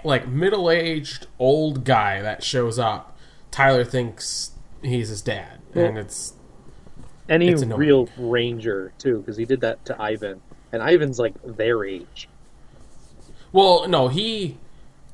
like 0.04 0.28
middle 0.28 0.70
aged 0.70 1.28
old 1.40 1.86
guy 1.86 2.22
that 2.22 2.44
shows 2.44 2.78
up, 2.78 3.15
Tyler 3.56 3.86
thinks 3.86 4.52
he's 4.82 5.08
his 5.08 5.22
dad, 5.22 5.60
and 5.74 5.98
it's 5.98 6.34
Any 7.30 7.48
it's 7.48 7.64
real 7.64 8.10
ranger, 8.18 8.92
too, 8.98 9.20
because 9.20 9.38
he 9.38 9.46
did 9.46 9.62
that 9.62 9.86
to 9.86 10.02
Ivan. 10.02 10.42
And 10.74 10.84
Ivan's 10.84 11.20
like 11.20 11.36
their 11.42 11.86
age. 11.86 12.28
well, 13.54 13.88
no, 13.88 14.10
he 14.10 14.58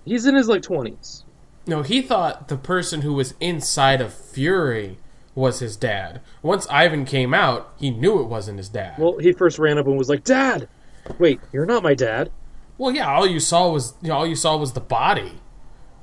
He's 0.06 0.26
in 0.26 0.34
his 0.34 0.48
like 0.48 0.64
20s. 0.64 1.22
no, 1.68 1.84
he 1.84 2.02
thought 2.02 2.48
the 2.48 2.58
person 2.58 3.02
who 3.02 3.14
was 3.14 3.36
inside 3.40 4.02
of 4.02 4.12
Fury 4.12 4.98
was 5.36 5.60
his 5.60 5.78
dad. 5.78 6.20
Once 6.42 6.66
Ivan 6.72 7.06
came 7.06 7.36
out, 7.36 7.72
he 7.80 7.92
knew 7.92 8.20
it 8.22 8.26
wasn't 8.28 8.58
his 8.58 8.70
dad. 8.70 8.96
Well, 8.98 9.12
Well, 9.12 9.20
he 9.20 9.34
first 9.34 9.60
ran 9.60 9.78
up 9.78 9.86
and 9.86 10.00
was 10.00 10.10
like, 10.10 10.24
Dad! 10.24 10.68
Wait, 11.20 11.40
you're 11.54 11.68
not 11.68 11.84
my 11.84 11.94
dad. 11.94 12.32
Well, 12.80 12.92
yeah, 12.96 13.08
all 13.08 13.28
you 13.28 13.40
saw 13.40 13.70
was 13.70 13.94
you 14.02 14.10
know, 14.10 14.16
all 14.16 14.26
you 14.26 14.36
saw 14.36 14.58
was 14.58 14.74
the 14.74 14.82
body. 14.82 15.34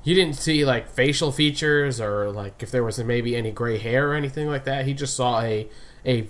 You 0.03 0.15
didn't 0.15 0.35
see 0.35 0.65
like 0.65 0.89
facial 0.89 1.31
features 1.31 1.99
or 1.99 2.31
like 2.31 2.63
if 2.63 2.71
there 2.71 2.83
was 2.83 2.97
maybe 2.99 3.35
any 3.35 3.51
gray 3.51 3.77
hair 3.77 4.11
or 4.11 4.13
anything 4.15 4.47
like 4.47 4.63
that. 4.65 4.85
He 4.85 4.93
just 4.93 5.15
saw 5.15 5.41
a 5.41 5.67
a 6.05 6.27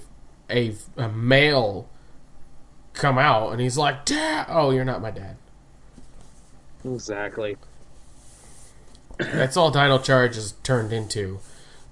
a, 0.50 0.76
a 0.98 1.10
male 1.10 1.88
come 2.94 3.18
out 3.18 3.52
and 3.52 3.62
he's 3.62 3.78
like, 3.78 4.06
"Dad, 4.06 4.48
oh, 4.50 4.72
you're 4.72 4.86
not 4.86 5.02
my 5.02 5.12
dad." 5.12 5.38
Exactly. 6.84 7.58
That's 9.18 9.58
all 9.58 9.70
Dino 9.70 10.00
Charge 10.00 10.38
is 10.38 10.54
turned 10.64 10.94
into. 10.94 11.40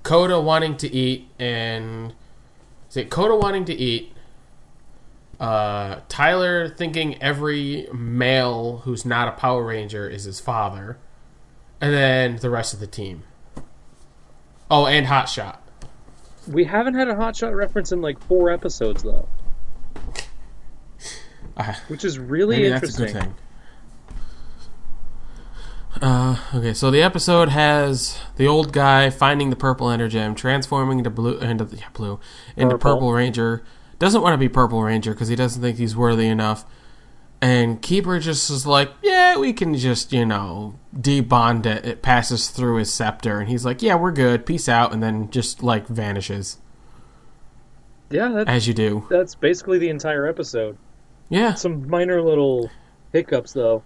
Koda 0.04 0.40
wanting 0.40 0.78
to 0.78 0.88
eat 0.88 1.30
and 1.38 2.14
is 2.90 2.98
it 2.98 3.10
Koda 3.10 3.36
wanting 3.36 3.66
to 3.66 3.74
eat? 3.74 4.14
Uh, 5.40 5.99
Tyler 6.08 6.68
thinking 6.70 7.22
every 7.22 7.88
male 7.94 8.78
who's 8.86 9.06
not 9.06 9.28
a 9.28 9.32
Power 9.32 9.64
Ranger 9.64 10.10
is 10.10 10.24
his 10.24 10.40
father, 10.40 10.98
and 11.82 11.94
then 11.94 12.36
the 12.38 12.49
rest 12.49 12.74
of 12.74 12.80
the 12.80 12.88
team. 12.88 13.24
Oh, 14.70 14.86
and 14.86 15.08
Hotshot. 15.08 15.58
We 16.48 16.64
haven't 16.66 16.94
had 16.94 17.08
a 17.10 17.14
hotshot 17.16 17.54
reference 17.56 17.91
in 17.91 18.02
like 18.02 18.22
four 18.24 18.49
episodes, 18.49 19.04
though. 19.04 19.28
Uh, 21.58 21.74
Which 21.88 22.06
is 22.06 22.18
really 22.20 22.58
Maybe 22.58 22.70
that's 22.70 22.84
a 22.99 23.04
interesting. 23.04 23.14
good 23.14 23.24
thing. 23.24 23.36
Uh, 26.02 26.38
okay, 26.54 26.74
so 26.74 26.91
the 26.91 27.02
episode 27.02 27.49
has 27.49 28.20
the 28.36 28.45
old 28.48 28.72
guy 28.72 29.10
finding 29.10 29.49
the 29.49 29.56
purple 29.56 29.88
energem, 29.88 30.36
transforming 30.36 30.99
into 30.99 31.10
blue, 31.10 31.38
into 31.40 31.66
the, 31.66 31.78
yeah, 31.78 31.90
blue, 31.94 32.20
into 32.56 32.76
Purple. 32.78 32.94
purple 32.95 33.14
ranger. 33.14 33.64
Doesn't 33.98 34.22
want 34.22 34.34
to 34.34 34.38
be 34.38 34.48
purple 34.48 34.84
ranger 34.84 35.14
because 35.14 35.28
he 35.28 35.36
doesn't 35.36 35.60
think 35.62 35.78
he's 35.78 35.95
worthy 35.95 36.28
enough. 36.28 36.66
And 37.39 37.81
Keeper 37.81 38.19
just 38.19 38.49
is 38.49 38.65
like, 38.65 38.91
yeah, 39.03 39.38
we 39.38 39.53
can 39.53 39.76
just 39.76 40.11
you 40.11 40.26
know 40.26 40.76
debond 40.95 41.65
it. 41.65 41.85
It 41.85 42.01
passes 42.01 42.49
through 42.49 42.77
his 42.77 42.91
scepter, 42.93 43.39
and 43.39 43.47
he's 43.49 43.64
like, 43.65 43.81
yeah, 43.81 43.95
we're 43.95 44.11
good, 44.11 44.45
peace 44.45 44.68
out, 44.68 44.91
and 44.91 45.03
then 45.03 45.30
just 45.30 45.61
like 45.61 45.88
vanishes 45.88 46.57
Yeah, 48.09 48.30
that, 48.30 48.47
as 48.47 48.68
you 48.68 48.73
do. 48.73 49.05
that's 49.09 49.35
basically 49.35 49.77
the 49.77 49.89
entire 49.89 50.26
episode. 50.26 50.77
Yeah, 51.30 51.53
Some 51.55 51.88
minor 51.89 52.22
little 52.22 52.72
hiccups, 53.11 53.51
though. 53.53 53.84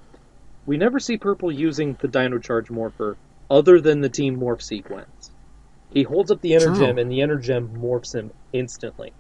We 0.68 0.78
never 0.78 1.00
see 1.00 1.18
Purple 1.18 1.52
using 1.52 1.98
the 2.00 2.08
Dino 2.08 2.38
Charge 2.38 2.70
Morpher 2.70 3.18
other 3.50 3.82
than 3.82 4.00
the 4.02 4.10
Team 4.10 4.40
Morph 4.40 4.62
sequence. 4.62 5.32
He 5.90 6.04
holds 6.04 6.30
up 6.32 6.40
the. 6.42 6.52
Energem, 6.52 7.02
and 7.02 7.12
the 7.12 7.20
Energem 7.20 7.76
morphs 7.78 8.14
him 8.16 8.32
instantly. 8.54 9.12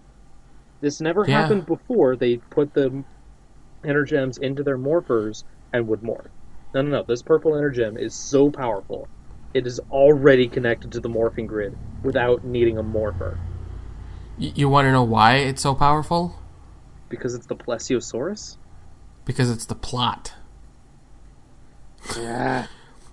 This 0.81 1.01
never 1.01 1.25
Yeah. 1.27 1.41
happened 1.41 1.65
before. 1.65 2.15
They 2.15 2.37
put 2.37 2.73
the 2.75 3.03
Energems 3.83 4.39
into 4.39 4.63
their 4.63 4.77
Morphers 4.77 5.43
and 5.73 5.87
would 5.87 6.01
morph. 6.01 6.27
No, 6.73 6.81
no, 6.81 6.89
no. 6.89 7.03
This 7.03 7.21
Purple 7.21 7.53
Energem 7.53 7.99
is 7.99 8.13
so 8.13 8.49
powerful. 8.49 9.07
It 9.53 9.67
is 9.67 9.79
already 9.91 10.47
connected 10.47 10.91
to 10.93 10.99
the 10.99 11.09
morphing 11.09 11.47
grid 11.47 11.77
without 12.03 12.43
needing 12.43 12.77
a 12.77 12.83
morpher. 12.83 13.37
Y- 14.39 14.53
you 14.55 14.69
want 14.69 14.85
to 14.85 14.91
know 14.91 15.03
why 15.03 15.35
it's 15.35 15.61
so 15.61 15.75
powerful? 15.75 16.39
Because 17.09 17.35
it's 17.35 17.47
the 17.47 17.55
Plesiosaurus? 17.55 18.57
Because 19.25 19.49
it's 19.49 19.65
the 19.65 19.75
plot. 19.75 20.33
Yeah. 22.17 22.67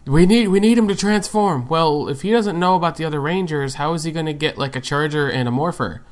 We 0.07 0.25
need 0.25 0.49
we 0.49 0.61
need 0.61 0.79
him 0.79 0.89
to 0.89 0.95
transform. 0.95 1.69
Well, 1.69 2.09
if 2.09 2.23
he 2.23 2.31
doesn't 2.31 2.59
know 2.59 2.77
about 2.77 2.97
the 2.97 3.05
other 3.05 3.21
Rangers, 3.21 3.75
how 3.75 3.93
is 3.93 4.05
he 4.05 4.13
going 4.13 4.27
to 4.27 4.33
get 4.33 4.57
like 4.57 4.75
a 4.75 4.81
Charger 4.81 5.29
and 5.29 5.47
a 5.47 5.51
Morpher? 5.51 6.03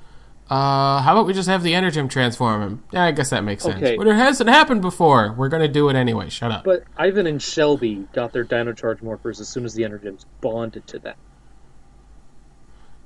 Uh, 0.49 1.01
how 1.03 1.13
about 1.13 1.27
we 1.27 1.33
just 1.33 1.49
have 1.49 1.63
the 1.65 1.73
Energem 1.73 2.09
transform 2.09 2.63
him? 2.63 2.85
Yeah, 2.93 3.05
I 3.05 3.11
guess 3.11 3.31
that 3.31 3.43
makes 3.43 3.65
sense. 3.65 3.77
Okay. 3.83 3.97
But 3.97 4.07
it 4.07 4.15
hasn't 4.15 4.49
happened 4.49 4.81
before. 4.81 5.33
We're 5.37 5.49
going 5.49 5.63
to 5.63 5.69
do 5.69 5.89
it 5.89 5.97
anyway. 5.97 6.29
Shut 6.29 6.53
up. 6.53 6.63
But 6.63 6.85
Ivan 6.97 7.27
and 7.27 7.43
Shelby 7.43 8.07
got 8.13 8.33
their 8.33 8.45
Dino 8.45 8.73
Charge 8.73 9.01
morphers 9.01 9.41
as 9.41 9.49
soon 9.49 9.65
as 9.65 9.75
the 9.75 9.83
Energems 9.83 10.25
bonded 10.41 10.87
to 10.87 11.01
them. 11.01 11.17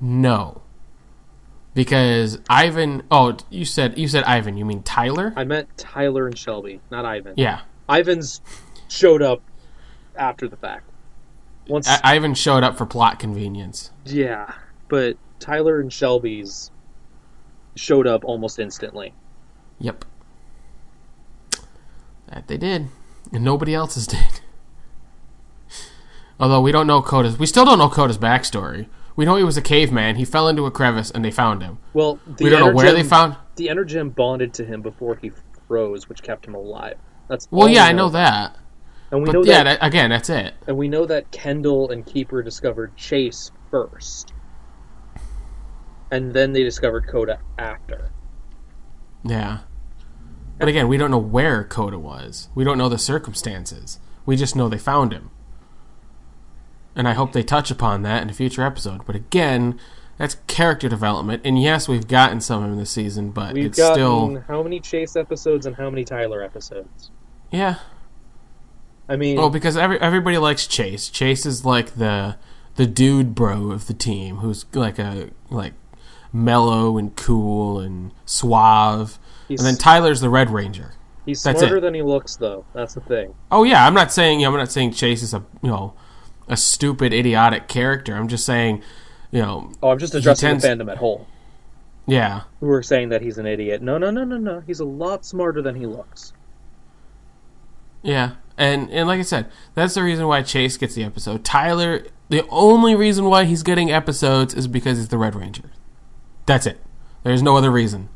no, 0.01 0.63
because 1.75 2.39
Ivan. 2.49 3.03
Oh, 3.11 3.37
you 3.49 3.65
said 3.65 3.99
you 3.99 4.09
said 4.09 4.25
Ivan. 4.25 4.57
You 4.57 4.65
mean 4.65 4.83
Tyler? 4.83 5.33
I 5.37 5.45
meant 5.45 5.69
Tyler 5.77 6.27
and 6.27 6.37
Shelby, 6.37 6.81
not 6.91 7.05
Ivan. 7.05 7.35
yeah, 7.37 7.61
Ivan's 7.89 8.41
showed 8.89 9.23
up 9.23 9.43
after 10.17 10.49
the 10.49 10.57
fact. 10.57 10.85
Once, 11.69 11.89
I- 11.89 12.01
Ivan 12.17 12.35
showed 12.35 12.65
up 12.65 12.77
for 12.77 12.85
plot 12.87 13.19
convenience. 13.19 13.91
yeah, 14.05 14.55
but 14.89 15.17
Tyler 15.39 15.81
and 15.81 15.93
Shelby's 15.93 16.71
showed 17.77 18.07
up 18.07 18.25
almost 18.25 18.59
instantly. 18.59 19.15
Yep. 19.79 20.05
That 22.29 22.47
they 22.49 22.57
did. 22.57 22.89
And 23.33 23.45
nobody 23.45 23.75
else's 23.75 24.07
did. 24.09 24.41
Although 26.39 26.61
we 26.63 26.73
don't 26.73 26.87
know 26.87 27.03
Koda's 27.03 27.39
we 27.39 27.47
still 27.47 27.65
don't 27.65 27.79
know 27.79 27.89
Koda's 27.89 28.19
backstory. 28.19 28.87
We 29.17 29.25
know 29.27 29.37
he 29.37 29.45
was 29.45 29.57
a 29.59 29.63
caveman, 29.63 30.17
he 30.17 30.25
fell 30.25 30.49
into 30.49 30.65
a 30.65 30.71
crevice 30.71 31.11
and 31.11 31.23
they 31.25 31.31
found 31.31 31.63
him. 31.63 31.79
Well, 31.93 32.19
the 32.27 32.45
we 32.45 32.51
don't 32.51 32.61
know 32.61 32.73
where 32.73 32.93
they 32.93 33.03
found 33.03 33.37
the 33.57 33.67
Energem 33.67 34.15
bonded 34.15 34.55
to 34.55 34.65
him 34.65 34.81
before 34.81 35.17
he 35.17 35.33
froze, 35.69 36.09
which 36.09 36.23
kept 36.23 36.47
him 36.47 36.55
alive. 36.55 36.97
That's 37.29 37.47
Well 37.51 37.63
all 37.63 37.69
we 37.69 37.75
yeah, 37.75 37.85
I 37.85 37.93
know 37.93 38.09
that. 38.11 38.57
and 39.11 39.21
we 39.23 39.27
But 39.27 39.33
know 39.33 39.45
yeah, 39.45 39.65
that, 39.65 39.81
that, 39.81 39.87
again, 39.87 40.09
that's 40.11 40.31
it. 40.31 40.55
and 40.67 40.79
we 40.79 40.89
know 40.89 41.05
that 41.07 41.31
Kendall 41.31 41.91
and 41.91 42.07
Keeper 42.07 42.43
discovered 42.43 42.97
Chase 42.97 43.51
first, 43.71 44.33
and 46.11 46.33
then 46.33 46.53
they 46.53 46.63
discovered 46.63 47.07
Koda 47.07 47.39
after. 47.59 48.11
Yeah. 49.25 49.59
But 50.59 50.69
again, 50.69 50.89
we 50.89 50.97
don't 50.97 51.11
know 51.11 51.19
where 51.19 51.65
Coda 51.65 51.99
was. 51.99 52.49
We 52.55 52.65
don't 52.65 52.79
know 52.79 52.89
the 52.89 52.99
circumstances. 52.99 53.99
We 54.27 54.37
just 54.37 54.55
know 54.55 54.69
they 54.69 54.79
found 54.79 55.13
him. 55.13 55.31
And 56.95 57.09
I 57.09 57.13
hope 57.15 57.33
they 57.33 57.43
touch 57.43 57.71
upon 57.71 58.03
that 58.03 58.23
in 58.23 58.31
a 58.31 58.35
future 58.35 58.63
episode. 58.63 59.07
But 59.07 59.17
again, 59.17 59.79
that's 60.19 60.37
character 60.49 60.89
development. 60.89 61.43
And 61.45 61.61
yes, 61.61 61.89
we've 61.89 62.07
gotten 62.07 62.41
some 62.41 62.63
of 62.63 62.71
in 62.73 62.77
this 62.79 62.91
season, 62.91 63.31
but 63.31 63.55
We've 63.55 63.67
it's 63.67 63.79
gotten 63.79 63.95
still 63.95 64.41
how 64.49 64.63
many 64.63 64.81
Chase 64.81 65.17
episodes 65.17 65.65
and 65.67 65.77
how 65.77 65.89
many 65.89 66.05
Tyler 66.05 66.43
episodes? 66.43 67.11
yeah. 67.51 67.77
I 69.09 69.17
mean, 69.17 69.39
Well, 69.39 69.51
because 69.51 69.77
every, 69.77 70.01
everybody 70.01 70.39
likes 70.39 70.69
Chase. 70.69 71.09
Chase 71.09 71.45
is 71.45 71.65
like 71.65 71.97
the 71.97 72.37
the 72.77 72.87
dude 72.87 73.35
bro 73.35 73.73
of 73.73 73.89
the 73.89 73.95
team, 73.95 74.37
who's 74.37 74.65
like 74.73 75.01
a 75.01 75.31
like 75.51 75.73
mellow 76.33 76.97
and 76.99 77.15
cool 77.17 77.81
and 77.81 78.13
suave. 78.25 79.19
he's, 79.49 79.61
And 79.61 79.67
then 79.67 79.77
Tyler's 79.77 80.21
the 80.21 80.31
Red 80.31 80.51
Ranger. 80.51 80.93
he's 81.27 81.43
that's 81.43 81.59
smarter 81.61 81.79
it. 81.79 81.81
than 81.81 81.95
he 81.95 82.03
looks, 82.03 82.37
though. 82.37 82.65
That's 82.73 82.95
the 82.95 83.01
thing. 83.01 83.35
Oh 83.51 83.65
yeah, 83.65 83.87
I'm 83.87 83.95
not 83.95 84.13
saying 84.13 84.45
I'm 84.45 84.53
not 84.55 84.71
saying 84.71 84.93
Chase 84.93 85.23
is 85.23 85.35
a 85.35 85.45
you 85.63 85.71
know 85.71 85.95
a 86.49 86.57
stupid 86.57 87.13
idiotic 87.13 87.69
character. 87.69 88.15
I'm 88.17 88.29
just 88.29 88.45
saying, 88.47 88.83
you 89.31 89.41
know, 89.41 89.73
Oh, 89.83 89.91
I'm 89.91 89.99
just 89.99 90.15
addressing 90.15 90.49
tends- 90.49 90.63
the 90.63 90.69
fandom 90.69 90.91
at 90.91 90.99
whole, 90.99 91.27
yeah, 92.07 92.43
who 92.61 92.69
are 92.71 92.83
saying 92.83 93.09
that 93.11 93.23
he's 93.23 93.39
an 93.39 93.47
idiot. 93.47 93.83
No, 93.83 93.99
no, 93.99 94.11
no, 94.11 94.25
no, 94.25 94.37
no. 94.37 94.61
He's 94.67 94.81
a 94.81 94.85
lot 94.85 95.25
smarter 95.25 95.63
than 95.63 95.75
he 95.77 95.87
looks. 95.87 96.33
yeah. 98.03 98.33
And 98.59 98.91
and 98.91 99.09
like 99.09 99.19
I 99.19 99.23
said, 99.23 99.47
that's 99.75 99.95
the 99.95 100.03
reason 100.03 100.27
why 100.27 100.43
Chase 100.43 100.77
gets 100.77 100.95
the 100.95 101.03
episode. 101.03 101.45
Tyler, 101.45 102.05
the 102.29 102.47
only 102.51 102.95
reason 102.95 103.25
why 103.25 103.45
he's 103.45 103.63
getting 103.63 103.91
episodes 103.91 104.53
is 104.53 104.67
because 104.69 104.99
he's 104.99 105.09
the 105.09 105.17
Red 105.17 105.35
Ranger. 105.35 105.71
That's 106.47 106.67
it. 106.67 106.81
There's 107.23 107.43
no 107.43 107.57
other 107.57 107.71
reason. 107.71 108.09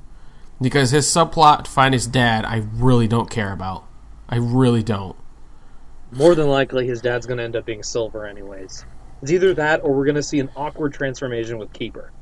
Because 0.61 0.91
his 0.91 1.07
subplot 1.07 1.65
to 1.65 1.71
find 1.71 1.93
his 1.95 2.07
dad, 2.07 2.45
I 2.45 2.65
really 2.75 3.09
don't 3.09 3.31
care 3.31 3.53
about. 3.53 3.85
I 4.29 4.37
really 4.37 4.83
don't. 4.83 5.17
More 6.11 6.35
than 6.35 6.49
likely, 6.49 6.87
his 6.87 7.01
dad's 7.03 7.27
going 7.27 7.39
to 7.39 7.45
end 7.45 7.57
up 7.57 7.67
being 7.67 7.83
Silver, 7.83 8.25
anyways. 8.25 8.85
It's 9.23 9.33
either 9.33 9.55
that 9.55 9.81
or 9.83 9.93
we're 9.95 10.05
gonna 10.05 10.23
see 10.23 10.39
an 10.39 10.51
awkward 10.55 10.93
transformation 10.93 11.57
with 11.57 11.73
Keeper, 11.73 12.13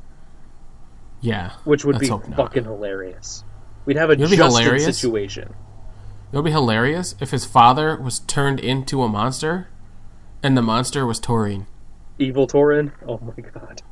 Yeah, 1.20 1.50
which 1.64 1.84
would 1.84 1.98
be 1.98 2.06
fucking 2.06 2.62
hilarious. 2.64 3.42
We'd 3.86 3.96
have 3.96 4.10
a 4.10 4.12
It'd 4.12 4.28
Justin 4.28 4.62
hilarious. 4.62 4.98
situation. 4.98 5.54
It 6.32 6.36
would 6.36 6.44
be 6.44 6.52
hilarious 6.52 7.16
if 7.18 7.32
his 7.32 7.44
father 7.44 7.96
was 8.00 8.20
turned 8.20 8.60
into 8.60 9.02
a 9.02 9.08
monster, 9.08 9.68
and 10.44 10.56
the 10.56 10.62
monster 10.62 11.04
was 11.04 11.18
Torin. 11.20 11.66
Evil 12.20 12.46
Torin. 12.46 12.92
Oh 13.08 13.18
my 13.18 13.42
god. 13.50 13.82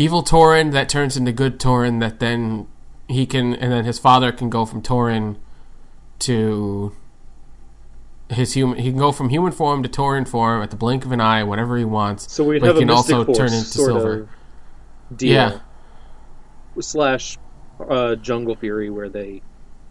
Evil 0.00 0.22
Torin 0.22 0.72
that 0.72 0.88
turns 0.88 1.18
into 1.18 1.30
good 1.30 1.60
Torin 1.60 2.00
that 2.00 2.20
then 2.20 2.66
he 3.06 3.26
can, 3.26 3.54
and 3.54 3.70
then 3.70 3.84
his 3.84 3.98
father 3.98 4.32
can 4.32 4.48
go 4.48 4.64
from 4.64 4.80
Torin 4.80 5.36
to 6.20 6.96
his 8.30 8.54
human. 8.54 8.78
He 8.78 8.88
can 8.88 8.98
go 8.98 9.12
from 9.12 9.28
human 9.28 9.52
form 9.52 9.82
to 9.82 9.90
Torin 9.90 10.26
form 10.26 10.62
at 10.62 10.70
the 10.70 10.76
blink 10.76 11.04
of 11.04 11.12
an 11.12 11.20
eye, 11.20 11.44
whatever 11.44 11.76
he 11.76 11.84
wants. 11.84 12.32
So 12.32 12.44
we'd 12.44 12.62
have 12.62 12.76
he 12.76 12.80
can 12.80 12.88
also 12.88 13.26
Force 13.26 13.36
turn 13.36 13.52
into 13.52 13.66
sort 13.66 13.88
silver. 13.88 14.28
Yeah. 15.18 15.58
Slash 16.80 17.36
uh, 17.86 18.14
Jungle 18.16 18.56
Fury, 18.56 18.88
where 18.88 19.10
they 19.10 19.42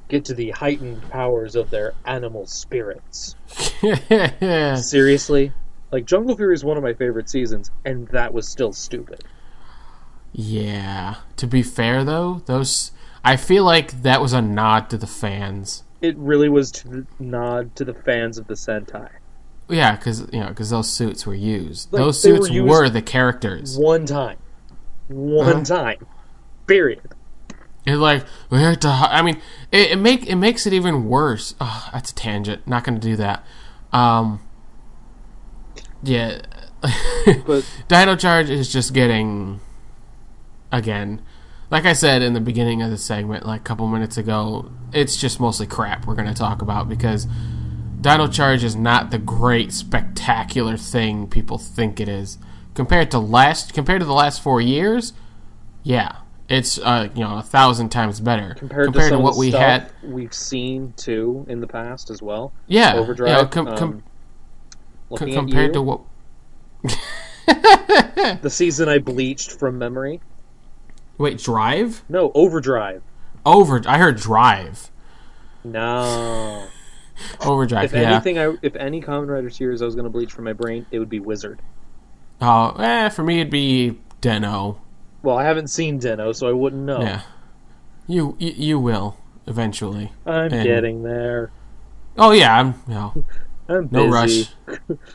get 0.07 0.26
to 0.26 0.34
the 0.34 0.49
heightened 0.49 1.07
powers 1.11 1.56
of 1.56 1.69
their 1.69 1.94
animal 2.06 2.48
spirits. 2.48 3.36
Seriously, 4.90 5.53
like 5.91 6.06
Jungle 6.06 6.36
Fury 6.36 6.56
is 6.56 6.64
one 6.64 6.77
of 6.77 6.84
my 6.84 6.95
favorite 6.95 7.30
seasons, 7.30 7.69
and 7.86 8.07
that 8.07 8.34
was 8.34 8.48
still 8.48 8.73
stupid. 8.73 9.23
Yeah. 10.34 11.16
To 11.38 11.48
be 11.48 11.62
fair, 11.64 12.04
though, 12.04 12.42
those 12.46 12.92
I 13.24 13.36
feel 13.36 13.64
like 13.64 14.02
that 14.04 14.22
was 14.22 14.34
a 14.34 14.42
nod 14.42 14.90
to 14.92 14.98
the 14.98 15.08
fans. 15.08 15.84
It 16.02 16.16
really 16.18 16.50
was 16.50 16.72
to 16.72 17.06
nod 17.20 17.76
to 17.76 17.84
the 17.86 17.94
fans 17.94 18.38
of 18.38 18.48
the 18.48 18.54
Sentai. 18.54 19.10
Yeah, 19.68 19.96
because 19.96 20.22
you 20.34 20.40
know, 20.40 20.48
because 20.50 20.70
those 20.70 20.90
suits 20.90 21.28
were 21.28 21.36
used. 21.36 21.92
Like, 21.92 22.00
those 22.02 22.22
they 22.22 22.32
were 22.32 22.38
suits 22.38 22.50
used 22.50 22.70
were 22.70 22.90
the 22.90 23.02
characters. 23.02 23.78
One 23.78 24.06
time, 24.06 24.38
one 25.08 25.48
Uh-huh. 25.48 25.64
time, 25.64 26.08
period. 26.66 27.02
It's 27.86 27.98
like 27.98 28.26
we 28.50 28.60
have 28.60 28.80
to. 28.82 28.88
I 28.88 29.22
mean, 29.22 29.42
it, 29.72 29.92
it 29.92 29.96
make 29.98 30.26
it 30.28 30.36
makes 30.36 30.66
it 30.66 30.74
even 30.74 31.06
worse. 31.06 31.56
Oh, 31.62 31.90
that's 31.94 32.12
a 32.12 32.16
tangent. 32.16 32.68
Not 32.68 32.84
going 32.84 33.00
to 33.00 33.08
do 33.08 33.16
that. 33.18 33.46
Um, 33.92 34.42
yeah, 36.04 36.42
But 37.46 37.66
Dino 37.88 38.16
Charge 38.16 38.50
is 38.50 38.72
just 38.72 38.94
getting 38.94 39.60
again. 40.72 41.22
Like 41.72 41.86
I 41.86 41.94
said 41.94 42.22
in 42.22 42.34
the 42.34 42.40
beginning 42.40 42.82
of 42.82 42.90
the 42.90 42.98
segment, 42.98 43.46
like 43.46 43.62
a 43.62 43.64
couple 43.64 43.88
minutes 43.88 44.18
ago, 44.18 44.72
it's 44.91 45.18
just 45.18 45.40
mostly 45.40 45.68
crap 45.68 46.08
we're 46.08 46.16
going 46.16 46.28
to 46.28 46.34
talk 46.34 46.62
about 46.62 46.90
because 46.90 47.28
Dino 48.02 48.28
Charge 48.28 48.64
is 48.64 48.76
not 48.76 49.12
the 49.12 49.20
great, 49.20 49.72
spectacular 49.72 50.78
thing 50.78 51.28
people 51.28 51.58
think 51.58 52.00
it 52.00 52.10
is. 52.10 52.38
Compared 52.74 53.12
to 53.12 53.20
last, 53.20 53.74
compared 53.74 54.00
to 54.00 54.06
the 54.06 54.14
last 54.14 54.41
four 54.41 54.62
years, 54.62 55.14
yeah, 55.84 56.18
it's 56.48 56.80
uh, 56.80 57.10
you 57.14 57.22
know 57.22 57.38
a 57.38 57.44
thousand 57.44 57.90
times 57.90 58.20
better 58.20 58.56
compared, 58.56 58.94
to, 58.94 59.02
some 59.02 59.18
of 59.18 59.24
what 59.24 59.38
we 59.38 59.52
had. 59.52 59.91
we've 60.02 60.34
seen 60.34 60.94
too 60.98 61.46
in 61.48 61.60
the 61.60 61.68
past 61.68 62.10
as 62.10 62.22
well. 62.22 62.54
Yeah, 62.68 62.96
Overdrive. 62.96 63.30
you 63.30 63.36
know, 63.36 63.46
com- 63.48 63.68
um, 63.68 63.78
com- 63.78 64.04
at 65.12 65.34
compared 65.34 65.68
you, 65.68 65.74
to 65.74 65.82
what 65.82 66.02
the 68.41 68.50
season 68.50 68.90
I 68.90 69.00
bleached 69.00 69.52
from 69.52 69.78
memory. 69.78 70.22
Wait, 71.20 71.38
Drive? 71.38 72.04
No, 72.10 72.32
Overdrive. 72.34 73.04
Over. 73.46 73.82
I 73.86 73.98
heard 73.98 74.16
Drive. 74.16 74.90
No. 75.66 76.66
Overdrive. 77.46 77.86
If 77.86 77.94
yeah. 77.94 78.14
anything, 78.14 78.40
I 78.40 78.56
if 78.62 78.76
any 78.78 79.02
Kamen 79.02 79.28
Rider 79.28 79.50
series 79.50 79.82
I 79.82 79.86
was 79.86 79.96
going 79.96 80.06
to 80.06 80.10
bleach 80.10 80.32
from 80.32 80.46
my 80.46 80.54
brain, 80.54 80.86
it 80.91 80.98
would 80.98 81.10
be 81.10 81.20
Wizard. 81.20 81.62
Oh, 82.41 82.72
eh, 82.80 83.10
for 83.10 83.24
me 83.24 83.41
it'd 83.41 83.52
be 83.52 84.00
Den-O. 84.22 84.80
Well, 85.22 85.38
I 85.38 85.44
haven't 85.44 85.68
seen 85.68 86.00
Den-O, 86.00 86.32
so 86.32 86.48
I 86.48 86.54
wouldn't 86.54 86.84
know. 86.84 87.02
Yeah. 87.02 87.22
You, 88.08 88.38
you 88.40 88.54
you 88.56 88.80
will 88.80 89.18
eventually. 89.46 90.14
I'm 90.26 90.54
And- 90.54 90.64
getting 90.64 91.04
there. 91.04 91.52
Oh 92.18 92.32
yeah, 92.32 92.58
I'm 92.58 92.76
no 92.88 93.26
I'm 93.70 93.90
no 93.91 94.08
rush. 94.08 94.46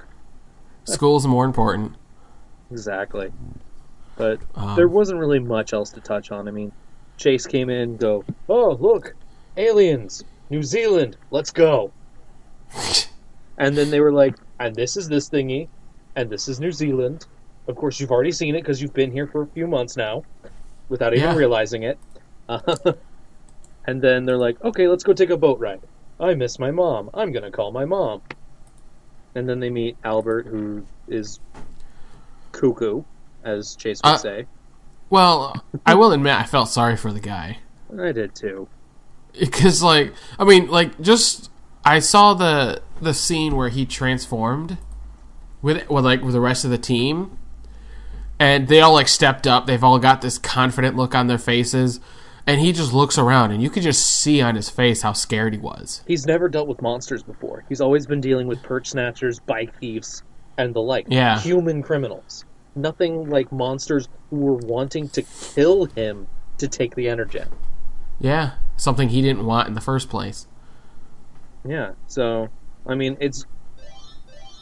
School's 0.85 1.27
more 1.27 1.47
important. 1.47 1.95
Exactly. 2.71 3.33
But 4.17 4.41
Um, 4.55 4.77
there 4.77 4.89
wasn't 4.89 5.21
really 5.21 5.41
much 5.41 5.73
else 5.73 5.91
to 5.91 6.01
touch 6.01 6.31
on. 6.31 6.49
I 6.49 6.51
mean, 6.51 6.73
Chase 7.17 7.47
came 7.47 7.71
in, 7.71 7.97
go, 7.97 8.25
oh 8.49 8.77
look, 8.81 9.15
aliens, 9.57 10.23
New 10.51 10.63
Zealand, 10.63 11.17
let's 11.31 11.51
go. 11.51 11.93
and 13.59 13.77
then 13.77 13.91
they 13.91 14.01
were 14.01 14.13
like, 14.13 14.35
and 14.61 14.75
this 14.75 14.97
is 14.97 15.09
this 15.09 15.29
thingy, 15.29 15.69
and 16.17 16.31
this 16.31 16.49
is 16.49 16.61
New 16.61 16.73
Zealand. 16.73 17.27
Of 17.67 17.77
course, 17.77 17.99
you've 17.99 18.11
already 18.11 18.33
seen 18.33 18.55
it 18.55 18.63
because 18.63 18.81
you've 18.83 18.95
been 18.95 19.11
here 19.11 19.27
for 19.27 19.43
a 19.43 19.47
few 19.49 19.67
months 19.67 19.97
now, 19.97 20.23
without 20.89 21.15
even 21.15 21.31
Yeah. 21.31 21.35
realizing 21.35 21.85
it. 21.85 21.99
and 23.87 24.03
then 24.03 24.25
they're 24.27 24.37
like, 24.37 24.63
okay, 24.63 24.87
let's 24.87 25.03
go 25.05 25.13
take 25.13 25.31
a 25.31 25.37
boat 25.37 25.59
ride. 25.59 25.81
I 26.21 26.35
miss 26.35 26.59
my 26.59 26.71
mom. 26.71 27.11
I'm 27.15 27.33
gonna 27.33 27.51
call 27.51 27.73
my 27.73 27.85
mom. 27.85 28.23
And 29.35 29.49
then 29.49 29.61
they 29.61 29.71
meet 29.71 29.97
Albert, 30.05 30.47
who 30.47 30.87
is 31.09 31.41
cuckoo, 32.53 33.03
as 33.45 33.77
Chase 33.77 34.01
would 34.05 34.11
Uh, 34.11 34.17
say. 34.19 34.47
Well, 35.11 35.65
I 35.87 35.95
will 35.95 36.13
admit 36.13 36.35
I 36.35 36.45
felt 36.45 36.69
sorry 36.69 36.97
for 36.97 37.13
the 37.13 37.21
guy 37.21 37.59
I 38.01 38.11
did 38.13 38.35
too. 38.35 38.69
because, 39.39 39.83
like, 39.83 40.13
I 40.39 40.45
mean, 40.45 40.69
like, 40.71 41.01
just 41.01 41.51
I 41.85 41.99
saw 42.01 42.35
the 42.35 42.83
the 43.01 43.15
scene 43.15 43.57
where 43.57 43.69
he 43.69 43.85
transformed 43.87 44.79
with 45.63 45.89
with 45.89 46.05
like 46.05 46.23
with 46.23 46.33
the 46.33 46.41
rest 46.41 46.65
of 46.65 46.71
the 46.71 46.79
team, 46.79 47.39
and 48.39 48.69
they 48.69 48.81
all 48.81 48.93
like 48.95 49.09
stepped 49.09 49.47
up. 49.47 49.67
They've 49.67 49.83
all 49.85 49.99
got 49.99 50.21
this 50.23 50.39
confident 50.39 50.97
look 50.97 51.15
on 51.15 51.27
their 51.27 51.39
faces, 51.39 52.01
and 52.47 52.61
he 52.61 52.73
just 52.73 52.93
looks 52.93 53.19
around, 53.19 53.51
and 53.53 53.63
you 53.63 53.71
could 53.71 53.83
just 53.83 54.05
see 54.07 54.41
on 54.41 54.55
his 54.57 54.69
face 54.71 55.03
how 55.03 55.13
scared 55.13 55.53
he 55.53 55.59
was. 55.61 56.03
He's 56.07 56.27
never 56.27 56.49
dealt 56.49 56.67
with 56.69 56.81
monsters 56.83 57.23
before. 57.23 57.65
He's 57.69 57.81
always 57.81 58.07
been 58.07 58.21
dealing 58.21 58.47
with 58.47 58.63
perch 58.63 58.91
snatchers, 58.91 59.39
bike 59.39 59.79
thieves, 59.79 60.23
and 60.59 60.75
the 60.75 60.81
like. 60.81 61.07
Yeah. 61.09 61.39
Human 61.41 61.83
criminals. 61.83 62.45
Nothing 62.77 63.29
like 63.29 63.53
monsters 63.53 64.09
who 64.31 64.37
were 64.37 64.57
wanting 64.57 65.09
to 65.11 65.23
kill 65.23 65.87
him 65.87 66.27
to 66.59 66.69
take 66.69 66.95
the 66.95 67.07
energem. 67.07 67.49
Yeah, 68.19 68.53
something 68.77 69.09
he 69.09 69.23
didn't 69.23 69.45
want 69.45 69.69
in 69.69 69.75
the 69.75 69.81
first 69.81 70.09
place. 70.09 70.47
Yeah. 71.65 71.93
So, 72.07 72.49
I 72.87 72.95
mean, 72.95 73.17
it's 73.21 73.47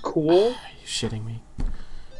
cool. 0.03 0.49
Are 0.51 0.71
you 0.81 0.87
shitting 0.87 1.25
me? 1.25 1.43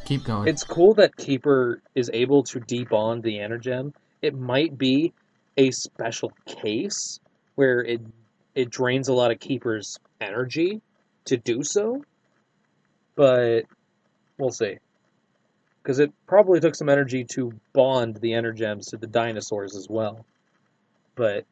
Keep 0.05 0.25
going. 0.25 0.47
It's 0.47 0.63
cool 0.63 0.93
that 0.95 1.15
Keeper 1.15 1.81
is 1.95 2.09
able 2.13 2.43
to 2.43 2.59
debond 2.59 3.23
the 3.23 3.37
energem. 3.37 3.93
It 4.21 4.35
might 4.35 4.77
be 4.77 5.13
a 5.57 5.71
special 5.71 6.33
case 6.45 7.19
where 7.55 7.81
it 7.81 8.01
it 8.55 8.69
drains 8.69 9.07
a 9.07 9.13
lot 9.13 9.31
of 9.31 9.39
Keeper's 9.39 9.99
energy 10.21 10.81
to 11.25 11.37
do 11.37 11.63
so, 11.63 12.03
but 13.15 13.63
we'll 14.37 14.51
see. 14.51 14.77
Because 15.83 15.99
it 15.99 16.13
probably 16.27 16.61
took 16.61 16.75
some 16.75 16.87
energy 16.87 17.25
to 17.25 17.51
bond 17.73 18.15
the 18.17 18.31
energems 18.31 18.89
to 18.91 18.97
the 18.97 19.07
dinosaurs 19.07 19.75
as 19.75 19.89
well. 19.89 20.25
But 21.15 21.45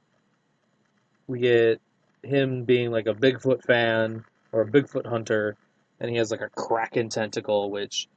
we 1.28 1.40
get 1.40 1.82
him 2.24 2.64
being 2.64 2.92
like 2.92 3.08
a 3.08 3.14
Bigfoot 3.14 3.64
fan 3.64 4.24
or 4.54 4.62
a 4.62 4.68
Bigfoot 4.68 5.06
hunter, 5.06 5.58
and 6.00 6.10
he 6.10 6.16
has 6.16 6.32
like 6.32 6.42
a 6.42 6.50
kraken 6.50 7.10
tentacle, 7.10 7.70
which 7.70 8.08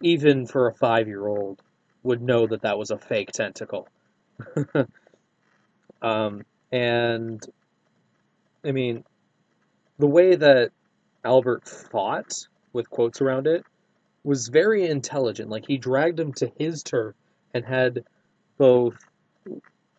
even 0.00 0.46
for 0.46 0.68
a 0.68 0.74
five 0.74 1.08
year 1.08 1.26
old 1.26 1.60
would 2.04 2.22
know 2.22 2.46
that 2.46 2.62
that 2.62 2.78
was 2.78 2.90
a 2.90 2.98
fake 2.98 3.32
tentacle. 3.32 3.88
um, 6.02 6.44
and 6.70 7.44
I 8.64 8.72
mean, 8.72 9.04
the 9.98 10.06
way 10.06 10.36
that 10.36 10.70
Albert 11.24 11.68
fought 11.68 12.32
with 12.72 12.88
quotes 12.90 13.20
around 13.20 13.46
it 13.46 13.64
was 14.24 14.48
very 14.48 14.86
intelligent. 14.86 15.50
Like 15.50 15.66
he 15.66 15.76
dragged 15.76 16.18
him 16.18 16.32
to 16.34 16.50
his 16.58 16.82
turf 16.82 17.14
and 17.52 17.64
had 17.64 18.04
both 18.58 18.96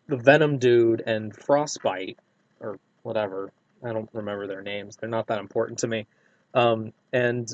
the 0.08 0.16
Venom 0.16 0.58
dude 0.58 1.02
and 1.06 1.34
Frostbite 1.34 2.18
or 2.60 2.78
whatever. 3.02 3.52
I 3.84 3.92
don't 3.92 4.10
remember 4.12 4.46
their 4.46 4.62
names. 4.62 4.96
They're 4.96 5.08
not 5.08 5.28
that 5.28 5.38
important 5.38 5.78
to 5.80 5.88
me. 5.88 6.06
Um, 6.54 6.92
and 7.12 7.48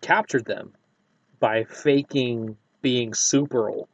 captured 0.00 0.44
them 0.44 0.72
by 1.38 1.64
faking 1.64 2.56
being 2.80 3.14
super 3.14 3.68
old, 3.68 3.88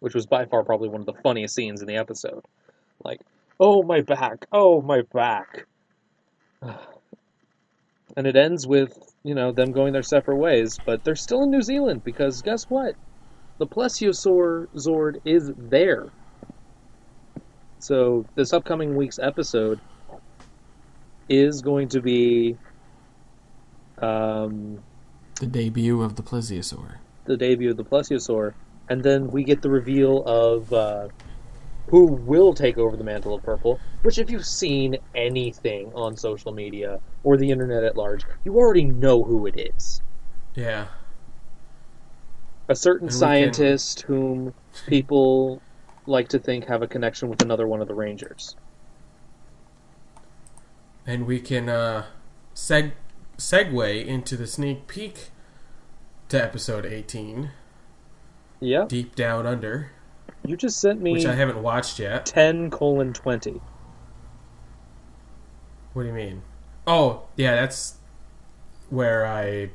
which 0.00 0.14
was 0.14 0.26
by 0.26 0.46
far 0.46 0.64
probably 0.64 0.88
one 0.88 1.00
of 1.00 1.06
the 1.06 1.20
funniest 1.22 1.54
scenes 1.54 1.80
in 1.80 1.86
the 1.86 1.96
episode. 1.96 2.44
Like, 3.04 3.20
oh 3.60 3.82
my 3.82 4.00
back, 4.00 4.46
oh 4.52 4.80
my 4.82 5.02
back. 5.12 5.66
And 8.16 8.26
it 8.26 8.36
ends 8.36 8.66
with, 8.66 8.98
you 9.24 9.34
know, 9.34 9.52
them 9.52 9.72
going 9.72 9.92
their 9.92 10.02
separate 10.02 10.36
ways, 10.36 10.78
but 10.86 11.04
they're 11.04 11.16
still 11.16 11.42
in 11.42 11.50
New 11.50 11.62
Zealand 11.62 12.02
because 12.02 12.40
guess 12.42 12.64
what? 12.64 12.94
The 13.58 13.66
Plesiosaur 13.66 14.68
Zord 14.74 15.20
is 15.24 15.52
there. 15.56 16.08
So 17.78 18.24
this 18.34 18.52
upcoming 18.52 18.96
week's 18.96 19.18
episode 19.18 19.80
is 21.28 21.60
going 21.60 21.88
to 21.88 22.00
be 22.00 22.56
um, 23.98 24.82
the 25.40 25.46
debut 25.46 26.02
of 26.02 26.16
the 26.16 26.22
plesiosaur. 26.22 26.96
the 27.24 27.36
debut 27.36 27.70
of 27.70 27.76
the 27.76 27.84
Plesiosaur, 27.84 28.54
and 28.88 29.02
then 29.02 29.30
we 29.30 29.44
get 29.44 29.62
the 29.62 29.70
reveal 29.70 30.22
of 30.24 30.72
uh, 30.72 31.08
who 31.88 32.06
will 32.06 32.52
take 32.52 32.78
over 32.78 32.96
the 32.96 33.04
mantle 33.04 33.34
of 33.34 33.42
purple. 33.42 33.78
Which, 34.02 34.18
if 34.18 34.30
you've 34.30 34.46
seen 34.46 34.96
anything 35.14 35.92
on 35.94 36.16
social 36.16 36.52
media 36.52 37.00
or 37.24 37.36
the 37.36 37.50
internet 37.50 37.84
at 37.84 37.96
large, 37.96 38.24
you 38.44 38.56
already 38.56 38.84
know 38.84 39.22
who 39.22 39.46
it 39.46 39.58
is. 39.76 40.00
Yeah. 40.54 40.86
A 42.68 42.74
certain 42.74 43.06
we 43.06 43.10
can- 43.12 43.18
scientist 43.18 44.02
whom 44.02 44.52
people 44.88 45.62
like 46.06 46.28
to 46.28 46.38
think 46.38 46.66
have 46.66 46.82
a 46.82 46.86
connection 46.88 47.28
with 47.28 47.42
another 47.42 47.66
one 47.66 47.80
of 47.80 47.88
the 47.88 47.94
Rangers. 47.94 48.56
And 51.06 51.26
we 51.26 51.40
can 51.40 51.68
uh, 51.68 52.06
seg- 52.54 52.92
segue 53.38 54.04
into 54.06 54.36
the 54.36 54.46
sneak 54.46 54.86
peek 54.88 55.30
to 56.28 56.42
episode 56.42 56.84
18, 56.84 57.50
Yeah, 58.60 58.86
Deep 58.88 59.14
Down 59.14 59.46
Under, 59.46 59.92
you 60.46 60.56
just 60.56 60.80
sent 60.80 61.00
me 61.00 61.12
which 61.12 61.26
I 61.26 61.34
haven't 61.34 61.62
watched 61.62 61.98
yet. 61.98 62.26
ten 62.26 62.70
colon 62.70 63.12
twenty. 63.12 63.60
What 65.92 66.02
do 66.02 66.08
you 66.08 66.14
mean? 66.14 66.42
Oh, 66.86 67.22
yeah, 67.36 67.54
that's 67.54 67.96
where 68.90 69.26
I 69.26 69.70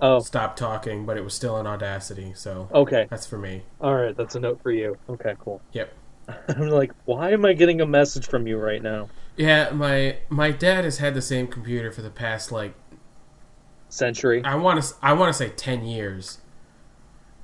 Oh, 0.00 0.20
stopped 0.20 0.58
talking, 0.58 1.06
but 1.06 1.16
it 1.16 1.24
was 1.24 1.34
still 1.34 1.58
in 1.58 1.66
Audacity, 1.66 2.32
so 2.34 2.68
okay. 2.72 3.06
that's 3.10 3.26
for 3.26 3.38
me. 3.38 3.62
All 3.80 3.94
right, 3.96 4.16
that's 4.16 4.36
a 4.36 4.40
note 4.40 4.60
for 4.62 4.70
you. 4.70 4.96
Okay, 5.08 5.34
cool. 5.40 5.60
Yep. 5.72 5.92
I'm 6.48 6.68
like, 6.68 6.92
why 7.04 7.32
am 7.32 7.44
I 7.44 7.52
getting 7.52 7.80
a 7.80 7.86
message 7.86 8.26
from 8.26 8.46
you 8.46 8.58
right 8.58 8.82
now? 8.82 9.08
Yeah, 9.36 9.70
my 9.70 10.18
my 10.28 10.50
dad 10.50 10.84
has 10.84 10.98
had 10.98 11.14
the 11.14 11.22
same 11.22 11.46
computer 11.46 11.90
for 11.90 12.02
the 12.02 12.10
past 12.10 12.52
like 12.52 12.74
Century. 13.88 14.42
I 14.44 14.54
want 14.56 14.82
to 14.82 14.94
I 15.02 15.14
want 15.14 15.30
to 15.30 15.32
say 15.32 15.48
10 15.48 15.84
years. 15.84 16.38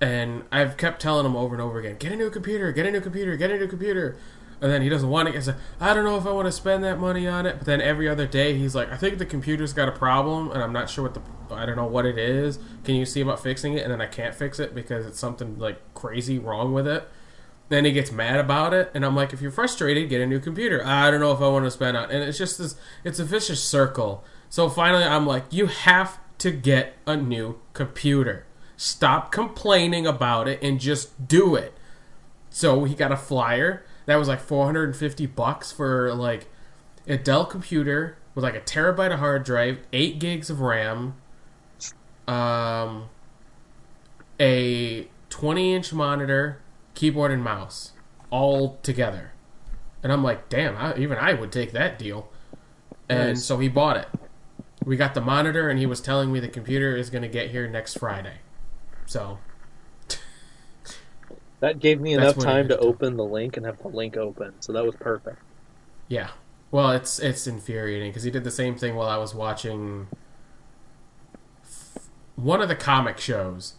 And 0.05 0.43
I've 0.53 0.77
kept 0.77 1.01
telling 1.01 1.25
him 1.25 1.35
over 1.35 1.55
and 1.55 1.63
over 1.63 1.79
again, 1.79 1.97
get 1.99 2.13
a 2.13 2.17
new 2.17 2.29
computer, 2.29 2.71
get 2.73 2.85
a 2.85 2.91
new 2.91 3.01
computer, 3.01 3.39
get 3.39 3.51
a 3.51 3.57
new 3.57 3.67
computer. 3.67 4.19
And 4.61 4.71
then 4.71 4.83
he 4.83 4.91
doesn't 4.91 5.09
want 5.09 5.31
it. 5.31 5.35
He's 5.35 5.47
like, 5.47 5.57
I 5.81 5.95
don't 5.95 6.05
know 6.05 6.19
if 6.19 6.27
I 6.27 6.31
want 6.31 6.45
to 6.45 6.53
spend 6.53 6.85
that 6.85 7.01
money 7.01 7.27
on 7.27 7.47
it. 7.47 7.57
But 7.57 7.67
then 7.67 7.81
every 7.81 8.07
other 8.07 8.27
day, 8.27 8.59
he's 8.59 8.75
like, 8.75 8.93
I 8.93 8.99
think 8.99 9.17
the 9.17 9.25
computer's 9.25 9.73
got 9.73 9.89
a 9.89 9.93
problem, 9.93 10.51
and 10.51 10.63
I'm 10.63 10.75
not 10.75 10.91
sure 10.91 11.05
what 11.05 11.15
the, 11.15 11.23
I 11.55 11.65
don't 11.65 11.77
know 11.77 11.87
what 11.87 12.05
it 12.05 12.19
is. 12.19 12.59
Can 12.85 12.97
you 12.97 13.07
see 13.07 13.23
about 13.23 13.43
fixing 13.43 13.73
it? 13.79 13.83
And 13.83 13.91
then 13.91 14.03
I 14.03 14.07
can't 14.07 14.35
fix 14.35 14.61
it 14.61 14.75
because 14.75 15.07
it's 15.07 15.19
something 15.19 15.59
like 15.59 15.81
crazy 15.95 16.39
wrong 16.39 16.75
with 16.75 16.87
it. 16.87 17.09
Then 17.71 17.87
he 17.87 17.93
gets 17.93 18.13
mad 18.13 18.39
about 18.39 18.75
it, 18.75 18.91
and 18.93 19.07
I'm 19.07 19.17
like, 19.17 19.33
if 19.33 19.41
you're 19.41 19.51
frustrated, 19.51 20.11
get 20.11 20.21
a 20.21 20.27
new 20.27 20.39
computer. 20.39 20.85
I 20.85 21.11
don't 21.11 21.21
know 21.21 21.33
if 21.33 21.41
I 21.41 21.49
want 21.49 21.65
to 21.65 21.71
spend 21.71 21.97
on, 21.97 22.11
and 22.11 22.23
it's 22.23 22.37
just 22.37 22.59
this, 22.59 22.77
it's 23.05 23.19
a 23.19 23.25
vicious 23.25 23.65
circle. 23.65 24.23
So 24.51 24.69
finally, 24.69 25.05
I'm 25.05 25.27
like, 25.27 25.45
you 25.51 25.67
have 25.67 26.19
to 26.39 26.51
get 26.51 26.95
a 27.07 27.17
new 27.17 27.59
computer. 27.73 28.45
Stop 28.77 29.31
complaining 29.33 30.07
about 30.07 30.49
it 30.49 30.63
and 30.63 30.81
just 30.81 31.29
do 31.29 31.55
it. 31.55 31.75
So 32.51 32.85
he 32.85 32.95
got 32.95 33.13
a 33.13 33.17
flyer 33.17 33.85
that 34.07 34.17
was 34.17 34.29
like 34.29 34.41
450 34.41 35.27
bucks 35.27 35.73
for 35.73 36.13
like 36.15 36.47
a 37.07 37.17
Dell 37.17 37.45
computer 37.45 38.17
with 38.35 38.45
like 38.45 38.55
a 38.55 38.61
terabyte 38.61 39.13
of 39.13 39.19
hard 39.21 39.45
drive, 39.45 39.81
eight 39.93 40.19
gigs 40.19 40.51
of 40.51 40.61
RAM, 40.61 41.15
um, 42.27 43.09
a 44.41 45.09
20 45.31 45.75
inch 45.75 45.93
monitor, 45.93 46.61
keyboard 46.95 47.31
and 47.31 47.43
mouse, 47.43 47.93
all 48.31 48.79
together. 48.83 49.33
And 50.03 50.13
I'm 50.13 50.23
like, 50.23 50.49
damn, 50.49 50.77
I, 50.77 50.97
even 50.97 51.17
I 51.19 51.33
would 51.35 51.51
take 51.53 51.73
that 51.73 51.99
deal. 51.99 52.29
And 53.09 53.31
Nice. 53.31 53.45
so 53.45 53.59
he 53.59 53.69
bought 53.69 53.97
it. 53.97 54.09
We 54.85 54.97
got 54.97 55.15
the 55.15 55.21
monitor, 55.21 55.71
and 55.71 55.79
he 55.79 55.87
was 55.87 56.01
telling 56.01 56.31
me 56.31 56.41
the 56.41 56.49
computer 56.49 56.95
is 56.95 57.09
going 57.09 57.23
to 57.23 57.29
get 57.29 57.51
here 57.51 57.67
next 57.69 57.99
Friday. 57.99 58.39
So 59.07 59.39
That 61.65 61.79
gave 61.79 61.99
me 61.99 62.13
enough 62.13 62.37
time 62.37 62.69
to 62.69 62.77
open 62.77 63.17
the 63.17 63.25
link 63.25 63.57
and 63.57 63.65
have 63.65 63.79
the 63.79 63.89
link 63.89 64.19
open, 64.19 64.53
so 64.61 64.71
that 64.75 64.85
was 64.85 64.95
perfect. 64.97 65.39
Yeah. 66.09 66.29
Well, 66.71 66.91
it's 66.91 67.19
it's 67.19 67.47
infuriating 67.47 68.11
because 68.11 68.25
he 68.25 68.31
did 68.31 68.45
the 68.45 68.51
same 68.51 68.77
thing 68.77 68.95
while 68.97 69.09
I 69.09 69.17
was 69.17 69.35
watching 69.35 70.09
one 72.37 72.61
of 72.61 72.69
the 72.69 72.77
comic 72.77 73.17
shows 73.19 73.75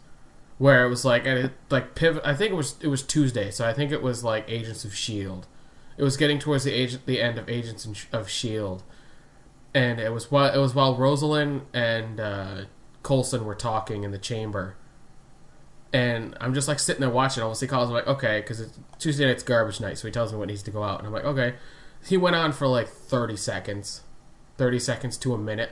where 0.57 0.83
it 0.83 0.89
was 0.89 1.05
like 1.05 1.27
and 1.27 1.37
it, 1.37 1.51
like 1.69 1.93
pivot. 1.93 2.23
I 2.25 2.33
think 2.33 2.51
it 2.53 2.55
was 2.55 2.75
it 2.81 2.87
was 2.87 3.03
Tuesday, 3.03 3.51
so 3.51 3.67
I 3.67 3.73
think 3.73 3.91
it 3.91 4.01
was 4.01 4.23
like 4.23 4.45
Agents 4.47 4.83
of 4.83 4.95
Shield. 4.95 5.45
It 5.95 6.03
was 6.03 6.17
getting 6.17 6.39
towards 6.39 6.63
the 6.63 6.73
agent 6.73 7.05
the 7.05 7.21
end 7.21 7.37
of 7.37 7.47
Agents 7.47 7.87
of 8.11 8.29
Shield, 8.29 8.81
and 9.75 9.99
it 9.99 10.11
was 10.11 10.31
while 10.31 10.51
it 10.51 10.59
was 10.59 10.73
while 10.73 10.95
Rosalind 10.95 11.67
and 11.71 12.19
uh, 12.19 12.61
Coulson 13.03 13.45
were 13.45 13.53
talking 13.53 14.03
in 14.03 14.09
the 14.09 14.17
chamber. 14.17 14.75
And 15.95 16.35
I'm 16.41 16.53
just 16.53 16.67
like 16.67 16.79
sitting 16.79 16.99
there 16.99 17.09
watching. 17.09 17.41
All 17.41 17.55
he 17.55 17.67
calls, 17.67 17.87
I'm 17.89 17.95
like, 17.95 18.07
okay, 18.07 18.41
because 18.41 18.59
it's 18.59 18.77
Tuesday 18.99 19.25
night's 19.25 19.43
garbage 19.43 19.79
night, 19.79 19.97
so 19.97 20.07
he 20.07 20.11
tells 20.11 20.33
me 20.33 20.39
what 20.39 20.49
needs 20.49 20.63
to 20.63 20.71
go 20.71 20.83
out, 20.83 20.99
and 20.99 21.07
I'm 21.07 21.13
like, 21.13 21.23
okay. 21.23 21.55
He 22.05 22.17
went 22.17 22.35
on 22.35 22.51
for 22.51 22.67
like 22.67 22.87
30 22.87 23.37
seconds, 23.37 24.01
30 24.57 24.79
seconds 24.79 25.17
to 25.19 25.33
a 25.33 25.37
minute 25.37 25.71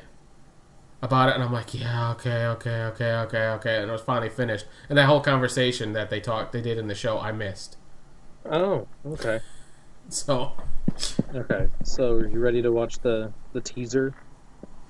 about 1.01 1.29
it, 1.29 1.35
and 1.35 1.43
I'm 1.43 1.51
like, 1.51 1.73
yeah, 1.73 2.11
okay, 2.11 2.45
okay, 2.45 2.83
okay, 2.83 3.11
okay, 3.11 3.47
okay, 3.47 3.81
and 3.81 3.89
it 3.89 3.91
was 3.91 4.01
finally 4.01 4.29
finished. 4.29 4.65
And 4.87 4.97
that 4.97 5.05
whole 5.07 5.19
conversation 5.19 5.93
that 5.93 6.09
they 6.09 6.21
talked, 6.21 6.53
they 6.53 6.61
did 6.61 6.77
in 6.77 6.87
the 6.87 6.95
show, 6.95 7.19
I 7.19 7.31
missed. 7.33 7.75
Oh, 8.45 8.87
okay. 9.05 9.41
So 10.09 10.53
Okay. 11.35 11.67
So 11.83 12.13
are 12.13 12.27
you 12.27 12.39
ready 12.39 12.61
to 12.61 12.71
watch 12.71 12.99
the 12.99 13.33
the 13.53 13.61
teaser? 13.61 14.13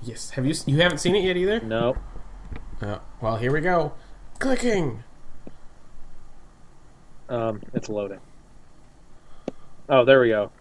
yes, 0.02 0.32
have 0.32 0.46
you 0.46 0.54
you 0.66 0.78
haven't 0.78 0.98
seen 1.00 1.16
it 1.16 1.24
yet 1.24 1.38
either? 1.38 1.60
No. 1.62 1.96
Uh, 2.82 3.00
well, 3.22 3.38
here 3.38 3.52
we 3.52 3.62
go. 3.62 3.94
Clicking. 4.40 5.04
Um, 7.34 7.62
it's 7.74 7.90
loading. 7.90 8.20
Oh, 9.90 10.06
there 10.06 10.22
we 10.22 10.30
go. 10.30 10.52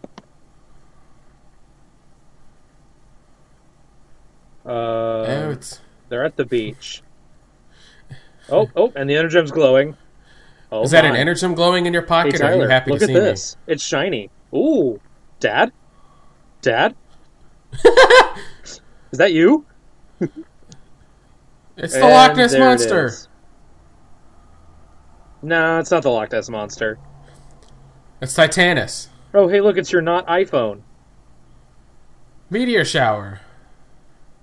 Uh, 4.64 4.70
oh, 4.70 5.50
it's 5.50 5.80
they're 6.08 6.24
at 6.24 6.36
the 6.36 6.46
beach. 6.46 7.02
Oh, 8.48 8.70
oh, 8.74 8.90
and 8.96 9.10
the 9.10 9.14
energem's 9.14 9.50
glowing. 9.50 9.98
Oh, 10.70 10.82
is 10.82 10.92
that 10.92 11.04
an 11.04 11.12
my. 11.12 11.18
energem 11.18 11.54
glowing 11.54 11.84
in 11.84 11.92
your 11.92 12.02
Hey 12.02 12.08
pocket? 12.08 12.34
are 12.36 12.38
Tyler, 12.38 12.62
you 12.62 12.68
happy 12.70 12.90
look 12.92 13.00
to 13.00 13.04
at 13.04 13.08
see 13.08 13.14
this. 13.14 13.56
It's 13.66 13.84
shiny. 13.84 14.30
Ooh, 14.54 14.98
Dad, 15.40 15.72
Dad, 16.62 16.94
is 17.84 19.18
that 19.18 19.34
you? 19.34 19.66
It's 20.20 20.32
the 21.92 22.00
And 22.00 22.02
Loch 22.02 22.34
Ness 22.34 22.56
monster. 22.56 23.12
Nah, 25.42 25.80
it's 25.80 25.90
not 25.90 26.04
the 26.04 26.10
Loch 26.10 26.30
Ness 26.30 26.48
monster. 26.48 26.98
It's 28.20 28.34
Titanus. 28.34 29.08
Oh, 29.34 29.48
hey, 29.48 29.60
look, 29.60 29.76
it's 29.76 29.90
your 29.90 30.02
not 30.02 30.26
iPhone. 30.28 30.82
Meteor 32.48 32.84
shower. 32.84 33.40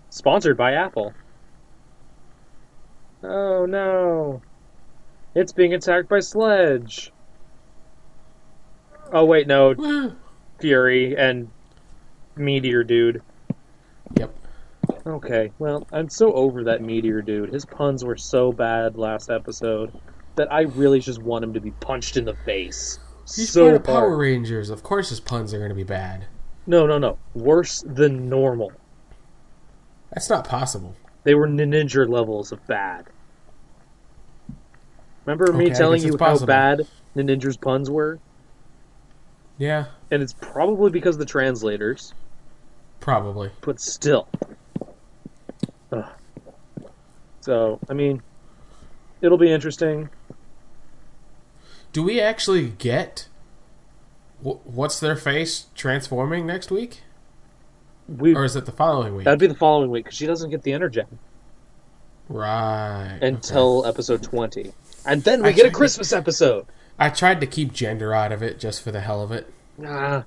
Sponsored 0.09 0.57
by 0.57 0.73
Apple. 0.73 1.13
Oh 3.23 3.65
no. 3.65 4.41
It's 5.35 5.53
being 5.53 5.73
attacked 5.73 6.09
by 6.09 6.19
Sledge. 6.19 7.13
Oh 9.13 9.25
wait, 9.25 9.47
no, 9.47 10.15
Fury 10.59 11.15
and 11.15 11.49
Meteor 12.35 12.83
Dude. 12.83 13.21
Yep. 14.17 14.35
Okay, 15.05 15.51
well, 15.59 15.87
I'm 15.91 16.09
so 16.09 16.33
over 16.33 16.63
that 16.65 16.81
Meteor 16.81 17.21
Dude. 17.21 17.53
His 17.53 17.65
puns 17.65 18.03
were 18.03 18.17
so 18.17 18.51
bad 18.51 18.97
last 18.97 19.29
episode 19.29 19.93
that 20.39 20.51
I 20.53 20.61
really 20.61 21.01
just 21.01 21.21
want 21.21 21.43
him 21.43 21.53
to 21.53 21.59
be 21.59 21.71
punched 21.71 22.15
in 22.15 22.23
the 22.23 22.33
face. 22.33 22.97
He's 23.25 23.49
so 23.49 23.65
part 23.65 23.75
of 23.75 23.83
Power 23.83 24.07
hard. 24.07 24.19
Rangers. 24.19 24.69
Of 24.69 24.83
course, 24.83 25.09
his 25.09 25.19
puns 25.19 25.53
are 25.53 25.57
going 25.57 25.67
to 25.69 25.75
be 25.75 25.83
bad. 25.83 26.27
No, 26.65 26.87
no, 26.87 26.97
no. 26.97 27.17
Worse 27.33 27.83
than 27.85 28.29
normal. 28.29 28.71
That's 30.13 30.29
not 30.29 30.47
possible. 30.47 30.95
They 31.25 31.35
were 31.35 31.45
ninja 31.45 32.07
levels 32.07 32.53
of 32.53 32.65
bad. 32.67 33.07
Remember 35.25 35.51
me 35.51 35.65
Okay, 35.65 35.73
telling 35.73 36.01
you 36.01 36.13
it's 36.13 36.21
how 36.21 36.27
possible. 36.29 36.47
bad 36.47 36.87
Ninja's 37.17 37.57
puns 37.57 37.89
were? 37.89 38.17
Yeah, 39.57 39.87
And 40.09 40.23
it's 40.23 40.31
probably 40.31 40.89
because 40.89 41.15
of 41.15 41.19
the 41.19 41.25
translators, 41.25 42.13
probably. 43.01 43.51
but 43.59 43.81
still. 43.81 44.29
Ugh. 45.91 46.05
So, 47.41 47.77
I 47.89 47.93
mean, 47.93 48.21
it'll 49.21 49.37
be 49.37 49.51
interesting. 49.51 50.09
Do 51.93 52.03
we 52.03 52.19
actually 52.21 52.69
get 52.69 53.27
wh- 54.43 54.65
what's 54.65 54.99
their 54.99 55.15
face 55.15 55.65
transforming 55.75 56.45
next 56.45 56.69
week, 56.71 57.01
We 58.07 58.35
or 58.35 58.43
is 58.45 58.55
it 58.55 58.65
the 58.65 58.71
following 58.71 59.15
week? 59.15 59.25
that'd 59.25 59.39
be 59.39 59.47
the 59.47 59.55
following 59.55 59.89
week 59.91 60.05
because 60.05 60.17
she 60.17 60.27
doesn't 60.27 60.49
get 60.51 60.63
the 60.63 60.73
energy 60.73 61.01
right. 62.27 63.19
until 63.21 63.79
okay. 63.79 63.89
episode 63.89 64.23
twenty, 64.23 64.71
and 65.05 65.23
then 65.23 65.41
we 65.41 65.49
I 65.49 65.51
get 65.51 65.59
a 65.59 65.63
tried 65.63 65.69
to- 65.69 65.75
Christmas 65.75 66.13
episode. 66.13 66.65
I 66.97 67.09
tried 67.09 67.39
to 67.41 67.47
keep 67.47 67.71
gender 67.73 68.13
out 68.13 68.31
of 68.31 68.43
it 68.43 68.59
just 68.59 68.81
for 68.81 68.91
the 68.91 68.99
hell 69.01 69.21
of 69.23 69.31
it, 69.31 69.51
Ah, 69.85 70.25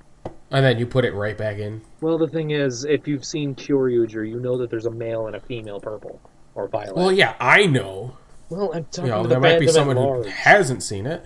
and 0.51 0.65
then 0.65 0.79
you 0.79 0.85
put 0.87 1.05
it 1.05 1.13
right 1.13 1.37
back 1.37 1.57
in. 1.57 1.81
well, 2.01 2.17
the 2.17 2.27
thing 2.27 2.51
is, 2.51 2.83
if 2.83 3.07
you've 3.07 3.23
seen 3.25 3.55
Kyoryuger, 3.55 4.27
you 4.27 4.39
know 4.39 4.57
that 4.57 4.69
there's 4.69 4.85
a 4.87 4.91
male 4.91 5.27
and 5.27 5.35
a 5.35 5.39
female 5.39 5.79
purple 5.79 6.19
or 6.55 6.67
violet. 6.67 6.95
Well, 6.95 7.11
yeah, 7.11 7.35
I 7.39 7.65
know. 7.67 8.17
Well, 8.49 8.71
I'm 8.73 8.85
talking 8.85 9.05
You 9.05 9.11
know, 9.11 9.23
there 9.27 9.39
the 9.39 9.47
might 9.47 9.59
be 9.59 9.67
someone 9.67 9.97
who 9.97 10.23
hasn't 10.23 10.83
seen 10.83 11.05
it. 11.05 11.25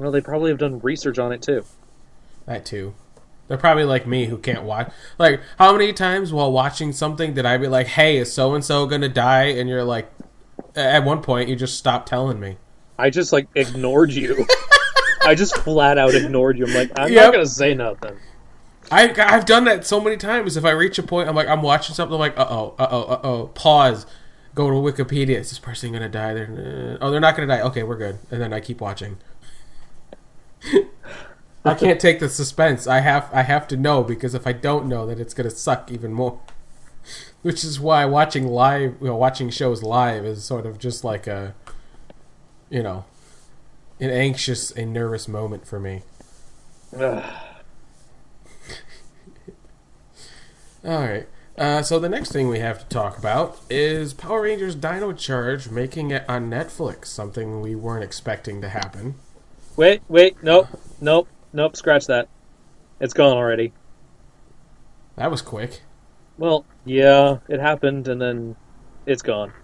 Well, 0.00 0.10
they 0.10 0.20
probably 0.20 0.50
have 0.50 0.58
done 0.58 0.80
research 0.80 1.18
on 1.18 1.32
it 1.32 1.42
too. 1.42 1.64
That 2.46 2.64
too. 2.64 2.94
They're 3.48 3.58
probably 3.58 3.84
like 3.84 4.06
me 4.06 4.26
who 4.26 4.38
can't 4.38 4.62
watch. 4.62 4.92
Like, 5.18 5.40
how 5.58 5.72
many 5.72 5.92
times 5.92 6.32
while 6.32 6.52
watching 6.52 6.92
something 6.92 7.34
did 7.34 7.44
I 7.44 7.56
be 7.58 7.66
like, 7.66 7.88
"Hey, 7.88 8.16
is 8.18 8.32
so 8.32 8.54
and 8.54 8.64
so 8.64 8.86
gonna 8.86 9.08
die?" 9.08 9.46
And 9.46 9.68
you're 9.68 9.82
like, 9.84 10.10
at 10.76 11.04
one 11.04 11.20
point, 11.20 11.48
you 11.48 11.56
just 11.56 11.76
stopped 11.76 12.08
telling 12.08 12.38
me. 12.38 12.56
I 12.98 13.10
just 13.10 13.32
like 13.32 13.48
ignored 13.54 14.12
you. 14.12 14.46
I 15.22 15.34
just 15.34 15.56
flat 15.58 15.98
out 15.98 16.14
ignored 16.14 16.58
you. 16.58 16.66
I'm 16.66 16.74
like, 16.74 16.90
I'm 16.98 17.12
Yep. 17.12 17.24
not 17.24 17.32
gonna 17.32 17.46
say 17.46 17.74
nothing. 17.74 18.16
I, 18.90 19.12
I've 19.18 19.46
done 19.46 19.64
that 19.64 19.86
so 19.86 20.00
many 20.00 20.16
times. 20.16 20.56
If 20.56 20.64
I 20.64 20.70
reach 20.70 20.98
a 20.98 21.02
point, 21.02 21.28
I'm 21.28 21.34
like, 21.36 21.46
I'm 21.48 21.62
watching 21.62 21.94
something, 21.94 22.14
I'm 22.14 22.20
like, 22.20 22.38
uh 22.38 22.46
oh, 22.48 22.74
uh 22.78 22.88
oh, 22.90 23.02
uh 23.02 23.20
oh, 23.22 23.46
pause, 23.48 24.06
go 24.54 24.68
to 24.68 24.74
Wikipedia. 24.76 25.36
Is 25.36 25.50
this 25.50 25.58
person 25.58 25.92
gonna 25.92 26.08
die? 26.08 26.34
They're, 26.34 26.96
uh, 27.00 27.04
oh, 27.04 27.10
they're 27.10 27.20
not 27.20 27.36
gonna 27.36 27.48
die. 27.48 27.60
Okay, 27.62 27.82
we're 27.82 27.96
good. 27.96 28.18
And 28.30 28.40
then 28.40 28.52
I 28.52 28.60
keep 28.60 28.80
watching. 28.80 29.18
I 31.64 31.74
can't 31.74 32.00
take 32.00 32.20
the 32.20 32.28
suspense. 32.28 32.86
I 32.86 33.00
have, 33.00 33.28
I 33.32 33.42
have 33.42 33.68
to 33.68 33.76
know 33.76 34.02
because 34.02 34.34
if 34.34 34.46
I 34.46 34.52
don't 34.52 34.86
know, 34.86 35.06
then 35.06 35.20
it's 35.20 35.34
gonna 35.34 35.50
suck 35.50 35.90
even 35.90 36.12
more. 36.12 36.40
Which 37.42 37.64
is 37.64 37.80
why 37.80 38.04
watching 38.04 38.46
live, 38.46 38.96
you 39.00 39.08
know, 39.08 39.16
watching 39.16 39.50
shows 39.50 39.82
live 39.82 40.24
is 40.24 40.44
sort 40.44 40.66
of 40.66 40.78
just 40.78 41.04
like 41.04 41.26
a, 41.26 41.54
you 42.68 42.82
know, 42.82 43.04
an 43.98 44.10
anxious 44.10 44.70
and 44.70 44.92
nervous 44.92 45.28
moment 45.28 45.66
for 45.66 45.80
me. 45.80 46.02
All 46.98 47.22
right. 50.84 51.28
Uh, 51.58 51.82
so 51.82 51.98
the 51.98 52.08
next 52.08 52.32
thing 52.32 52.48
we 52.48 52.58
have 52.58 52.78
to 52.78 52.86
talk 52.86 53.18
about 53.18 53.58
is 53.68 54.14
Power 54.14 54.42
Rangers 54.42 54.74
Dino 54.74 55.12
Charge 55.12 55.68
making 55.68 56.10
it 56.10 56.24
on 56.26 56.48
Netflix, 56.48 57.06
something 57.06 57.60
we 57.60 57.74
weren't 57.74 58.02
expecting 58.02 58.62
to 58.62 58.70
happen. 58.70 59.16
Wait, 59.80 60.02
wait, 60.08 60.36
nope, 60.42 60.66
nope, 61.00 61.26
nope. 61.54 61.74
Scratch 61.74 62.06
that. 62.08 62.28
It's 63.00 63.14
gone 63.14 63.34
already. 63.34 63.72
That 65.16 65.30
was 65.30 65.40
quick. 65.40 65.80
Well, 66.36 66.66
yeah, 66.84 67.38
it 67.48 67.60
happened, 67.60 68.06
and 68.06 68.20
then 68.20 68.56
it's 69.06 69.22
gone. 69.22 69.54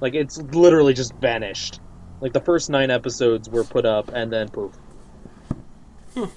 Like 0.00 0.14
it's 0.14 0.38
literally 0.40 0.94
just 0.94 1.14
vanished. 1.14 1.80
Like 2.20 2.32
the 2.32 2.38
first 2.38 2.70
nine 2.70 2.92
episodes 2.92 3.48
were 3.48 3.64
put 3.64 3.84
up, 3.84 4.08
and 4.14 4.32
then 4.32 4.50
poof. 4.50 4.78
Oh 6.16 6.28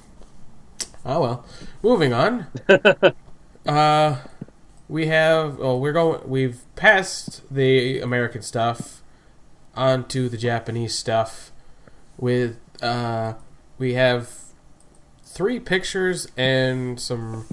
well. 1.06 1.46
Moving 1.84 2.14
on. 2.14 2.48
uh, 3.68 4.22
we 4.90 5.06
have. 5.06 5.60
Oh, 5.62 5.78
we're 5.78 5.94
going. 5.94 6.28
We've 6.28 6.64
passed 6.76 7.44
the 7.54 8.00
American 8.00 8.42
stuff 8.42 9.04
onto 9.76 10.30
the 10.30 10.38
Japanese 10.38 10.98
stuff. 10.98 11.52
With 12.20 12.58
uh, 12.82 13.34
we 13.78 13.94
have 13.94 14.30
three 15.24 15.60
pictures 15.60 16.28
and 16.38 17.00
some 17.00 17.46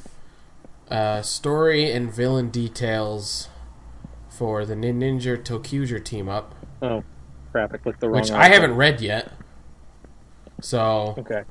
uh, 0.90 1.22
story 1.22 1.90
and 1.90 2.12
villain 2.12 2.50
details 2.50 3.48
for 4.28 4.64
the 4.64 4.74
Ninja 4.74 5.36
Tokuger 5.42 6.02
team 6.04 6.28
up, 6.28 6.54
Oh, 6.82 7.02
crap! 7.52 7.72
I 7.72 7.76
clicked 7.78 8.00
the 8.00 8.08
wrong. 8.08 8.20
which 8.20 8.30
I 8.30 8.48
haven't 8.48 8.74
read 8.74 9.00
yet. 9.00 9.32
So 10.60 11.14
Okay. 11.18 11.42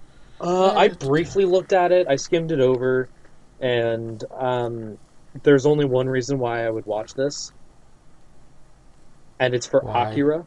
Uh, 0.41 0.73
I 0.75 0.89
briefly 0.89 1.45
looked 1.45 1.71
at 1.71 1.91
it. 1.91 2.07
I 2.09 2.17
skimmed 2.17 2.51
it 2.51 2.59
over, 2.59 3.07
and 3.61 4.21
um, 4.37 4.97
there's 5.43 5.65
only 5.65 5.85
one 5.85 6.09
reason 6.09 6.37
why 6.39 6.65
I 6.65 6.69
would 6.69 6.85
watch 6.85 7.13
this, 7.13 7.53
and 9.39 9.53
it's 9.53 9.65
for 9.65 9.79
Why? 9.81 10.11
Akira. 10.11 10.45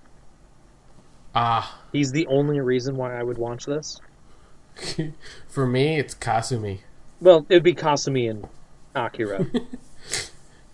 ah, 1.35 1.81
He's 1.97 2.13
the 2.13 2.27
only 2.27 2.61
reason 2.61 2.97
why 2.97 3.19
I 3.19 3.23
would 3.23 3.39
watch 3.39 3.65
this. 3.65 3.99
for 5.49 5.67
me, 5.67 5.99
it's 5.99 6.15
Kasumi. 6.15 6.81
Well, 7.23 7.47
it'd 7.49 7.63
be 7.63 7.75
Kasumi 7.75 8.29
and 8.31 8.47
Akira. 8.95 9.47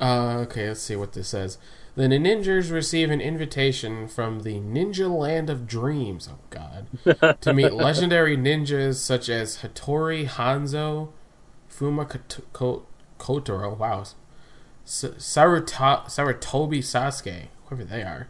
Uh, 0.00 0.38
okay, 0.38 0.66
let's 0.66 0.82
see 0.82 0.96
what 0.96 1.12
this 1.12 1.28
says. 1.28 1.58
The 1.94 2.02
ninjas 2.08 2.72
receive 2.72 3.08
an 3.08 3.20
invitation 3.20 4.08
from 4.08 4.40
the 4.40 4.54
Ninja 4.54 5.08
Land 5.08 5.48
of 5.48 5.64
Dreams. 5.68 6.28
Oh 6.28 6.38
God, 6.50 7.40
to 7.40 7.52
meet 7.52 7.72
legendary 7.72 8.36
ninjas 8.36 8.96
such 8.96 9.28
as 9.28 9.58
Hattori 9.58 10.26
Hanzo, 10.26 11.10
Fuma 11.70 12.20
Kotaro. 13.20 13.78
Wow, 13.78 14.00
S- 14.84 15.04
Saruto- 15.18 16.06
Sarutobi 16.06 16.78
Sasuke, 16.80 17.46
whoever 17.66 17.84
they 17.84 18.02
are. 18.02 18.26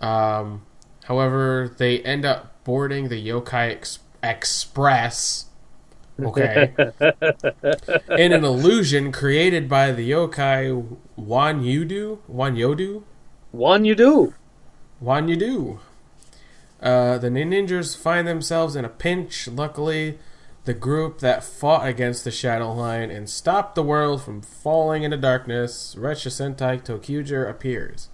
Um, 0.00 0.62
however, 1.06 1.74
they 1.76 2.00
end 2.00 2.24
up 2.24 2.64
boarding 2.64 3.08
the 3.08 3.24
Yokai 3.26 3.72
Ex- 3.72 3.98
Express. 4.22 5.46
Okay. 6.18 6.72
in 8.16 8.32
an 8.32 8.44
illusion 8.44 9.12
created 9.12 9.68
by 9.68 9.92
the 9.92 10.10
yokai 10.10 10.96
Wan 11.14 11.62
Yudu, 11.62 12.18
Wan 12.26 12.56
Yodu, 12.56 13.02
you 13.52 13.94
do. 13.94 14.34
Wan 15.00 15.28
Yudu. 15.28 15.78
Uh, 16.80 17.18
the 17.18 17.28
ninjas 17.28 17.96
find 17.96 18.26
themselves 18.26 18.76
in 18.76 18.84
a 18.84 18.88
pinch. 18.88 19.48
Luckily, 19.48 20.18
the 20.64 20.74
group 20.74 21.20
that 21.20 21.44
fought 21.44 21.86
against 21.86 22.24
the 22.24 22.30
Shadow 22.30 22.72
Line 22.72 23.10
and 23.10 23.28
stopped 23.28 23.74
the 23.74 23.82
world 23.82 24.22
from 24.22 24.42
falling 24.42 25.02
into 25.02 25.16
darkness, 25.16 25.94
Ressha 25.98 26.28
Sentai 26.28 26.82
Tokuger 26.82 27.48
appears. 27.48 28.08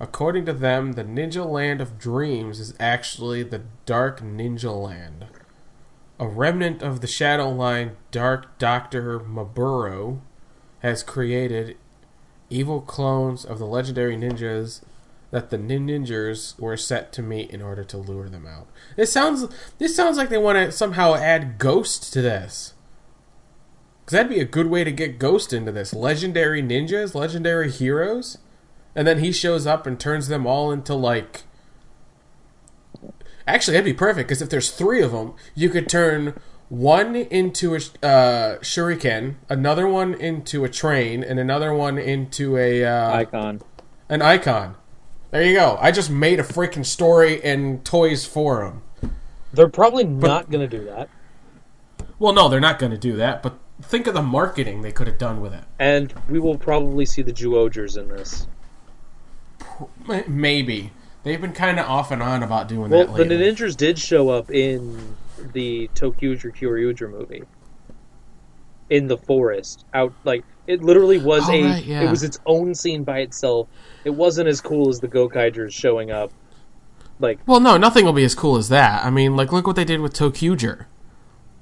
According 0.00 0.46
to 0.46 0.54
them, 0.54 0.92
the 0.92 1.04
Ninja 1.04 1.44
Land 1.44 1.82
of 1.82 1.98
Dreams 1.98 2.58
is 2.58 2.74
actually 2.80 3.42
the 3.42 3.62
Dark 3.84 4.22
Ninja 4.22 4.74
Land. 4.74 5.26
A 6.18 6.26
remnant 6.26 6.82
of 6.82 7.02
the 7.02 7.06
Shadow 7.06 7.50
Line 7.50 7.96
Dark 8.10 8.58
Doctor 8.58 9.20
Maburo 9.20 10.20
has 10.80 11.02
created 11.02 11.76
evil 12.48 12.80
clones 12.80 13.44
of 13.44 13.58
the 13.58 13.66
legendary 13.66 14.16
ninjas 14.16 14.80
that 15.30 15.50
the 15.50 15.58
nin- 15.58 15.86
ninjas 15.86 16.58
were 16.58 16.76
set 16.76 17.12
to 17.12 17.22
meet 17.22 17.50
in 17.50 17.62
order 17.62 17.84
to 17.84 17.98
lure 17.98 18.28
them 18.28 18.46
out. 18.46 18.68
This 18.96 19.12
sounds 19.12 19.46
this 19.78 19.94
sounds 19.94 20.16
like 20.16 20.30
they 20.30 20.38
want 20.38 20.56
to 20.56 20.72
somehow 20.72 21.14
add 21.14 21.58
Ghost 21.58 22.12
to 22.14 22.22
this. 22.22 22.72
Cuz 24.06 24.12
that'd 24.12 24.30
be 24.30 24.40
a 24.40 24.46
good 24.46 24.66
way 24.66 24.82
to 24.82 24.90
get 24.90 25.18
Ghost 25.18 25.52
into 25.52 25.70
this. 25.70 25.94
Legendary 25.94 26.62
ninjas, 26.62 27.14
legendary 27.14 27.70
heroes, 27.70 28.38
and 28.94 29.06
then 29.06 29.18
he 29.18 29.32
shows 29.32 29.66
up 29.66 29.86
and 29.86 29.98
turns 29.98 30.28
them 30.28 30.46
all 30.46 30.70
into 30.70 30.94
like 30.94 31.42
Actually, 33.46 33.72
that'd 33.72 33.84
be 33.84 33.92
perfect 33.92 34.28
because 34.28 34.40
if 34.40 34.48
there's 34.48 34.70
three 34.70 35.02
of 35.02 35.10
them, 35.10 35.34
you 35.56 35.68
could 35.68 35.88
turn 35.88 36.38
one 36.68 37.16
into 37.16 37.74
a 37.74 37.78
uh, 38.06 38.58
shuriken, 38.60 39.34
another 39.48 39.88
one 39.88 40.14
into 40.14 40.64
a 40.64 40.68
train, 40.68 41.24
and 41.24 41.40
another 41.40 41.74
one 41.74 41.98
into 41.98 42.56
a 42.56 42.84
uh, 42.84 43.12
Icon. 43.12 43.60
an 44.08 44.22
icon. 44.22 44.76
There 45.32 45.42
you 45.42 45.54
go. 45.54 45.76
I 45.80 45.90
just 45.90 46.10
made 46.10 46.38
a 46.38 46.44
freaking 46.44 46.86
story 46.86 47.42
and 47.42 47.84
toys 47.84 48.24
for 48.24 48.64
them. 48.64 49.12
They're 49.52 49.68
probably 49.68 50.04
not 50.04 50.48
going 50.50 50.68
to 50.68 50.78
do 50.78 50.84
that. 50.84 51.08
Well, 52.20 52.32
no, 52.32 52.48
they're 52.48 52.60
not 52.60 52.78
going 52.78 52.92
to 52.92 52.98
do 52.98 53.16
that. 53.16 53.42
But 53.42 53.58
think 53.82 54.06
of 54.06 54.14
the 54.14 54.22
marketing 54.22 54.82
they 54.82 54.92
could 54.92 55.08
have 55.08 55.18
done 55.18 55.40
with 55.40 55.52
it. 55.52 55.64
And 55.80 56.14
we 56.28 56.38
will 56.38 56.58
probably 56.58 57.04
see 57.04 57.22
the 57.22 57.32
Juogers 57.32 57.96
in 57.96 58.08
this. 58.08 58.46
Maybe 60.28 60.92
they've 61.22 61.40
been 61.40 61.52
kind 61.52 61.78
of 61.78 61.86
off 61.86 62.10
and 62.10 62.22
on 62.22 62.42
about 62.42 62.68
doing 62.68 62.90
Well, 62.90 63.06
that 63.06 63.16
the 63.16 63.24
lately. 63.24 63.52
Ninjas 63.52 63.76
did 63.76 63.98
show 63.98 64.28
up 64.28 64.50
in 64.50 65.16
the 65.52 65.88
Tokyuger 65.94 66.54
Kyoryuger 66.54 67.10
movie. 67.10 67.44
In 68.88 69.06
the 69.06 69.16
forest. 69.16 69.84
Out 69.94 70.12
like 70.24 70.44
it 70.66 70.82
literally 70.82 71.18
was 71.18 71.48
Oh, 71.48 71.52
a 71.52 71.62
right, 71.64 71.84
yeah. 71.84 72.02
it 72.02 72.10
was 72.10 72.22
its 72.22 72.38
own 72.46 72.74
scene 72.74 73.04
by 73.04 73.20
itself. 73.20 73.68
It 74.04 74.10
wasn't 74.10 74.48
as 74.48 74.60
cool 74.60 74.88
as 74.88 75.00
the 75.00 75.08
Gokaigers 75.08 75.72
showing 75.72 76.10
up. 76.10 76.32
Like 77.20 77.38
Well, 77.46 77.60
no, 77.60 77.76
nothing 77.76 78.04
will 78.04 78.12
be 78.12 78.24
as 78.24 78.34
cool 78.34 78.56
as 78.56 78.68
that. 78.70 79.04
I 79.04 79.10
mean, 79.10 79.36
like, 79.36 79.52
look 79.52 79.66
what 79.66 79.76
they 79.76 79.84
did 79.84 80.00
with 80.00 80.12
Tokuger. 80.14 80.86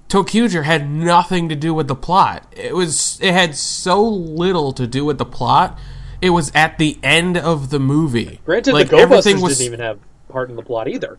Tokuger 0.08 0.64
had 0.64 0.88
nothing 0.88 1.48
to 1.50 1.54
do 1.54 1.74
with 1.74 1.86
the 1.86 1.94
plot. 1.94 2.50
It 2.56 2.74
was 2.74 3.18
it 3.20 3.32
had 3.34 3.54
so 3.54 4.02
little 4.02 4.72
to 4.72 4.86
do 4.86 5.04
with 5.04 5.18
the 5.18 5.26
plot. 5.26 5.78
It 6.20 6.30
was 6.30 6.50
at 6.54 6.78
the 6.78 6.98
end 7.02 7.36
of 7.36 7.70
the 7.70 7.78
movie. 7.78 8.40
granted 8.44 8.72
like 8.74 8.88
the 8.88 8.96
GoBusters 8.96 9.40
was 9.42 9.58
didn't 9.58 9.72
even 9.72 9.80
have 9.80 10.00
part 10.28 10.50
in 10.50 10.56
the 10.56 10.62
plot 10.62 10.88
either. 10.88 11.18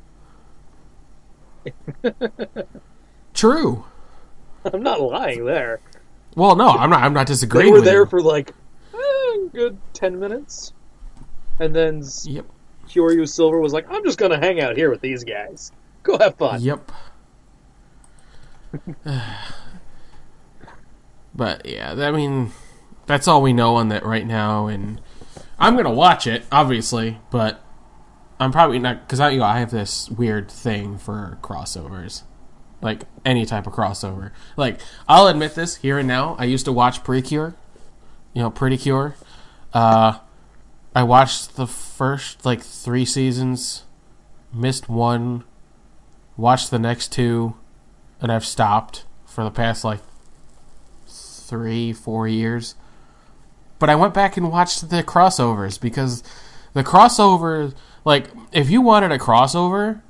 true. 3.34 3.86
I'm 4.66 4.84
not 4.84 5.02
lying 5.02 5.46
there. 5.46 5.80
Well, 6.36 6.56
no, 6.56 6.70
I'm 6.70 6.90
not. 6.90 7.04
I'm 7.04 7.14
not 7.14 7.28
disagreeing. 7.28 7.68
They 7.68 7.72
were 7.72 7.82
there 7.82 8.02
you. 8.02 8.06
for 8.06 8.22
like 8.22 8.54
eh, 8.94 9.38
good 9.54 9.78
ten 9.94 10.20
minutes. 10.20 10.74
And 11.60 11.76
then 11.76 12.04
Yep. 12.24 12.46
Kyoryu 12.88 13.28
Silver 13.28 13.60
was 13.60 13.74
like, 13.74 13.90
I'm 13.90 14.04
just 14.04 14.18
gonna 14.18 14.40
hang 14.40 14.60
out 14.62 14.76
here 14.76 14.90
with 14.90 15.02
these 15.02 15.24
guys. 15.24 15.72
Go 16.04 16.18
have 16.18 16.36
fun. 16.36 16.62
Yep. 16.62 16.92
but 21.36 21.66
yeah, 21.66 21.94
I 21.94 22.12
mean, 22.12 22.52
that's 23.10 23.28
all 23.28 23.42
we 23.42 23.54
know 23.54 23.78
on 23.78 23.90
that 23.90 24.06
right 24.06 24.26
now, 24.26 24.68
and 24.68 25.02
I'm 25.58 25.76
gonna 25.76 25.92
watch 25.92 26.28
it, 26.28 26.46
obviously, 26.52 27.18
but 27.32 27.60
I'm 28.40 28.52
probably 28.52 28.78
not 28.78 29.02
because 29.02 29.20
I 29.20 29.32
you 29.32 29.40
know, 29.40 29.46
I 29.46 29.60
have 29.60 29.72
this 29.72 30.12
weird 30.12 30.50
thing 30.52 31.00
for 31.00 31.40
crossovers, 31.42 32.22
like 32.84 33.02
any 33.26 33.48
type 33.48 33.66
of 33.66 33.74
crossover. 33.74 34.30
Like 34.56 34.80
I'll 35.08 35.26
admit 35.26 35.56
this 35.56 35.78
here 35.78 35.98
and 35.98 36.08
now. 36.08 36.36
I 36.38 36.46
used 36.46 36.66
to 36.66 36.72
watch 36.72 37.04
Precure, 37.04 37.56
you 38.34 38.44
know, 38.44 38.52
Pretty 38.52 38.78
Cure. 38.78 39.16
Uh, 39.74 40.20
I 40.96 41.02
watched 41.02 41.56
the 41.56 41.66
first 41.66 42.46
like 42.46 42.62
three 42.62 43.06
seasons, 43.06 43.86
missed 44.54 44.88
one, 44.88 45.46
watched 46.38 46.70
the 46.70 46.78
next 46.78 47.12
two, 47.12 47.56
and 48.22 48.32
I've 48.32 48.46
stopped 48.46 49.04
for 49.26 49.44
the 49.44 49.50
past 49.50 49.84
like 49.84 50.02
three, 51.08 51.92
four 51.92 52.28
years. 52.28 52.76
But 53.80 53.90
I 53.90 53.96
went 53.96 54.14
back 54.14 54.38
and 54.38 54.52
watched 54.52 54.90
the 54.90 55.04
crossovers 55.04 55.80
because 55.80 56.22
the 56.74 56.84
crossovers, 56.84 57.74
like, 58.06 58.28
if 58.52 58.70
you 58.70 58.82
wanted 58.82 59.12
a 59.12 59.18
crossover, 59.18 60.02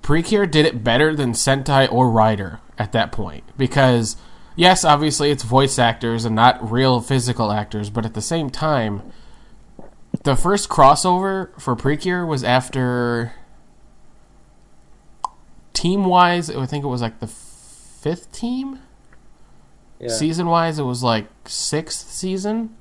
Precure 0.00 0.46
did 0.46 0.64
it 0.64 0.84
better 0.84 1.14
than 1.14 1.32
Sentai 1.32 1.90
or 1.92 2.08
Rider 2.10 2.60
at 2.78 2.92
that 2.92 3.10
point. 3.10 3.44
Because, 3.58 4.16
yes, 4.54 4.84
obviously 4.84 5.30
it's 5.30 5.42
voice 5.42 5.78
actors 5.78 6.24
and 6.24 6.36
not 6.36 6.70
real 6.70 7.00
physical 7.00 7.50
actors, 7.50 7.90
but 7.90 8.06
at 8.06 8.14
the 8.14 8.22
same 8.22 8.48
time, 8.48 9.02
the 10.22 10.36
first 10.36 10.68
crossover 10.68 11.60
for 11.60 11.74
Precure 11.74 12.24
was 12.24 12.44
after. 12.44 13.32
Team 15.72 16.04
wise, 16.04 16.48
I 16.48 16.66
think 16.66 16.84
it 16.84 16.88
was 16.88 17.02
like 17.02 17.18
the 17.18 17.26
fifth 17.26 18.30
team. 18.30 18.78
Yeah. 19.98 20.08
Season 20.08 20.46
wise, 20.46 20.78
it 20.78 20.84
was 20.84 21.02
like 21.02 21.26
sixth 21.46 22.10
season. 22.10 22.76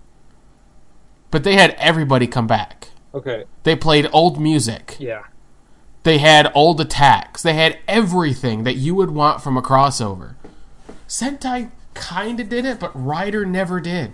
But 1.34 1.44
they 1.44 1.56
had 1.56 1.72
everybody 1.80 2.28
come 2.28 2.46
back. 2.46 2.90
Okay. 3.12 3.46
They 3.64 3.76
played 3.76 4.08
old 4.14 4.40
music. 4.40 4.98
Yeah. 5.00 5.24
They 6.04 6.20
had 6.20 6.52
old 6.54 6.80
attacks. 6.80 7.42
They 7.42 7.56
had 7.56 7.80
everything 7.88 8.66
that 8.66 8.76
you 8.76 8.94
would 8.94 9.10
want 9.10 9.42
from 9.42 9.58
a 9.58 9.62
crossover. 9.64 10.36
Sentai 11.08 11.72
kind 11.96 12.40
of 12.40 12.50
did 12.50 12.66
it, 12.66 12.80
but 12.80 12.92
Rider 12.94 13.48
never 13.48 13.82
did. 13.82 14.14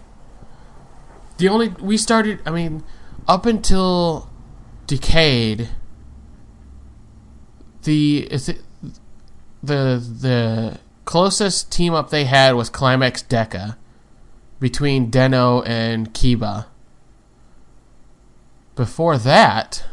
The 1.39 1.49
only 1.49 1.67
we 1.67 1.97
started, 1.97 2.39
I 2.45 2.51
mean, 2.51 2.85
up 3.27 3.45
until 3.45 4.29
Decade, 4.87 5.67
the 7.83 8.31
is 8.31 8.47
it 8.47 8.61
the 9.61 10.01
the 10.21 10.79
closest 11.03 11.69
team 11.69 11.93
up 11.93 12.11
they 12.11 12.23
had 12.23 12.55
was 12.55 12.69
Climax 12.69 13.23
Deka 13.23 13.75
between 14.61 15.09
Den-O 15.09 15.63
and 15.63 16.13
Kiba. 16.13 16.67
Before 18.80 19.18
that, 19.18 19.84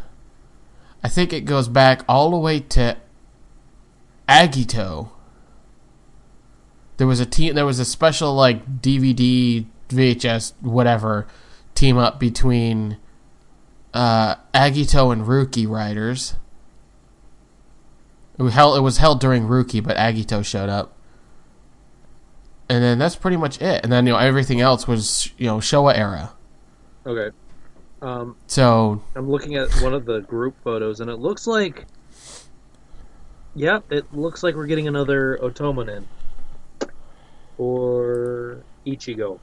I 1.02 1.08
think 1.08 1.32
it 1.32 1.40
goes 1.40 1.66
back 1.66 2.04
all 2.08 2.30
the 2.30 2.36
way 2.36 2.60
to 2.60 2.96
Agito. 4.28 5.10
There 6.96 7.08
was 7.08 7.18
a 7.18 7.26
team. 7.26 7.56
There 7.56 7.66
was 7.66 7.80
a 7.80 7.84
special 7.84 8.32
like 8.32 8.80
DVD, 8.80 9.66
VHS, 9.88 10.52
whatever 10.60 11.26
team 11.74 11.98
up 11.98 12.20
between 12.20 12.98
uh, 13.92 14.36
Agito 14.54 15.12
and 15.12 15.22
Ryuki 15.22 15.68
Riders. 15.68 16.36
It 18.38 18.44
was, 18.44 18.54
held, 18.54 18.78
it 18.78 18.82
was 18.82 18.98
held 18.98 19.18
during 19.18 19.48
Ryuki, 19.48 19.82
but 19.82 19.96
Agito 19.96 20.44
showed 20.44 20.68
up, 20.68 20.96
and 22.68 22.84
then 22.84 23.00
that's 23.00 23.16
pretty 23.16 23.36
much 23.36 23.60
it. 23.60 23.82
And 23.82 23.90
then 23.90 24.06
you 24.06 24.12
know 24.12 24.18
everything 24.20 24.60
else 24.60 24.86
was 24.86 25.32
you 25.38 25.48
know 25.48 25.56
Showa 25.56 25.98
era. 25.98 26.34
Okay. 27.04 27.36
Um, 28.02 28.36
So 28.47 29.02
I'm 29.14 29.31
looking 29.31 29.55
at 29.56 29.70
one 29.82 29.94
of 29.94 30.05
the 30.05 30.20
group 30.20 30.55
photos, 30.62 31.01
and 31.01 31.10
it 31.10 31.16
looks 31.18 31.47
like. 31.47 31.86
yeah, 33.55 33.81
it 33.90 34.12
looks 34.12 34.43
like 34.43 34.55
we're 34.55 34.66
getting 34.66 34.86
another 34.89 35.39
Otomonin. 35.43 36.05
Or 37.59 38.59
Ichigo. 38.86 39.39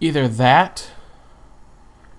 either 0.00 0.28
that 0.28 0.90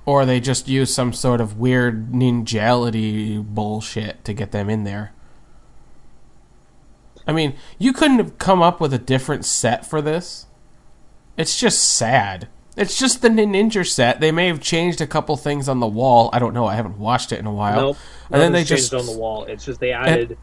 or 0.06 0.26
they 0.26 0.40
just 0.40 0.68
use 0.68 0.94
some 0.94 1.14
sort 1.14 1.40
of 1.40 1.58
weird 1.58 2.12
ninjality 2.12 3.42
bullshit 3.44 4.24
to 4.26 4.34
get 4.34 4.52
them 4.52 4.70
in 4.70 4.84
there. 4.84 5.14
I 7.28 7.34
mean, 7.34 7.56
you 7.78 7.92
couldn't 7.94 8.18
have 8.20 8.38
come 8.38 8.62
up 8.62 8.80
with 8.80 8.94
a 8.94 8.98
different 8.98 9.46
set 9.46 9.86
for 9.86 10.02
this. 10.02 10.46
It's 11.38 11.60
just 11.60 11.82
sad. 11.84 12.48
It's 12.78 12.98
just 12.98 13.22
the 13.24 13.30
Ninja 13.30 13.86
set. 13.86 14.22
They 14.22 14.32
may 14.32 14.48
have 14.48 14.62
changed 14.62 15.02
a 15.02 15.08
couple 15.08 15.36
things 15.36 15.68
on 15.68 15.80
the 15.80 15.88
wall. 15.88 16.30
I 16.32 16.40
don't 16.40 16.54
know. 16.54 16.68
I 16.68 16.76
haven't 16.76 16.99
watched 16.99 17.32
it 17.32 17.40
in 17.40 17.48
a 17.48 17.54
while. 17.54 17.76
Nope. 17.82 17.98
and 18.32 18.41
then 18.41 18.52
they 18.52 18.60
nothing's 18.60 18.70
just 18.70 18.91
changed 18.91 19.10
on 19.10 19.14
the 19.16 19.20
wall. 19.20 19.45
It's 19.45 19.66
just 19.66 19.80
they 19.80 19.91
added, 19.91 20.38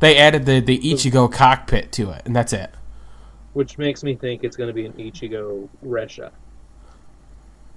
they 0.00 0.16
added 0.16 0.46
the 0.46 0.60
the 0.60 0.78
Ichigo 0.78 1.30
cockpit 1.30 1.92
to 1.92 2.10
it, 2.10 2.22
and 2.24 2.34
that's 2.34 2.52
it. 2.54 2.70
which 3.52 3.76
makes 3.76 4.02
me 4.02 4.14
think 4.14 4.44
it's 4.44 4.56
going 4.56 4.68
to 4.68 4.72
be 4.74 4.86
an 4.86 4.94
Ichigo 4.94 5.68
Resha. 5.84 6.30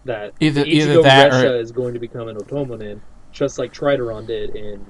That 0.06 0.34
Either- 0.39 0.64
the 0.64 0.69
either 0.69 0.91
Ichigo 0.99 1.03
that 1.03 1.31
Resha 1.34 1.49
or- 1.52 1.56
is 1.57 1.72
going 1.73 1.93
to 1.95 1.99
become 1.99 2.27
an 2.30 2.38
Otomonin, 2.38 3.02
just 3.34 3.60
like 3.60 3.73
Tridoron 3.73 4.26
did 4.26 4.56
in 4.56 4.85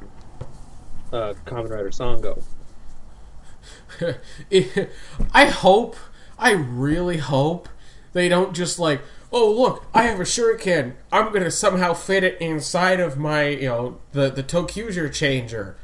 uh, 1.11 1.33
Kamen 1.45 1.69
Rider 1.71 1.89
Sango. 1.89 2.43
I 5.33 5.45
hope, 5.45 5.95
I 6.37 6.51
really 6.51 7.17
hope 7.17 7.69
they 8.15 8.29
don't 8.29 8.55
just 8.55 8.79
like, 8.79 9.01
oh 9.33 9.51
look, 9.51 9.85
I 9.93 10.03
have 10.03 10.21
a 10.21 10.23
shuriken. 10.23 10.93
I'm 11.11 11.33
gonna 11.33 11.51
somehow 11.51 11.93
fit 11.93 12.23
it 12.23 12.39
inside 12.39 13.01
of 13.01 13.17
my, 13.17 13.49
you 13.49 13.67
know, 13.67 13.97
the 14.13 14.29
the 14.29 14.41
Tokuger 14.41 15.13
changer. 15.13 15.75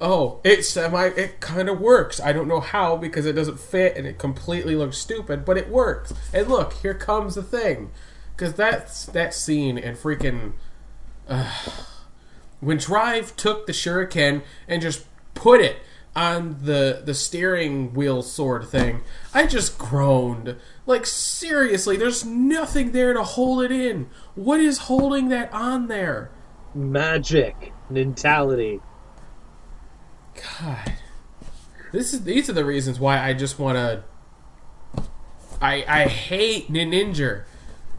Oh, 0.00 0.40
it 0.42 0.64
semi, 0.64 1.06
it 1.06 1.40
kind 1.40 1.68
of 1.68 1.80
works. 1.80 2.20
I 2.20 2.32
don't 2.32 2.48
know 2.48 2.58
how 2.58 2.96
because 2.96 3.24
it 3.24 3.34
doesn't 3.34 3.60
fit 3.60 3.96
and 3.96 4.04
it 4.04 4.18
completely 4.18 4.74
looks 4.74 4.98
stupid, 4.98 5.44
but 5.44 5.56
it 5.56 5.68
works. 5.70 6.12
And 6.34 6.48
look, 6.48 6.72
here 6.74 6.92
comes 6.92 7.36
the 7.36 7.42
thing, 7.42 7.92
because 8.34 8.54
that's 8.54 9.06
that 9.06 9.32
scene 9.32 9.78
and 9.78 9.96
freaking 9.96 10.54
uh, 11.28 11.52
when 12.58 12.78
Drive 12.78 13.36
took 13.36 13.66
the 13.66 13.72
shuriken 13.72 14.42
and 14.66 14.82
just 14.82 15.04
put 15.34 15.60
it 15.60 15.76
on 16.16 16.58
the 16.62 17.02
the 17.04 17.14
steering 17.14 17.92
wheel 17.92 18.22
sword 18.22 18.66
thing, 18.66 19.02
I 19.34 19.46
just 19.46 19.78
groaned. 19.78 20.56
Like 20.86 21.06
seriously, 21.06 21.96
there's 21.96 22.24
nothing 22.24 22.92
there 22.92 23.12
to 23.12 23.22
hold 23.22 23.62
it 23.62 23.70
in. 23.70 24.08
What 24.34 24.58
is 24.58 24.78
holding 24.78 25.28
that 25.28 25.52
on 25.52 25.88
there? 25.88 26.30
Magic, 26.74 27.72
mentality. 27.90 28.80
God, 30.58 30.94
this 31.92 32.12
is 32.12 32.24
these 32.24 32.48
are 32.50 32.54
the 32.54 32.64
reasons 32.64 32.98
why 32.98 33.22
I 33.22 33.34
just 33.34 33.58
want 33.58 33.76
to. 33.76 35.04
I 35.60 35.84
I 35.86 36.08
hate 36.08 36.72
Ninja. 36.72 37.44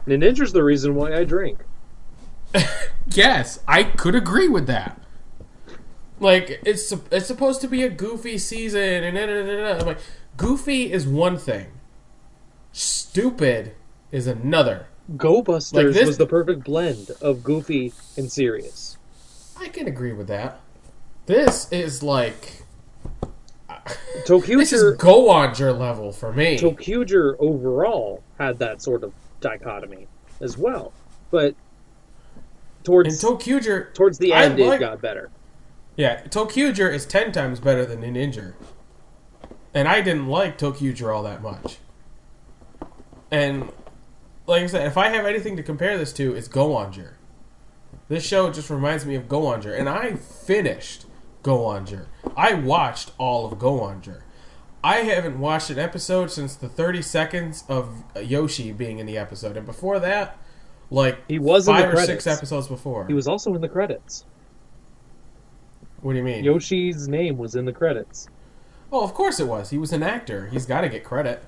Ninja's 0.06 0.52
the 0.52 0.64
reason 0.64 0.94
why 0.94 1.14
I 1.14 1.24
drink. 1.24 1.64
Yes, 3.14 3.60
I 3.66 3.84
could 3.84 4.14
agree 4.14 4.48
with 4.48 4.66
that. 4.66 5.00
Like 6.20 6.60
it's 6.66 6.92
it's 7.10 7.26
supposed 7.26 7.60
to 7.60 7.68
be 7.68 7.82
a 7.82 7.88
goofy 7.88 8.38
season, 8.38 8.80
and 9.04 9.16
da, 9.16 9.26
da, 9.26 9.74
da. 9.74 9.80
I'm 9.80 9.86
like, 9.86 9.98
goofy 10.36 10.92
is 10.92 11.06
one 11.06 11.36
thing, 11.38 11.66
stupid 12.72 13.72
is 14.10 14.26
another. 14.26 14.86
Go 15.16 15.40
Busters 15.42 15.72
Like 15.86 15.94
this- 15.94 16.06
was 16.06 16.18
the 16.18 16.26
perfect 16.26 16.64
blend 16.64 17.10
of 17.22 17.42
goofy 17.42 17.92
and 18.16 18.30
serious. 18.30 18.98
I 19.58 19.68
can 19.68 19.86
agree 19.88 20.12
with 20.12 20.26
that. 20.28 20.60
This 21.26 21.70
is 21.72 22.02
like 22.02 22.62
Tokyo. 24.26 24.58
this 24.58 24.72
is 24.72 24.82
Tokuger, 24.82 24.98
go 24.98 25.28
onger 25.28 25.78
level 25.78 26.12
for 26.12 26.32
me. 26.32 26.58
Tokuger 26.58 27.36
overall 27.38 28.22
had 28.38 28.58
that 28.58 28.82
sort 28.82 29.02
of 29.04 29.12
dichotomy 29.40 30.06
as 30.40 30.58
well, 30.58 30.92
but 31.30 31.54
and 31.54 32.84
towards 32.84 33.22
Tokuger, 33.22 33.92
towards 33.94 34.18
the 34.18 34.32
end 34.32 34.58
like- 34.58 34.76
it 34.76 34.80
got 34.80 35.00
better. 35.00 35.30
Yeah, 35.98 36.22
Tokuger 36.22 36.90
is 36.94 37.04
ten 37.04 37.32
times 37.32 37.58
better 37.58 37.84
than 37.84 38.00
Ninja, 38.02 38.54
and 39.74 39.88
I 39.88 40.00
didn't 40.00 40.28
like 40.28 40.56
Tokuger 40.56 41.14
all 41.14 41.24
that 41.24 41.42
much. 41.42 41.78
And 43.32 43.70
like 44.46 44.62
I 44.62 44.66
said, 44.66 44.86
if 44.86 44.96
I 44.96 45.08
have 45.08 45.26
anything 45.26 45.56
to 45.56 45.62
compare 45.62 45.98
this 45.98 46.12
to, 46.14 46.34
it's 46.34 46.46
Go-Onger. 46.48 47.14
This 48.08 48.24
show 48.24 48.50
just 48.50 48.70
reminds 48.70 49.04
me 49.04 49.16
of 49.16 49.28
Go-Onger, 49.28 49.76
and 49.78 49.88
I 49.88 50.14
finished 50.14 51.04
Go-Onger. 51.42 52.06
I 52.36 52.54
watched 52.54 53.10
all 53.18 53.44
of 53.50 53.58
Go-Onger. 53.58 54.22
I 54.82 54.98
haven't 54.98 55.40
watched 55.40 55.68
an 55.70 55.80
episode 55.80 56.30
since 56.30 56.54
the 56.54 56.68
30 56.68 57.02
seconds 57.02 57.64
of 57.68 58.04
Yoshi 58.22 58.70
being 58.72 59.00
in 59.00 59.06
the 59.06 59.18
episode, 59.18 59.56
and 59.56 59.66
before 59.66 59.98
that, 59.98 60.38
like 60.90 61.18
He 61.26 61.40
was 61.40 61.66
five 61.66 61.88
or 61.88 61.90
credits. 61.94 62.24
six 62.24 62.26
episodes 62.26 62.68
before. 62.68 63.06
He 63.08 63.14
was 63.14 63.26
also 63.26 63.52
in 63.54 63.60
the 63.60 63.68
credits. 63.68 64.24
What 66.00 66.12
do 66.12 66.18
you 66.18 66.24
mean? 66.24 66.44
Yoshi's 66.44 67.08
name 67.08 67.36
was 67.38 67.54
in 67.54 67.64
the 67.64 67.72
credits, 67.72 68.28
Oh, 68.90 69.04
of 69.04 69.12
course 69.12 69.38
it 69.38 69.46
was. 69.46 69.68
He 69.70 69.76
was 69.78 69.92
an 69.92 70.02
actor. 70.02 70.46
He's 70.46 70.64
got 70.64 70.80
to 70.80 70.88
get 70.88 71.04
credit. 71.04 71.42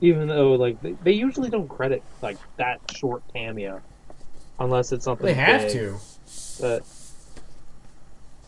even 0.00 0.28
though 0.28 0.52
like 0.54 0.80
they, 0.82 0.92
they 1.02 1.12
usually 1.12 1.48
don't 1.50 1.68
credit 1.68 2.02
like 2.22 2.36
that 2.56 2.80
short 2.94 3.22
cameo. 3.32 3.80
unless 4.60 4.92
it's 4.92 5.04
something 5.04 5.24
They 5.26 5.34
have 5.34 5.62
big, 5.62 5.72
to. 5.72 5.96
But 6.60 6.82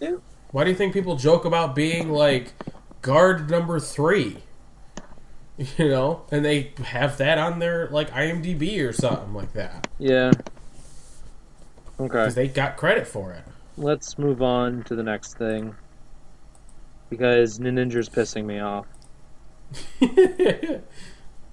yeah, 0.01 0.17
Why 0.51 0.65
do 0.65 0.71
you 0.71 0.77
think 0.77 0.93
people 0.93 1.17
joke 1.17 1.45
about 1.45 1.75
being 1.75 2.11
like 2.11 2.53
guard 3.03 3.51
number 3.51 3.79
three? 3.81 4.39
You 5.77 5.89
know, 5.91 6.23
and 6.31 6.43
they 6.43 6.73
have 6.87 7.19
that 7.19 7.37
on 7.37 7.59
their 7.59 7.87
like 7.89 8.09
IMDb 8.13 8.83
or 8.87 8.95
something 8.95 9.35
like 9.35 9.53
that 9.53 9.89
yeah. 9.99 10.31
Okay, 11.99 12.07
because 12.09 12.35
they 12.35 12.49
got 12.49 12.79
credit 12.79 13.07
for 13.07 13.33
it. 13.33 13.45
Let's 13.77 14.19
move 14.19 14.43
on 14.43 14.83
to 14.85 14.95
the 14.95 15.03
next 15.03 15.39
thing 15.39 15.75
because 17.09 17.59
Ninja's 17.59 18.09
pissing 18.09 18.45
me 18.45 18.61
off. 18.61 18.87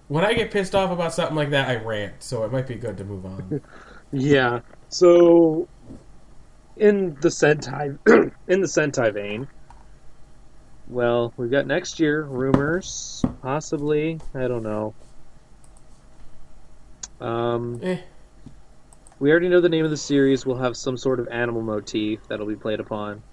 when 0.07 0.25
I 0.25 0.33
get 0.33 0.51
pissed 0.51 0.75
off 0.75 0.91
about 0.91 1.13
something 1.13 1.35
like 1.35 1.49
that, 1.51 1.69
I 1.69 1.75
rant. 1.75 2.21
So 2.23 2.43
it 2.43 2.51
might 2.51 2.67
be 2.67 2.75
good 2.75 2.97
to 2.97 3.03
move 3.03 3.25
on. 3.25 3.61
Yeah. 4.11 4.61
So, 4.87 5.67
in 6.77 7.15
the 7.19 7.27
Sentai, 7.27 7.97
in 8.47 8.61
the 8.61 8.67
Sentai 8.67 9.13
vein, 9.13 9.49
well, 10.87 11.33
we've 11.35 11.51
got 11.51 11.67
next 11.67 11.99
year 11.99 12.23
rumors, 12.23 13.21
possibly. 13.41 14.21
I 14.33 14.47
don't 14.47 14.63
know. 14.63 14.93
Um, 17.19 17.81
eh, 17.83 17.97
we 19.19 19.31
already 19.31 19.49
know 19.49 19.61
the 19.61 19.69
name 19.69 19.85
of 19.85 19.91
the 19.91 19.97
series 19.97 20.45
will 20.45 20.57
have 20.57 20.77
some 20.77 20.97
sort 20.97 21.19
of 21.19 21.27
animal 21.29 21.61
motif 21.61 22.27
that'll 22.27 22.45
be 22.45 22.55
played 22.55 22.79
upon. 22.79 23.23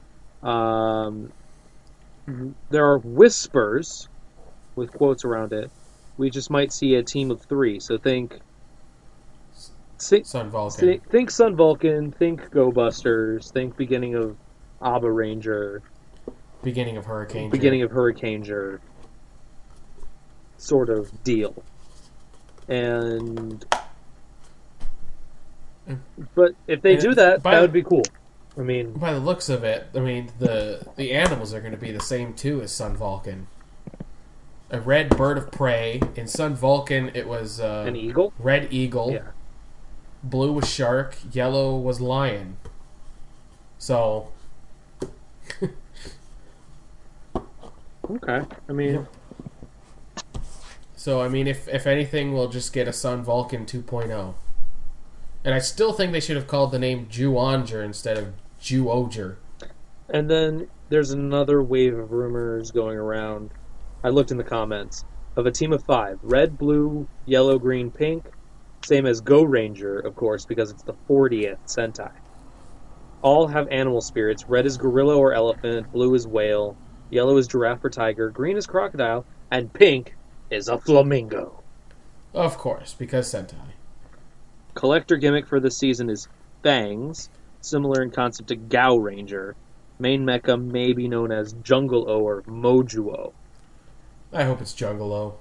Um, 0.43 1.33
there 2.71 2.85
are 2.85 2.99
whispers 2.99 4.09
with 4.77 4.93
quotes 4.93 5.25
around 5.25 5.53
it. 5.53 5.71
We 6.17 6.31
just 6.31 6.51
might 6.51 6.73
see 6.73 6.95
a 6.95 7.03
team 7.03 7.31
of 7.31 7.43
three. 7.43 7.81
So 7.81 7.99
think, 7.99 8.39
think, 9.99 10.27
Sun 10.27 10.51
Vulcan. 10.51 11.01
think, 11.01 11.31
Sun 11.31 11.57
Vulcan, 11.57 12.13
think 12.13 12.51
Go 12.51 12.71
Busters, 12.71 13.51
think 13.51 13.77
beginning 13.77 14.15
of 14.15 14.37
Abaranger, 14.81 15.81
Beginning 16.63 16.97
of 16.97 17.05
Hurricane. 17.05 17.51
beginning 17.51 17.83
of 17.83 17.91
Hurricaneger, 17.91 18.81
sort 20.57 20.89
of 20.89 21.23
deal. 21.23 21.63
And 22.69 23.65
but 26.35 26.55
if 26.67 26.83
they 26.83 26.95
And 26.95 27.03
do 27.03 27.15
that, 27.15 27.43
by- 27.43 27.53
that 27.55 27.61
would 27.61 27.73
be 27.73 27.83
cool. 27.83 28.03
I 28.57 28.61
mean, 28.61 28.93
By 28.93 29.13
the 29.13 29.19
looks 29.19 29.49
of 29.49 29.65
it, 29.65 29.89
I 29.95 29.99
mean 29.99 30.31
the 30.39 30.87
the 30.97 31.13
animals 31.13 31.53
are 31.53 31.61
going 31.61 31.73
to 31.73 31.79
be 31.79 31.91
the 31.91 32.01
same 32.01 32.35
too 32.35 32.63
as 32.63 32.71
Sun 32.73 32.97
Vulcan. 32.97 33.49
A 34.71 34.81
red 34.81 35.09
bird 35.17 35.39
of 35.39 35.51
prey. 35.51 36.01
In 36.17 36.27
Sun 36.29 36.55
Vulcan, 36.55 37.11
it 37.15 37.27
was 37.29 37.59
uh, 37.61 37.85
an 37.87 37.97
eagle. 37.97 38.33
red 38.39 38.69
eagle. 38.73 39.13
Yeah. 39.13 39.29
Blue 40.23 40.53
was 40.53 40.69
shark. 40.73 41.17
Yellow 41.33 41.77
was 41.77 42.01
lion. 42.01 42.57
So 43.79 44.29
Okay. 48.11 48.43
I 48.69 48.73
mean, 48.73 49.07
So 50.97 51.21
I 51.23 51.29
mean, 51.29 51.47
if 51.47 51.67
if 51.69 51.87
anything, 51.87 52.33
we'll 52.35 52.49
just 52.49 52.73
get 52.73 52.87
a 52.89 52.93
Sun 52.93 53.25
Vulcan 53.25 53.67
2.0. 53.67 54.35
And 55.45 55.55
I 55.55 55.59
still 55.59 55.93
think 55.93 56.13
they 56.13 56.21
should 56.21 56.37
have 56.37 56.47
called 56.47 56.73
the 56.73 56.79
name 56.79 57.07
Juonger 57.07 57.85
instead 57.85 58.17
of 58.17 58.33
Juoger. 58.61 59.37
and 60.09 60.31
then 60.31 60.69
there's 60.89 61.11
another 61.11 61.63
wave 61.63 61.97
of 61.99 62.13
rumors 62.13 62.71
going 62.71 62.97
around. 62.97 63.51
I 64.03 64.09
looked 64.11 64.31
in 64.31 64.37
the 64.37 64.45
comments 64.45 65.05
of 65.37 65.47
a 65.47 65.51
team 65.51 65.73
of 65.73 65.83
five: 65.85 66.19
red, 66.23 66.57
blue, 66.59 67.09
yellow, 67.27 67.59
green, 67.59 67.91
pink. 67.91 68.25
Same 68.85 69.07
as 69.07 69.21
Go 69.21 69.43
Ranger, 69.43 69.99
of 69.99 70.15
course, 70.15 70.45
because 70.45 70.71
it's 70.71 70.83
the 70.83 70.95
40th 71.09 71.59
Sentai. 71.67 72.13
All 73.23 73.47
have 73.49 73.67
animal 73.69 74.03
spirits. 74.03 74.47
Red 74.47 74.67
is 74.67 74.77
gorilla 74.77 75.17
or 75.17 75.33
elephant, 75.33 75.91
blue 75.93 76.15
is 76.15 76.27
whale, 76.27 76.77
yellow 77.11 77.39
is 77.39 77.49
giraffe 77.49 77.83
or 77.85 77.91
tiger, 77.91 78.29
green 78.29 78.57
is 78.59 78.67
crocodile, 78.67 79.25
and 79.51 79.73
pink 79.73 80.15
is 80.51 80.69
a 80.69 80.79
flamingo. 80.79 81.63
Of 82.35 82.59
course, 82.59 82.95
because 82.95 83.33
Sentai. 83.33 83.74
Collector 84.75 85.17
gimmick 85.17 85.47
for 85.47 85.61
this 85.61 85.77
season 85.77 86.11
is 86.11 86.29
Fangs, 86.63 87.31
similar 87.61 88.03
in 88.03 88.11
concept 88.11 88.49
to 88.49 88.57
Gao 88.57 88.97
Ranger. 88.97 89.55
Main 89.99 90.25
mecha 90.25 90.61
may 90.61 90.93
be 90.93 91.09
known 91.09 91.31
as 91.31 91.53
Jungle 91.63 92.11
O 92.11 92.21
or 92.21 92.43
Mojuo. 92.43 93.33
I 94.33 94.45
hope 94.45 94.61
it's 94.61 94.75
Jungle 94.75 95.13
O. 95.13 95.35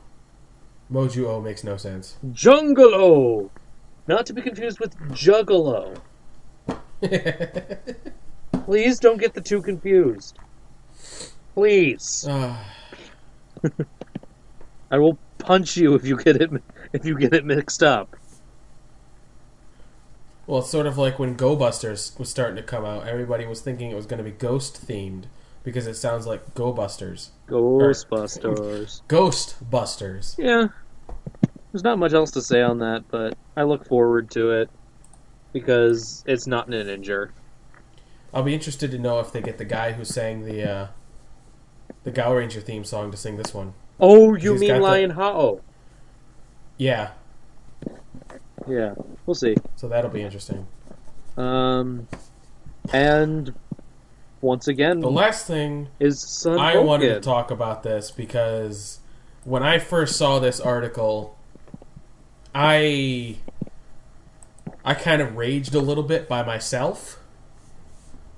Moju 0.91 1.25
O 1.25 1.41
makes 1.41 1.63
no 1.63 1.77
sense. 1.77 2.17
Jungle 2.31 2.93
O! 2.93 3.51
Not 4.07 4.25
to 4.27 4.33
be 4.33 4.41
confused 4.41 4.79
with 4.79 4.95
Juggalo. 5.09 5.97
Please 8.65 8.99
don't 8.99 9.19
get 9.19 9.33
the 9.33 9.41
two 9.41 9.61
confused. 9.61 10.37
Please. 11.53 12.27
Ah, 13.65 13.79
I 14.91 14.97
will 14.97 15.17
punch 15.37 15.77
you 15.77 15.95
if 15.95 16.05
you 16.05 16.17
get 16.17 16.35
it 16.35 16.51
if 16.91 17.05
you 17.05 17.17
get 17.17 17.33
it 17.33 17.45
mixed 17.45 17.81
up. 17.81 18.17
Well, 20.45 20.59
it's 20.59 20.69
sort 20.69 20.87
of 20.87 20.97
like 20.97 21.19
when 21.19 21.35
Go 21.35 21.55
Busters 21.55 22.13
was 22.19 22.29
starting 22.29 22.57
to 22.57 22.63
come 22.63 22.83
out. 22.85 23.07
Everybody 23.07 23.45
was 23.45 23.61
thinking 23.61 23.91
it 23.91 23.95
was 23.95 24.05
going 24.05 24.17
to 24.17 24.23
be 24.23 24.31
ghost 24.31 24.85
themed 24.85 25.25
because 25.63 25.87
it 25.87 25.95
sounds 25.95 26.27
like 26.27 26.53
Go 26.53 26.73
Busters. 26.73 27.31
Ghostbusters. 27.47 29.01
Ghost 29.07 29.55
Busters. 29.69 30.35
Yeah. 30.37 30.67
There's 31.71 31.83
not 31.83 31.97
much 31.97 32.13
else 32.13 32.31
to 32.31 32.41
say 32.41 32.61
on 32.61 32.79
that, 32.79 33.05
but 33.09 33.37
I 33.55 33.63
look 33.63 33.87
forward 33.87 34.29
to 34.31 34.51
it 34.51 34.69
because 35.53 36.23
it's 36.27 36.45
not 36.45 36.67
an 36.67 36.89
injure. 36.89 37.31
I'll 38.33 38.43
be 38.43 38.53
interested 38.53 38.91
to 38.91 38.97
know 38.99 39.19
if 39.19 39.31
they 39.31 39.41
get 39.41 39.57
the 39.57 39.65
guy 39.65 39.93
who 39.93 40.03
sang 40.03 40.43
the 40.45 40.69
uh, 40.69 40.87
the 42.03 42.11
Gao 42.11 42.33
Ranger 42.35 42.61
theme 42.61 42.83
song 42.83 43.11
to 43.11 43.17
sing 43.17 43.37
this 43.37 43.53
one. 43.53 43.73
Oh, 43.99 44.33
you 44.35 44.53
He's 44.53 44.61
mean 44.61 44.73
the- 44.73 44.79
Lion 44.79 45.11
Hao? 45.11 45.61
Yeah, 46.77 47.11
Yeah, 48.67 48.93
we'll 49.25 49.35
see. 49.35 49.55
so 49.75 49.87
that'll 49.87 50.11
be 50.11 50.21
interesting. 50.21 50.67
Um, 51.37 52.07
and 52.91 53.53
once 54.41 54.67
again, 54.67 54.99
The 54.99 55.09
last 55.09 55.47
thing 55.47 55.87
is 55.99 56.19
Sun 56.19 56.59
I 56.59 56.77
wanted 56.77 57.13
to 57.13 57.19
talk 57.21 57.49
about 57.51 57.83
this 57.83 58.11
because 58.11 58.99
when 59.43 59.63
I 59.63 59.79
first 59.79 60.15
saw 60.15 60.39
this 60.39 60.59
article, 60.59 61.37
I 62.53 63.37
I 64.85 64.93
kind 64.93 65.21
of 65.21 65.35
raged 65.35 65.73
a 65.75 65.79
little 65.79 66.03
bit 66.03 66.27
by 66.27 66.43
myself. 66.43 67.19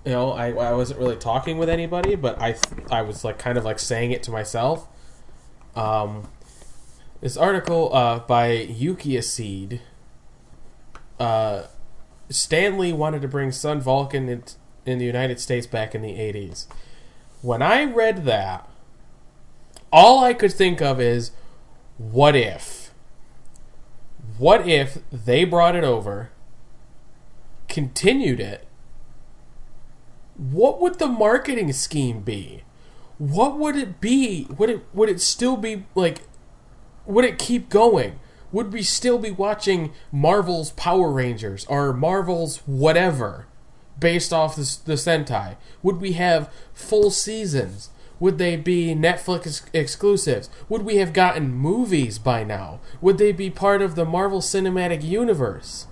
You 0.05 0.11
know, 0.11 0.31
I, 0.31 0.51
I 0.51 0.73
wasn't 0.73 0.99
really 0.99 1.15
talking 1.15 1.57
with 1.57 1.69
anybody, 1.69 2.15
but 2.15 2.39
I 2.39 2.55
I 2.91 3.01
was 3.01 3.23
like 3.23 3.39
kind 3.39 3.57
of 3.57 3.65
like 3.65 3.79
saying 3.79 4.11
it 4.11 4.21
to 4.23 4.31
myself. 4.31 4.87
Um, 5.75 6.29
this 7.21 7.35
article 7.35 7.93
uh, 7.93 8.19
by 8.19 8.51
Yuki 8.51 9.19
Seed. 9.21 9.81
Uh, 11.19 11.63
Stan 12.29 12.77
Lee 12.77 12.93
wanted 12.93 13.21
to 13.21 13.27
bring 13.27 13.51
Sun 13.51 13.81
Vulcan 13.81 14.27
in, 14.29 14.43
in 14.85 14.97
the 14.97 15.05
United 15.05 15.39
States 15.39 15.67
back 15.67 15.95
in 15.95 16.01
the 16.01 16.13
80s. 16.13 16.67
When 17.41 17.61
I 17.61 17.83
read 17.83 18.25
that, 18.25 18.67
all 19.91 20.23
I 20.23 20.33
could 20.33 20.51
think 20.51 20.81
of 20.81 20.99
is 20.99 21.31
what 21.97 22.35
if? 22.35 22.91
What 24.37 24.67
if 24.67 24.97
they 25.11 25.45
brought 25.45 25.75
it 25.75 25.83
over, 25.83 26.31
continued 27.69 28.39
it? 28.39 28.67
What 30.35 30.81
would 30.81 30.99
the 30.99 31.07
marketing 31.07 31.71
scheme 31.71 32.19
be? 32.21 32.63
What 33.17 33.57
would 33.57 33.77
it 33.77 34.01
be? 34.01 34.47
Would 34.57 34.69
it 34.69 34.83
would 34.93 35.07
it 35.07 35.21
still 35.21 35.55
be 35.55 35.85
like 35.95 36.23
would 37.05 37.23
it 37.23 37.39
keep 37.39 37.69
going? 37.69 38.19
Would 38.55 38.71
we 38.71 38.83
still 38.83 39.19
be 39.19 39.31
watching 39.31 39.91
Marvel's 40.13 40.71
Power 40.71 41.11
Rangers 41.11 41.65
or 41.65 41.91
Marvel's 41.91 42.59
whatever 42.65 43.47
based 43.99 44.31
off 44.31 44.55
the, 44.55 44.77
the 44.85 44.93
Sentai? 44.93 45.57
Would 45.83 45.99
we 45.99 46.13
have 46.13 46.49
full 46.73 47.11
seasons? 47.11 47.89
Would 48.17 48.37
they 48.37 48.55
be 48.55 48.95
Netflix 48.95 49.45
ex- 49.45 49.65
exclusives? 49.73 50.49
Would 50.69 50.83
we 50.83 50.95
have 50.97 51.11
gotten 51.11 51.51
movies 51.51 52.17
by 52.17 52.45
now? 52.45 52.79
Would 53.01 53.17
they 53.17 53.33
be 53.33 53.49
part 53.49 53.81
of 53.81 53.95
the 53.95 54.05
Marvel 54.05 54.39
Cinematic 54.39 55.03
Universe? 55.03 55.87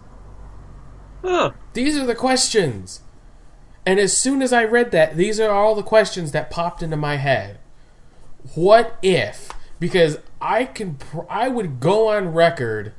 Huh. 1.22 1.52
These 1.74 1.98
are 1.98 2.06
the 2.06 2.16
questions. 2.16 3.02
And 3.86 4.00
as 4.00 4.16
soon 4.16 4.42
as 4.42 4.54
I 4.54 4.64
read 4.64 4.92
that, 4.92 5.18
these 5.18 5.38
are 5.38 5.52
all 5.52 5.76
the 5.76 5.84
questions 5.84 6.32
that 6.32 6.50
popped 6.50 6.82
into 6.82 6.96
my 6.96 7.18
head. 7.18 7.60
What 8.56 8.98
if? 9.02 9.50
Because 9.84 10.18
I 10.40 10.64
can, 10.64 10.98
I 11.30 11.50
would 11.50 11.82
go 11.82 12.08
on 12.08 12.30
record 12.30 12.94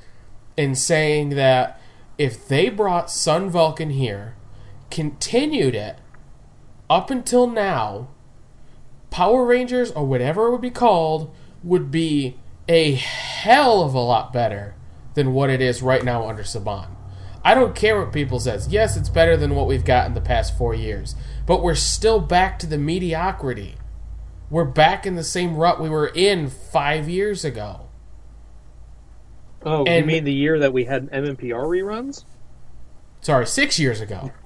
in 0.55 0.75
saying 0.75 1.31
that 1.31 1.81
if 2.19 2.47
they 2.47 2.69
brought 2.69 3.11
Sun 3.11 3.49
Vulcan 3.49 3.89
here, 3.89 4.35
continued 4.91 5.75
it 5.75 5.97
up 6.91 7.09
until 7.09 7.47
now, 7.47 8.09
Power 9.09 9.47
Rangers 9.47 9.93
or 9.93 10.05
whatever 10.05 10.49
it 10.49 10.51
would 10.51 10.61
be 10.61 10.69
called 10.69 11.35
would 11.63 11.91
be 11.91 12.37
a 12.69 12.93
hell 12.93 13.81
of 13.83 13.95
a 13.95 13.99
lot 13.99 14.31
better 14.31 14.75
than 15.15 15.33
what 15.33 15.49
it 15.49 15.63
is 15.63 15.81
right 15.81 16.05
now 16.05 16.29
under 16.29 16.43
Saban. 16.43 16.89
I 17.43 17.55
don't 17.55 17.75
care 17.75 17.99
what 17.99 18.13
people 18.13 18.41
says. 18.41 18.69
Yes, 18.69 18.95
it's 18.95 19.09
better 19.09 19.39
than 19.39 19.55
what 19.55 19.69
we've 19.69 19.87
got 19.87 20.07
in 20.07 20.13
the 20.13 20.21
past 20.21 20.59
four 20.59 20.75
years, 20.75 21.15
but 21.47 21.63
we're 21.63 21.77
still 21.77 22.21
back 22.21 22.59
to 22.59 22.67
the 22.67 22.77
mediocrity. 22.77 23.77
We're 24.51 24.65
back 24.65 25.07
in 25.07 25.15
the 25.17 25.25
same 25.25 25.57
rut 25.57 25.81
we 25.81 25.89
were 25.89 26.07
in 26.09 26.49
five 26.49 27.09
years 27.09 27.45
ago. 27.45 27.81
Oh, 29.65 29.89
you 29.89 30.05
mean 30.05 30.25
the 30.25 30.33
year 30.33 30.59
that 30.59 30.73
we 30.73 30.85
had 30.85 31.11
MMPR 31.11 31.65
reruns? 31.65 32.25
Sorry, 33.23 33.47
six 33.47 33.79
years 33.79 34.01
ago. 34.01 34.33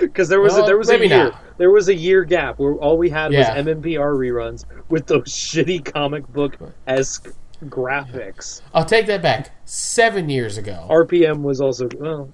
Because 0.00 0.28
there 0.28 0.42
was 0.42 0.52
Well, 0.52 0.64
a, 0.64 0.66
there 0.66 0.76
was 0.76 0.90
a 0.90 0.98
year 0.98 1.08
not. 1.30 1.42
there 1.56 1.70
was 1.70 1.88
a 1.88 1.94
year 1.94 2.22
gap 2.22 2.58
where 2.58 2.74
all 2.74 2.98
we 2.98 3.08
had 3.08 3.32
Yeah. 3.32 3.54
was 3.56 3.66
MMPR 3.66 4.18
reruns 4.18 4.66
with 4.90 5.06
those 5.06 5.24
shitty 5.28 5.82
comic 5.82 6.28
book 6.30 6.58
esque 6.86 7.32
graphics. 7.64 8.60
I'll 8.74 8.84
take 8.84 9.06
that 9.06 9.22
back. 9.22 9.50
Seven 9.64 10.28
years 10.28 10.58
ago. 10.58 10.86
RPM 10.90 11.40
was 11.40 11.62
also 11.62 11.88
well, 11.98 12.28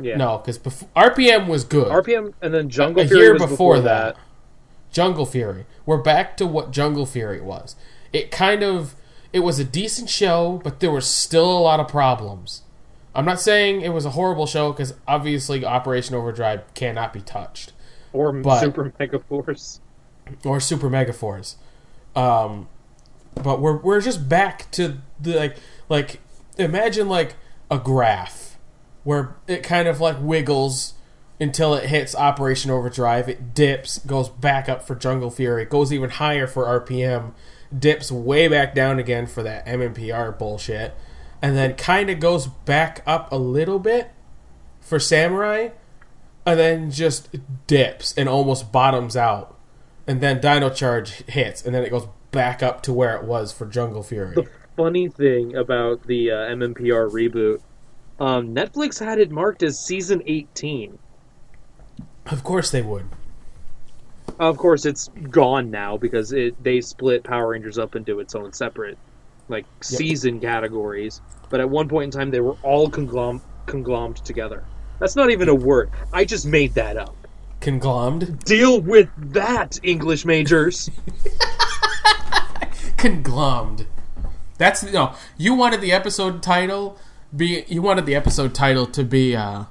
yeah. 0.00 0.16
no, 0.18 0.38
because 0.38 0.56
before 0.56 0.88
RPM 0.94 1.48
was 1.48 1.64
good. 1.64 1.88
RPM 1.88 2.32
and 2.40 2.54
then 2.54 2.68
Jungle 2.70 3.02
a 3.02 3.08
Fury 3.08 3.22
year 3.24 3.32
was 3.32 3.46
before, 3.46 3.80
that, 3.80 4.16
Jungle 4.90 5.26
Fury. 5.26 5.66
We're 5.86 5.98
back 6.02 6.36
to 6.38 6.46
what 6.46 6.70
Jungle 6.70 7.06
Fury 7.06 7.40
was. 7.40 7.76
It 8.12 8.30
kind 8.30 8.62
of 8.62 8.94
it 9.32 9.40
was 9.40 9.58
a 9.58 9.64
decent 9.64 10.10
show, 10.10 10.60
but 10.64 10.80
there 10.80 10.90
was 10.90 11.06
still 11.06 11.50
a 11.50 11.60
lot 11.60 11.78
of 11.80 11.86
problems. 11.88 12.62
I'm 13.14 13.24
not 13.24 13.40
saying 13.40 13.80
it 13.82 13.90
was 13.92 14.04
a 14.04 14.10
horrible 14.10 14.46
show 14.46 14.72
because 14.72 14.94
obviously 15.06 15.64
Operation 15.64 16.14
Overdrive 16.14 16.62
cannot 16.74 17.12
be 17.12 17.20
touched 17.20 17.72
or 18.12 18.32
But- 18.32 18.60
Super 18.60 18.92
Mega 18.98 19.18
Force. 19.20 19.80
or 20.44 20.60
Super 20.60 20.88
Mega 20.90 21.12
Force. 21.12 21.56
Um, 22.16 22.68
but 23.34 23.60
we're 23.60 23.76
we're 23.76 24.00
just 24.00 24.28
back 24.28 24.70
to 24.72 24.98
the 25.20 25.36
like 25.36 25.56
like 25.88 26.20
imagine 26.58 27.08
like 27.08 27.36
a 27.70 27.78
graph 27.78 28.58
where 29.04 29.36
it 29.46 29.62
kind 29.62 29.86
of 29.88 30.00
like 30.00 30.16
wiggles 30.20 30.94
until 31.40 31.74
it 31.74 31.88
hits 31.88 32.14
Operation 32.14 32.70
Overdrive. 32.70 33.28
It 33.28 33.54
dips, 33.54 33.98
goes 33.98 34.28
back 34.28 34.68
up 34.68 34.86
for 34.86 34.94
Jungle 34.94 35.30
Fury, 35.30 35.62
it 35.62 35.70
goes 35.70 35.92
even 35.92 36.10
higher 36.10 36.46
for 36.46 36.64
RPM, 36.80 37.32
dips 37.76 38.12
way 38.12 38.48
back 38.48 38.74
down 38.74 38.98
again 38.98 39.26
for 39.26 39.42
that 39.42 39.66
MMPR 39.66 40.38
bullshit, 40.38 40.94
and 41.40 41.56
then 41.56 41.74
kind 41.74 42.10
of 42.10 42.20
goes 42.20 42.46
back 42.46 43.02
up 43.06 43.32
a 43.32 43.36
little 43.36 43.78
bit 43.78 44.10
for 44.80 44.98
Samurai, 44.98 45.70
and 46.44 46.58
then 46.58 46.90
just 46.90 47.34
dips 47.66 48.12
and 48.16 48.28
almost 48.28 48.72
bottoms 48.72 49.16
out 49.16 49.56
and 50.10 50.20
then 50.20 50.40
Dino 50.40 50.70
Charge 50.70 51.22
hits, 51.28 51.64
and 51.64 51.72
then 51.72 51.84
it 51.84 51.90
goes 51.90 52.08
back 52.32 52.64
up 52.64 52.82
to 52.82 52.92
where 52.92 53.14
it 53.16 53.22
was 53.22 53.52
for 53.52 53.64
Jungle 53.64 54.02
Fury. 54.02 54.34
The 54.34 54.48
funny 54.76 55.08
thing 55.08 55.54
about 55.54 56.04
the 56.08 56.32
uh, 56.32 56.34
MMPR 56.34 57.12
reboot, 57.12 57.60
um, 58.18 58.52
Netflix 58.52 58.98
had 58.98 59.20
it 59.20 59.30
marked 59.30 59.62
as 59.62 59.78
season 59.78 60.20
18. 60.26 60.98
Of 62.26 62.44
course 62.44 62.70
they 62.70 62.82
would. 62.82 63.06
Of 64.38 64.56
course, 64.56 64.86
it's 64.86 65.08
gone 65.30 65.70
now 65.70 65.96
because 65.96 66.32
it 66.32 66.62
they 66.62 66.80
split 66.80 67.24
Power 67.24 67.48
Rangers 67.48 67.78
up 67.78 67.96
into 67.96 68.20
its 68.20 68.34
own 68.34 68.52
separate 68.52 68.96
like 69.48 69.66
season 69.80 70.40
categories. 70.40 71.20
But 71.50 71.60
at 71.60 71.68
one 71.68 71.88
point 71.88 72.04
in 72.14 72.18
time, 72.18 72.30
they 72.30 72.40
were 72.40 72.56
all 72.62 72.88
conglom- 72.88 73.42
conglomed 73.66 74.16
together. 74.18 74.64
That's 74.98 75.16
not 75.16 75.30
even 75.30 75.48
a 75.48 75.54
word. 75.54 75.90
I 76.12 76.24
just 76.24 76.46
made 76.46 76.74
that 76.74 76.96
up. 76.96 77.16
Conglommed. 77.60 78.44
Deal 78.44 78.80
with 78.80 79.08
that, 79.32 79.78
English 79.82 80.24
majors. 80.24 80.88
Conglommed. 82.96 83.86
That's 84.58 84.82
no. 84.82 85.14
You 85.36 85.54
wanted 85.54 85.80
the 85.80 85.92
episode 85.92 86.42
title 86.42 86.98
be. 87.34 87.64
You 87.68 87.82
wanted 87.82 88.06
the 88.06 88.14
episode 88.14 88.54
title 88.54 88.86
to 88.86 89.04
be. 89.04 89.34
uh 89.34 89.64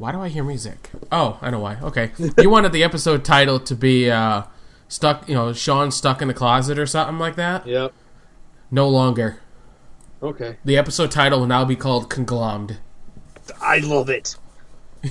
Why 0.00 0.12
do 0.12 0.20
I 0.22 0.30
hear 0.30 0.42
music? 0.42 0.88
Oh, 1.12 1.38
I 1.42 1.50
know 1.50 1.58
why. 1.60 1.76
Okay, 1.82 2.10
you 2.38 2.48
wanted 2.48 2.72
the 2.72 2.82
episode 2.82 3.22
title 3.22 3.60
to 3.60 3.74
be 3.74 4.10
uh 4.10 4.44
stuck. 4.88 5.28
You 5.28 5.34
know, 5.34 5.52
Shawn 5.52 5.90
stuck 5.90 6.22
in 6.22 6.28
the 6.28 6.32
closet 6.32 6.78
or 6.78 6.86
something 6.86 7.18
like 7.18 7.36
that. 7.36 7.66
yep. 7.66 7.92
No 8.70 8.88
longer. 8.88 9.40
Okay. 10.22 10.56
The 10.64 10.78
episode 10.78 11.10
title 11.10 11.40
will 11.40 11.46
now 11.46 11.66
be 11.66 11.76
called 11.76 12.08
Conglommed. 12.08 12.78
I 13.60 13.80
love 13.80 14.08
it. 14.08 14.36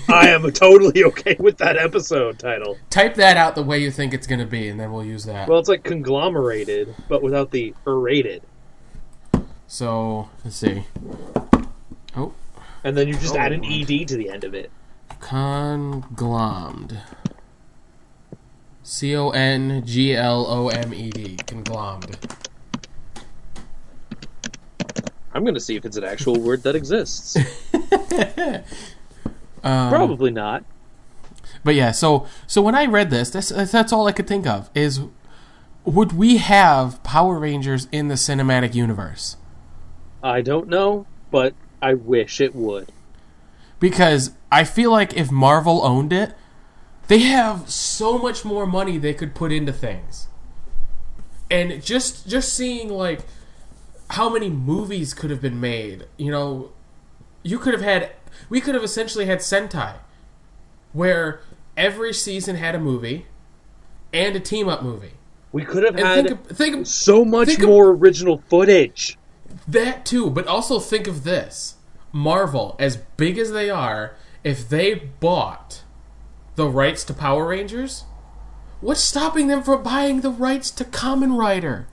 I 0.07 0.29
am 0.29 0.49
totally 0.51 1.03
okay 1.03 1.35
with 1.37 1.59
that 1.59 1.77
episode 1.77 2.39
title. 2.39 2.75
Type 2.89 3.13
that 3.15 3.37
out 3.37 3.53
the 3.53 3.61
way 3.61 3.77
you 3.77 3.91
think 3.91 4.15
it's 4.15 4.25
going 4.25 4.39
to 4.39 4.45
be, 4.47 4.69
and 4.69 4.79
then 4.79 4.91
we'll 4.91 5.05
use 5.05 5.25
that. 5.25 5.47
Well, 5.49 5.59
it's 5.59 5.69
like 5.69 5.83
conglomerated, 5.83 6.95
but 7.07 7.21
without 7.21 7.51
the 7.51 7.75
rated. 7.85 8.41
So 9.67 10.29
let's 10.43 10.55
see. 10.55 10.85
Oh, 12.15 12.33
And 12.83 12.97
then 12.97 13.07
you 13.07 13.13
just 13.15 13.35
Oh, 13.35 13.39
add 13.39 13.51
an 13.51 13.63
ed 13.63 14.07
to 14.07 14.15
the 14.17 14.29
end 14.31 14.43
of 14.43 14.55
it. 14.55 14.71
Conglommed. 15.19 17.01
C 18.83 19.15
O 19.15 19.29
N 19.29 19.83
G 19.85 20.15
L 20.15 20.45
O 20.47 20.69
M 20.69 20.93
E 20.93 21.09
D. 21.09 21.37
Conglommed. 21.37 22.15
I'm 25.33 25.43
going 25.43 25.53
to 25.53 25.59
see 25.59 25.75
if 25.75 25.85
it's 25.85 25.97
an 25.97 26.03
actual 26.03 26.39
word 26.41 26.63
that 26.63 26.75
exists. 26.75 27.37
Um, 29.63 29.89
Probably 29.89 30.31
not. 30.31 30.63
But 31.63 31.75
yeah, 31.75 31.91
so 31.91 32.25
so 32.47 32.61
when 32.61 32.75
I 32.75 32.85
read 32.85 33.09
this, 33.09 33.29
that's 33.29 33.49
that's 33.49 33.91
all 33.91 34.07
I 34.07 34.11
could 34.11 34.27
think 34.27 34.47
of 34.47 34.69
is 34.73 35.01
would 35.83 36.13
we 36.13 36.37
have 36.37 37.01
Power 37.03 37.39
Rangers 37.39 37.87
in 37.91 38.07
the 38.07 38.15
cinematic 38.15 38.73
universe? 38.73 39.37
I 40.23 40.41
don't 40.41 40.67
know, 40.67 41.05
but 41.31 41.53
I 41.81 41.93
wish 41.93 42.39
it 42.39 42.55
would. 42.55 42.91
Because 43.79 44.31
I 44.51 44.63
feel 44.63 44.91
like 44.91 45.15
if 45.15 45.31
Marvel 45.31 45.85
owned 45.85 46.11
it, 46.13 46.33
they 47.07 47.19
have 47.19 47.69
so 47.69 48.17
much 48.17 48.43
more 48.45 48.65
money 48.65 48.97
they 48.97 49.13
could 49.13 49.33
put 49.35 49.51
into 49.51 49.73
things. 49.73 50.27
And 51.51 51.83
just 51.83 52.27
just 52.27 52.53
seeing 52.53 52.89
like 52.89 53.21
how 54.11 54.29
many 54.29 54.49
movies 54.49 55.13
could 55.13 55.29
have 55.31 55.41
been 55.41 55.59
made, 55.59 56.05
you 56.17 56.31
know, 56.31 56.71
you 57.43 57.57
could 57.57 57.73
have 57.73 57.81
had 57.81 58.11
we 58.49 58.61
could 58.61 58.75
have 58.75 58.83
essentially 58.83 59.25
had 59.25 59.39
Sentai 59.39 59.95
where 60.93 61.41
every 61.77 62.13
season 62.13 62.55
had 62.55 62.75
a 62.75 62.79
movie 62.79 63.25
and 64.13 64.35
a 64.35 64.39
team 64.39 64.67
up 64.69 64.81
movie. 64.83 65.13
We 65.51 65.63
could 65.65 65.83
have 65.83 65.95
And 65.95 66.05
had 66.05 66.27
think 66.27 66.49
of, 66.51 66.57
think 66.57 66.75
of 66.77 66.87
so 66.87 67.25
much 67.25 67.47
think 67.47 67.59
of- 67.61 67.69
more 67.69 67.89
original 67.89 68.43
footage. 68.49 69.17
That 69.67 70.05
too, 70.05 70.29
but 70.29 70.45
also 70.47 70.79
think 70.79 71.07
of 71.07 71.23
this. 71.23 71.75
Marvel, 72.11 72.75
as 72.79 72.97
big 73.17 73.37
as 73.39 73.51
they 73.51 73.69
are, 73.69 74.15
if 74.43 74.67
they 74.69 74.93
bought 74.95 75.83
the 76.55 76.67
rights 76.67 77.03
to 77.05 77.13
Power 77.13 77.47
Rangers, 77.47 78.05
what's 78.81 79.03
stopping 79.03 79.47
them 79.47 79.63
from 79.63 79.83
buying 79.83 80.21
the 80.21 80.29
rights 80.31 80.71
to 80.71 80.83
Kamen 80.83 81.37
Rider? 81.37 81.87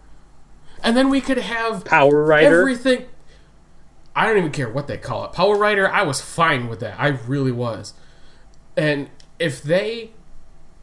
And 0.82 0.96
then 0.96 1.08
we 1.08 1.20
could 1.20 1.38
have 1.38 1.84
Power 1.84 2.24
Rider. 2.24 2.60
everything. 2.60 3.06
I 4.14 4.26
don't 4.26 4.38
even 4.38 4.52
care 4.52 4.68
what 4.68 4.86
they 4.86 4.96
call 4.96 5.24
it. 5.24 5.32
Power 5.32 5.56
Rider, 5.56 5.90
I 5.90 6.02
was 6.02 6.20
fine 6.20 6.68
with 6.68 6.80
that. 6.80 6.98
I 6.98 7.08
really 7.08 7.52
was. 7.52 7.94
And 8.76 9.10
if 9.38 9.62
they 9.62 10.12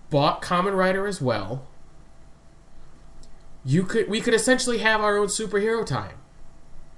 bought 0.10 0.42
Kamen 0.42 0.76
Rider 0.78 1.08
as 1.08 1.22
well, 1.22 1.68
you 3.66 3.84
could 3.84 4.10
we 4.10 4.20
could 4.22 4.34
essentially 4.34 4.80
have 4.80 5.02
our 5.02 5.18
own 5.18 5.28
superhero 5.28 5.86
time. 5.86 6.18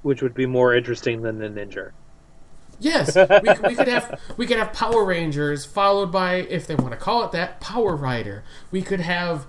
which 0.01 0.21
would 0.21 0.33
be 0.33 0.45
more 0.45 0.73
interesting 0.75 1.21
than 1.21 1.39
the 1.39 1.47
Ninja. 1.49 1.91
Yes, 2.79 3.15
we, 3.15 3.25
could- 3.25 3.67
we 3.67 3.75
could 3.75 3.87
have 3.87 4.21
we 4.37 4.45
could 4.47 4.57
have 4.57 4.73
Power 4.73 5.05
Rangers 5.05 5.65
followed 5.65 6.11
by, 6.11 6.35
if 6.35 6.67
they 6.67 6.75
want 6.75 6.91
to 6.91 6.97
call 6.97 7.23
it 7.23 7.31
that, 7.31 7.59
Power 7.61 7.95
Rider. 7.95 8.43
We 8.71 8.81
could 8.81 8.99
have 9.01 9.45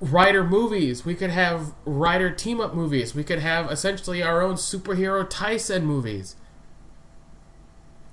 Rider 0.00 0.44
movies. 0.44 1.04
We 1.04 1.14
could 1.14 1.30
have 1.30 1.74
Rider 1.84 2.30
team 2.30 2.60
up 2.60 2.74
movies. 2.74 3.14
We 3.14 3.24
could 3.24 3.38
have 3.40 3.70
essentially 3.70 4.22
our 4.22 4.42
own 4.42 4.54
superhero 4.54 5.28
Taisen 5.28 5.82
movies. 5.84 6.36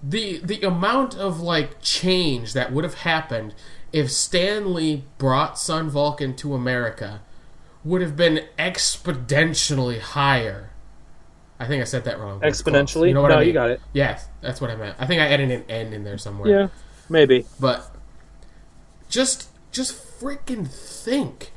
The 0.01 0.39
the 0.43 0.61
amount 0.61 1.15
of 1.17 1.41
like 1.41 1.81
change 1.81 2.53
that 2.53 2.71
would 2.71 2.83
have 2.83 2.93
happened 2.95 3.53
if 3.91 4.09
Stan 4.11 4.73
Lee 4.73 5.03
brought 5.17 5.59
Sun 5.59 5.89
Vulcan 5.89 6.35
to 6.37 6.53
America 6.53 7.21
would 7.83 8.01
have 8.01 8.15
been 8.15 8.45
exponentially 8.57 9.99
higher. 9.99 10.68
I 11.59 11.67
think 11.67 11.81
I 11.81 11.85
said 11.85 12.05
that 12.05 12.19
wrong. 12.19 12.39
but 12.39 12.47
it's 12.47 12.61
close. 12.61 12.73
Exponentially? 12.73 13.07
You 13.09 13.13
know 13.15 13.21
what 13.21 13.29
No, 13.29 13.35
I 13.35 13.39
mean? 13.39 13.47
you 13.47 13.53
got 13.53 13.69
it. 13.69 13.81
Yes, 13.93 14.27
that's 14.41 14.61
what 14.61 14.69
I 14.69 14.75
meant. 14.75 14.95
I 14.99 15.05
think 15.05 15.21
I 15.21 15.27
added 15.27 15.51
an 15.51 15.63
N 15.69 15.93
in 15.93 16.03
there 16.03 16.17
somewhere. 16.17 16.49
Yeah, 16.49 16.67
maybe. 17.09 17.45
But 17.59 17.93
just 19.09 19.49
just 19.71 19.93
freaking 20.19 20.67
think 20.67 21.51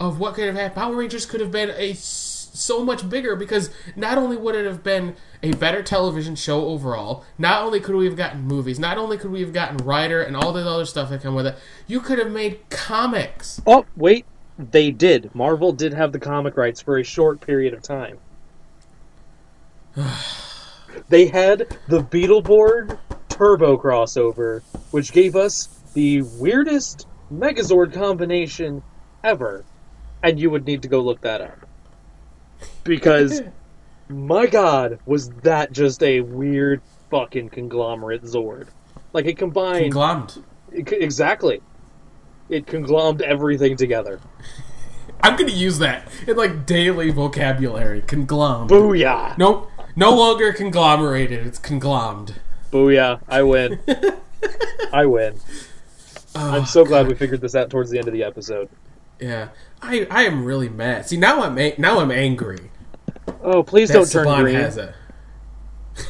of 0.00 0.18
what 0.18 0.34
could 0.34 0.46
have 0.46 0.54
happened. 0.54 0.74
Power 0.74 0.96
Rangers 0.96 1.26
could 1.26 1.40
have 1.40 1.52
been 1.52 1.70
a 1.70 1.94
so 1.94 2.84
much 2.84 3.08
bigger 3.10 3.34
because 3.36 3.70
not 3.96 4.16
only 4.16 4.36
would 4.36 4.54
it 4.54 4.64
have 4.64 4.82
been 4.84 5.16
a 5.42 5.52
better 5.52 5.82
television 5.82 6.36
show 6.36 6.66
overall, 6.66 7.24
not 7.36 7.62
only 7.62 7.80
could 7.80 7.96
we 7.96 8.06
have 8.06 8.16
gotten 8.16 8.42
movies, 8.42 8.78
not 8.78 8.96
only 8.96 9.18
could 9.18 9.30
we 9.30 9.40
have 9.40 9.52
gotten 9.52 9.76
Rider 9.78 10.22
and 10.22 10.36
all 10.36 10.52
the 10.52 10.66
other 10.66 10.84
stuff 10.86 11.10
that 11.10 11.20
come 11.22 11.34
with 11.34 11.46
it, 11.46 11.56
you 11.86 12.00
could 12.00 12.18
have 12.18 12.30
made 12.30 12.60
comics. 12.70 13.60
Oh, 13.66 13.84
wait. 13.96 14.24
They 14.56 14.92
did. 14.92 15.34
Marvel 15.34 15.72
did 15.72 15.94
have 15.94 16.12
the 16.12 16.20
comic 16.20 16.56
rights 16.56 16.80
for 16.80 16.96
a 16.96 17.02
short 17.02 17.40
period 17.40 17.74
of 17.74 17.82
time. 17.82 18.18
They 21.08 21.26
had 21.26 21.76
the 21.88 22.00
Beetleborg 22.02 22.98
Turbo 23.28 23.76
crossover, 23.76 24.62
which 24.90 25.12
gave 25.12 25.34
us 25.36 25.66
the 25.92 26.22
weirdest 26.22 27.06
Megazord 27.32 27.92
combination 27.92 28.82
ever. 29.22 29.64
And 30.22 30.38
you 30.38 30.50
would 30.50 30.64
need 30.66 30.82
to 30.82 30.88
go 30.88 31.00
look 31.00 31.20
that 31.22 31.40
up. 31.40 31.66
Because, 32.84 33.42
my 34.08 34.46
god, 34.46 34.98
was 35.04 35.30
that 35.42 35.72
just 35.72 36.02
a 36.02 36.20
weird 36.20 36.80
fucking 37.10 37.50
conglomerate 37.50 38.22
Zord. 38.22 38.68
Like, 39.12 39.26
it 39.26 39.36
combined. 39.36 39.92
Conglommed. 39.92 40.42
it- 40.72 40.92
exactly. 40.92 41.60
It 42.48 42.66
conglomed 42.66 43.20
everything 43.22 43.76
together. 43.76 44.20
I'm 45.22 45.36
gonna 45.36 45.52
use 45.52 45.78
that 45.78 46.08
in 46.26 46.36
like 46.36 46.66
daily 46.66 47.10
vocabulary. 47.10 48.02
Conglommed. 48.02 48.68
Booyah! 48.68 49.38
Nope. 49.38 49.70
No 49.96 50.14
longer 50.14 50.52
conglomerated. 50.52 51.46
It's 51.46 51.58
conglommed. 51.58 52.34
Booyah! 52.72 53.20
I 53.28 53.42
win. 53.42 53.78
I 54.92 55.06
win. 55.06 55.38
I'm 56.34 56.62
oh, 56.62 56.64
so 56.64 56.84
glad 56.84 57.06
we 57.06 57.14
figured 57.14 57.40
this 57.40 57.54
out 57.54 57.70
towards 57.70 57.90
the 57.90 57.98
end 57.98 58.08
of 58.08 58.12
the 58.12 58.24
episode. 58.24 58.68
Yeah. 59.20 59.48
I 59.80 60.06
I 60.10 60.24
am 60.24 60.44
really 60.44 60.68
mad. 60.68 61.06
See 61.06 61.16
now 61.16 61.42
I'm 61.42 61.56
a- 61.58 61.74
now 61.78 62.00
I'm 62.00 62.10
angry. 62.10 62.70
Oh, 63.42 63.62
please 63.62 63.90
don't 63.90 64.10
turn 64.10 64.26
Saban 64.26 64.42
green. 64.42 64.54
has 64.56 64.76
it. 64.76 64.94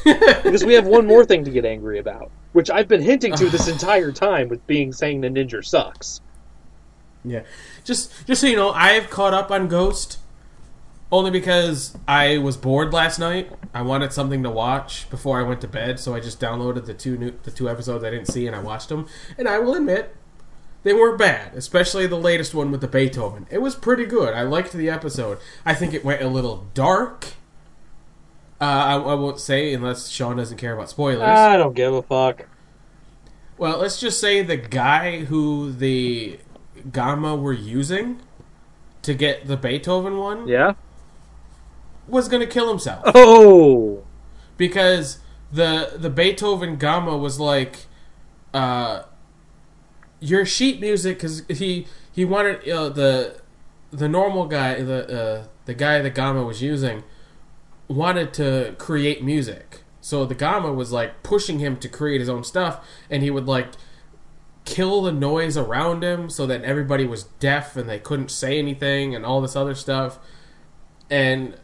because 0.43 0.65
we 0.65 0.73
have 0.73 0.87
one 0.87 1.05
more 1.05 1.23
thing 1.23 1.43
to 1.45 1.51
get 1.51 1.63
angry 1.63 1.99
about, 1.99 2.31
which 2.53 2.71
I've 2.71 2.87
been 2.87 3.01
hinting 3.01 3.35
to 3.35 3.49
this 3.49 3.67
entire 3.71 4.11
time 4.11 4.49
with 4.49 4.65
being 4.65 4.91
saying 4.91 5.21
the 5.21 5.27
ninja 5.27 5.63
sucks. 5.63 6.21
Yeah. 7.23 7.43
Just 7.83 8.25
just 8.25 8.41
so 8.41 8.47
you 8.47 8.55
know, 8.55 8.71
I've 8.71 9.11
caught 9.11 9.33
up 9.33 9.51
on 9.51 9.67
Ghost 9.67 10.17
only 11.11 11.31
because 11.31 11.97
I 12.07 12.37
was 12.39 12.57
bored 12.57 12.93
last 12.93 13.19
night. 13.19 13.51
I 13.73 13.81
wanted 13.81 14.11
something 14.11 14.43
to 14.43 14.49
watch 14.49 15.09
before 15.09 15.39
I 15.39 15.43
went 15.43 15.61
to 15.61 15.67
bed, 15.67 15.99
so 15.99 16.15
I 16.15 16.19
just 16.19 16.39
downloaded 16.39 16.85
the 16.85 16.93
two 16.93 17.17
new 17.17 17.33
the 17.43 17.51
two 17.51 17.69
episodes 17.69 18.03
I 18.03 18.09
didn't 18.09 18.27
see 18.27 18.47
and 18.47 18.55
I 18.55 18.59
watched 18.59 18.89
them. 18.89 19.07
And 19.37 19.47
I 19.47 19.59
will 19.59 19.75
admit 19.75 20.15
they 20.83 20.93
weren't 20.93 21.17
bad, 21.17 21.53
especially 21.55 22.05
the 22.07 22.15
latest 22.17 22.53
one 22.53 22.71
with 22.71 22.81
the 22.81 22.87
Beethoven. 22.87 23.47
It 23.49 23.59
was 23.59 23.75
pretty 23.75 24.05
good. 24.05 24.33
I 24.33 24.43
liked 24.43 24.71
the 24.73 24.89
episode. 24.89 25.39
I 25.65 25.73
think 25.73 25.93
it 25.93 26.03
went 26.05 26.21
a 26.21 26.27
little 26.27 26.67
dark. 26.73 27.33
Uh, 28.61 28.63
I, 28.63 28.93
I 28.93 29.13
won't 29.15 29.39
say 29.39 29.73
unless 29.73 30.09
Shawn 30.09 30.37
doesn't 30.37 30.57
care 30.57 30.73
about 30.73 30.89
spoilers. 30.89 31.21
I 31.27 31.57
don't 31.57 31.73
give 31.73 31.93
a 31.93 32.01
fuck. 32.01 32.47
Well, 33.57 33.79
let's 33.79 33.99
just 33.99 34.19
say 34.19 34.41
the 34.41 34.57
guy 34.57 35.25
who 35.25 35.71
the 35.71 36.39
Gamma 36.91 37.35
were 37.35 37.53
using 37.53 38.21
to 39.01 39.13
get 39.13 39.47
the 39.47 39.55
Beethoven 39.57 40.17
one 40.17 40.47
Yeah. 40.47 40.73
Was 42.07 42.27
going 42.27 42.41
to 42.41 42.47
kill 42.47 42.69
himself 42.69 43.03
Oh. 43.15 44.03
because 44.57 45.19
the 45.51 45.93
the 45.95 46.09
Beethoven 46.09 46.75
Gamma 46.77 47.17
was 47.17 47.39
like 47.39 47.85
uh 48.53 49.03
your 50.19 50.45
sheet 50.45 50.79
music 50.79 51.19
cuz 51.19 51.43
he 51.47 51.87
he 52.11 52.25
wanted 52.25 52.67
uh, 52.69 52.89
the 52.89 53.37
the 53.91 54.07
normal 54.09 54.45
guy 54.47 54.81
the 54.81 55.21
uh, 55.21 55.47
the 55.65 55.73
guy 55.73 56.01
the 56.01 56.09
Gamma 56.09 56.43
was 56.43 56.61
using 56.61 57.03
wanted 57.87 58.33
to 58.33 58.75
create 58.77 59.23
music. 59.23 59.81
So 60.01 60.25
the 60.25 60.35
Gamma 60.35 60.71
was 60.73 60.91
like 60.91 61.23
pushing 61.23 61.59
him 61.59 61.77
to 61.77 61.87
create 61.89 62.19
his 62.19 62.29
own 62.29 62.43
stuff 62.43 62.85
and 63.09 63.21
he 63.23 63.29
would 63.29 63.47
like 63.47 63.69
kill 64.63 65.03
the 65.03 65.11
noise 65.11 65.57
around 65.57 66.03
him 66.03 66.29
so 66.29 66.45
that 66.47 66.63
everybody 66.63 67.05
was 67.05 67.23
deaf 67.39 67.75
and 67.77 67.87
they 67.89 67.99
couldn't 67.99 68.31
say 68.31 68.57
anything 68.57 69.13
and 69.15 69.23
all 69.25 69.41
this 69.41 69.55
other 69.55 69.75
stuff. 69.75 70.17
And 71.09 71.55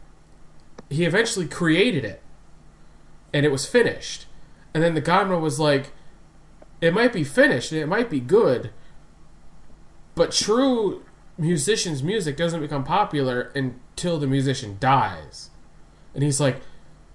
he 0.94 1.04
eventually 1.04 1.46
created 1.46 2.04
it. 2.04 2.22
And 3.32 3.46
it 3.46 3.52
was 3.52 3.66
finished. 3.66 4.26
And 4.74 4.82
then 4.82 4.94
the 4.94 5.00
Gamma 5.00 5.38
was 5.38 5.58
like, 5.58 5.92
it 6.80 6.92
might 6.92 7.12
be 7.12 7.24
finished 7.24 7.72
and 7.72 7.80
it 7.80 7.86
might 7.86 8.10
be 8.10 8.20
good, 8.20 8.70
but 10.14 10.32
true 10.32 11.04
musician's 11.38 12.02
music 12.02 12.36
doesn't 12.36 12.60
become 12.60 12.84
popular 12.84 13.52
until 13.54 14.18
the 14.18 14.26
musician 14.26 14.76
dies. 14.80 15.50
And 16.14 16.22
he's 16.22 16.40
like, 16.40 16.60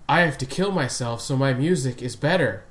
I 0.09 0.21
have 0.21 0.37
to 0.39 0.45
kill 0.45 0.71
myself 0.71 1.21
so 1.21 1.35
my 1.35 1.53
music 1.53 2.01
is 2.01 2.15
better. 2.15 2.63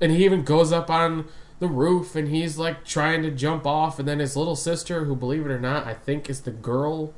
And 0.00 0.10
he 0.10 0.24
even 0.24 0.44
goes 0.44 0.72
up 0.72 0.90
on 0.90 1.26
the 1.60 1.68
roof 1.68 2.16
and 2.16 2.28
he's 2.28 2.58
like 2.58 2.84
trying 2.84 3.22
to 3.22 3.30
jump 3.30 3.66
off. 3.66 3.98
And 3.98 4.08
then 4.08 4.18
his 4.18 4.36
little 4.36 4.56
sister, 4.56 5.04
who, 5.04 5.14
believe 5.14 5.46
it 5.46 5.52
or 5.52 5.60
not, 5.60 5.86
I 5.86 5.94
think 5.94 6.28
is 6.28 6.40
the 6.40 6.50
girl 6.50 7.12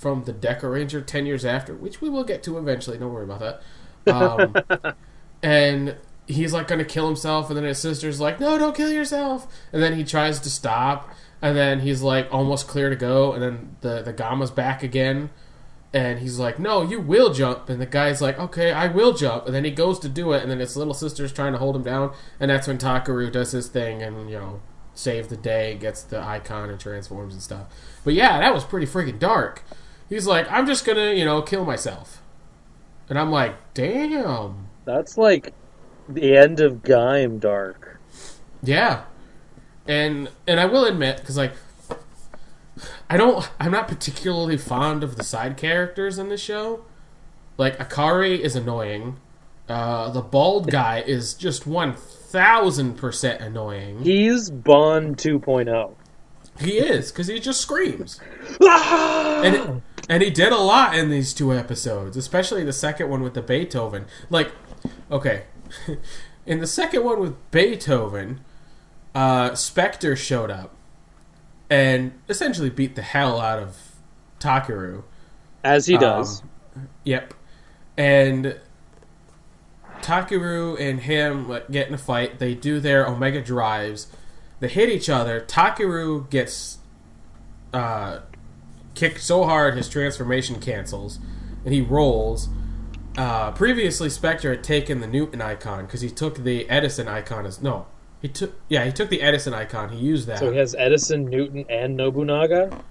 from 0.00 0.24
the 0.24 0.32
Dekaranger 0.32 1.04
10 1.04 1.26
years 1.26 1.44
after, 1.44 1.74
which 1.74 2.00
we 2.00 2.08
will 2.08 2.24
get 2.24 2.42
to 2.44 2.56
eventually. 2.56 2.96
Don't 2.98 3.12
worry 3.12 3.24
about 3.24 3.60
that. 4.06 4.12
Um, 4.12 4.94
and 5.42 5.96
he's 6.26 6.52
like 6.52 6.68
going 6.68 6.78
to 6.78 6.84
kill 6.84 7.06
himself. 7.06 7.50
And 7.50 7.56
then 7.56 7.64
his 7.64 7.78
sister's 7.78 8.18
like, 8.18 8.40
no, 8.40 8.56
don't 8.56 8.74
kill 8.74 8.90
yourself. 8.90 9.46
And 9.72 9.82
then 9.82 9.94
he 9.94 10.04
tries 10.04 10.40
to 10.40 10.50
stop. 10.50 11.10
And 11.42 11.56
then 11.56 11.80
he's 11.80 12.00
like 12.00 12.28
almost 12.32 12.66
clear 12.66 12.88
to 12.88 12.96
go. 12.96 13.34
And 13.34 13.42
then 13.42 13.76
the, 13.82 14.02
the 14.02 14.12
Gamma's 14.12 14.50
back 14.50 14.82
again 14.82 15.30
and 15.92 16.20
he's 16.20 16.38
like, 16.38 16.58
"No, 16.58 16.82
you 16.82 17.00
will 17.00 17.32
jump." 17.32 17.68
And 17.68 17.80
the 17.80 17.86
guy's 17.86 18.22
like, 18.22 18.38
"Okay, 18.38 18.70
I 18.72 18.86
will 18.86 19.12
jump." 19.12 19.46
And 19.46 19.54
then 19.54 19.64
he 19.64 19.72
goes 19.72 19.98
to 20.00 20.08
do 20.08 20.32
it, 20.32 20.42
and 20.42 20.50
then 20.50 20.60
his 20.60 20.76
little 20.76 20.94
sister's 20.94 21.32
trying 21.32 21.52
to 21.52 21.58
hold 21.58 21.74
him 21.74 21.82
down, 21.82 22.12
and 22.38 22.48
that's 22.50 22.68
when 22.68 22.78
Takeru 22.78 23.30
does 23.32 23.50
his 23.50 23.66
thing 23.66 24.00
and 24.02 24.30
you 24.30 24.38
know 24.38 24.60
saves 24.94 25.28
the 25.28 25.36
day, 25.36 25.74
gets 25.74 26.02
the 26.02 26.20
icon 26.20 26.70
and 26.70 26.78
transforms 26.78 27.32
and 27.32 27.42
stuff. 27.42 27.66
But 28.04 28.14
yeah, 28.14 28.38
that 28.38 28.54
was 28.54 28.64
pretty 28.64 28.86
freaking 28.86 29.18
dark. 29.18 29.64
He's 30.10 30.26
like, 30.26 30.50
"I'm 30.50 30.66
just 30.66 30.84
gonna 30.84 31.12
you 31.12 31.24
know 31.24 31.40
kill 31.40 31.64
myself," 31.64 32.20
and 33.08 33.18
I'm 33.18 33.30
like, 33.30 33.54
"Damn." 33.72 34.66
That's 34.84 35.16
like 35.16 35.54
the 36.08 36.36
end 36.36 36.60
of 36.60 36.82
Gaim 36.82 37.40
Dark. 37.40 38.00
Yeah, 38.62 39.04
and 39.86 40.28
and 40.46 40.60
I 40.60 40.66
will 40.66 40.84
admit 40.84 41.18
because 41.18 41.36
like 41.36 41.52
I 43.08 43.16
don't 43.16 43.48
I'm 43.58 43.70
not 43.70 43.88
particularly 43.88 44.56
fond 44.56 45.02
of 45.02 45.16
the 45.16 45.24
side 45.24 45.56
characters 45.56 46.18
in 46.18 46.28
this 46.28 46.40
show. 46.40 46.84
Like 47.56 47.78
Akari 47.78 48.38
is 48.38 48.56
annoying. 48.56 49.18
Uh, 49.68 50.10
the 50.10 50.22
bald 50.22 50.70
guy 50.70 51.00
is 51.06 51.34
just 51.34 51.66
one 51.66 51.94
thousand 51.94 52.94
percent 52.94 53.40
annoying. 53.40 54.02
He's 54.02 54.50
Bond 54.50 55.24
oh. 55.26 55.38
2.0. 55.38 55.94
He 56.60 56.78
is 56.78 57.10
because 57.10 57.26
he 57.26 57.40
just 57.40 57.60
screams. 57.60 58.20
and 58.60 59.54
it, 59.56 59.82
and 60.08 60.22
he 60.22 60.30
did 60.30 60.52
a 60.52 60.58
lot 60.58 60.96
in 60.96 61.10
these 61.10 61.32
two 61.32 61.52
episodes, 61.52 62.16
especially 62.16 62.64
the 62.64 62.72
second 62.72 63.08
one 63.08 63.22
with 63.22 63.34
the 63.34 63.42
Beethoven. 63.42 64.06
Like, 64.28 64.52
okay, 65.10 65.44
in 66.46 66.60
the 66.60 66.66
second 66.66 67.04
one 67.04 67.20
with 67.20 67.50
Beethoven, 67.50 68.40
uh, 69.14 69.54
Spectre 69.54 70.16
showed 70.16 70.50
up 70.50 70.74
and 71.68 72.12
essentially 72.28 72.70
beat 72.70 72.96
the 72.96 73.02
hell 73.02 73.40
out 73.40 73.60
of 73.60 73.76
Takeru. 74.40 75.04
As 75.62 75.86
he 75.86 75.96
does. 75.96 76.42
Um, 76.74 76.88
yep. 77.04 77.34
And 77.96 78.58
Takeru 80.00 80.80
and 80.80 81.00
him 81.00 81.48
like, 81.48 81.70
get 81.70 81.88
in 81.88 81.94
a 81.94 81.98
fight. 81.98 82.38
They 82.38 82.54
do 82.54 82.80
their 82.80 83.06
Omega 83.06 83.42
drives. 83.42 84.08
They 84.58 84.68
hit 84.68 84.88
each 84.88 85.08
other. 85.08 85.40
Takeru 85.40 86.28
gets 86.30 86.78
uh, 87.72 88.20
kicked 89.00 89.22
so 89.22 89.44
hard 89.44 89.76
his 89.76 89.88
transformation 89.88 90.60
cancels, 90.60 91.18
and 91.64 91.72
he 91.72 91.80
rolls. 91.80 92.50
Uh, 93.16 93.50
previously, 93.52 94.10
Spectre 94.10 94.50
had 94.50 94.62
taken 94.62 95.00
the 95.00 95.06
Newton 95.06 95.40
icon 95.40 95.86
because 95.86 96.02
he 96.02 96.10
took 96.10 96.36
the 96.44 96.68
Edison 96.68 97.08
icon 97.08 97.46
as 97.46 97.62
no. 97.62 97.86
He 98.20 98.28
took 98.28 98.60
yeah 98.68 98.84
he 98.84 98.92
took 98.92 99.08
the 99.08 99.22
Edison 99.22 99.54
icon. 99.54 99.88
He 99.88 99.98
used 99.98 100.26
that. 100.26 100.38
so 100.38 100.52
he 100.52 100.58
has 100.58 100.74
Edison, 100.78 101.24
Newton, 101.24 101.64
and 101.70 101.96
Nobunaga? 101.96 102.82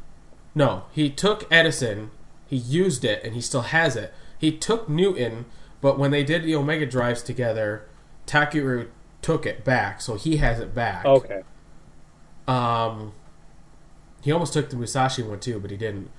No, 0.55 0.85
he 0.91 1.11
took 1.11 1.45
Edison, 1.51 2.09
he 2.47 2.57
used 2.57 3.05
it, 3.05 3.23
and 3.23 3.35
he 3.35 3.41
still 3.41 3.61
has 3.61 3.95
it. 3.95 4.11
He 4.35 4.51
took 4.51 4.89
Newton, 4.89 5.45
but 5.79 5.99
when 5.99 6.09
they 6.09 6.23
did 6.23 6.43
the 6.43 6.55
Omega 6.55 6.87
drives 6.87 7.21
together, 7.21 7.87
Takeru 8.25 8.87
took 9.21 9.45
it 9.45 9.63
back, 9.63 10.01
so 10.01 10.15
he 10.15 10.37
has 10.37 10.59
it 10.59 10.73
back. 10.73 11.05
Okay. 11.05 11.43
Um, 12.47 13.13
he 14.21 14.31
almost 14.31 14.53
took 14.53 14.69
the 14.69 14.75
Musashi 14.75 15.23
one 15.23 15.39
too, 15.39 15.59
but 15.59 15.71
he 15.71 15.77
didn't. 15.77 16.09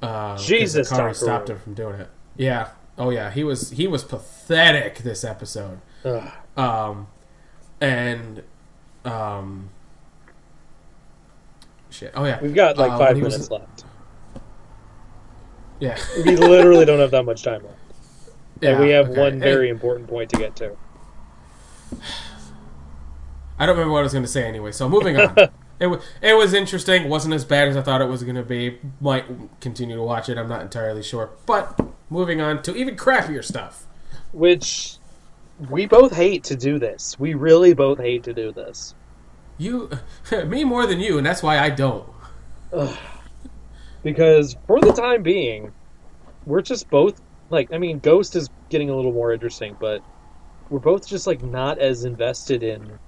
Uh, 0.00 0.36
Jesus, 0.36 0.90
Takeru. 0.90 1.14
stopped 1.14 1.48
him 1.50 1.58
from 1.58 1.74
doing 1.74 2.00
it. 2.00 2.08
Yeah. 2.36 2.68
Oh 2.98 3.10
yeah, 3.10 3.30
he 3.30 3.44
was 3.44 3.70
he 3.70 3.86
was 3.86 4.04
pathetic 4.04 4.98
this 4.98 5.24
episode. 5.24 5.80
Ugh. 6.04 6.30
Um, 6.56 7.06
and 7.80 8.42
um, 9.04 9.70
shit. 11.90 12.12
Oh 12.14 12.24
yeah, 12.24 12.40
We've 12.40 12.54
got 12.54 12.76
like 12.76 12.92
Uh, 12.92 12.98
five 12.98 13.08
when 13.08 13.16
he 13.16 13.22
was- 13.22 13.34
minutes 13.34 13.50
left. 13.50 13.84
Yeah. 15.80 15.98
We 16.24 16.36
literally 16.36 16.84
don't 16.84 17.00
have 17.00 17.10
that 17.12 17.24
much 17.24 17.42
time 17.42 17.62
left. 17.64 17.76
And 18.62 18.78
we 18.78 18.90
have 18.90 19.08
okay. 19.10 19.20
one 19.20 19.40
very 19.40 19.68
important 19.68 20.08
point 20.08 20.30
to 20.30 20.36
get 20.36 20.54
to. 20.56 20.76
I 23.58 23.66
don't 23.66 23.76
remember 23.76 23.92
what 23.92 24.00
I 24.00 24.02
was 24.02 24.12
going 24.12 24.24
to 24.24 24.30
say 24.30 24.44
anyway. 24.44 24.72
So 24.72 24.88
moving 24.88 25.16
on. 25.16 25.34
it 25.82 25.88
was 25.88 26.04
it 26.22 26.34
was 26.34 26.54
interesting. 26.54 27.08
wasn't 27.08 27.34
as 27.34 27.44
bad 27.44 27.66
as 27.66 27.76
I 27.76 27.82
thought 27.82 28.00
it 28.00 28.08
was 28.08 28.22
going 28.22 28.36
to 28.36 28.44
be. 28.44 28.78
Might 29.00 29.24
continue 29.60 29.96
to 29.96 30.02
watch 30.02 30.28
it. 30.28 30.38
I'm 30.38 30.48
not 30.48 30.62
entirely 30.62 31.02
sure. 31.02 31.30
But 31.44 31.78
moving 32.08 32.40
on 32.40 32.62
to 32.62 32.76
even 32.76 32.94
crappier 32.94 33.44
stuff. 33.44 33.86
Which 34.32 34.98
we 35.68 35.86
both 35.86 36.14
hate 36.14 36.44
to 36.44 36.56
do 36.56 36.78
this. 36.78 37.18
We 37.18 37.34
really 37.34 37.74
both 37.74 37.98
hate 37.98 38.22
to 38.24 38.32
do 38.32 38.52
this. 38.52 38.94
You, 39.58 39.90
me 40.46 40.62
more 40.62 40.86
than 40.86 41.00
you, 41.00 41.18
and 41.18 41.26
that's 41.26 41.42
why 41.42 41.58
I 41.58 41.70
don't. 41.70 42.08
because 44.04 44.56
for 44.68 44.80
the 44.80 44.92
time 44.92 45.24
being, 45.24 45.72
we're 46.46 46.62
just 46.62 46.88
both 46.90 47.20
like 47.50 47.72
I 47.72 47.78
mean, 47.78 47.98
Ghost 47.98 48.36
is 48.36 48.50
getting 48.68 48.88
a 48.88 48.94
little 48.94 49.12
more 49.12 49.32
interesting, 49.32 49.76
but 49.80 50.00
we're 50.70 50.78
both 50.78 51.08
just 51.08 51.26
like 51.26 51.42
not 51.42 51.80
as 51.80 52.04
invested 52.04 52.62
in 52.62 53.00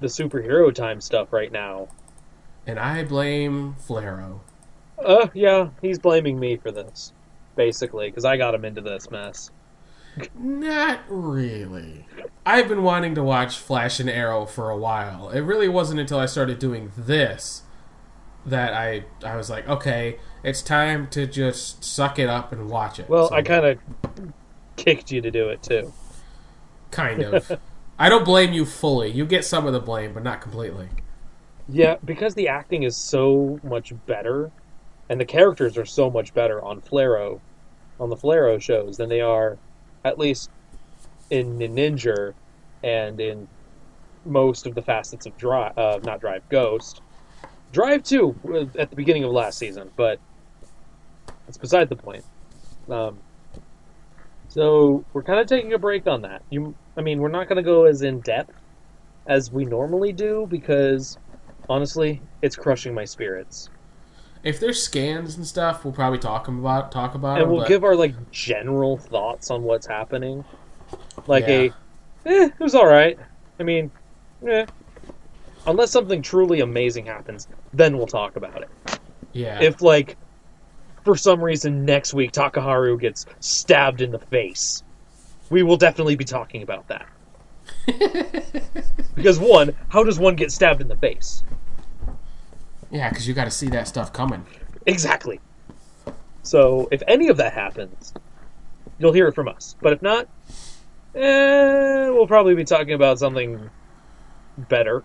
the 0.00 0.06
superhero 0.06 0.74
time 0.74 1.00
stuff 1.00 1.32
right 1.32 1.50
now. 1.52 1.88
And 2.66 2.78
I 2.78 3.04
blame 3.04 3.76
Flarrow. 3.88 4.40
Uh, 5.04 5.28
yeah, 5.34 5.68
he's 5.82 5.98
blaming 5.98 6.38
me 6.40 6.56
for 6.56 6.72
this, 6.72 7.12
basically, 7.54 8.08
because 8.10 8.24
I 8.24 8.36
got 8.36 8.54
him 8.54 8.64
into 8.64 8.80
this 8.80 9.10
mess. 9.10 9.50
Not 10.34 11.00
really. 11.08 12.06
I've 12.46 12.68
been 12.68 12.82
wanting 12.82 13.14
to 13.16 13.22
watch 13.22 13.58
Flash 13.58 14.00
and 14.00 14.08
Arrow 14.08 14.46
for 14.46 14.70
a 14.70 14.76
while. 14.76 15.28
It 15.28 15.40
really 15.42 15.68
wasn't 15.68 16.00
until 16.00 16.18
I 16.18 16.26
started 16.26 16.58
doing 16.58 16.90
this 16.96 17.62
that 18.46 18.72
I 18.72 19.04
I 19.24 19.36
was 19.36 19.50
like, 19.50 19.68
okay, 19.68 20.18
it's 20.42 20.62
time 20.62 21.08
to 21.08 21.26
just 21.26 21.84
suck 21.84 22.18
it 22.18 22.28
up 22.28 22.52
and 22.52 22.70
watch 22.70 22.98
it. 22.98 23.08
Well, 23.08 23.28
So, 23.28 23.34
I 23.34 23.42
kind 23.42 23.66
of 23.66 23.78
kicked 24.76 25.10
you 25.12 25.20
to 25.20 25.30
do 25.30 25.48
it 25.50 25.62
too. 25.62 25.92
kind 26.90 27.22
of. 27.22 27.60
I 27.98 28.08
don't 28.08 28.24
blame 28.24 28.52
you 28.52 28.66
fully. 28.66 29.10
You 29.10 29.24
get 29.24 29.44
some 29.44 29.66
of 29.66 29.72
the 29.72 29.80
blame, 29.80 30.12
but 30.12 30.22
not 30.22 30.40
completely. 30.40 30.88
Yeah, 31.68 31.96
because 32.04 32.34
the 32.34 32.48
acting 32.48 32.82
is 32.82 32.96
so 32.96 33.58
much 33.62 33.92
better, 34.06 34.50
and 35.08 35.20
the 35.20 35.24
characters 35.24 35.76
are 35.78 35.86
so 35.86 36.10
much 36.10 36.34
better 36.34 36.62
on 36.62 36.80
Flarrow, 36.80 37.40
on 37.98 38.10
the 38.10 38.16
Flarrow 38.16 38.60
shows 38.60 38.96
than 38.98 39.08
they 39.08 39.20
are, 39.20 39.58
at 40.04 40.18
least 40.18 40.50
in 41.30 41.58
Ninja, 41.58 42.34
and 42.84 43.20
in 43.20 43.48
most 44.24 44.66
of 44.66 44.74
the 44.74 44.82
facets 44.82 45.26
of 45.26 45.36
Drive, 45.36 45.76
uh, 45.78 45.98
not 46.04 46.20
Drive, 46.20 46.48
Ghost. 46.48 47.00
Drive 47.72 48.02
too 48.02 48.36
uh, 48.48 48.78
at 48.78 48.90
the 48.90 48.96
beginning 48.96 49.24
of 49.24 49.32
last 49.32 49.58
season, 49.58 49.90
but 49.96 50.20
it's 51.48 51.58
beside 51.58 51.88
the 51.88 51.96
point. 51.96 52.24
Um, 52.88 53.18
so 54.48 55.04
we're 55.12 55.22
kind 55.22 55.40
of 55.40 55.46
taking 55.46 55.72
a 55.72 55.78
break 55.78 56.06
on 56.06 56.22
that. 56.22 56.42
You, 56.50 56.74
I 56.96 57.02
mean, 57.02 57.20
we're 57.20 57.28
not 57.28 57.48
going 57.48 57.56
to 57.56 57.62
go 57.62 57.84
as 57.84 58.02
in 58.02 58.20
depth 58.20 58.54
as 59.26 59.50
we 59.52 59.64
normally 59.64 60.12
do 60.12 60.46
because 60.50 61.18
honestly, 61.68 62.22
it's 62.42 62.56
crushing 62.56 62.94
my 62.94 63.04
spirits. 63.04 63.68
If 64.44 64.60
there's 64.60 64.80
scans 64.82 65.36
and 65.36 65.46
stuff, 65.46 65.84
we'll 65.84 65.92
probably 65.94 66.18
talk 66.20 66.46
about 66.48 66.92
talk 66.92 67.14
about 67.14 67.38
And 67.38 67.42
them, 67.46 67.50
we'll 67.50 67.60
but- 67.62 67.68
give 67.68 67.84
our 67.84 67.96
like 67.96 68.30
general 68.30 68.96
thoughts 68.96 69.50
on 69.50 69.62
what's 69.64 69.86
happening. 69.86 70.44
Like 71.26 71.46
Yeah. 71.48 71.54
a, 71.54 71.64
eh, 72.26 72.44
it 72.46 72.60
was 72.60 72.74
all 72.74 72.86
right. 72.86 73.18
I 73.58 73.62
mean, 73.64 73.90
eh. 74.46 74.66
Unless 75.66 75.90
something 75.90 76.22
truly 76.22 76.60
amazing 76.60 77.06
happens, 77.06 77.48
then 77.72 77.96
we'll 77.98 78.06
talk 78.06 78.36
about 78.36 78.62
it. 78.62 79.00
yeah. 79.32 79.60
If 79.60 79.82
like, 79.82 80.16
for 81.04 81.16
some 81.16 81.42
reason 81.42 81.84
next 81.84 82.14
week 82.14 82.30
Takaharu 82.32 83.00
gets 83.00 83.26
stabbed 83.40 84.00
in 84.00 84.12
the 84.12 84.18
face, 84.20 84.84
we 85.50 85.62
will 85.62 85.76
definitely 85.76 86.16
be 86.16 86.24
talking 86.24 86.62
about 86.62 86.86
that. 86.88 87.06
because 89.14 89.38
one, 89.38 89.74
how 89.88 90.04
does 90.04 90.18
one 90.18 90.36
get 90.36 90.52
stabbed 90.52 90.80
in 90.80 90.88
the 90.88 90.96
face? 90.96 91.42
yeah, 92.90 93.08
because 93.08 93.26
you 93.26 93.34
got 93.34 93.44
to 93.44 93.50
see 93.50 93.68
that 93.68 93.88
stuff 93.88 94.12
coming. 94.12 94.44
Exactly. 94.86 95.40
So 96.42 96.88
if 96.92 97.02
any 97.08 97.28
of 97.28 97.36
that 97.38 97.52
happens, 97.52 98.14
you'll 98.98 99.12
hear 99.12 99.26
it 99.26 99.34
from 99.34 99.48
us. 99.48 99.74
But 99.80 99.92
if 99.92 100.02
not, 100.02 100.28
eh, 101.14 102.08
we'll 102.10 102.28
probably 102.28 102.54
be 102.54 102.64
talking 102.64 102.94
about 102.94 103.18
something 103.18 103.68
better. 104.56 105.02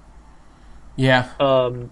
Yeah, 0.96 1.30
Um, 1.40 1.92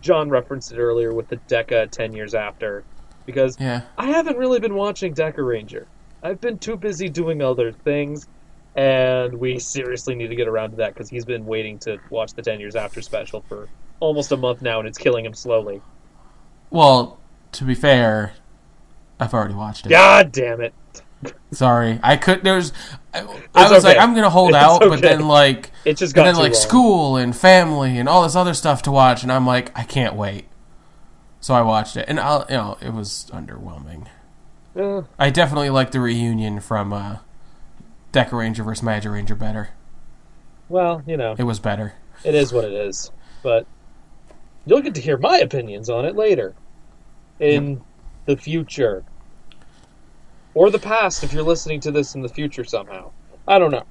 Jon 0.00 0.28
referenced 0.28 0.72
it 0.72 0.78
earlier 0.78 1.14
with 1.14 1.28
the 1.28 1.36
Deka 1.48 1.90
10 1.90 2.12
years 2.12 2.34
after, 2.34 2.84
because 3.24 3.58
yeah. 3.58 3.82
I 3.96 4.08
haven't 4.08 4.36
really 4.36 4.60
been 4.60 4.74
watching 4.74 5.14
Dekaranger. 5.14 5.86
I've 6.26 6.40
been 6.40 6.58
too 6.58 6.76
busy 6.76 7.08
doing 7.08 7.40
other 7.40 7.70
things, 7.70 8.26
and 8.74 9.32
we 9.34 9.60
seriously 9.60 10.16
need 10.16 10.26
to 10.26 10.34
get 10.34 10.48
around 10.48 10.70
to 10.70 10.76
that 10.78 10.92
because 10.92 11.08
he's 11.08 11.24
been 11.24 11.46
waiting 11.46 11.78
to 11.80 11.98
watch 12.10 12.34
the 12.34 12.42
10 12.42 12.58
years 12.58 12.74
after 12.74 13.00
special 13.00 13.42
for 13.48 13.68
almost 14.00 14.32
a 14.32 14.36
month 14.36 14.60
now, 14.60 14.80
and 14.80 14.88
it's 14.88 14.98
killing 14.98 15.24
him 15.24 15.34
slowly. 15.34 15.80
Well, 16.68 17.20
to 17.52 17.62
be 17.64 17.76
fair, 17.76 18.34
I've 19.20 19.32
already 19.32 19.54
watched 19.54 19.86
it. 19.86 19.90
God 19.90 20.32
damn 20.32 20.60
it. 20.60 20.74
Sorry, 21.52 22.00
I 22.02 22.16
could. 22.16 22.42
There's. 22.42 22.72
I, 23.14 23.20
I 23.54 23.70
was 23.70 23.84
like. 23.84 23.96
I'm 23.96 24.12
gonna 24.14 24.28
hold 24.28 24.50
It's 24.50 24.58
out, 24.58 24.80
but 24.80 25.00
then 25.00 25.28
like, 25.28 25.70
It 25.84 25.96
just 25.96 26.10
and 26.10 26.14
got 26.16 26.24
then 26.24 26.34
like 26.34 26.52
long. 26.52 26.60
school 26.60 27.16
and 27.16 27.36
family 27.36 27.98
and 27.98 28.08
all 28.08 28.24
this 28.24 28.34
other 28.34 28.52
stuff 28.52 28.82
to 28.82 28.90
watch, 28.90 29.22
and 29.22 29.30
I'm 29.30 29.46
like, 29.46 29.70
I 29.78 29.84
can't 29.84 30.16
wait. 30.16 30.46
So 31.40 31.54
I 31.54 31.62
watched 31.62 31.96
it, 31.96 32.04
and 32.08 32.18
I'll, 32.18 32.44
you 32.48 32.56
know, 32.56 32.78
it 32.82 32.92
was 32.92 33.30
underwhelming. 33.32 34.08
Uh, 34.76 35.02
I 35.18 35.30
definitely 35.30 35.70
like 35.70 35.90
the 35.90 36.00
reunion 36.00 36.60
from 36.60 36.92
uh, 36.92 37.18
Dekaranger 38.12 38.64
versus 38.64 38.82
Magic 38.82 39.10
Ranger 39.10 39.34
better. 39.34 39.70
well, 40.68 41.02
you 41.06 41.16
know, 41.16 41.34
It 41.38 41.44
was 41.44 41.58
better. 41.60 41.94
it 42.24 42.34
is 42.34 42.52
what 42.52 42.64
it 42.64 42.72
is. 42.72 43.10
But 43.42 43.66
you'll 44.66 44.82
get 44.82 44.94
to 44.96 45.00
hear 45.00 45.16
my 45.16 45.38
opinions 45.38 45.88
on 45.88 46.04
it 46.04 46.16
later. 46.16 46.54
In 47.38 47.82
the 48.26 48.36
future. 48.36 49.04
Or 50.54 50.70
the 50.70 50.78
past 50.78 51.22
if 51.22 51.32
you're 51.32 51.42
listening 51.42 51.80
to 51.80 51.90
this 51.90 52.14
in 52.14 52.22
the 52.22 52.28
future 52.28 52.64
somehow. 52.64 53.10
I 53.46 53.58
don't 53.58 53.70
know. 53.70 53.84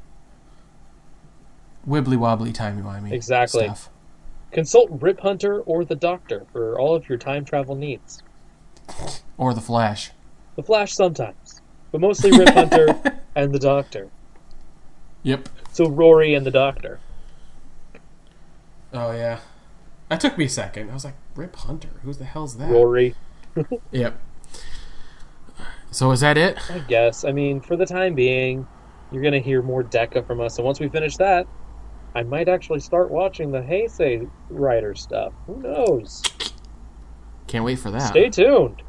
Wibbly 1.87 2.17
wobbly, 2.17 2.51
timey 2.51 2.81
wimey. 2.81 3.11
Exactly. 3.11 3.65
Stuff. 3.65 3.89
Consult 4.51 4.89
Rip 4.91 5.19
Hunter 5.19 5.61
or 5.61 5.85
the 5.85 5.95
Doctor 5.95 6.45
for 6.51 6.79
all 6.79 6.95
of 6.95 7.07
your 7.07 7.17
time 7.19 7.45
travel 7.45 7.75
needs. 7.75 8.23
Or 9.37 9.53
the 9.53 9.61
Flash. 9.61 10.11
The 10.55 10.63
Flash 10.63 10.93
sometimes. 10.93 11.61
But 11.91 12.01
mostly 12.01 12.31
Rip 12.31 12.49
Hunter 12.49 13.21
and 13.35 13.53
the 13.53 13.59
Doctor. 13.59 14.09
Yep. 15.23 15.49
So 15.71 15.89
Rory 15.89 16.33
and 16.33 16.45
the 16.45 16.51
Doctor. 16.51 16.99
Oh 18.93 19.11
yeah. 19.11 19.39
That 20.09 20.19
took 20.19 20.37
me 20.37 20.45
a 20.45 20.49
second. 20.49 20.89
I 20.89 20.93
was 20.93 21.05
like, 21.05 21.15
Rip 21.35 21.55
Hunter. 21.55 21.89
Who 22.03 22.13
the 22.13 22.25
hell's 22.25 22.57
that? 22.57 22.69
Rory. 22.69 23.15
Yep. 23.91 24.19
So 25.91 26.11
is 26.11 26.19
that 26.19 26.37
it? 26.37 26.59
I 26.69 26.79
guess. 26.79 27.23
I 27.23 27.31
mean, 27.31 27.61
for 27.61 27.77
the 27.77 27.85
time 27.85 28.13
being, 28.13 28.67
you're 29.11 29.21
going 29.21 29.33
to 29.33 29.39
hear 29.39 29.61
more 29.61 29.81
Deka 29.81 30.27
from 30.27 30.41
us. 30.41 30.57
And 30.57 30.65
once 30.65 30.81
we 30.81 30.89
finish 30.89 31.15
that, 31.17 31.47
I 32.13 32.23
might 32.23 32.49
actually 32.49 32.81
start 32.81 33.09
watching 33.09 33.51
the 33.51 33.61
Heisei 33.61 34.29
Rider 34.49 34.93
stuff. 34.93 35.31
Who 35.47 35.61
knows? 35.61 36.21
Can't 37.47 37.63
wait 37.63 37.79
for 37.79 37.91
that. 37.91 38.09
Stay 38.09 38.29
tuned 38.29 38.81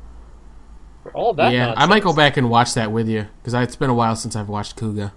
for 1.11 1.17
all 1.17 1.35
that. 1.35 1.53
yeah, 1.53 1.75
I 1.77 1.87
might 1.87 2.03
go 2.03 2.13
back 2.13 2.37
and 2.37 2.51
watch 2.51 2.75
that 2.75 2.93
with 2.93 3.09
you 3.09 3.27
because 3.39 3.55
it's 3.55 3.77
been 3.77 3.91
a 3.91 3.95
while 3.95 4.17
since 4.17 4.37
I've 4.37 4.49
watched 4.49 4.77
Kuuga. 4.77 5.13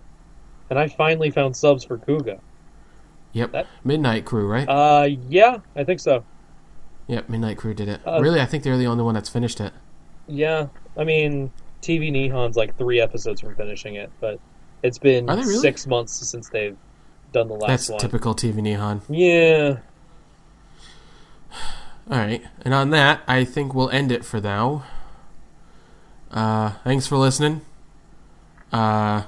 And 0.70 0.78
I 0.78 0.88
finally 0.88 1.32
found 1.32 1.56
subs 1.58 1.84
for 1.84 1.98
Kuuga. 1.98 2.40
Yep, 3.34 3.52
That- 3.52 3.68
Midnight 3.84 4.26
Crew, 4.26 4.48
right? 4.48 4.68
Uh, 4.68 5.08
yeah, 5.30 5.58
I 5.76 5.84
think 5.84 6.00
so. 6.00 6.24
yep, 7.08 7.30
Midnight 7.30 7.58
Crew 7.58 7.74
did 7.74 7.88
it. 7.90 8.02
uh, 8.08 8.20
really, 8.22 8.40
I 8.42 8.46
think 8.46 8.64
they're 8.64 8.78
the 8.78 8.88
only 8.88 9.04
one 9.04 9.14
that's 9.14 9.30
finished 9.30 9.60
it. 9.60 9.74
Yeah, 10.28 10.68
I 10.98 11.04
mean, 11.04 11.52
TV 11.82 12.12
Nihon's 12.12 12.56
like 12.56 12.78
three 12.78 13.00
episodes 13.02 13.42
from 13.42 13.56
finishing 13.56 13.96
it, 13.96 14.12
but 14.20 14.40
it's 14.84 14.98
been 15.00 15.26
really? 15.26 15.56
six 15.58 15.88
months 15.88 16.14
since 16.28 16.50
they've 16.50 16.78
done 17.32 17.48
the 17.48 17.54
last 17.56 17.68
That's 17.68 17.90
one. 17.90 18.00
typical 18.00 18.36
TV 18.36 18.56
Nihon. 18.62 19.02
Yeah, 19.10 19.78
All 22.12 22.18
right, 22.18 22.44
and 22.64 22.74
on 22.74 22.90
that, 22.92 23.22
I 23.28 23.44
think 23.44 23.74
we'll 23.74 23.90
end 23.92 24.12
it 24.12 24.26
for 24.26 24.40
now. 24.42 24.84
Uh, 26.32 26.72
thanks 26.84 27.08
for 27.08 27.18
listening. 27.18 27.62
Uh, 28.72 29.24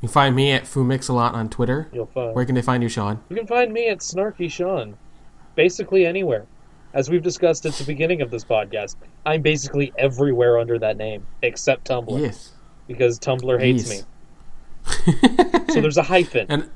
you 0.00 0.08
can 0.08 0.12
find 0.12 0.34
me 0.36 0.52
at 0.52 0.64
Fumixalot 0.64 1.32
on 1.34 1.48
Twitter. 1.48 1.88
you'll 1.92 2.06
find. 2.06 2.34
Where 2.34 2.44
can 2.44 2.54
they 2.54 2.62
find 2.62 2.82
you, 2.82 2.88
Shawn? 2.88 3.22
You 3.28 3.36
can 3.36 3.46
find 3.46 3.72
me 3.72 3.88
at 3.88 3.98
Snarky 3.98 4.50
Shawn, 4.50 4.96
basically 5.54 6.06
anywhere. 6.06 6.46
As 6.94 7.08
we've 7.08 7.22
discussed 7.22 7.64
at 7.64 7.72
the 7.74 7.84
beginning 7.84 8.20
of 8.20 8.30
this 8.30 8.44
podcast, 8.44 8.96
I'm 9.24 9.40
basically 9.42 9.92
everywhere 9.96 10.58
under 10.58 10.78
that 10.78 10.96
name 10.98 11.26
except 11.42 11.86
Tumblr 11.88 12.20
Yes. 12.20 12.52
because 12.86 13.18
Tumblr 13.18 13.58
hates 13.60 13.90
Yes. 13.90 14.04
me. 15.06 15.64
So 15.72 15.80
there's 15.80 15.96
a 15.96 16.02
hyphen. 16.02 16.46
And 16.50 16.70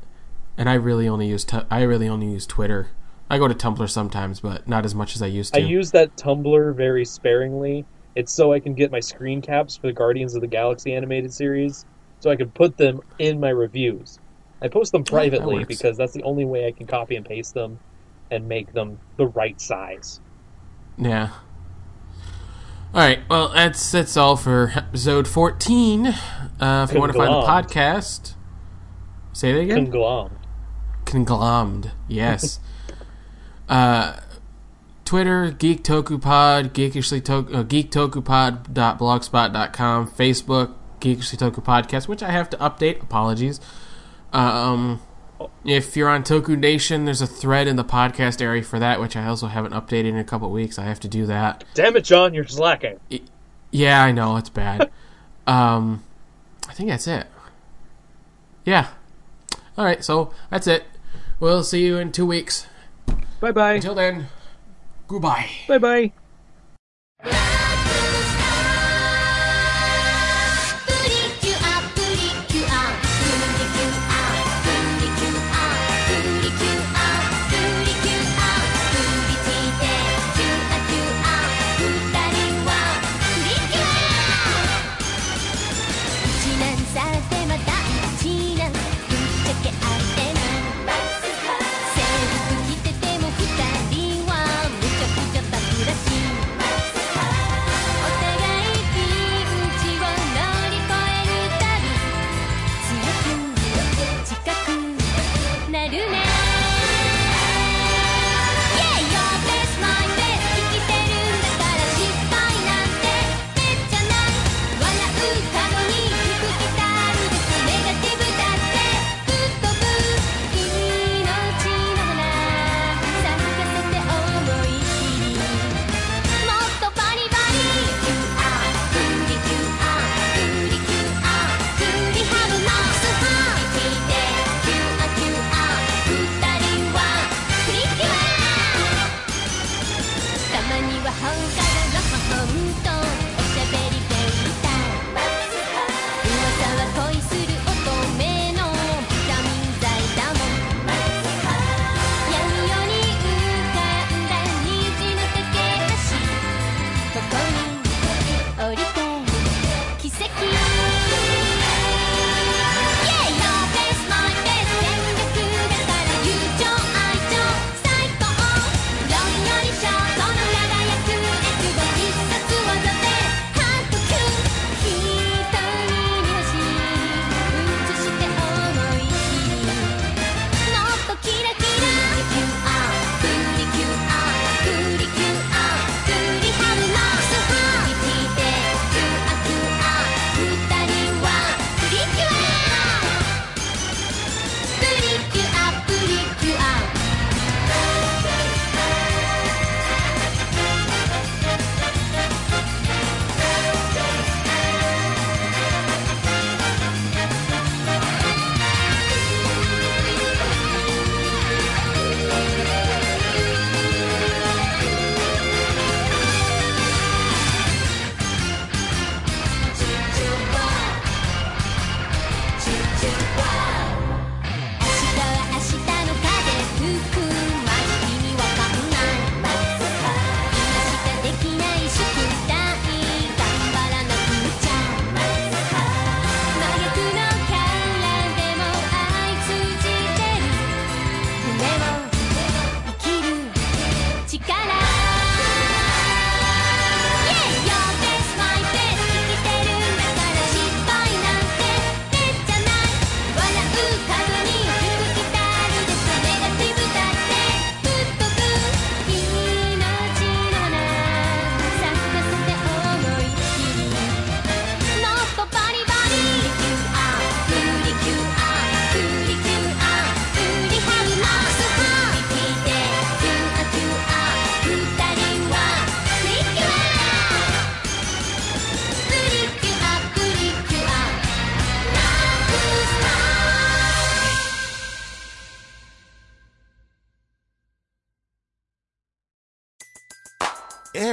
and 0.59 0.71
I 0.71 0.75
really 0.75 1.07
only 1.07 1.27
use 1.29 1.45
tu- 1.45 1.67
I 1.71 1.83
really 1.83 2.09
only 2.09 2.29
use 2.29 2.47
Twitter. 2.47 2.89
I 3.29 3.37
go 3.37 3.47
to 3.47 3.55
Tumblr 3.55 3.91
sometimes, 3.91 4.41
but 4.41 4.67
not 4.67 4.87
as 4.87 4.95
much 4.95 5.15
as 5.15 5.21
I 5.21 5.27
used 5.27 5.53
to. 5.53 5.61
I 5.61 5.65
use 5.65 5.91
that 5.91 6.17
Tumblr 6.17 6.75
very 6.75 7.05
sparingly. 7.05 7.85
It's 8.17 8.33
so 8.33 8.53
I 8.53 8.61
can 8.61 8.75
get 8.75 8.91
my 8.91 9.01
screen 9.01 9.43
caps 9.43 9.77
for 9.77 9.87
the 9.87 9.93
Guardians 9.93 10.35
of 10.35 10.41
the 10.41 10.47
Galaxy 10.47 10.95
animated 10.95 11.33
series, 11.33 11.85
so 12.21 12.31
I 12.31 12.37
can 12.37 12.51
put 12.51 12.79
them 12.79 13.01
in 13.19 13.39
my 13.39 13.51
reviews. 13.51 14.19
I 14.63 14.69
post 14.69 14.93
them 14.93 15.05
privately 15.05 15.59
that 15.59 15.69
because 15.69 15.99
that's 15.99 16.15
the 16.15 16.23
only 16.23 16.47
way 16.47 16.67
I 16.67 16.73
can 16.73 16.87
copy 16.87 17.17
and 17.17 17.27
paste 17.27 17.53
them 17.53 17.79
and 18.31 18.49
make 18.49 18.73
them 18.73 18.99
the 19.19 19.27
right 19.27 19.61
size. 19.61 20.21
Yeah. 20.97 21.29
All 22.95 23.03
right. 23.03 23.21
Well, 23.29 23.51
that's 23.51 23.93
that's 23.93 24.17
all 24.17 24.37
for 24.37 24.73
episode 24.75 25.29
fourteen. 25.29 26.07
Uh, 26.07 26.87
if 26.89 26.95
you 26.95 27.01
want 27.01 27.13
to 27.13 27.19
find 27.19 27.31
the 27.31 27.47
podcast, 27.47 28.33
say 29.35 29.53
that 29.53 29.61
again. 29.61 29.85
Conglomed. 29.85 30.39
Conglomed. 31.05 31.93
Yes. 32.09 32.61
uh, 33.69 34.21
Twitter, 35.07 35.53
geektokupod 35.53 35.83
Toku 35.85 36.21
Pod, 36.21 36.75
geekishly 36.75 37.21
uh, 37.31 37.63
Facebook, 40.07 40.75
Geekishly 41.01 41.63
Podcast, 41.63 42.09
which 42.09 42.25
I 42.25 42.33
have 42.33 42.51
to 42.51 42.57
update. 42.57 43.01
Apologies. 43.01 43.61
Um, 44.33 45.01
if 45.65 45.97
you're 45.97 46.09
on 46.09 46.25
Toku 46.25 46.59
Nation, 46.59 47.05
there's 47.05 47.23
a 47.23 47.27
thread 47.27 47.69
in 47.69 47.77
the 47.77 47.85
podcast 47.85 48.43
area 48.43 48.65
for 48.65 48.81
that, 48.81 49.01
which 49.01 49.15
I 49.17 49.27
also 49.27 49.47
haven't 49.47 49.73
updated 49.73 50.07
in 50.07 50.17
a 50.17 50.25
couple 50.25 50.51
weeks. 50.51 50.77
I 50.77 50.85
have 50.85 50.99
to 51.01 51.09
do 51.09 51.25
that. 51.27 51.63
Damn 51.75 51.97
it, 51.97 52.03
Jon, 52.03 52.35
you're 52.35 52.45
slacking. 52.45 52.99
Yeah, 53.71 54.03
I 54.03 54.11
know 54.11 54.37
it's 54.37 54.51
bad. 54.51 54.91
um, 55.47 56.03
I 56.69 56.73
think 56.73 56.91
that's 56.91 57.07
it. 57.07 57.29
Yeah. 58.65 58.89
All 59.79 59.85
right, 59.85 60.03
so 60.03 60.33
that's 60.51 60.67
it. 60.67 60.83
We'll 61.39 61.63
see 61.63 61.85
you 61.85 61.97
in 61.97 62.11
two 62.11 62.27
weeks. 62.27 62.67
Bye 63.39 63.53
bye. 63.53 63.75
Until 63.75 63.95
then. 63.95 64.27
Goodbye. 65.09 65.49
Bye 65.69 66.13
bye. 67.23 67.53